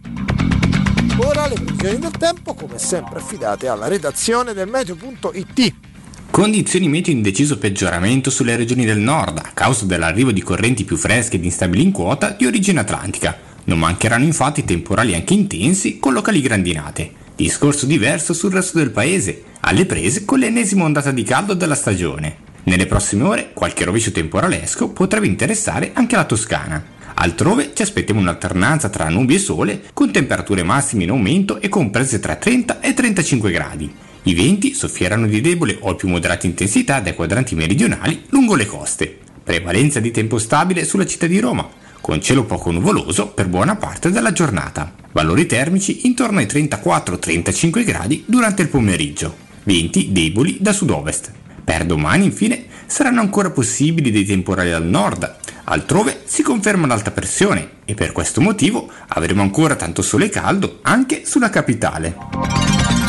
[1.19, 5.89] Ora le previsioni del tempo, come sempre affidate alla redazione del meteo.it.
[6.31, 10.97] Condizioni meteo in deciso peggioramento sulle regioni del nord a causa dell'arrivo di correnti più
[10.97, 13.37] fresche ed instabili in quota di origine atlantica.
[13.65, 17.11] Non mancheranno infatti temporali anche intensi con locali grandinate.
[17.35, 22.37] Discorso diverso sul resto del paese, alle prese con l'ennesima ondata di caldo della stagione.
[22.63, 26.83] Nelle prossime ore qualche rovescio temporalesco potrebbe interessare anche la Toscana.
[27.13, 32.21] Altrove ci aspettiamo un'alternanza tra nubi e sole con temperature massime in aumento e comprese
[32.21, 33.93] tra 30 e 35 gradi.
[34.23, 39.19] I venti soffieranno di debole o più moderata intensità dai quadranti meridionali lungo le coste.
[39.43, 41.67] Prevalenza di tempo stabile sulla città di Roma,
[42.03, 44.93] con cielo poco nuvoloso per buona parte della giornata.
[45.13, 49.35] Valori termici intorno ai 34-35 gradi durante il pomeriggio.
[49.63, 51.33] Venti deboli da sud-ovest.
[51.65, 55.37] Per domani, infine, saranno ancora possibili dei temporali al nord.
[55.65, 61.23] Altrove si conferma l'alta pressione e per questo motivo avremo ancora tanto sole caldo anche
[61.25, 63.00] sulla capitale.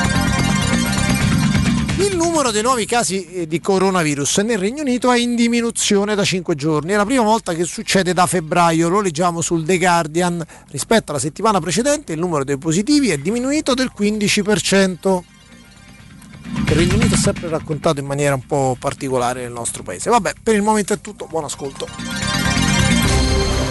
[2.01, 6.23] Il numero dei nuovi casi eh, di coronavirus nel Regno Unito è in diminuzione da
[6.23, 6.93] 5 giorni.
[6.93, 10.43] È la prima volta che succede da febbraio, lo leggiamo sul The Guardian.
[10.71, 15.21] Rispetto alla settimana precedente il numero dei positivi è diminuito del 15%.
[16.65, 20.09] Il Regno Unito è sempre raccontato in maniera un po' particolare nel nostro paese.
[20.09, 21.87] Vabbè, per il momento è tutto, buon ascolto.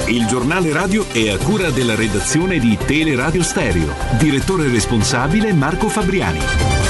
[0.06, 3.92] Il giornale radio è a cura della redazione di Teleradio Stereo.
[4.18, 6.89] Direttore responsabile Marco Fabriani.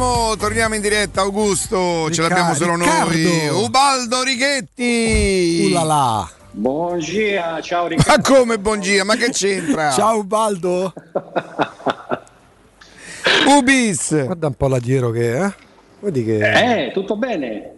[0.00, 2.10] Torniamo, torniamo in diretta, Augusto.
[2.10, 3.48] Ce l'abbiamo solo noi.
[3.48, 5.66] Ubaldo Righetti.
[5.66, 6.26] Ullala.
[6.52, 8.10] Buongiorno, ciao Riccardo.
[8.10, 9.04] Ma come buongiorno?
[9.04, 9.90] Ma che c'entra?
[9.92, 10.94] Ciao Ubaldo.
[13.46, 14.24] Ubis.
[14.24, 15.44] Guarda un po' l'adiero che è.
[15.44, 15.52] Eh?
[16.00, 16.86] Vedi che...
[16.86, 17.74] Eh, tutto bene.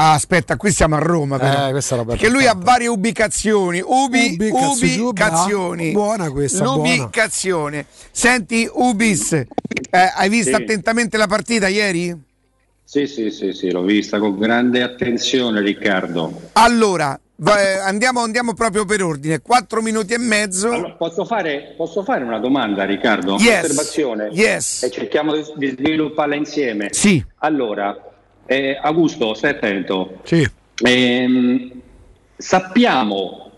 [0.00, 1.38] Ah, aspetta, qui siamo a Roma.
[1.38, 1.66] Però.
[1.66, 3.80] Eh, questa roba è Perché lui ha varie ubicazioni.
[3.84, 5.90] Ubi, Ubicazioni, ubicazioni.
[5.90, 6.94] buona questa, buona.
[6.94, 7.86] L'ubicazione.
[8.12, 9.46] Senti, Ubis, eh,
[9.90, 10.62] hai visto Sì.
[10.62, 12.16] attentamente la partita ieri?
[12.84, 16.42] Sì, sì, sì, sì, l'ho vista con grande attenzione Riccardo.
[16.52, 19.40] Allora, eh, andiamo, andiamo proprio per ordine.
[19.40, 20.70] 4 minuti e mezzo.
[20.70, 23.36] Allora, posso, fare, posso fare una domanda Riccardo?
[23.40, 23.64] Yes.
[23.64, 24.28] Osservazione?
[24.30, 24.84] Yes.
[24.84, 26.88] E cerchiamo di, di svilupparla insieme.
[26.92, 27.22] Sì.
[27.38, 27.94] Allora,
[28.48, 30.20] eh, Augusto, stai attento.
[30.24, 30.48] Sì.
[30.82, 31.70] Ehm,
[32.36, 33.50] sappiamo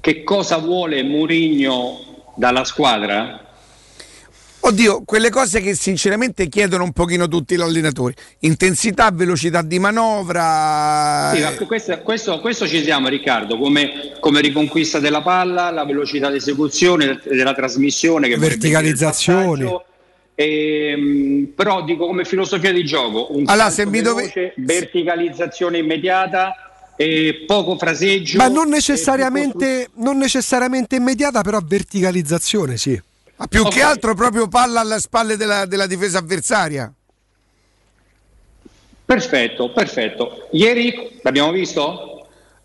[0.00, 3.40] che cosa vuole Murigno dalla squadra?
[4.60, 8.14] Oddio, quelle cose che sinceramente chiedono un pochino tutti gli allenatori.
[8.40, 11.32] Intensità, velocità di manovra.
[11.34, 16.30] Sì, eh, questo, questo- questo ci siamo Riccardo, come, come riconquista della palla, la velocità
[16.30, 18.68] di esecuzione della trasmissione, che vorrebbe
[20.36, 26.54] Ehm, però dico come filosofia di gioco, un Allora, se mi dove- veloce, verticalizzazione immediata,
[26.96, 28.38] e poco fraseggio.
[28.38, 33.00] Ma non necessariamente, non necessariamente immediata, però verticalizzazione, sì.
[33.36, 33.88] Ma più che Ok.
[33.90, 36.92] altro proprio palla alle spalle della, della difesa avversaria.
[39.04, 40.48] Perfetto, perfetto.
[40.52, 42.13] Ieri l'abbiamo visto?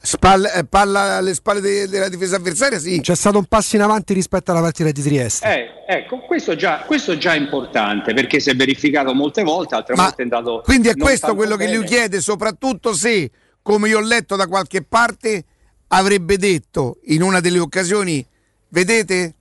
[0.02, 3.02] Spalle- eh, palla alle spalle de- della difesa avversaria, sì.
[3.02, 5.45] C'è stato un passo in avanti rispetto alla partita di Trieste.
[5.86, 9.95] Eh, ecco, questo già, questo già è importante perché si è verificato molte volte, altre
[9.95, 10.61] Ma volte è andato.
[10.64, 11.88] Quindi è questo quello che lui bene.
[11.88, 13.30] chiede, soprattutto se,
[13.61, 15.44] come io ho letto da qualche parte,
[15.88, 18.26] avrebbe detto in una delle occasioni,
[18.69, 19.34] vedete,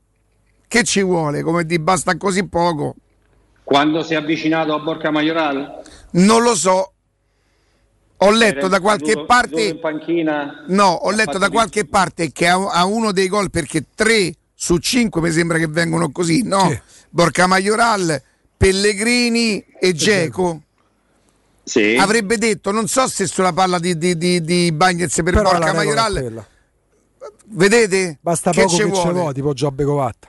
[0.67, 2.97] che ci vuole, come di basta così poco.
[3.63, 5.83] Quando si è avvicinato a Borca Majoral?
[6.13, 6.95] Non lo so.
[8.19, 9.63] Ho letto da qualche seduto- parte...
[9.63, 10.65] in panchina?
[10.69, 14.33] No, ho letto da di- qualche parte che ha, ha uno dei gol perché 3
[14.55, 16.81] su 5 mi sembra che vengono così, no?
[17.11, 18.21] Borca Majoral,
[18.57, 20.63] Pellegrini e Geco.
[21.63, 21.97] Sì.
[21.97, 25.73] Avrebbe detto, non so se sulla palla di, di, di, di Bagnez per Però Borca
[25.75, 26.47] Majoral, quella.
[27.47, 28.19] vedete?
[28.21, 29.13] Basta che poco ci che ce vuole?
[29.13, 30.29] vuole, tipo Giobbe Covatta.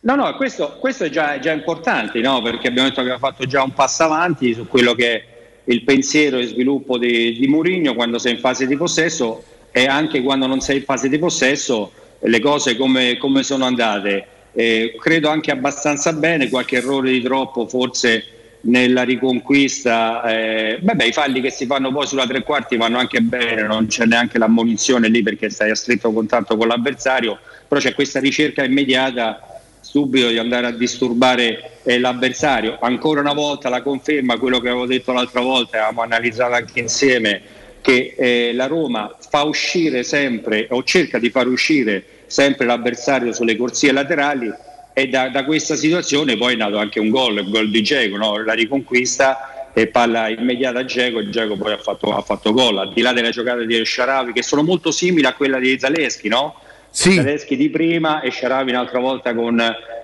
[0.00, 2.40] No, no, questo, questo è, già, è già importante, no?
[2.42, 5.24] perché abbiamo detto che ha fatto già un passo avanti su quello che è
[5.64, 10.22] il pensiero e sviluppo di, di Mourinho quando sei in fase di possesso e anche
[10.22, 14.26] quando non sei in fase di possesso le cose come, come sono andate.
[14.54, 18.24] Eh, credo anche abbastanza bene, qualche errore di troppo forse
[18.62, 23.20] nella riconquista, eh, vabbè i falli che si fanno poi sulla tre quarti vanno anche
[23.20, 27.94] bene, non c'è neanche l'ammonizione lì perché stai a stretto contatto con l'avversario, però c'è
[27.94, 29.61] questa ricerca immediata
[29.92, 32.78] subito di andare a disturbare eh, l'avversario.
[32.80, 37.42] Ancora una volta la conferma quello che avevo detto l'altra volta, avevamo analizzato anche insieme,
[37.82, 43.54] che eh, la Roma fa uscire sempre o cerca di far uscire sempre l'avversario sulle
[43.54, 44.50] corsie laterali
[44.94, 48.16] e da, da questa situazione poi è nato anche un gol, il gol di Geco,
[48.16, 48.42] no?
[48.42, 52.78] la riconquista e palla immediata a Geco e Geco poi ha fatto, ha fatto gol,
[52.78, 56.28] al di là delle giocate di Sharavi che sono molto simili a quella di Zaleschi,
[56.28, 56.54] no?
[56.92, 57.14] Sì.
[57.14, 59.58] Zaleschi di prima e Sharavi un'altra volta con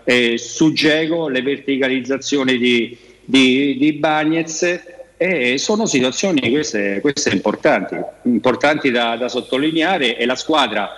[0.04, 4.80] eh, su Geco, le verticalizzazioni di, di, di Bagnez
[5.18, 10.16] e sono situazioni queste, queste importanti, importanti da, da sottolineare.
[10.16, 10.90] E la squadra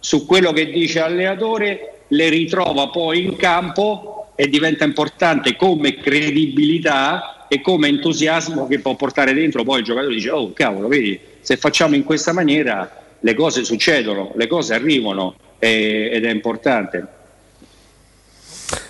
[0.00, 7.46] su quello che dice l'allenatore le ritrova poi in campo e diventa importante come credibilità
[7.48, 10.14] e come entusiasmo che può portare dentro poi il giocatore.
[10.14, 15.34] Dice oh cavolo vedi se facciamo in questa maniera le cose succedono, le cose arrivano
[15.58, 17.04] eh, ed è importante.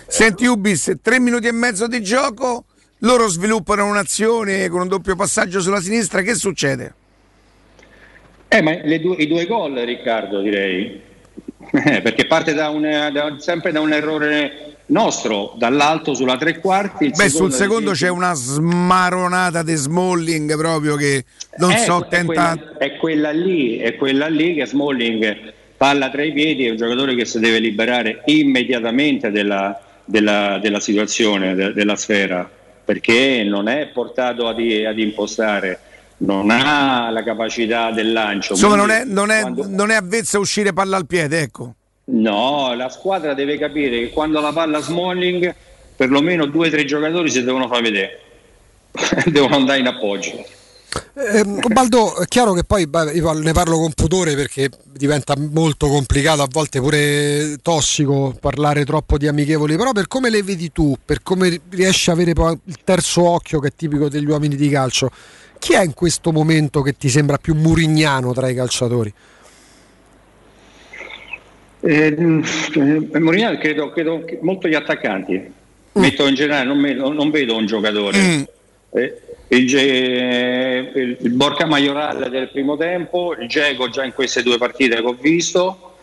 [0.05, 2.65] Senti Ubis, 3 minuti e mezzo di gioco,
[2.99, 6.93] loro sviluppano un'azione con un doppio passaggio sulla sinistra, che succede?
[8.47, 11.05] Eh, due- i due gol, Riccardo, direi.
[11.69, 17.11] Eh, perché parte da un, da- sempre da un errore nostro, dall'alto sulla tre quarti.
[17.15, 21.25] Beh, sul secondo c'è una smaronata di Smalling proprio che
[21.57, 22.55] non Eh, so, è tenta...
[22.55, 26.77] quella, è quella lì, è quella lì che Smalling palla tra i piedi, è un
[26.77, 32.49] giocatore che si deve liberare immediatamente della, della- della situazione, de- della sfera,
[32.83, 35.79] perché non è portato ad, ad impostare,
[36.19, 38.53] non ha la capacità del lancio.
[38.53, 41.75] Insomma, non è, non, è, quando- non è avvezza a uscire palla al piede, ecco.
[42.09, 45.53] No, la squadra deve capire che quando la palla Smalling,
[45.95, 48.19] perlomeno due o tre giocatori si devono far vedere,
[49.27, 50.45] devono andare in appoggio.
[51.15, 56.47] Ehm, Baldo, è chiaro che poi ne parlo con pudore perché diventa molto complicato, a
[56.49, 61.59] volte pure tossico parlare troppo di amichevoli, però per come le vedi tu, per come
[61.69, 65.11] riesci a avere il terzo occhio che è tipico degli uomini di calcio,
[65.59, 69.13] chi è in questo momento che ti sembra più murignano tra i calciatori?
[71.79, 75.53] Eh, eh, Mourinho credo, credo molto gli attaccanti.
[75.93, 78.47] Metto in generale, non, me- non vedo un giocatore.
[78.91, 84.57] Eh, il, il, il Borca Majoral del primo tempo, il Gego già in queste due
[84.57, 85.95] partite che ho visto.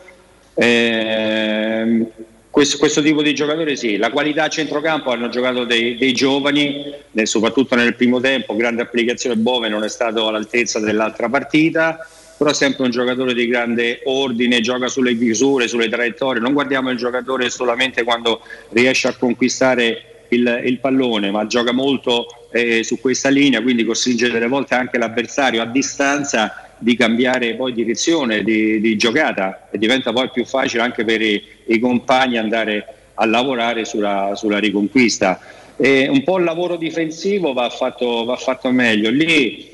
[0.54, 2.06] Ehm,
[2.50, 6.94] questo, questo tipo di giocatore sì, la qualità a centrocampo hanno giocato dei, dei giovani,
[7.24, 12.54] soprattutto nel primo tempo, grande applicazione Bove non è stato all'altezza dell'altra partita, però è
[12.54, 17.50] sempre un giocatore di grande ordine, gioca sulle chiusure, sulle traiettorie, non guardiamo il giocatore
[17.50, 18.40] solamente quando
[18.70, 24.30] riesce a conquistare il, il pallone, ma gioca molto eh, su questa linea, quindi costringe
[24.30, 30.12] delle volte anche l'avversario a distanza di cambiare poi direzione di, di giocata e diventa
[30.12, 35.40] poi più facile anche per i, i compagni andare a lavorare sulla, sulla riconquista.
[35.76, 39.10] E un po' il lavoro difensivo va fatto, va fatto meglio.
[39.10, 39.70] Lì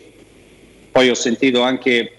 [0.90, 2.12] poi ho sentito anche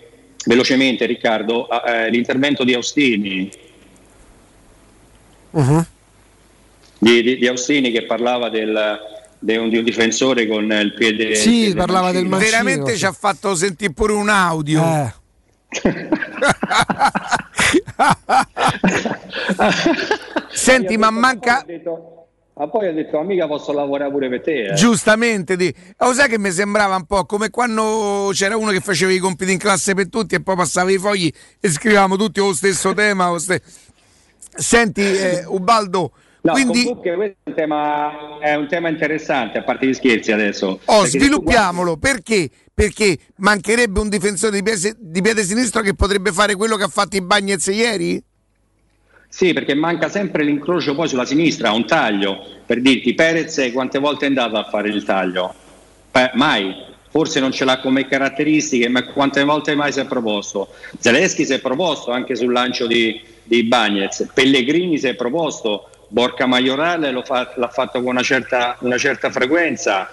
[0.46, 3.50] velocemente Riccardo eh, l'intervento di Austini
[6.98, 9.00] di, di- di Austini che parlava del,
[9.40, 12.52] de un- di un difensore con il piede Sì, piede parlava del mancino.
[12.52, 14.84] Veramente ci ha fatto sentire pure un audio.
[14.84, 15.14] Eh.
[20.52, 21.66] Senti, ma manca.
[22.62, 25.74] Ma poi ho detto amica posso lavorare pure per te eh." Giustamente, di...
[25.98, 29.52] lo sai che mi sembrava un po' come quando c'era uno che faceva i compiti
[29.52, 33.30] in classe per tutti e poi passava i fogli e scrivevamo tutti lo stesso tema.
[33.30, 33.62] lo ste-
[34.54, 36.12] Senti, eh, Ubaldo,
[36.44, 40.32] No, quindi comunque questo è un, tema, è un tema interessante, a parte gli scherzi
[40.32, 40.80] adesso.
[40.86, 42.50] oh, sviluppiamolo perché?
[42.74, 46.88] Perché mancherebbe un difensore di piede, di piede sinistro che potrebbe fare quello che ha
[46.88, 48.24] fatto i Bagnets ieri?
[49.34, 52.46] Sì, perché manca sempre l'incrocio poi sulla sinistra, un taglio.
[52.66, 55.54] Per dirti, Perez quante volte è andato a fare il taglio?
[56.12, 56.90] Beh, mai.
[57.10, 60.70] Forse non ce l'ha come caratteristiche, ma quante volte mai si è proposto?
[61.00, 66.46] Zelensky si è proposto anche sul lancio di, di Bagnez, Pellegrini si è proposto, Borca
[66.46, 70.10] Maiorale fa- l'ha fatto con una certa, una certa frequenza.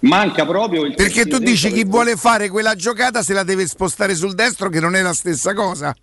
[0.00, 4.14] Manca proprio il Perché tu dici chi vuole fare quella giocata se la deve spostare
[4.14, 5.94] sul destro, che non è la stessa cosa.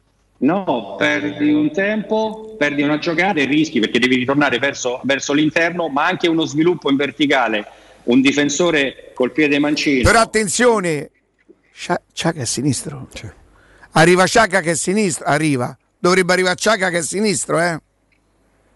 [0.44, 5.88] No, perdi un tempo, perdi una giocata e rischi perché devi ritornare verso, verso l'interno,
[5.88, 7.66] ma anche uno sviluppo in verticale.
[8.04, 10.04] Un difensore col piede mancino.
[10.04, 11.12] Però attenzione,
[11.72, 13.08] Sciacca è a sinistro.
[13.92, 15.78] Arriva Sciacca che è sinistro, arriva.
[15.98, 17.80] Dovrebbe arrivare Sciacca che è sinistro, eh?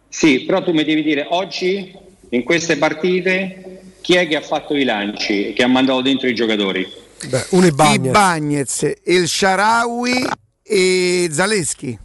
[0.08, 1.94] Sì, però tu mi devi dire oggi,
[2.30, 6.34] in queste partite, chi è che ha fatto i lanci, che ha mandato dentro i
[6.34, 6.88] giocatori?
[7.50, 8.12] uno è I Bagnez.
[8.14, 10.26] Bagnez, il Sharawi
[10.68, 11.98] e Zaleschi.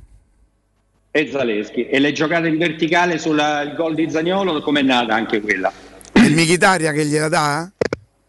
[1.10, 1.88] E Zaleschi.
[1.88, 3.40] E le giocate in verticale sul
[3.76, 5.72] gol di Zagnolo, com'è nata anche quella?
[6.14, 7.70] Il Michitaria che gliela dà?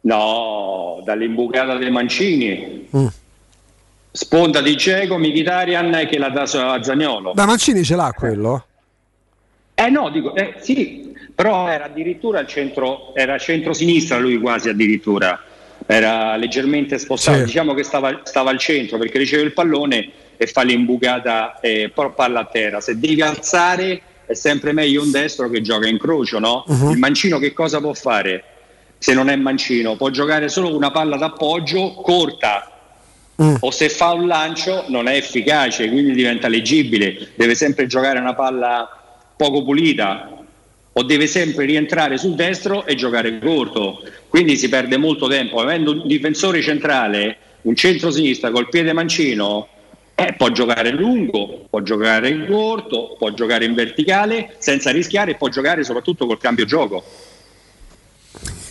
[0.01, 2.87] No, dall'imbucata dei Mancini.
[2.95, 3.07] Mm.
[4.11, 7.33] Sponda di Cieco, Mkhitaryan che la dà a Zagnolo.
[7.33, 8.65] Da Mancini ce l'ha quello?
[9.75, 15.41] Eh no, dico, eh, sì, però era addirittura al centro, era centro-sinistra lui quasi addirittura,
[15.85, 17.43] era leggermente spostato, Sì.
[17.45, 22.11] diciamo che stava, stava al centro perché riceve il pallone e fa l'imbucata e poi
[22.15, 22.81] palla a terra.
[22.81, 26.63] Se devi alzare è sempre meglio un destro che gioca in crocio, no?
[26.67, 26.91] Mhm.
[26.91, 28.43] Il mancino che cosa può fare
[28.97, 29.95] se non è mancino?
[29.97, 32.69] Può giocare solo una palla d'appoggio corta,
[33.35, 38.33] o se fa un lancio non è efficace, quindi diventa leggibile, deve sempre giocare una
[38.33, 38.87] palla
[39.35, 40.29] poco pulita
[40.95, 45.59] o deve sempre rientrare sul destro e giocare corto, quindi si perde molto tempo.
[45.59, 49.67] Avendo un difensore centrale, un centro-sinistra col piede mancino,
[50.15, 55.35] eh, può giocare lungo, può giocare in corto, può giocare in verticale senza rischiare e
[55.35, 57.03] può giocare soprattutto col cambio gioco.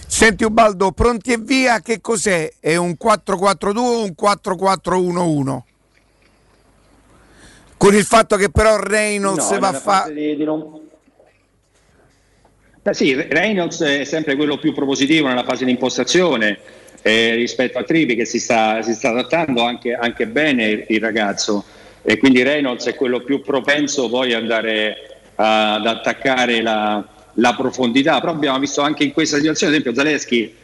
[0.06, 2.52] Senti Ubaldo, pronti e via, che cos'è?
[2.60, 5.58] È un 4-4-2 o un 4-4-1-1?
[7.76, 9.80] Con il fatto che però Reynolds No, va a fare...
[10.12, 10.81] fase di- di non-
[12.82, 16.58] Beh, sì, Reynolds è sempre quello più propositivo nella fase di impostazione
[17.02, 21.64] eh, rispetto a Tripi che si sta, si sta adattando anche, anche bene il, ragazzo
[22.02, 24.96] e quindi Reynolds è quello più propenso poi ad andare
[25.36, 30.02] a- ad attaccare la, la profondità però abbiamo visto anche in questa situazione ad esempio
[30.02, 30.54] Zaleschi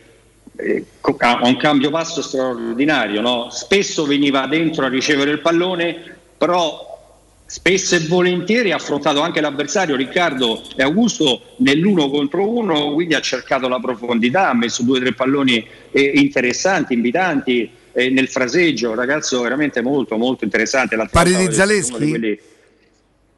[0.56, 0.84] eh,
[1.18, 3.48] ha un cambio passo straordinario no?
[3.50, 6.97] spesso veniva dentro a ricevere il pallone però
[7.50, 13.20] spesso e volentieri ha affrontato anche l'avversario Riccardo e Augusto nell'uno contro uno, quindi ha
[13.20, 18.94] cercato la profondità, ha messo due o tre palloni eh, interessanti, invitanti eh, nel fraseggio,
[18.94, 20.94] ragazzo veramente molto molto interessante.
[21.10, 22.10] Pari di Zaleschi?
[22.10, 22.38] quelli-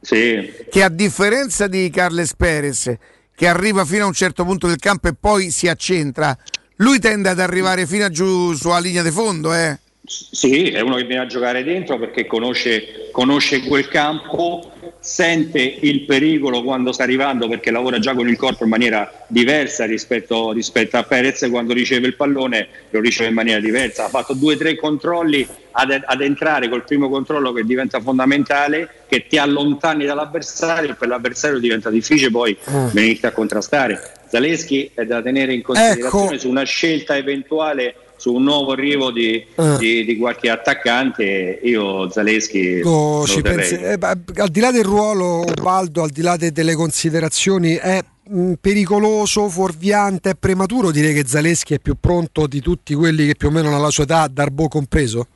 [0.01, 2.93] Sì, che a differenza di Carles Perez
[3.33, 6.37] che arriva fino a un certo punto del campo e poi si accentra
[6.77, 9.79] lui tende ad arrivare fino a giù sulla linea di fondo eh.
[10.13, 16.01] Sì, è uno che viene a giocare dentro perché conosce, conosce quel campo, sente il
[16.01, 20.97] pericolo quando sta arrivando perché lavora già con il corpo in maniera diversa rispetto, rispetto
[20.97, 24.07] a Perez quando riceve il pallone lo riceve in maniera diversa.
[24.07, 28.89] Ha fatto due o tre controlli ad, ad entrare col primo controllo che diventa fondamentale,
[29.09, 32.89] che ti allontani dall'avversario e per l'avversario diventa difficile poi Mm.
[32.89, 34.01] venirti a contrastare.
[34.29, 36.39] Zaleschi è da tenere in considerazione Ecco.
[36.39, 39.77] su una scelta eventuale su un nuovo arrivo di, Eh.
[39.79, 46.03] di- di qualche attaccante, io Zaleschi Oh, pensi- eh, al di là del ruolo, Baldo,
[46.03, 51.73] al di là de- delle considerazioni, è mh, pericoloso, fuorviante, è prematuro dire che Zaleschi
[51.75, 54.69] è più pronto di tutti quelli che più o meno hanno la sua età, Darbo
[54.69, 55.27] compreso?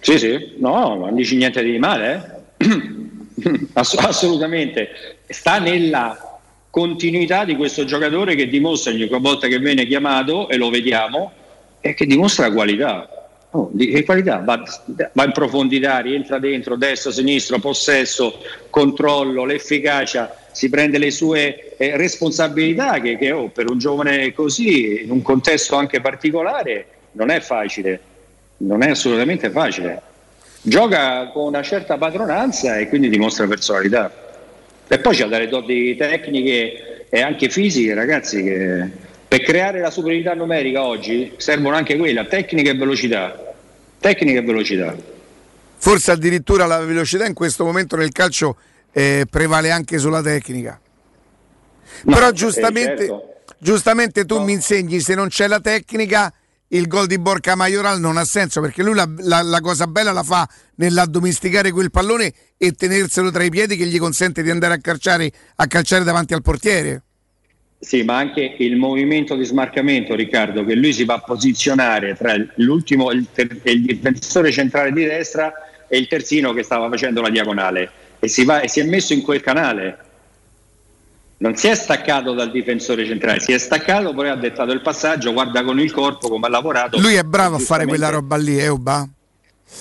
[0.00, 2.66] Sì, sì, no, non dici niente di male, eh?
[3.74, 4.88] Ass- assolutamente.
[5.28, 6.40] Sta nella
[6.70, 11.32] continuità di questo giocatore che dimostra ogni volta che viene chiamato, e lo vediamo,
[11.82, 13.06] e che dimostra qualità.
[13.54, 14.38] Oh, di qualità?
[14.38, 14.62] Va,
[15.12, 18.38] va in profondità, rientra dentro, destro, sinistro, possesso,
[18.70, 25.02] controllo, l'efficacia, si prende le sue eh, responsabilità che, che, oh, per un giovane così,
[25.02, 28.00] in un contesto anche particolare, non è facile,
[28.58, 30.00] non è assolutamente facile.
[30.62, 34.10] Gioca con una certa padronanza e quindi dimostra personalità.
[34.88, 40.34] E poi c'ha delle doti tecniche e anche fisiche, ragazzi, che per creare la superiorità
[40.34, 43.54] numerica oggi servono anche quella, tecnica e velocità.
[43.98, 44.94] Tecnica e velocità.
[45.78, 48.56] forse addirittura la velocità in questo momento nel calcio
[48.92, 50.78] eh, prevale anche sulla tecnica
[52.04, 53.34] No, però eh, giustamente, certo.
[53.58, 56.30] giustamente tu mi insegni se non c'è la tecnica
[56.68, 60.12] il gol di Borca Majoral non ha senso perché lui la, la- la cosa bella
[60.12, 60.46] la fa
[60.76, 65.30] nell'addomesticare quel pallone e tenerselo tra i piedi che gli consente di andare a calciare,
[65.56, 67.02] a calciare davanti al portiere.
[67.84, 72.32] Sì, ma anche il movimento di smarcamento, Riccardo, che lui si va a posizionare tra
[72.54, 75.52] l'ultimo, il, ter- il difensore centrale di destra
[75.88, 79.14] e il terzino che stava facendo la diagonale e si, va, e si è messo
[79.14, 79.98] in quel canale.
[81.38, 85.32] Non si è staccato dal difensore centrale, si è staccato, poi ha dettato il passaggio,
[85.32, 87.00] guarda con il corpo come ha lavorato.
[87.00, 89.08] Lui è bravo a fare quella roba lì, eh, Uba?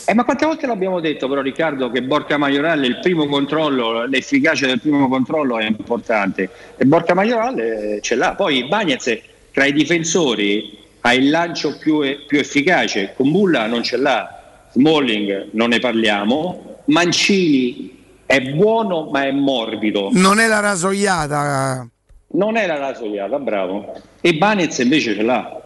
[0.05, 4.65] Eh, ma quante volte l'abbiamo detto però Riccardo che Borca Majoral il primo controllo, l'efficacia
[4.65, 8.33] del primo controllo è importante e Borca Majoral eh, ce l'ha.
[8.35, 9.19] Poi Bagnez
[9.51, 15.49] tra i difensori ha il lancio più, più efficace, con Bulla non ce l'ha, Smalling
[15.51, 20.09] non ne parliamo, Mancini è buono ma è morbido.
[20.13, 21.87] Non è la rasoiata.
[22.33, 23.93] Non è la rasoiata, bravo.
[24.21, 25.59] E Bagnez invece ce l'ha.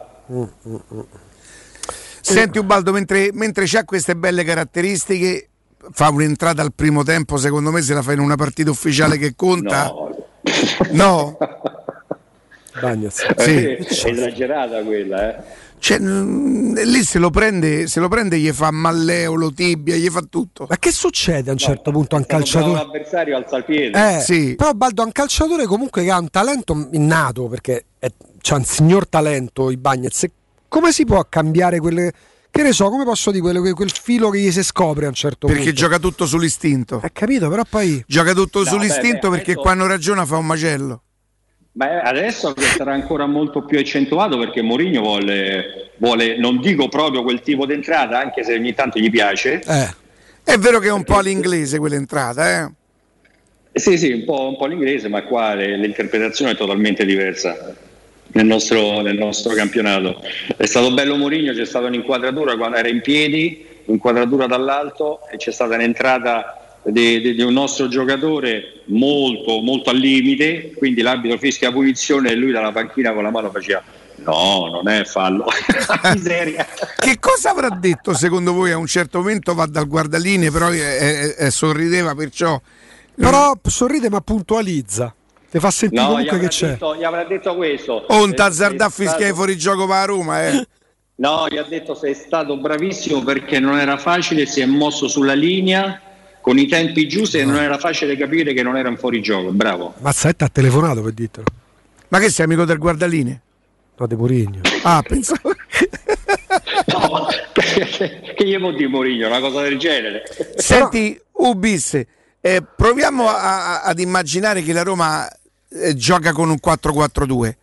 [2.34, 5.50] Senti Ubaldo, mentre, mentre c'ha queste belle caratteristiche,
[5.92, 9.34] fa un'entrata al primo tempo, secondo me se la fa in una partita ufficiale che
[9.36, 9.92] conta.
[10.92, 11.38] No.
[12.82, 13.26] Bagnez.
[13.38, 13.52] Sì.
[13.52, 15.44] Eh, è esagerata quella, eh.
[15.78, 20.22] Cioè, mm, lì se lo prende, se lo prende gli fa malleolo, tibia, gli fa
[20.28, 20.66] tutto.
[20.68, 22.74] Ma che succede a un certo punto a un calciatore?
[22.74, 24.18] L'avversario alza il piede.
[24.18, 28.56] Eh, Però Baldo è un calciatore comunque che ha un talento innato perché è- c'ha
[28.56, 30.26] un signor talento i Bagnez.
[30.76, 32.12] Come si può cambiare quelle
[32.52, 35.14] che ne so, come posso dire quelle- quel filo che gli si scopre a un
[35.14, 35.80] certo Perché punto?
[35.80, 37.00] gioca tutto sull'istinto.
[37.02, 40.36] Hai capito, però poi Gioca tutto No, sull'istinto beh, beh, perché adesso- quando ragiona fa
[40.36, 41.02] un macello.
[41.78, 47.40] Ma adesso sarà ancora molto più accentuato perché Mourinho vuole, vuole, non dico proprio quel
[47.40, 49.62] tipo di entrata, anche se ogni tanto gli piace.
[50.44, 52.72] È vero che è un po' all'inglese quell'entrata, eh?
[53.72, 57.74] Sì, sì, un po', un po' l'inglese, ma qua l'interpretazione è totalmente diversa
[58.36, 60.22] nel nostro, nel nostro campionato.
[60.56, 65.52] È stato bello Mourinho, c'è stata un'inquadratura quando era in piedi, un'inquadratura dall'alto e c'è
[65.52, 71.72] stata un'entrata di, di- di un nostro giocatore molto, molto al limite, quindi l'arbitro fischia
[71.72, 73.82] punizione e lui dalla panchina con la mano faceva
[74.18, 75.46] no, non è fallo.
[76.14, 76.68] Miseria.
[76.98, 80.80] Che cosa avrà detto secondo voi a un certo momento va dal guardaline però eh,
[80.80, 82.60] eh, eh, sorrideva perciò
[83.16, 85.14] Però sorride ma puntualizza.
[85.56, 86.68] Ti fa sentire No, comunque che c'è.
[86.72, 88.04] detto, gli avrà detto questo.
[88.10, 90.68] o un Eh, tazzardà è stato- fischia fuori gioco per la Roma eh.
[91.18, 95.32] No, gli ha detto sei stato bravissimo perché non era facile, si è mosso sulla
[95.34, 96.02] linea
[96.42, 99.52] con i tempi giusti e non era facile capire che non era un fuorigioco.
[99.52, 99.94] Bravo.
[100.00, 101.46] Mazzetta ha telefonato per dirtelo.
[102.10, 103.42] ma che sei amico del guardaline?
[103.96, 104.60] No, De Mourinho.
[104.84, 105.56] ah pensavo
[107.54, 110.24] che gli può dire Mourinho una cosa del genere?
[110.58, 111.98] senti Ubis
[112.42, 115.28] Eh, proviamo a- ad immaginare che la Roma
[115.76, 117.54] eh, gioca con un 4-4-2.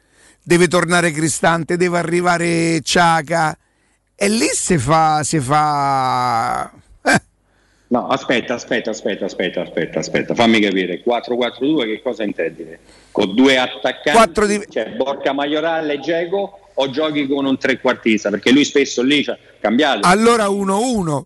[0.43, 3.57] Deve tornare Cristante, deve arrivare Ciaca.
[4.15, 5.23] E lì si fa.
[5.23, 6.71] Si fa...
[7.93, 11.03] No, aspetta, aspetta, aspetta, aspetta, aspetta, aspetta, fammi capire.
[11.05, 12.67] 4-4-2 che cosa intendi?
[13.11, 18.31] Con due attaccanti, cioè Borca Maiorale e Geco o giochi con un trequartista?
[18.31, 20.09] Perché lui spesso lì c'ha cambiato.
[20.09, 21.23] Allora 1-1.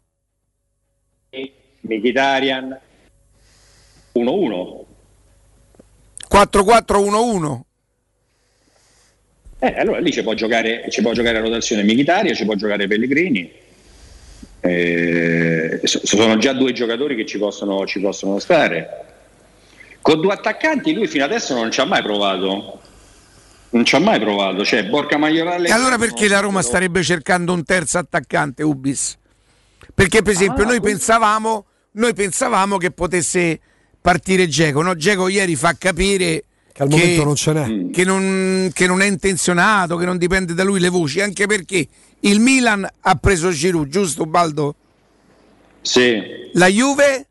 [1.83, 2.81] Mkhitaryan
[4.15, 4.86] 1-1.
[6.31, 7.61] 4-4-1-1.
[9.59, 12.87] Eh, allora lì ci può giocare, ci può giocare a rotazione Mkhitaryan, ci può giocare
[12.87, 13.51] Pellegrini.
[14.61, 19.05] Eh, so- sono già due giocatori che ci possono, ci possono stare.
[20.01, 22.81] Con due attaccanti lui fino adesso non ci ha mai provato.
[23.71, 24.65] Non ci ha mai provato.
[24.65, 25.69] Cioè, Borca Maiorale.
[25.69, 29.17] E allora perché la Roma starebbe cercando un terzo attaccante, Ubis?
[29.95, 33.61] Perché per esempio Ah, noi, pensavamo, noi pensavamo che potesse
[34.11, 34.83] partire Geco.
[34.83, 34.95] No?
[34.95, 37.91] Geco ieri fa capire Che al momento non ce n'è.
[37.91, 41.85] Che non, che non è intenzionato, che non dipende da lui le voci, anche perché
[42.21, 44.77] il Milan ha preso Giroud, giusto Baldo?
[45.81, 46.23] Sì.
[46.53, 47.27] La Juve?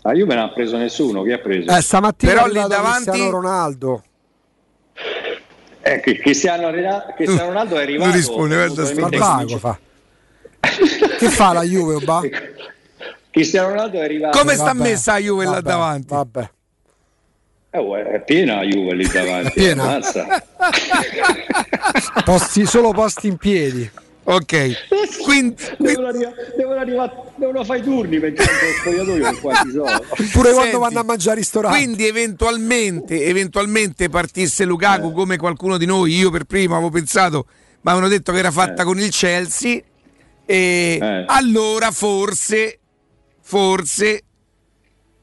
[0.00, 1.22] La Juve non ha preso nessuno.
[1.22, 1.68] Chi ha preso?
[1.76, 4.02] Eh, stamattina Però lì davanti- Cristiano Ronaldo.
[5.82, 8.08] Eh, che- Cristiano, Rena- Cristiano Ronaldo è arrivato.
[8.08, 9.78] Non risponde, guarda, vago, fa.
[11.18, 12.20] che fa la Juve, Oba?
[13.34, 14.38] Cristiano Ronaldo è arrivato.
[14.38, 16.06] Come sta Vabbè, messa la Juve là vabbè, davanti?
[16.06, 16.50] Vabbè.
[17.70, 19.48] Eh, è piena la Juve lì davanti.
[19.50, 19.98] È piena?
[22.24, 23.90] Posti, solo posti in piedi.
[24.26, 24.86] Ok,
[25.24, 28.44] quindi Devono, arrivare, devono, arrivare, devono fare i turni perché
[28.80, 29.84] spogliatoio non quanti sono.
[30.32, 31.76] Pure quando Senti, vanno a mangiare ristoranti.
[31.76, 37.46] Quindi eventualmente, eventualmente partisse Lukaku come qualcuno di noi, io per primo avevo pensato,
[37.80, 38.84] ma avevano detto che era fatta Eh.
[38.84, 39.80] con il Chelsea
[40.46, 41.24] e Eh.
[41.26, 42.78] allora forse,
[43.46, 44.22] forse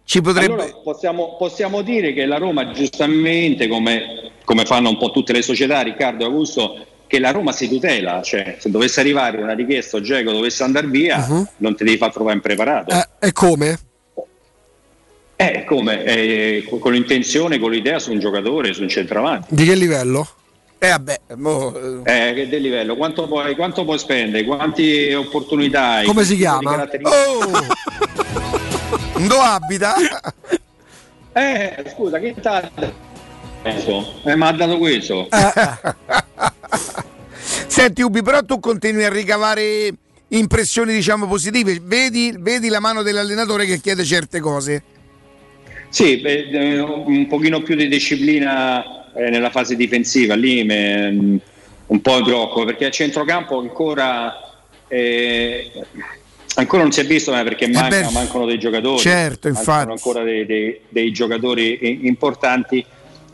[0.05, 0.53] ci potrebbe...
[0.53, 5.41] Allora possiamo, possiamo dire che la Roma giustamente, come, come fanno un po' tutte le
[5.41, 9.97] società, Riccardo e Augusto, che la Roma si tutela, cioè se dovesse arrivare una richiesta
[9.97, 11.47] o Geco dovesse andare via, Mhm.
[11.57, 12.93] non ti devi far trovare impreparato.
[12.95, 13.79] Eh, e come?
[15.35, 16.03] Eh, come?
[16.03, 19.55] Eh, con, l'intenzione, con l'idea su un giocatore, su un centravanti.
[19.55, 20.27] Di che livello?
[20.77, 22.95] Eh vabbè, mo, eh, Eh, che del livello?
[22.95, 24.43] Quanto puoi, quanto puoi spendere?
[24.45, 26.05] Quante opportunità hai?
[26.05, 26.87] Come si chiama?
[27.03, 27.99] Oh!
[29.27, 29.95] Dove abita?
[31.33, 32.35] Eh, scusa, che
[33.61, 34.19] Penso.
[34.25, 35.29] Eh, ma ha dato questo.
[37.67, 39.93] Senti Ubi, però tu continui a ricavare
[40.27, 44.83] impressioni diciamo positive, vedi, vedi la mano dell'allenatore che chiede certe cose.
[45.87, 51.39] Sì, beh, eh, un pochino più di disciplina eh, nella fase difensiva, lì me-
[51.87, 54.33] un po' mi preoccupo perché a centrocampo ancora,
[54.87, 55.71] eh,
[56.55, 59.91] ancora non si è visto ma perché manca- Eh beh, mancano dei giocatori, certo, mancano
[59.93, 62.83] ancora dei, dei- dei giocatori importanti.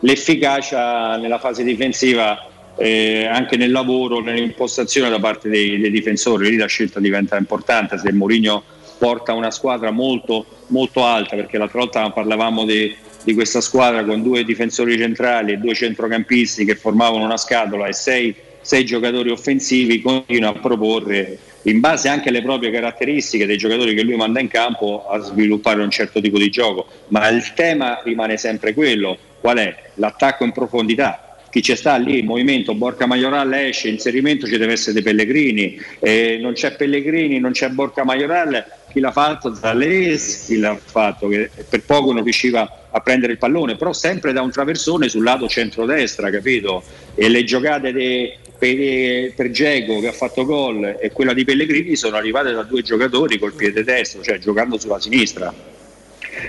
[0.02, 2.48] L'efficacia nella fase difensiva,
[2.78, 7.98] eh, anche nel lavoro, nell'impostazione da parte dei, dei difensori, lì la scelta diventa importante.
[7.98, 8.64] Se Mourinho
[8.98, 14.22] porta una squadra molto, molto alta, perché l'altra volta parlavamo di, di questa squadra con
[14.24, 20.02] due difensori centrali e due centrocampisti che formavano una scatola e sei, sei giocatori offensivi,
[20.02, 24.48] continua a proporre, in base anche alle proprie caratteristiche dei giocatori che lui manda in
[24.48, 26.88] campo, a sviluppare un certo tipo di gioco.
[27.10, 29.76] Ma il tema rimane sempre quello, qual è?
[29.96, 34.74] L'attacco in profondità chi ci sta lì, il movimento Borca Maioral esce, inserimento ci deve
[34.74, 39.56] essere dei Pellegrini, eh, non c'è Pellegrini, non c'è Borca Maioral, chi l'ha fatto?
[39.56, 44.42] Zaleschi l'ha fatto, che per poco non riusciva a prendere il pallone, però sempre da
[44.42, 46.84] un traversone sul lato centrodestra, capito?
[47.16, 51.96] E le giocate de- per, per Geco che ha fatto gol e quella di Pellegrini
[51.96, 55.54] sono arrivate da due giocatori col piede destro, cioè giocando sulla sinistra.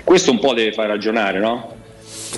[0.05, 1.77] Questo un po' deve far ragionare, no?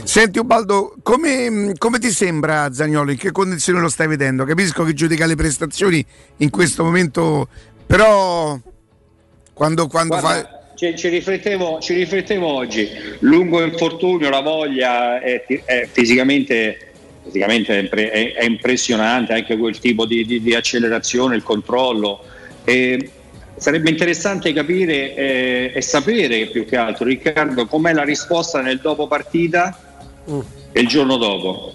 [0.04, 3.10] Senti Ubaldo, come, come ti sembra Zagnolo?
[3.10, 4.44] In che condizioni lo stai vedendo?
[4.44, 6.04] Capisco che giudica le prestazioni
[6.38, 7.48] in questo momento,
[7.86, 8.58] però
[9.52, 10.20] quando, quando fa...
[10.20, 12.88] Guarda, ci, ci riflettevo, ci riflettevo oggi,
[13.20, 16.89] lungo infortunio, la voglia è, è fisicamente,
[17.24, 22.22] fisicamente è, impre- è- impressionante, anche quel tipo di, di- di accelerazione, il controllo.
[22.64, 23.10] E
[23.56, 29.06] sarebbe interessante capire eh, e sapere più che altro, Riccardo, com'è la risposta nel dopo
[29.06, 29.78] partita
[30.72, 31.74] e il giorno dopo.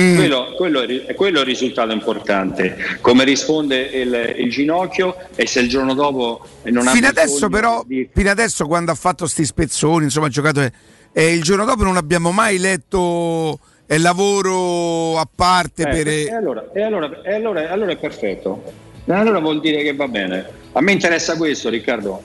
[0.00, 0.16] Mm.
[0.16, 5.60] Quello, quello è, quello è il risultato importante, come risponde il, il ginocchio e se
[5.60, 9.26] il giorno dopo non ha Fino bisogno adesso però, di- fino adesso quando ha fatto
[9.26, 10.66] sti spezzoni, insomma ha giocato...
[11.12, 13.58] eh, il giorno dopo non abbiamo mai letto
[13.94, 16.08] eh, lavoro a parte Eh, per...
[16.08, 18.62] e, allora, e allora- e allora- allora è perfetto.
[19.04, 20.46] E allora vuol dire che va bene.
[20.72, 22.22] A me interessa questo, Riccardo.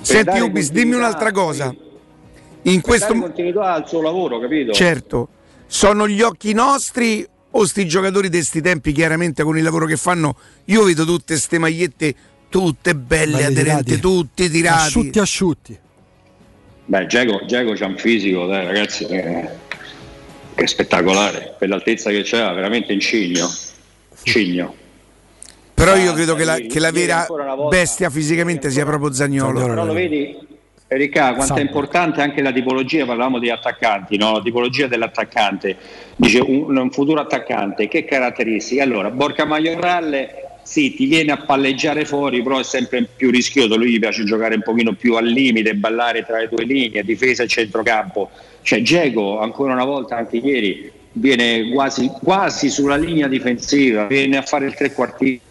[0.00, 1.74] Senti Ubis, dimmi un'altra cosa.
[2.62, 4.72] In questo continuità al suo lavoro, capito?
[4.72, 5.28] Certo,
[5.66, 7.26] sono gli occhi nostri
[7.56, 11.36] o sti giocatori di sti tempi, chiaramente con il lavoro che fanno, io vedo tutte
[11.36, 12.14] ste magliette
[12.48, 14.00] tutte belle, Belli aderenti, tirati.
[14.00, 14.86] tutti tirati.
[14.86, 15.78] Asciutti asciutti.
[16.86, 19.48] Beh, Giacomo c'ha un fisico, dai, ragazzi, eh,
[20.54, 21.54] che è spettacolare.
[21.58, 23.48] Per l'altezza che c'ha, veramente un cigno.
[24.22, 24.74] Cigno.
[25.74, 27.26] Però io credo che la, che la vera
[27.68, 29.60] bestia fisicamente sia proprio Zagnolo.
[29.60, 30.36] Però lo vedi,
[30.86, 34.34] Erika, quanto è importante anche la tipologia, parlavamo di attaccanti, no?
[34.34, 35.76] la tipologia dell'attaccante.
[36.14, 38.80] Dice un, un futuro attaccante, che caratteristiche?
[38.80, 43.92] Allora, Borca Maioralle sì, ti viene a palleggiare fuori, però è sempre più rischioso, lui
[43.92, 47.46] gli piace giocare un pochino più al limite, ballare tra le due linee, difesa e
[47.46, 48.30] centrocampo.
[48.62, 54.42] Cioè Geco, ancora una volta, anche ieri, viene quasi, quasi sulla linea difensiva, viene a
[54.42, 55.42] fare il trequartista,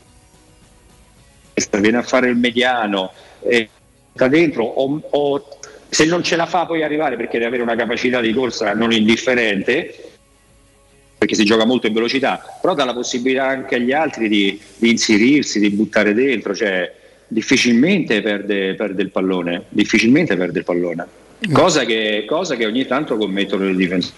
[1.80, 3.12] viene a fare il mediano,
[3.42, 3.70] eh,
[4.12, 5.48] da dentro o, o
[5.90, 8.92] se non ce la fa poi arrivare perché deve avere una capacità di corsa non
[8.92, 10.13] indifferente
[11.24, 14.90] perché si gioca molto in velocità però dà la possibilità anche agli altri di, di
[14.92, 16.92] inserirsi, di buttare dentro cioè
[17.28, 21.08] difficilmente perde, perde il pallone difficilmente perde il pallone.
[21.52, 24.12] Cosa che, cosa che ogni tanto commettono i difensori.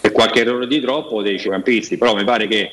[0.00, 2.70] E qualche errore di troppo dei centrocampisti però mi pare che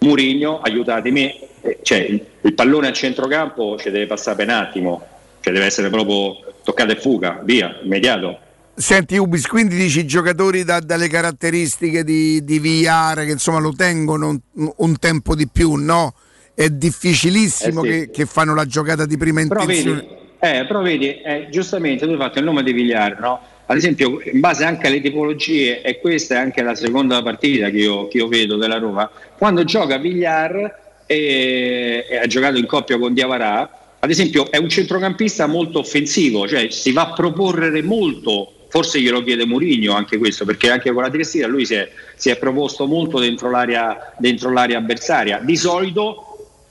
[0.00, 5.04] Murigno, aiutatemi, eh, cioè il, il pallone a centrocampo ci deve passare per un attimo,
[5.40, 8.38] cioè deve essere proprio toccata e fuga, via, immediato.
[8.78, 14.28] Senti Ubis, quindi dici giocatori da- dalle caratteristiche di, di VR che insomma lo tengono
[14.28, 16.14] un, un tempo di più, no?
[16.54, 17.98] È difficilissimo Eh sì.
[17.98, 20.00] che, che fanno la giocata di prima Però intenzione.
[20.00, 23.40] vedi, eh, però vedi eh, giustamente tu hai fatto il nome di Vigliar, no?
[23.66, 27.78] Ad esempio, in base anche alle tipologie, e questa è anche la seconda partita che
[27.78, 32.96] io, che io vedo della Roma, quando gioca Vigliar e, e ha giocato in coppia
[32.96, 38.52] con Diavarà, ad esempio è un centrocampista molto offensivo, cioè si va a proporre molto,
[38.68, 42.30] forse glielo chiede Murigno anche questo, perché anche con la Triestina lui si è, si
[42.30, 45.38] è proposto molto dentro l'area, dentro l'area avversaria.
[45.38, 46.24] Di solito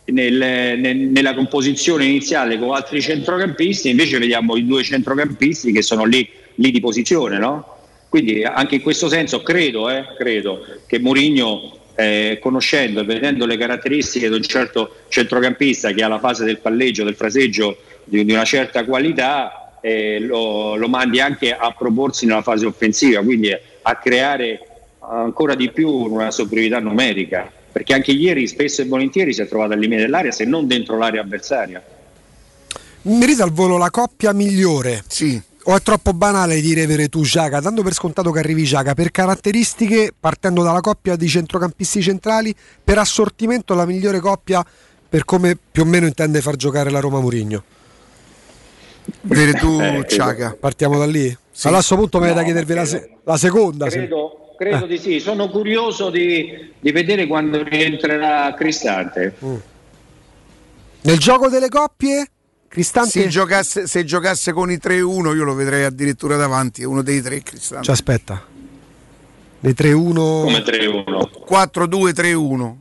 [0.06, 6.06] nel- nel- nella composizione iniziale con altri centrocampisti, invece vediamo i due centrocampisti che sono
[6.06, 7.76] lì, lì di posizione, no?
[8.10, 13.58] Quindi anche in questo senso credo, eh, credo che Mourinho, eh, conoscendo e vedendo le
[13.58, 18.32] caratteristiche di un certo centrocampista che ha la fase del palleggio, del fraseggio di, di
[18.32, 23.96] una certa qualità, eh, lo, lo mandi anche a proporsi nella fase offensiva, quindi a
[23.96, 24.60] creare
[25.00, 29.74] ancora di più una superiorità numerica, perché anche ieri spesso e volentieri si è trovato
[29.74, 31.82] al limite dell'area, se non dentro l'area avversaria.
[33.04, 35.04] Mi risa al volo la coppia migliore.
[35.08, 35.42] Sì.
[35.70, 40.14] O è troppo banale dire Veretù Giaca, dando per scontato che arrivi Giaca, per caratteristiche,
[40.18, 44.66] partendo dalla coppia di centrocampisti centrali, per assortimento la migliore coppia
[45.10, 47.64] per come più o meno intende far giocare la Roma Murigno.
[49.22, 50.06] Veretù Eh, credo.
[50.06, 50.58] Ciaca.
[50.60, 51.26] Partiamo da lì?
[51.64, 53.90] Allora a questo punto mi viene da No, chiedervi la, credo- se- la seconda.
[53.90, 59.36] se- Credo, credo di sì, sono curioso di, di vedere quando rientrerà Cristante.
[61.02, 62.28] Nel gioco delle coppie,
[62.68, 63.10] Cristante...
[63.22, 67.42] Se giocasse, se giocasse con i 3-1 io lo vedrei addirittura davanti, uno dei tre
[67.42, 67.86] Cristante.
[67.86, 68.46] Ci aspetta.
[69.60, 70.14] Le 3-1...
[70.14, 71.30] Come 3-1.
[71.50, 72.74] 4-2-3-1.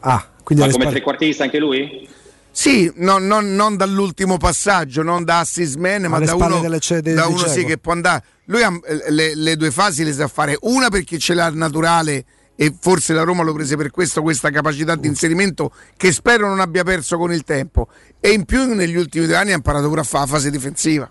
[0.00, 2.08] Ah, quindi Ma come spalle- trequartista anche lui?
[2.56, 7.00] Sì, no- non, non dall'ultimo passaggio, non da assist man, ma da uno, delle- cioè,
[7.00, 8.22] de- da uno sì che può andare.
[8.44, 12.24] Lui ha eh, le, le due fasi le sa fare, una perché ce l'ha naturale
[12.54, 16.60] e forse la Roma lo prese per questo, questa capacità di inserimento che spero non
[16.60, 17.88] abbia perso con il tempo.
[18.20, 21.10] E in più negli ultimi due anni ha imparato pure a fare la fase difensiva.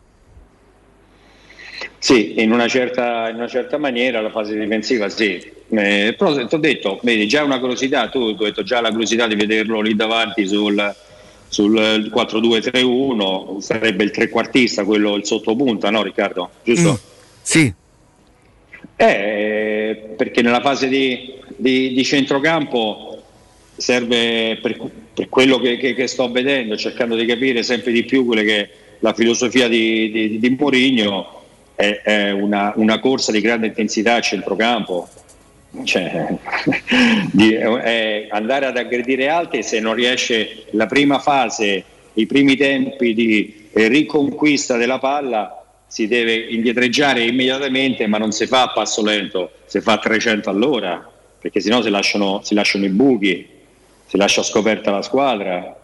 [1.99, 5.51] Sì, in una certa, in una certa maniera la fase difensiva sì.
[5.69, 8.91] Eh, però ti ho detto, vedi, già una curiosità, tu tu hai detto già la
[8.91, 10.95] curiosità di vederlo lì davanti sul,
[11.53, 16.49] sul 4-2-3-1, sarebbe il trequartista, quello il sottopunta, no Riccardo?
[16.63, 16.99] Giusto?
[17.41, 17.71] Sì.
[18.95, 23.21] Eh, perché nella fase di, di- di centrocampo
[23.75, 24.79] serve per,
[25.13, 28.69] per quello che, che- che sto vedendo, cercando di capire sempre di più quella che
[28.99, 31.41] la filosofia di, di, di Mourinho,
[31.75, 35.07] è, è una, una corsa di grande intensità a centrocampo.
[35.83, 36.37] Cioè,
[37.81, 43.69] è andare ad aggredire altri se non riesce la prima fase, i primi tempi di
[43.71, 49.51] eh, riconquista della palla, si deve indietreggiare immediatamente, ma non si fa a passo lento,
[49.65, 53.47] si fa a 300 all'ora, perché sennò si lasciano, si lasciano i buchi,
[54.05, 55.75] si lascia scoperta la squadra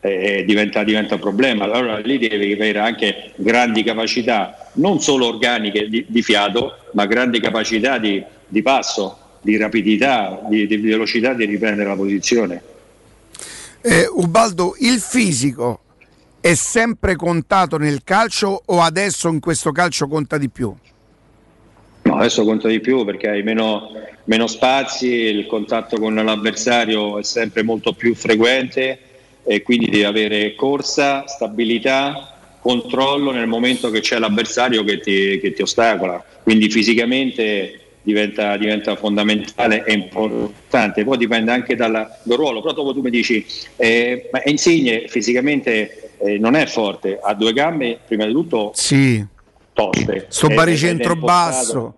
[0.00, 1.64] e diventa, diventa un problema.
[1.64, 7.40] Allora lì devi avere anche grandi capacità, non solo organiche di, di fiato, ma grandi
[7.40, 12.62] capacità di, di passo, di rapidità, di, di velocità di riprendere la posizione.
[13.80, 15.80] Eh, Ubaldo, il fisico
[16.40, 20.74] è sempre contato nel calcio o adesso in questo calcio conta di più?
[22.02, 23.90] No, adesso conta di più perché hai meno,
[24.24, 28.98] meno spazi, il contatto con l'avversario è sempre molto più frequente
[29.44, 35.52] e quindi devi avere corsa, stabilità, controllo nel momento che c'è l'avversario che ti, che
[35.52, 36.22] ti ostacola.
[36.42, 37.79] Quindi fisicamente
[38.10, 41.04] diventa, diventa fondamentale e importante.
[41.04, 42.60] Poi dipende anche dal, dal ruolo.
[42.60, 43.44] Però dopo tu mi dici,
[43.76, 49.24] eh, ma Insigne fisicamente eh, non è forte, ha due gambe, prima di tutto Sì.
[49.72, 50.26] toste.
[50.28, 51.94] Sto baricentro impostato basso.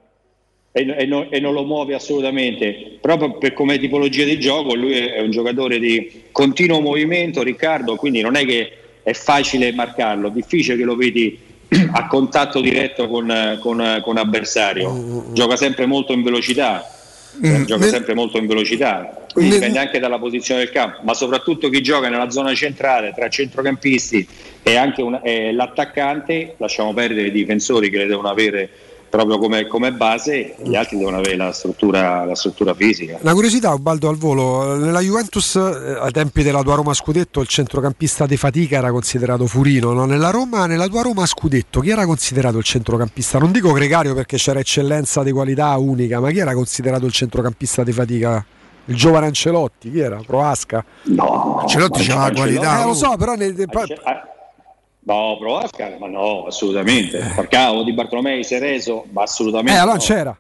[0.73, 2.99] e, e non, e non lo muove assolutamente.
[3.01, 8.21] Proprio per come tipologia di gioco, lui è, un giocatore di continuo movimento, Riccardo, quindi
[8.21, 11.37] non è che è facile marcarlo, difficile che lo vedi
[11.93, 15.27] a contatto diretto con, con, con avversario.
[15.33, 16.87] Gioca sempre molto in velocità.
[17.45, 21.71] Mm, Gioca sempre molto in velocità, quindi dipende anche dalla posizione del campo, ma soprattutto
[21.71, 24.29] chi gioca nella zona centrale tra centrocampisti
[24.63, 25.19] e anche un-
[25.55, 28.69] l'attaccante, lasciamo perdere i difensori che le devono avere
[29.13, 33.19] proprio come, come base, gli altri devono avere la struttura, la struttura fisica.
[33.21, 37.47] Una curiosità, Ubaldo al volo, nella Juventus eh, ai tempi della tua Roma Scudetto il
[37.47, 40.07] centrocampista di fatica era considerato Furino, no?
[40.07, 43.39] nella, Roma, nella tua Roma Scudetto chi era considerato il centrocampista?
[43.39, 47.85] Non dico gregario perché c'era eccellenza di qualità unica, ma chi era considerato il centrocampista
[47.85, 48.43] di fatica?
[48.87, 50.21] Il giovane Ancelotti, chi era?
[50.27, 50.83] Proasca?
[51.03, 52.83] No, Ancelotti c'aveva la qualità.
[52.83, 53.55] Eh, lo so, però nel-
[55.05, 57.19] No, Provasca, ma no, assolutamente.
[57.21, 59.73] Falcao di Bartolomei, Sereso, ma assolutamente.
[59.73, 60.01] eh, allora no.
[60.03, 60.39] c'era.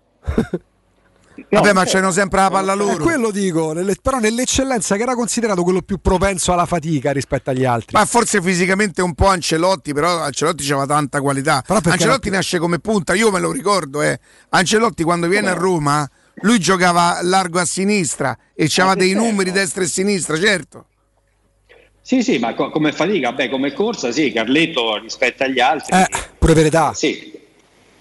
[1.48, 3.02] Vabbè, ma c'hanno sempre la palla È loro.
[3.02, 7.64] quello dico, nelle- però nell'eccellenza che era considerato quello più propenso alla fatica rispetto agli
[7.64, 7.96] altri.
[7.96, 11.64] Ma forse fisicamente un po' Ancelotti, però Ancelotti aveva tanta qualità.
[11.66, 14.20] Ancelotti era- nasce come punta, io me lo ricordo, eh.
[14.50, 16.08] Ancelotti quando viene a Roma,
[16.42, 20.86] lui giocava largo a sinistra e c'aveva dei numeri destra e sinistra, certo.
[22.02, 25.96] Sì, sì, ma co- come fatica, beh, come corsa, sì, Carletto rispetto agli altri.
[25.96, 26.92] Eh, pure verità.
[26.94, 27.30] Sì.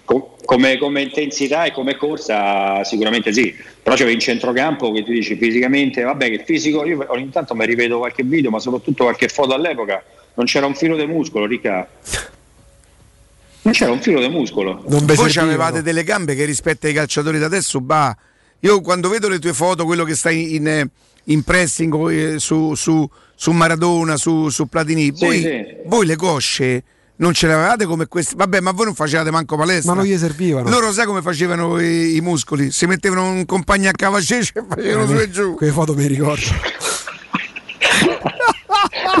[0.04, 5.12] Co- come, come intensità e come corsa sicuramente sì, però c'è in centrocampo che ti
[5.12, 9.28] dici fisicamente, vabbè che fisico, io ogni tanto mi rivedo qualche video, ma soprattutto qualche
[9.28, 10.02] foto all'epoca,
[10.34, 11.88] non c'era un filo di muscolo, Ricca.
[13.64, 14.82] Non c'era un filo di muscolo.
[14.84, 18.14] Voi avevate delle gambe che rispetto ai calciatori da adesso, bah,
[18.58, 20.88] io quando vedo le tue foto, quello che stai in, eh,
[21.24, 25.64] in pressing eh, su, su- su Maradona, su, su Platini, Sì, voi, sì.
[25.86, 26.82] voi le cosce
[27.14, 28.34] non ce le avevate come queste?
[28.36, 29.92] Vabbè, ma voi non facevate manco palestra.
[29.94, 30.68] Ma non gli servivano.
[30.68, 32.72] Loro sai come facevano i, i muscoli?
[32.72, 35.54] Si mettevano un compagno a cavacece e facevano su e giù.
[35.54, 36.42] Quelle foto mi ricordo.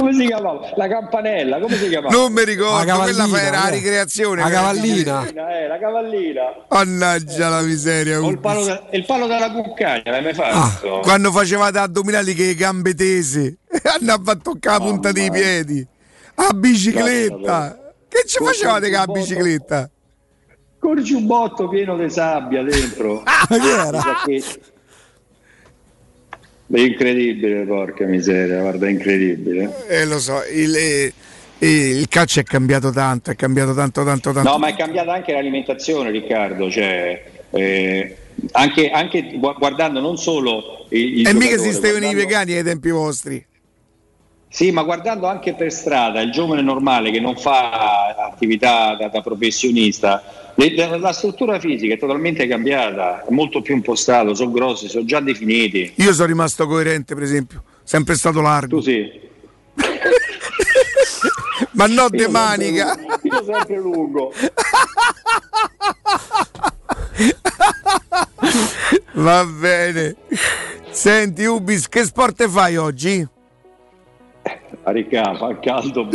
[0.02, 0.70] come si chiamava?
[0.74, 2.14] La campanella, come si chiamava?
[2.14, 3.70] Non mi ricordo, La quella era la eh.
[3.70, 4.42] ricreazione.
[4.42, 5.26] La cavallina.
[5.26, 6.42] Eh, la cavallina.
[6.68, 8.20] Mannaggia la miseria.
[8.20, 10.96] O il palo, da- il palo della cuccagna, l'hai mai fatto?
[10.96, 13.58] Ah, Quando facevate addominali che gambe tese
[14.00, 15.86] andava a toccare la punta dei piedi.
[16.34, 17.78] A bicicletta.
[18.08, 19.90] Che ci Con- facevate con la con- bicicletta?
[20.78, 23.22] Col giubbotto pieno di sabbia dentro.
[23.24, 24.02] Ma che era?
[26.70, 29.86] È incredibile, porca miseria, guarda, è incredibile.
[29.88, 31.12] Eh, lo so, il, eh,
[31.58, 34.48] eh, il calcio è cambiato tanto, è cambiato tanto, tanto, tanto.
[34.50, 36.70] No, ma è cambiata anche l'alimentazione, Riccardo.
[36.70, 38.16] Cioè, eh,
[38.52, 42.64] anche, anche gu- guardando non solo il, il e mica esistevano i guardando- vegani ai
[42.64, 43.46] tempi vostri.
[44.54, 49.22] Sì, ma guardando anche per strada il giovane normale che non fa attività da, da
[49.22, 50.22] professionista,
[50.56, 55.06] le- la, la struttura fisica è totalmente cambiata, è molto più impostato, sono grossi, sono
[55.06, 55.94] già definiti.
[55.96, 58.76] Io sono rimasto coerente, per esempio, sempre stato largo.
[58.76, 59.10] Tu sì.
[61.72, 62.94] ma no de sempre manica.
[62.94, 64.32] lungo, Io sempre lungo.
[69.14, 70.14] Va bene.
[70.90, 73.26] Senti, Ubis, che sport fai oggi?
[74.84, 76.08] A Riccardo, fa caldo.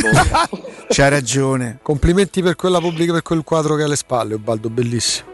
[0.90, 1.80] C'hai ragione.
[1.82, 5.28] Complimenti per quella pubblica, per quel quadro che ha alle spalle, Ubaldo, bellissimo.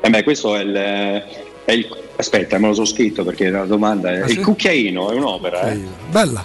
[0.00, 0.74] Eh beh, questo è il,
[1.64, 4.40] è il- Aspetta, me lo so scritto perché la domanda è Ah, il sì?
[4.42, 5.70] cucchiaino, è un'opera.
[5.70, 5.80] Eh?
[6.10, 6.44] Bella.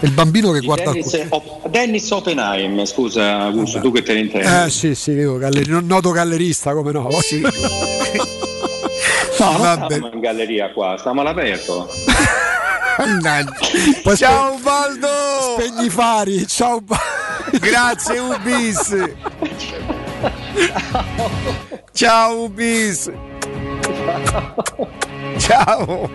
[0.00, 4.14] E il bambino che Di guarda Dennis, Op- Dennis Oppenheim, scusa Augusto, tu che te
[4.14, 4.46] ne intendi.
[4.66, 7.10] Eh sì, sì, io non noto gallerista come no.
[7.20, 7.40] Sì.
[7.40, 7.50] No,
[9.38, 10.00] non Vabbè.
[10.14, 11.86] in galleria qua, stavamo all'aperto.
[14.02, 15.08] Poi Ciao Baldo!
[15.56, 16.80] Spegni i fari, ciao.
[16.80, 16.98] Ba-
[17.60, 18.94] Grazie Ubis.
[21.92, 23.10] Ciao Ubis.
[25.38, 26.10] Ciao.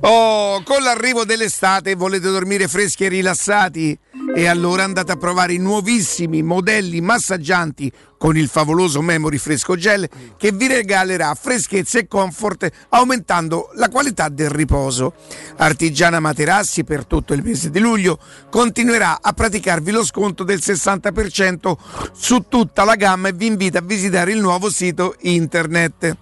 [0.00, 3.98] Oh, con l'arrivo dell'estate volete dormire freschi e rilassati?
[4.32, 10.08] E allora andate a provare i nuovissimi modelli massaggianti con il favoloso Memory Fresco Gel
[10.36, 15.14] che vi regalerà freschezza e comfort aumentando la qualità del riposo.
[15.56, 18.18] Artigiana Materassi per tutto il mese di luglio
[18.48, 21.72] continuerà a praticarvi lo sconto del 60%
[22.12, 26.16] su tutta la gamma e vi invita a visitare il nuovo sito internet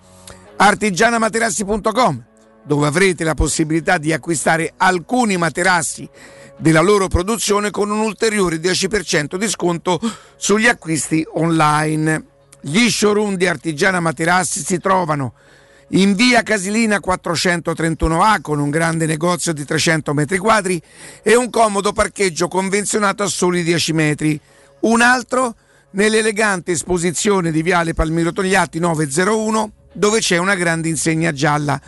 [0.57, 2.25] artigianamaterassi.com
[2.65, 6.09] dove avrete la possibilità di acquistare alcuni materassi
[6.59, 10.01] della loro produzione con un ulteriore 10% di sconto
[10.37, 12.25] sugli acquisti online.
[12.61, 15.35] Gli showroom di Artigiana Materassi si trovano
[15.93, 20.83] in via Casilina 431A con un grande negozio di 300 metri quadri
[21.23, 24.39] e un comodo parcheggio convenzionato a soli 10 metri.
[24.81, 25.55] Un altro
[25.93, 31.81] nell'elegante esposizione di Viale Palmiro Togliatti 901 dove c'è una grande insegna gialla.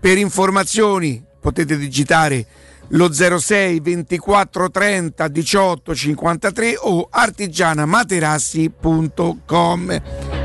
[0.00, 2.46] Per informazioni potete digitare
[2.88, 10.02] lo 06 24 30 18 53 o artigianamaterassi.com.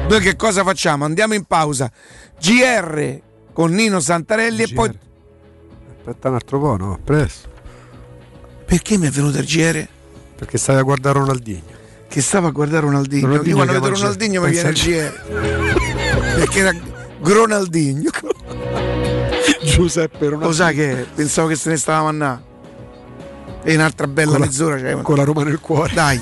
[0.09, 1.05] Noi che cosa facciamo?
[1.05, 1.91] Andiamo in pausa.
[2.39, 3.19] GR
[3.51, 4.97] con Nino Santarelli e poi
[6.07, 6.97] Aspetta un altro po', no?
[7.03, 7.49] Presto.
[8.65, 9.85] Perché mi è venuto il GR?
[10.37, 11.75] Perché stavi a guardare Ronaldinho.
[12.07, 13.27] Che stava a guardare Ronaldinho.
[13.27, 16.35] Ronaldinho Io quando vedo Ronaldinho mi viene il GR.
[16.35, 16.73] Perché era
[17.19, 18.09] Gronaldinho.
[19.61, 20.27] Giuseppe.
[20.29, 22.41] Lo sai che pensavo che se ne stavamo a andare.
[23.63, 25.01] E un'altra bella Con mezz'ora c'è.
[25.01, 25.93] con la Roma nel cuore.
[25.93, 26.21] Dai.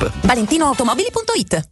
[0.00, 1.71] ValentinoAutomobili.it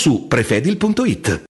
[0.00, 1.49] su prefedil.it.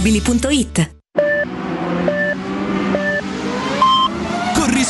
[0.03, 1.00] sicuro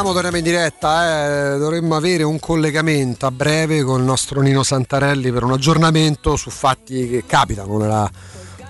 [0.00, 1.58] Torniamo, torniamo in diretta, eh.
[1.58, 6.48] dovremmo avere un collegamento a breve con il nostro Nino Santarelli per un aggiornamento su
[6.48, 8.10] fatti che capitano nella,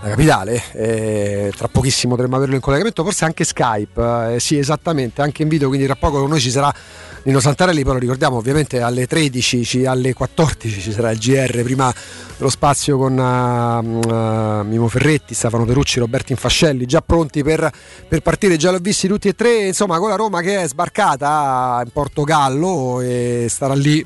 [0.02, 0.60] nella capitale.
[0.72, 5.48] Eh, tra pochissimo dovremmo averlo in collegamento, forse anche Skype, eh, sì esattamente, anche in
[5.48, 6.74] video, quindi tra poco con noi ci sarà
[7.22, 11.92] Nino Santarelli, lo ricordiamo ovviamente alle 13, ci- alle 14 ci sarà il GR, prima
[12.38, 17.70] lo spazio con eh, eh, Mimo Ferretti, Stefano Perucci, Roberto Infascelli, già pronti per,
[18.08, 21.82] per partire, già l'ho visti tutti e tre, insomma con la Roma che è sbarcata
[21.84, 24.04] in Portogallo e starà lì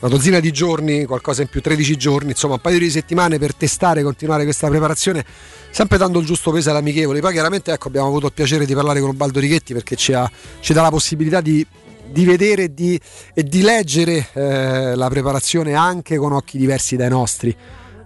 [0.00, 3.54] una dozzina di giorni, qualcosa in più, 13 giorni, insomma un paio di settimane per
[3.54, 5.24] testare e continuare questa preparazione,
[5.70, 7.20] sempre dando il giusto peso all'amichevole.
[7.20, 10.30] Poi chiaramente ecco, abbiamo avuto il piacere di parlare con Ubaldo Righetti perché ci, ha-
[10.60, 11.66] ci dà la possibilità di,
[12.10, 13.00] di vedere e di,
[13.34, 17.56] e di leggere eh, la preparazione anche con occhi diversi dai nostri.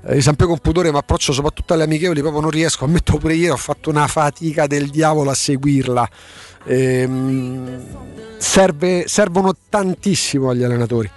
[0.06, 3.50] Eh, sempre con pudore mi approccio soprattutto alle amichevoli, proprio non riesco, ammetto pure ieri
[3.50, 6.08] ho fatto una fatica del diavolo a seguirla.
[6.66, 7.82] Ehm,
[8.38, 11.10] serve- servono tantissimo agli allenatori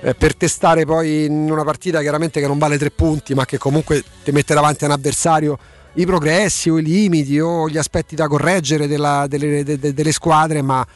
[0.00, 3.58] eh, per testare poi in una partita chiaramente che non vale tre punti ma che
[3.58, 5.58] comunque ti mette davanti un avversario
[5.94, 10.12] i progressi o i limiti o gli aspetti da correggere della- delle, de- de- delle
[10.12, 10.86] squadre ma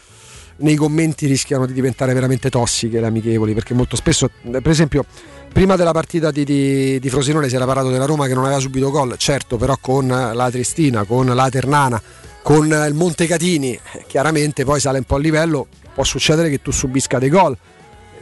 [0.58, 5.04] nei commenti rischiano di diventare veramente tossiche le amichevoli perché molto spesso per esempio
[5.52, 8.60] prima della partita di, di- di Frosinone si era parlato della Roma che non aveva
[8.60, 12.00] subito gol certo però con la Tristina con la Ternana
[12.42, 15.66] con il Montecatini eh, chiaramente poi sale un po' a livello
[15.98, 17.56] può succedere che tu subisca dei gol.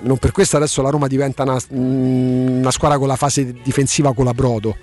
[0.01, 4.15] Non per questo adesso la Roma diventa una, mm, una squadra con la fase difensiva
[4.15, 4.75] con la brodo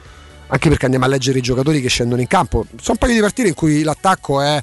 [0.45, 2.65] anche perché andiamo a leggere i giocatori che scendono in campo.
[2.75, 4.61] Sono un paio di partite in cui l'attacco è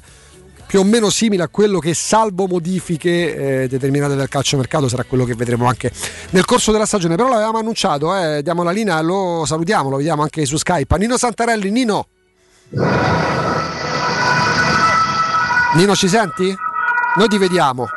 [0.71, 5.25] più o meno simile a quello che salvo modifiche eh, determinate del calciomercato sarà quello
[5.25, 5.91] che vedremo anche
[6.29, 10.21] nel corso della stagione però l'avevamo annunciato eh, diamo la linea lo salutiamo lo vediamo
[10.21, 12.07] anche su Skype Nino Santarelli Nino
[15.73, 16.55] Nino ci senti?
[17.17, 17.87] noi ti vediamo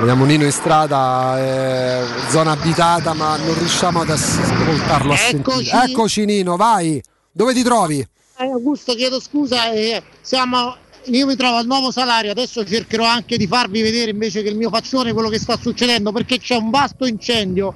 [0.00, 5.12] Vediamo Nino in strada, eh, zona abitata, ma non riusciamo ad ascoltarlo.
[5.12, 5.64] A Eccoci.
[5.64, 5.84] sentire.
[5.84, 7.00] Eccoci Nino, vai.
[7.30, 8.04] Dove ti trovi?
[8.50, 13.46] Augusto, chiedo scusa, eh, siamo- io mi trovo al nuovo salario, adesso cercherò anche di
[13.46, 17.06] farvi vedere invece che il mio faccione quello che sta succedendo, perché c'è un vasto
[17.06, 17.74] incendio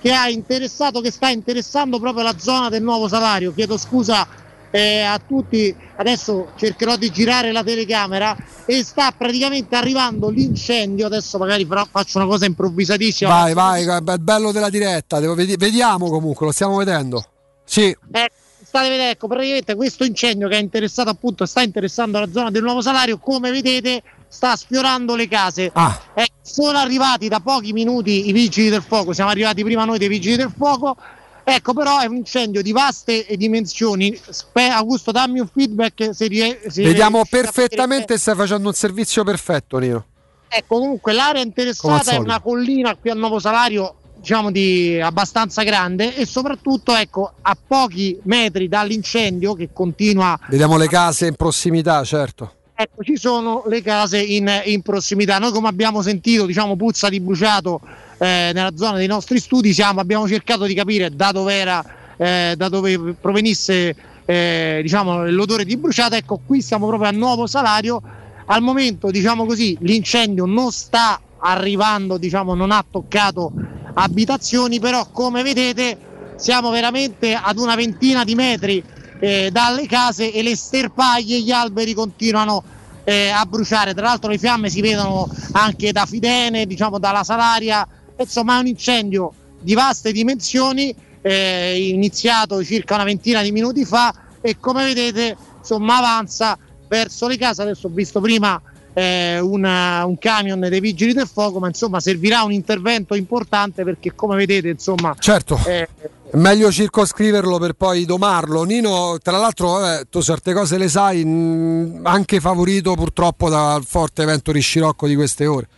[0.00, 3.54] che ha interessato, che sta interessando proprio la zona del nuovo salario.
[3.54, 4.26] Chiedo scusa
[4.72, 8.34] eh, a tutti, adesso cercherò di girare la telecamera
[8.64, 13.30] e sta praticamente arrivando l'incendio, adesso magari però faccio una cosa improvvisatissima.
[13.30, 15.20] Vai, vai, è bello della diretta.
[15.20, 17.24] vediamo comunque, lo stiamo vedendo.
[17.64, 17.96] Sì.
[18.12, 18.30] Eh,
[18.72, 22.62] state vedendo, ecco, praticamente questo incendio che è interessato appunto, sta interessando la zona del
[22.62, 25.70] nuovo salario, come vedete sta sfiorando le case.
[26.14, 30.08] Eh, sono arrivati da pochi minuti i vigili del fuoco, siamo arrivati prima noi dei
[30.08, 30.96] vigili del fuoco.
[31.44, 34.18] Ecco, però è un incendio di vaste dimensioni.
[34.26, 39.76] Spe- Augusto, dammi un feedback se, rie- se Vediamo perfettamente, stai facendo un servizio perfetto,
[39.76, 40.06] Nino.
[40.48, 46.14] Ecco, comunque l'area interessata è una collina qui al nuovo salario, diciamo di abbastanza grande
[46.16, 52.54] e soprattutto ecco a pochi metri dall'incendio che continua Vediamo le case in prossimità, certo.
[52.74, 55.38] Ecco, ci sono le case in, in prossimità.
[55.38, 57.80] Noi come abbiamo sentito, diciamo, puzza di bruciato
[58.18, 61.84] eh, nella zona dei nostri studi, siamo, abbiamo cercato di capire da dove era,
[62.16, 63.94] eh, da dove provenisse
[64.24, 66.14] eh, diciamo, l'odore di bruciato.
[66.14, 68.00] Ecco, qui siamo proprio a nuovo salario.
[68.46, 73.52] Al momento, diciamo così, l'incendio non sta arrivando, diciamo, non ha toccato
[73.94, 78.82] abitazioni, però come vedete siamo veramente ad una ventina di metri
[79.20, 82.62] eh, dalle case e le sterpaglie e gli alberi continuano
[83.04, 83.94] eh, a bruciare.
[83.94, 88.66] Tra l'altro le fiamme si vedono anche da Fidene, diciamo dalla Salaria, insomma è un
[88.66, 95.36] incendio di vaste dimensioni, eh, iniziato circa una ventina di minuti fa e come vedete
[95.58, 97.62] insomma avanza verso le case.
[97.62, 98.60] Adesso ho visto prima
[98.94, 104.14] eh, una- un camion dei vigili del fuoco, ma insomma servirà un intervento importante perché
[104.14, 105.58] come vedete insomma Certo.
[105.66, 105.88] eh,
[106.30, 108.62] È meglio circoscriverlo per poi domarlo.
[108.64, 114.22] Nino, tra l'altro, vabbè, tu certe cose le sai, mh, anche favorito purtroppo dal forte
[114.22, 115.68] evento di Scirocco di queste ore.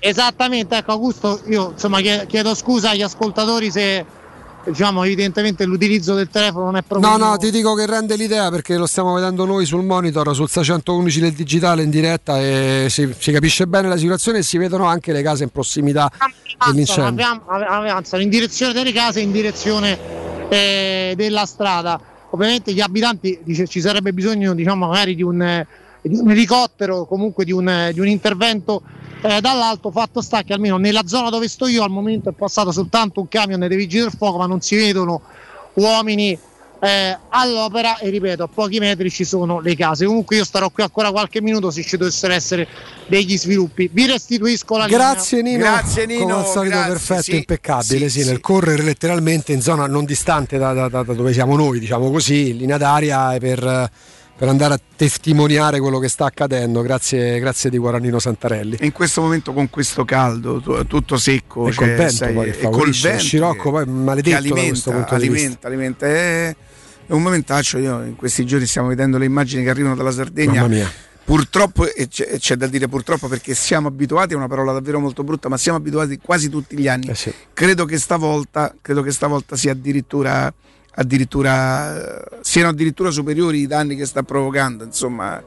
[0.00, 4.04] Esattamente, ecco Augusto, io insomma chie- chiedo scusa agli ascoltatori se
[4.64, 8.50] diciamo evidentemente l'utilizzo del telefono non è proprio No, no, ti dico che rende l'idea
[8.50, 13.12] perché lo stiamo vedendo noi sul monitor, sul 611 del digitale in diretta e si,
[13.18, 16.10] si capisce bene la situazione e si vedono anche le case in prossimità
[16.58, 17.42] avanzano, dell'incendio.
[17.46, 19.98] avanzano in direzione delle case, in direzione
[20.48, 22.00] eh, della strada.
[22.30, 25.66] Ovviamente gli abitanti dice, ci sarebbe bisogno diciamo magari di un, eh,
[26.02, 28.82] di un elicottero, comunque di un, eh, di un intervento
[29.20, 29.90] eh, dall'alto.
[29.90, 33.28] Fatto sta che almeno nella zona dove sto io al momento è passato soltanto un
[33.28, 35.20] camion dei vigili del fuoco, ma non si vedono
[35.74, 36.38] uomini
[36.80, 40.06] eh, all'opera e ripeto a pochi metri ci sono le case.
[40.06, 42.68] Comunque io starò qui ancora qualche minuto se ci dovessero essere
[43.06, 43.90] degli sviluppi.
[43.92, 45.82] Vi restituisco la Grazie Nino, linea
[46.20, 50.88] come al solito perfetto, impeccabile, sì, nel correre letteralmente in zona non distante da, da-
[50.88, 53.90] da- da dove siamo noi, diciamo così, in linea d'aria e per,
[54.38, 56.80] per andare a testimoniare quello che sta accadendo.
[56.80, 58.76] Grazie, grazie di cuore a Nino Santarelli.
[58.76, 62.32] E in questo momento con questo caldo, tu- tutto secco, E cioè, col vento sai,
[62.32, 66.06] poi e col vento Scirocco poi maledetto alimenta, questo punto di alimenta, alimenta.
[66.06, 66.56] È,
[67.08, 70.60] è un momentaccio, io in questi giorni stiamo vedendo le immagini che arrivano dalla Sardegna.
[70.60, 70.92] Mamma mia.
[71.24, 75.24] Purtroppo, e c'è, c'è da dire purtroppo perché siamo abituati, è una parola davvero molto
[75.24, 77.12] brutta, ma siamo abituati quasi tutti gli Eh anni.
[77.52, 80.54] Credo che stavolta, credo che stavolta sia addirittura,
[80.98, 84.84] addirittura siano addirittura superiori i danni che sta provocando.
[84.84, 85.42] Insomma,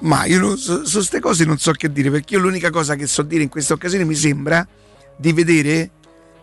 [0.00, 3.22] ma io su queste cose non so che dire, perché io l'unica cosa che so
[3.22, 4.66] dire in questa occasione mi sembra
[5.16, 5.90] di vedere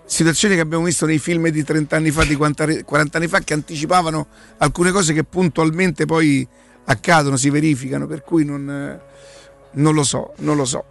[0.06, 3.40] situazioni che abbiamo visto nei film di 30 anni fa, di 40 40 anni fa,
[3.40, 4.28] che anticipavano
[4.58, 6.48] alcune cose che puntualmente poi
[6.86, 9.00] accadono, si verificano, per cui non,
[9.72, 10.86] non lo so, non lo so.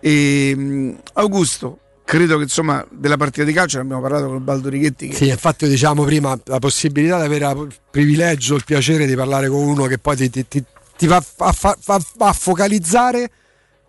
[0.00, 4.68] E, mh, Augusto, credo che insomma della partita di calcio ne abbiamo parlato con Baldo
[4.68, 5.08] Righetti.
[5.08, 9.48] Che Sì, infatti diciamo prima la possibilità di avere il privilegio, il piacere di parlare
[9.48, 10.64] con uno che poi ti, ti- ti-
[10.96, 13.30] ti va a, fa- fa- a focalizzare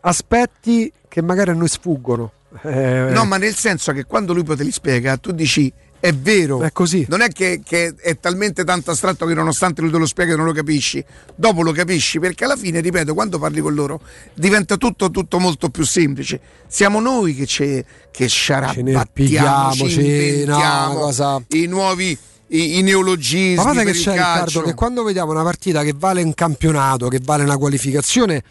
[0.01, 2.32] aspetti che magari a noi sfuggono.
[2.64, 5.72] Eh, No, ma nel senso che quando lui poi te li spiega, tu dici
[6.04, 6.62] è vero.
[6.62, 7.06] È così.
[7.08, 10.44] Non è che, che è talmente tanto astratto che nonostante lui te lo spiega non
[10.44, 11.02] lo capisci.
[11.34, 14.02] Dopo lo capisci perché alla fine, ripeto, quando parli con loro
[14.34, 16.42] diventa tutto, tutto molto più semplice.
[16.68, 22.18] Siamo noi che, ce, che ci sì, inventiamo no, cosa- i nuovi
[22.48, 23.56] i, i neologismi.
[23.56, 24.12] Ma guarda che c'è.
[24.12, 28.44] Riccardo che quando vediamo una partita che vale un campionato, che vale una qualificazione,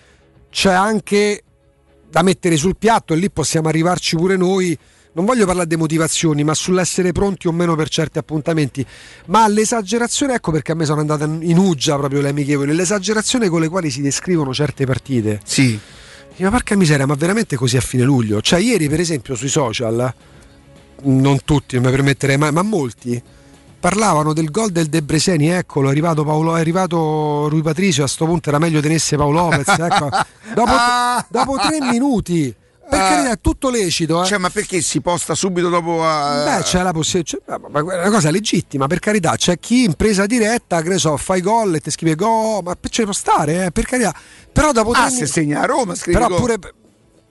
[0.49, 1.43] c'è anche
[2.09, 4.79] da mettere sul piatto e lì possiamo arrivarci pure noi.
[5.15, 8.84] Non voglio parlare di motivazioni, ma sull'essere pronti o meno per certi appuntamenti.
[9.26, 13.60] Ma l'esagerazione, ecco perché a me sono andate in uggia proprio le amichevoli, l'esagerazione con
[13.60, 15.41] le quali si descrivono certe partite.
[15.44, 15.78] Sì.
[16.39, 18.41] Ma porca miseria, ma veramente così a fine luglio?
[18.41, 20.15] Cioè, ieri, per esempio, sui social,
[21.02, 23.23] non tutti, non mi permetterei mai, ma molti
[23.82, 28.26] parlavano del gol del Debreseni, eccolo, è arrivato, Paolo, è arrivato Rui Patricio, a sto
[28.26, 30.08] punto era meglio tenesse Paolo Lopez, ecco.
[30.55, 30.73] dopo,
[31.28, 32.55] dopo tre minuti,
[32.89, 33.09] per Ah.
[33.09, 34.27] carità è tutto lecito, eh.
[34.27, 36.44] Cioè, ma perché si posta subito dopo a...
[36.59, 40.27] Beh, c'è la possibilità, ma è una cosa legittima, per carità, c'è chi in presa
[40.27, 43.67] diretta, che ne so, fa i gol e ti scrive gol, ma ci può stare,
[43.67, 44.15] eh, per carità.
[44.52, 46.59] Però dopo Ah, tre se segna a Roma, scrivi però pure,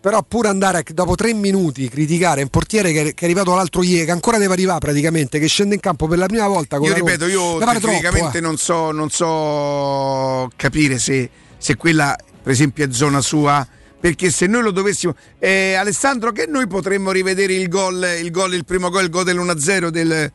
[0.01, 3.83] però pure andare a- dopo tre minuti criticare un portiere che, che è arrivato l'altro
[3.83, 6.87] ieri, che ancora deve arrivare praticamente, che scende in campo per la prima volta con
[6.87, 8.41] Io ripeto, io tecnicamente eh.
[8.41, 13.67] non, so, non so capire se, se quella, per esempio, è zona sua.
[14.01, 15.15] Perché se noi lo dovessimo.
[15.37, 19.23] Eh, Alessandro, che noi potremmo rivedere il gol, il gol, il primo gol, il gol
[19.23, 20.31] dell'1-0 del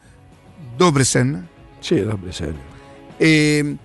[0.77, 1.49] Dobresen?
[1.81, 2.57] Sì, Dobresen.
[3.17, 3.77] E,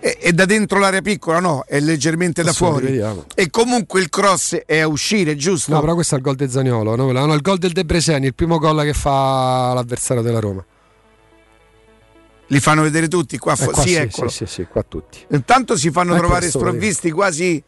[0.00, 1.62] è, è da dentro l'area piccola, no?
[1.68, 2.86] È leggermente da fuori.
[2.86, 3.26] rivediamo.
[3.36, 5.72] E comunque il cross è a uscire, giusto?
[5.72, 7.12] No, però questo è il gol del Zaniolo, no?
[7.12, 10.64] No, il gol del Debreseni, il primo gol che fa l'avversario della Roma.
[12.48, 13.54] Li fanno vedere tutti qua.
[13.56, 14.28] Eh, qua sì, sì, eccolo.
[14.30, 15.18] sì, sì, qua tutti.
[15.30, 17.62] Intanto si fanno Ecco trovare sprovvisti quasi.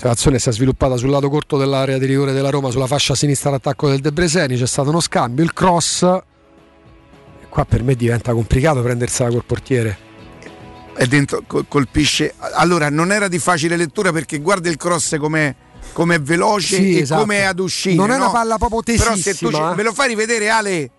[0.00, 3.50] L'azione si è sviluppata sul lato corto dell'area di rigore della Roma, sulla fascia sinistra
[3.50, 6.02] d'attacco del Debreseni, c'è stato uno scambio, il cross.
[6.02, 9.98] E Qua per me diventa complicato prendersela col portiere.
[10.94, 12.34] è dentro, col- colpisce.
[12.54, 15.54] Allora, non era di facile lettura perché guarda il cross com'è,
[15.92, 17.22] com'è veloce Sì, e esatto.
[17.22, 17.94] com'è ad uscire.
[17.96, 18.24] Non è no?
[18.24, 19.76] una palla proprio Però se tu tesissima, eh.
[19.76, 20.90] me lo fai rivedere, Ale,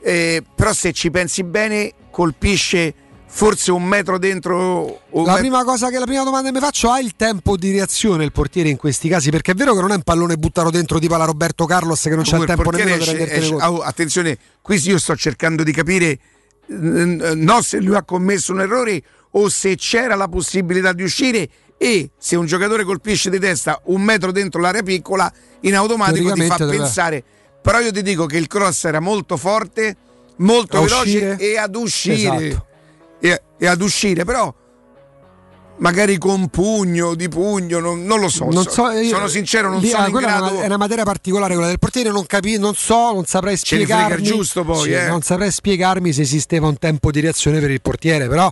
[0.00, 2.94] eh, però se ci pensi bene, colpisce
[3.36, 5.00] forse un metro dentro.
[5.10, 7.56] un La met- prima cosa che la prima domanda che mi faccio ha il tempo
[7.56, 10.36] di reazione il portiere in questi casi perché è vero che non è un pallone
[10.36, 13.42] buttato dentro tipo la Roberto Carlos che non c'è il tempo nemmeno per esce- rendertene
[13.44, 16.18] esce- oh, attenzione, qui io sto cercando di capire
[16.68, 22.10] no se lui ha commesso un errore o se c'era la possibilità di uscire e
[22.16, 25.30] se un giocatore colpisce di testa un metro dentro l'area piccola
[25.60, 27.22] in automatico ti fa pensare
[27.60, 29.96] però io ti dico che il cross era molto forte
[30.36, 31.36] molto A veloce uscire?
[31.38, 32.66] e ad uscire Esatto.
[33.64, 34.52] E, ad uscire però
[35.76, 39.80] magari con pugno di pugno non, non lo so, Non so- io- sono sincero non
[39.80, 42.26] lì- sono in quella è una- grado è una materia particolare quella del portiere non
[42.26, 45.08] capi, non so non saprei spiegarmi giusto poi, Sì, eh.
[45.08, 48.50] non saprei spiegarmi se esisteva un tempo di reazione per il portiere però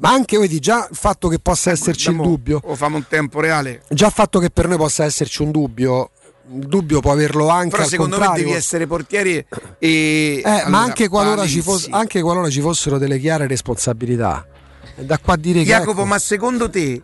[0.00, 3.06] ma anche vedi già il fatto che possa esserci il Guardiamo- dubbio o famo un
[3.08, 6.10] tempo reale già il fatto che per noi possa esserci un dubbio
[6.52, 8.44] il dubbio può averlo anche Però al secondo me contrario.
[8.44, 9.46] devi essere portiere
[9.78, 10.38] e...
[10.38, 14.46] Eh, ma allora, anche qualora, fosse, anche qualora ci fossero delle chiare responsabilità.
[14.96, 17.00] Da qua a dire che Jacopo, ecco, ma secondo te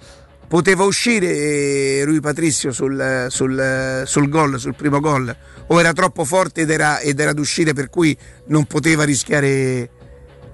[0.46, 5.34] poteva uscire eh, Rui Patrizio sul, sul, sul gol, sul primo gol?
[5.68, 9.90] O era troppo forte ed era, ed era ad uscire per cui non poteva rischiare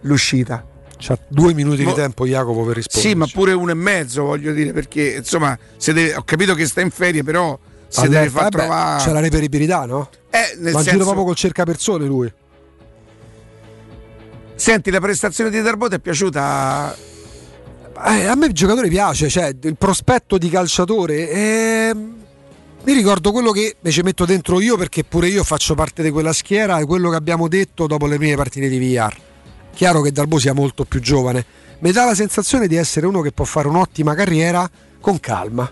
[0.02, 0.64] l'uscita?
[0.98, 4.22] c'ha due minuti Mo- di tempo Jacopo per rispondere Sì, ma pure uno e mezzo,
[4.24, 7.58] voglio dire, perché insomma, se deve- ho capito che sta in ferie, però
[7.94, 9.02] Allora, deve far trovare...
[9.02, 10.10] c'è la reperibilità no?
[10.30, 12.32] Eh, nel in senso- giro proprio col cercapersone lui
[14.56, 16.96] Senti, la prestazione di Darbo ti è piaciuta?
[18.06, 21.30] Eh, a me il giocatore piace, cioè il prospetto di calciatore.
[21.30, 22.14] ehm,
[22.84, 26.10] mi ricordo quello che mi ci metto dentro io perché pure io faccio parte di
[26.10, 29.14] quella schiera e quello che abbiamo detto dopo le prime partite di VR.
[29.74, 31.44] Chiaro che Darbo sia molto più giovane,
[31.80, 34.68] mi dà la sensazione di essere uno che può fare un'ottima carriera
[35.00, 35.70] con calma.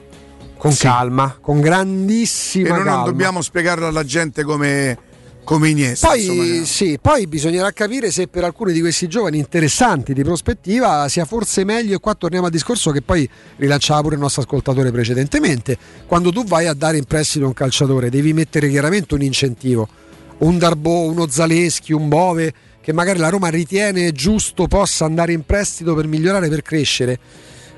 [0.65, 0.87] Con Sì.
[0.87, 2.95] calma, con E grandissima noi calma.
[2.95, 4.97] non dobbiamo spiegarlo alla gente come,
[5.45, 6.09] come Iniesta.
[6.09, 6.65] Poi, insomma.
[6.65, 11.65] sì, poi bisognerà capire se per alcuni di questi giovani interessanti di prospettiva sia forse
[11.65, 15.77] meglio, e qua torniamo al discorso che poi rilanciava pure il nostro ascoltatore precedentemente,
[16.07, 19.87] quando tu vai a dare in prestito un calciatore devi mettere chiaramente un incentivo,
[20.39, 25.45] un Darbo, uno Zaleschi, un Bove, che magari la Roma ritiene giusto possa andare in
[25.45, 27.19] prestito per migliorare, per crescere.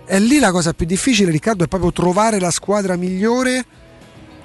[0.08, 3.64] E lì la cosa più difficile, Riccardo, è proprio trovare la squadra migliore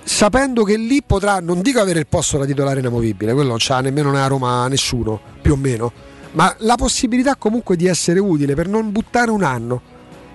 [0.03, 3.79] sapendo che lì potrà, non dico avere il posto da titolare inamovibile, quello non c'ha
[3.81, 5.91] nemmeno nella Roma nessuno, più o meno,
[6.31, 9.81] ma la possibilità comunque di essere utile per non buttare un anno.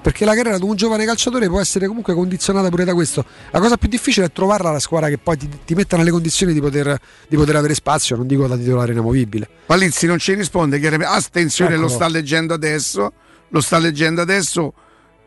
[0.06, 3.24] Perché la carriera di un giovane calciatore può essere comunque condizionata pure da questo.
[3.50, 6.52] La cosa più difficile è trovarla la squadra che poi ti, ti metta nelle condizioni
[6.52, 6.96] di poter,
[7.26, 9.48] di poter avere spazio, non dico da titolare inamovibile.
[9.66, 11.12] Palizzi non ci risponde, chiaramente.
[11.12, 11.92] Attenzione, lo Eccolo.
[11.92, 13.12] sta leggendo adesso.
[13.48, 14.74] Lo sta leggendo adesso.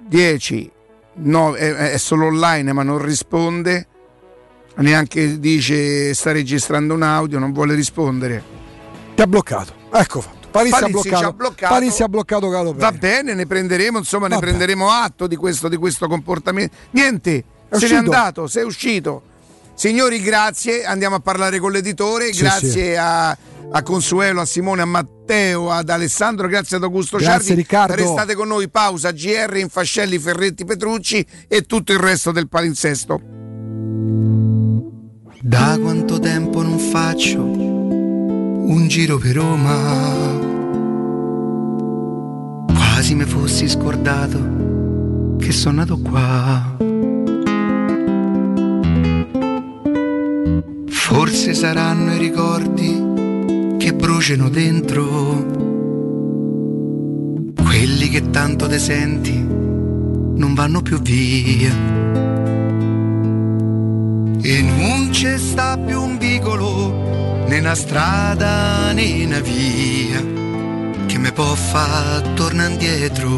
[0.08, 0.72] 10,
[1.14, 3.88] 9, è, è solo online, ma non risponde.
[4.76, 8.42] Neanche dice sta registrando un audio, non vuole rispondere.
[9.16, 9.74] Ti ha bloccato.
[9.92, 10.40] Ecco fatto.
[10.52, 11.34] Palizzi, ha bloccato.
[11.34, 11.74] bloccato.
[11.74, 14.48] Palizzi ha bloccato Galo Va bene, ne prenderemo, insomma, ne Vabbè.
[14.48, 16.76] prenderemo atto di questo, di questo comportamento.
[16.92, 19.24] Niente, È se n'è andato, sei uscito.
[19.76, 20.84] Signori, grazie.
[20.84, 22.34] Andiamo a parlare con l'editore.
[22.34, 22.95] Sì, grazie sì.
[22.95, 23.38] A,
[23.72, 26.48] a Consuelo, a Simone, a Matteo, ad Alessandro.
[26.48, 27.53] Grazie ad Augusto Grazie, Ciardi.
[27.53, 27.95] Riccardo.
[27.95, 28.69] Restate con noi.
[28.69, 29.11] Pausa.
[29.11, 33.22] GR, Infascelli, Ferretti, Petrucci e tutto il resto del palinsesto.
[35.41, 40.48] Da quanto tempo non faccio un giro per Roma.
[42.67, 46.75] Quasi mi fossi scordato che sono nato qua.
[50.88, 53.09] Forse saranno i ricordi
[53.90, 55.03] che bruciano dentro.
[57.56, 61.74] Quelli che tanto te senti non vanno più via.
[64.42, 70.24] E non c'è sta più un vicolo, né una strada né una via,
[71.08, 73.30] che mi può far tornare indietro,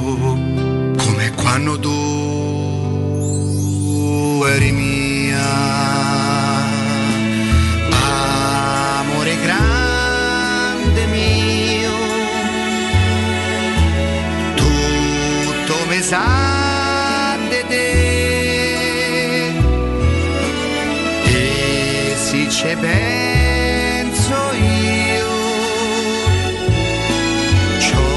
[0.98, 2.04] come quando tu
[4.48, 6.01] eri mia.
[16.12, 17.90] Tutto mi sa di te.
[21.26, 25.32] E se ci penso io,
[27.80, 28.10] c'ho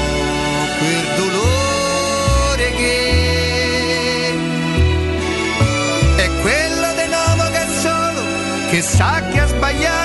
[0.79, 2.97] quel dolore che
[6.17, 8.21] è quello di nuovo che solo,
[8.69, 10.04] che sa che ha sbagliato,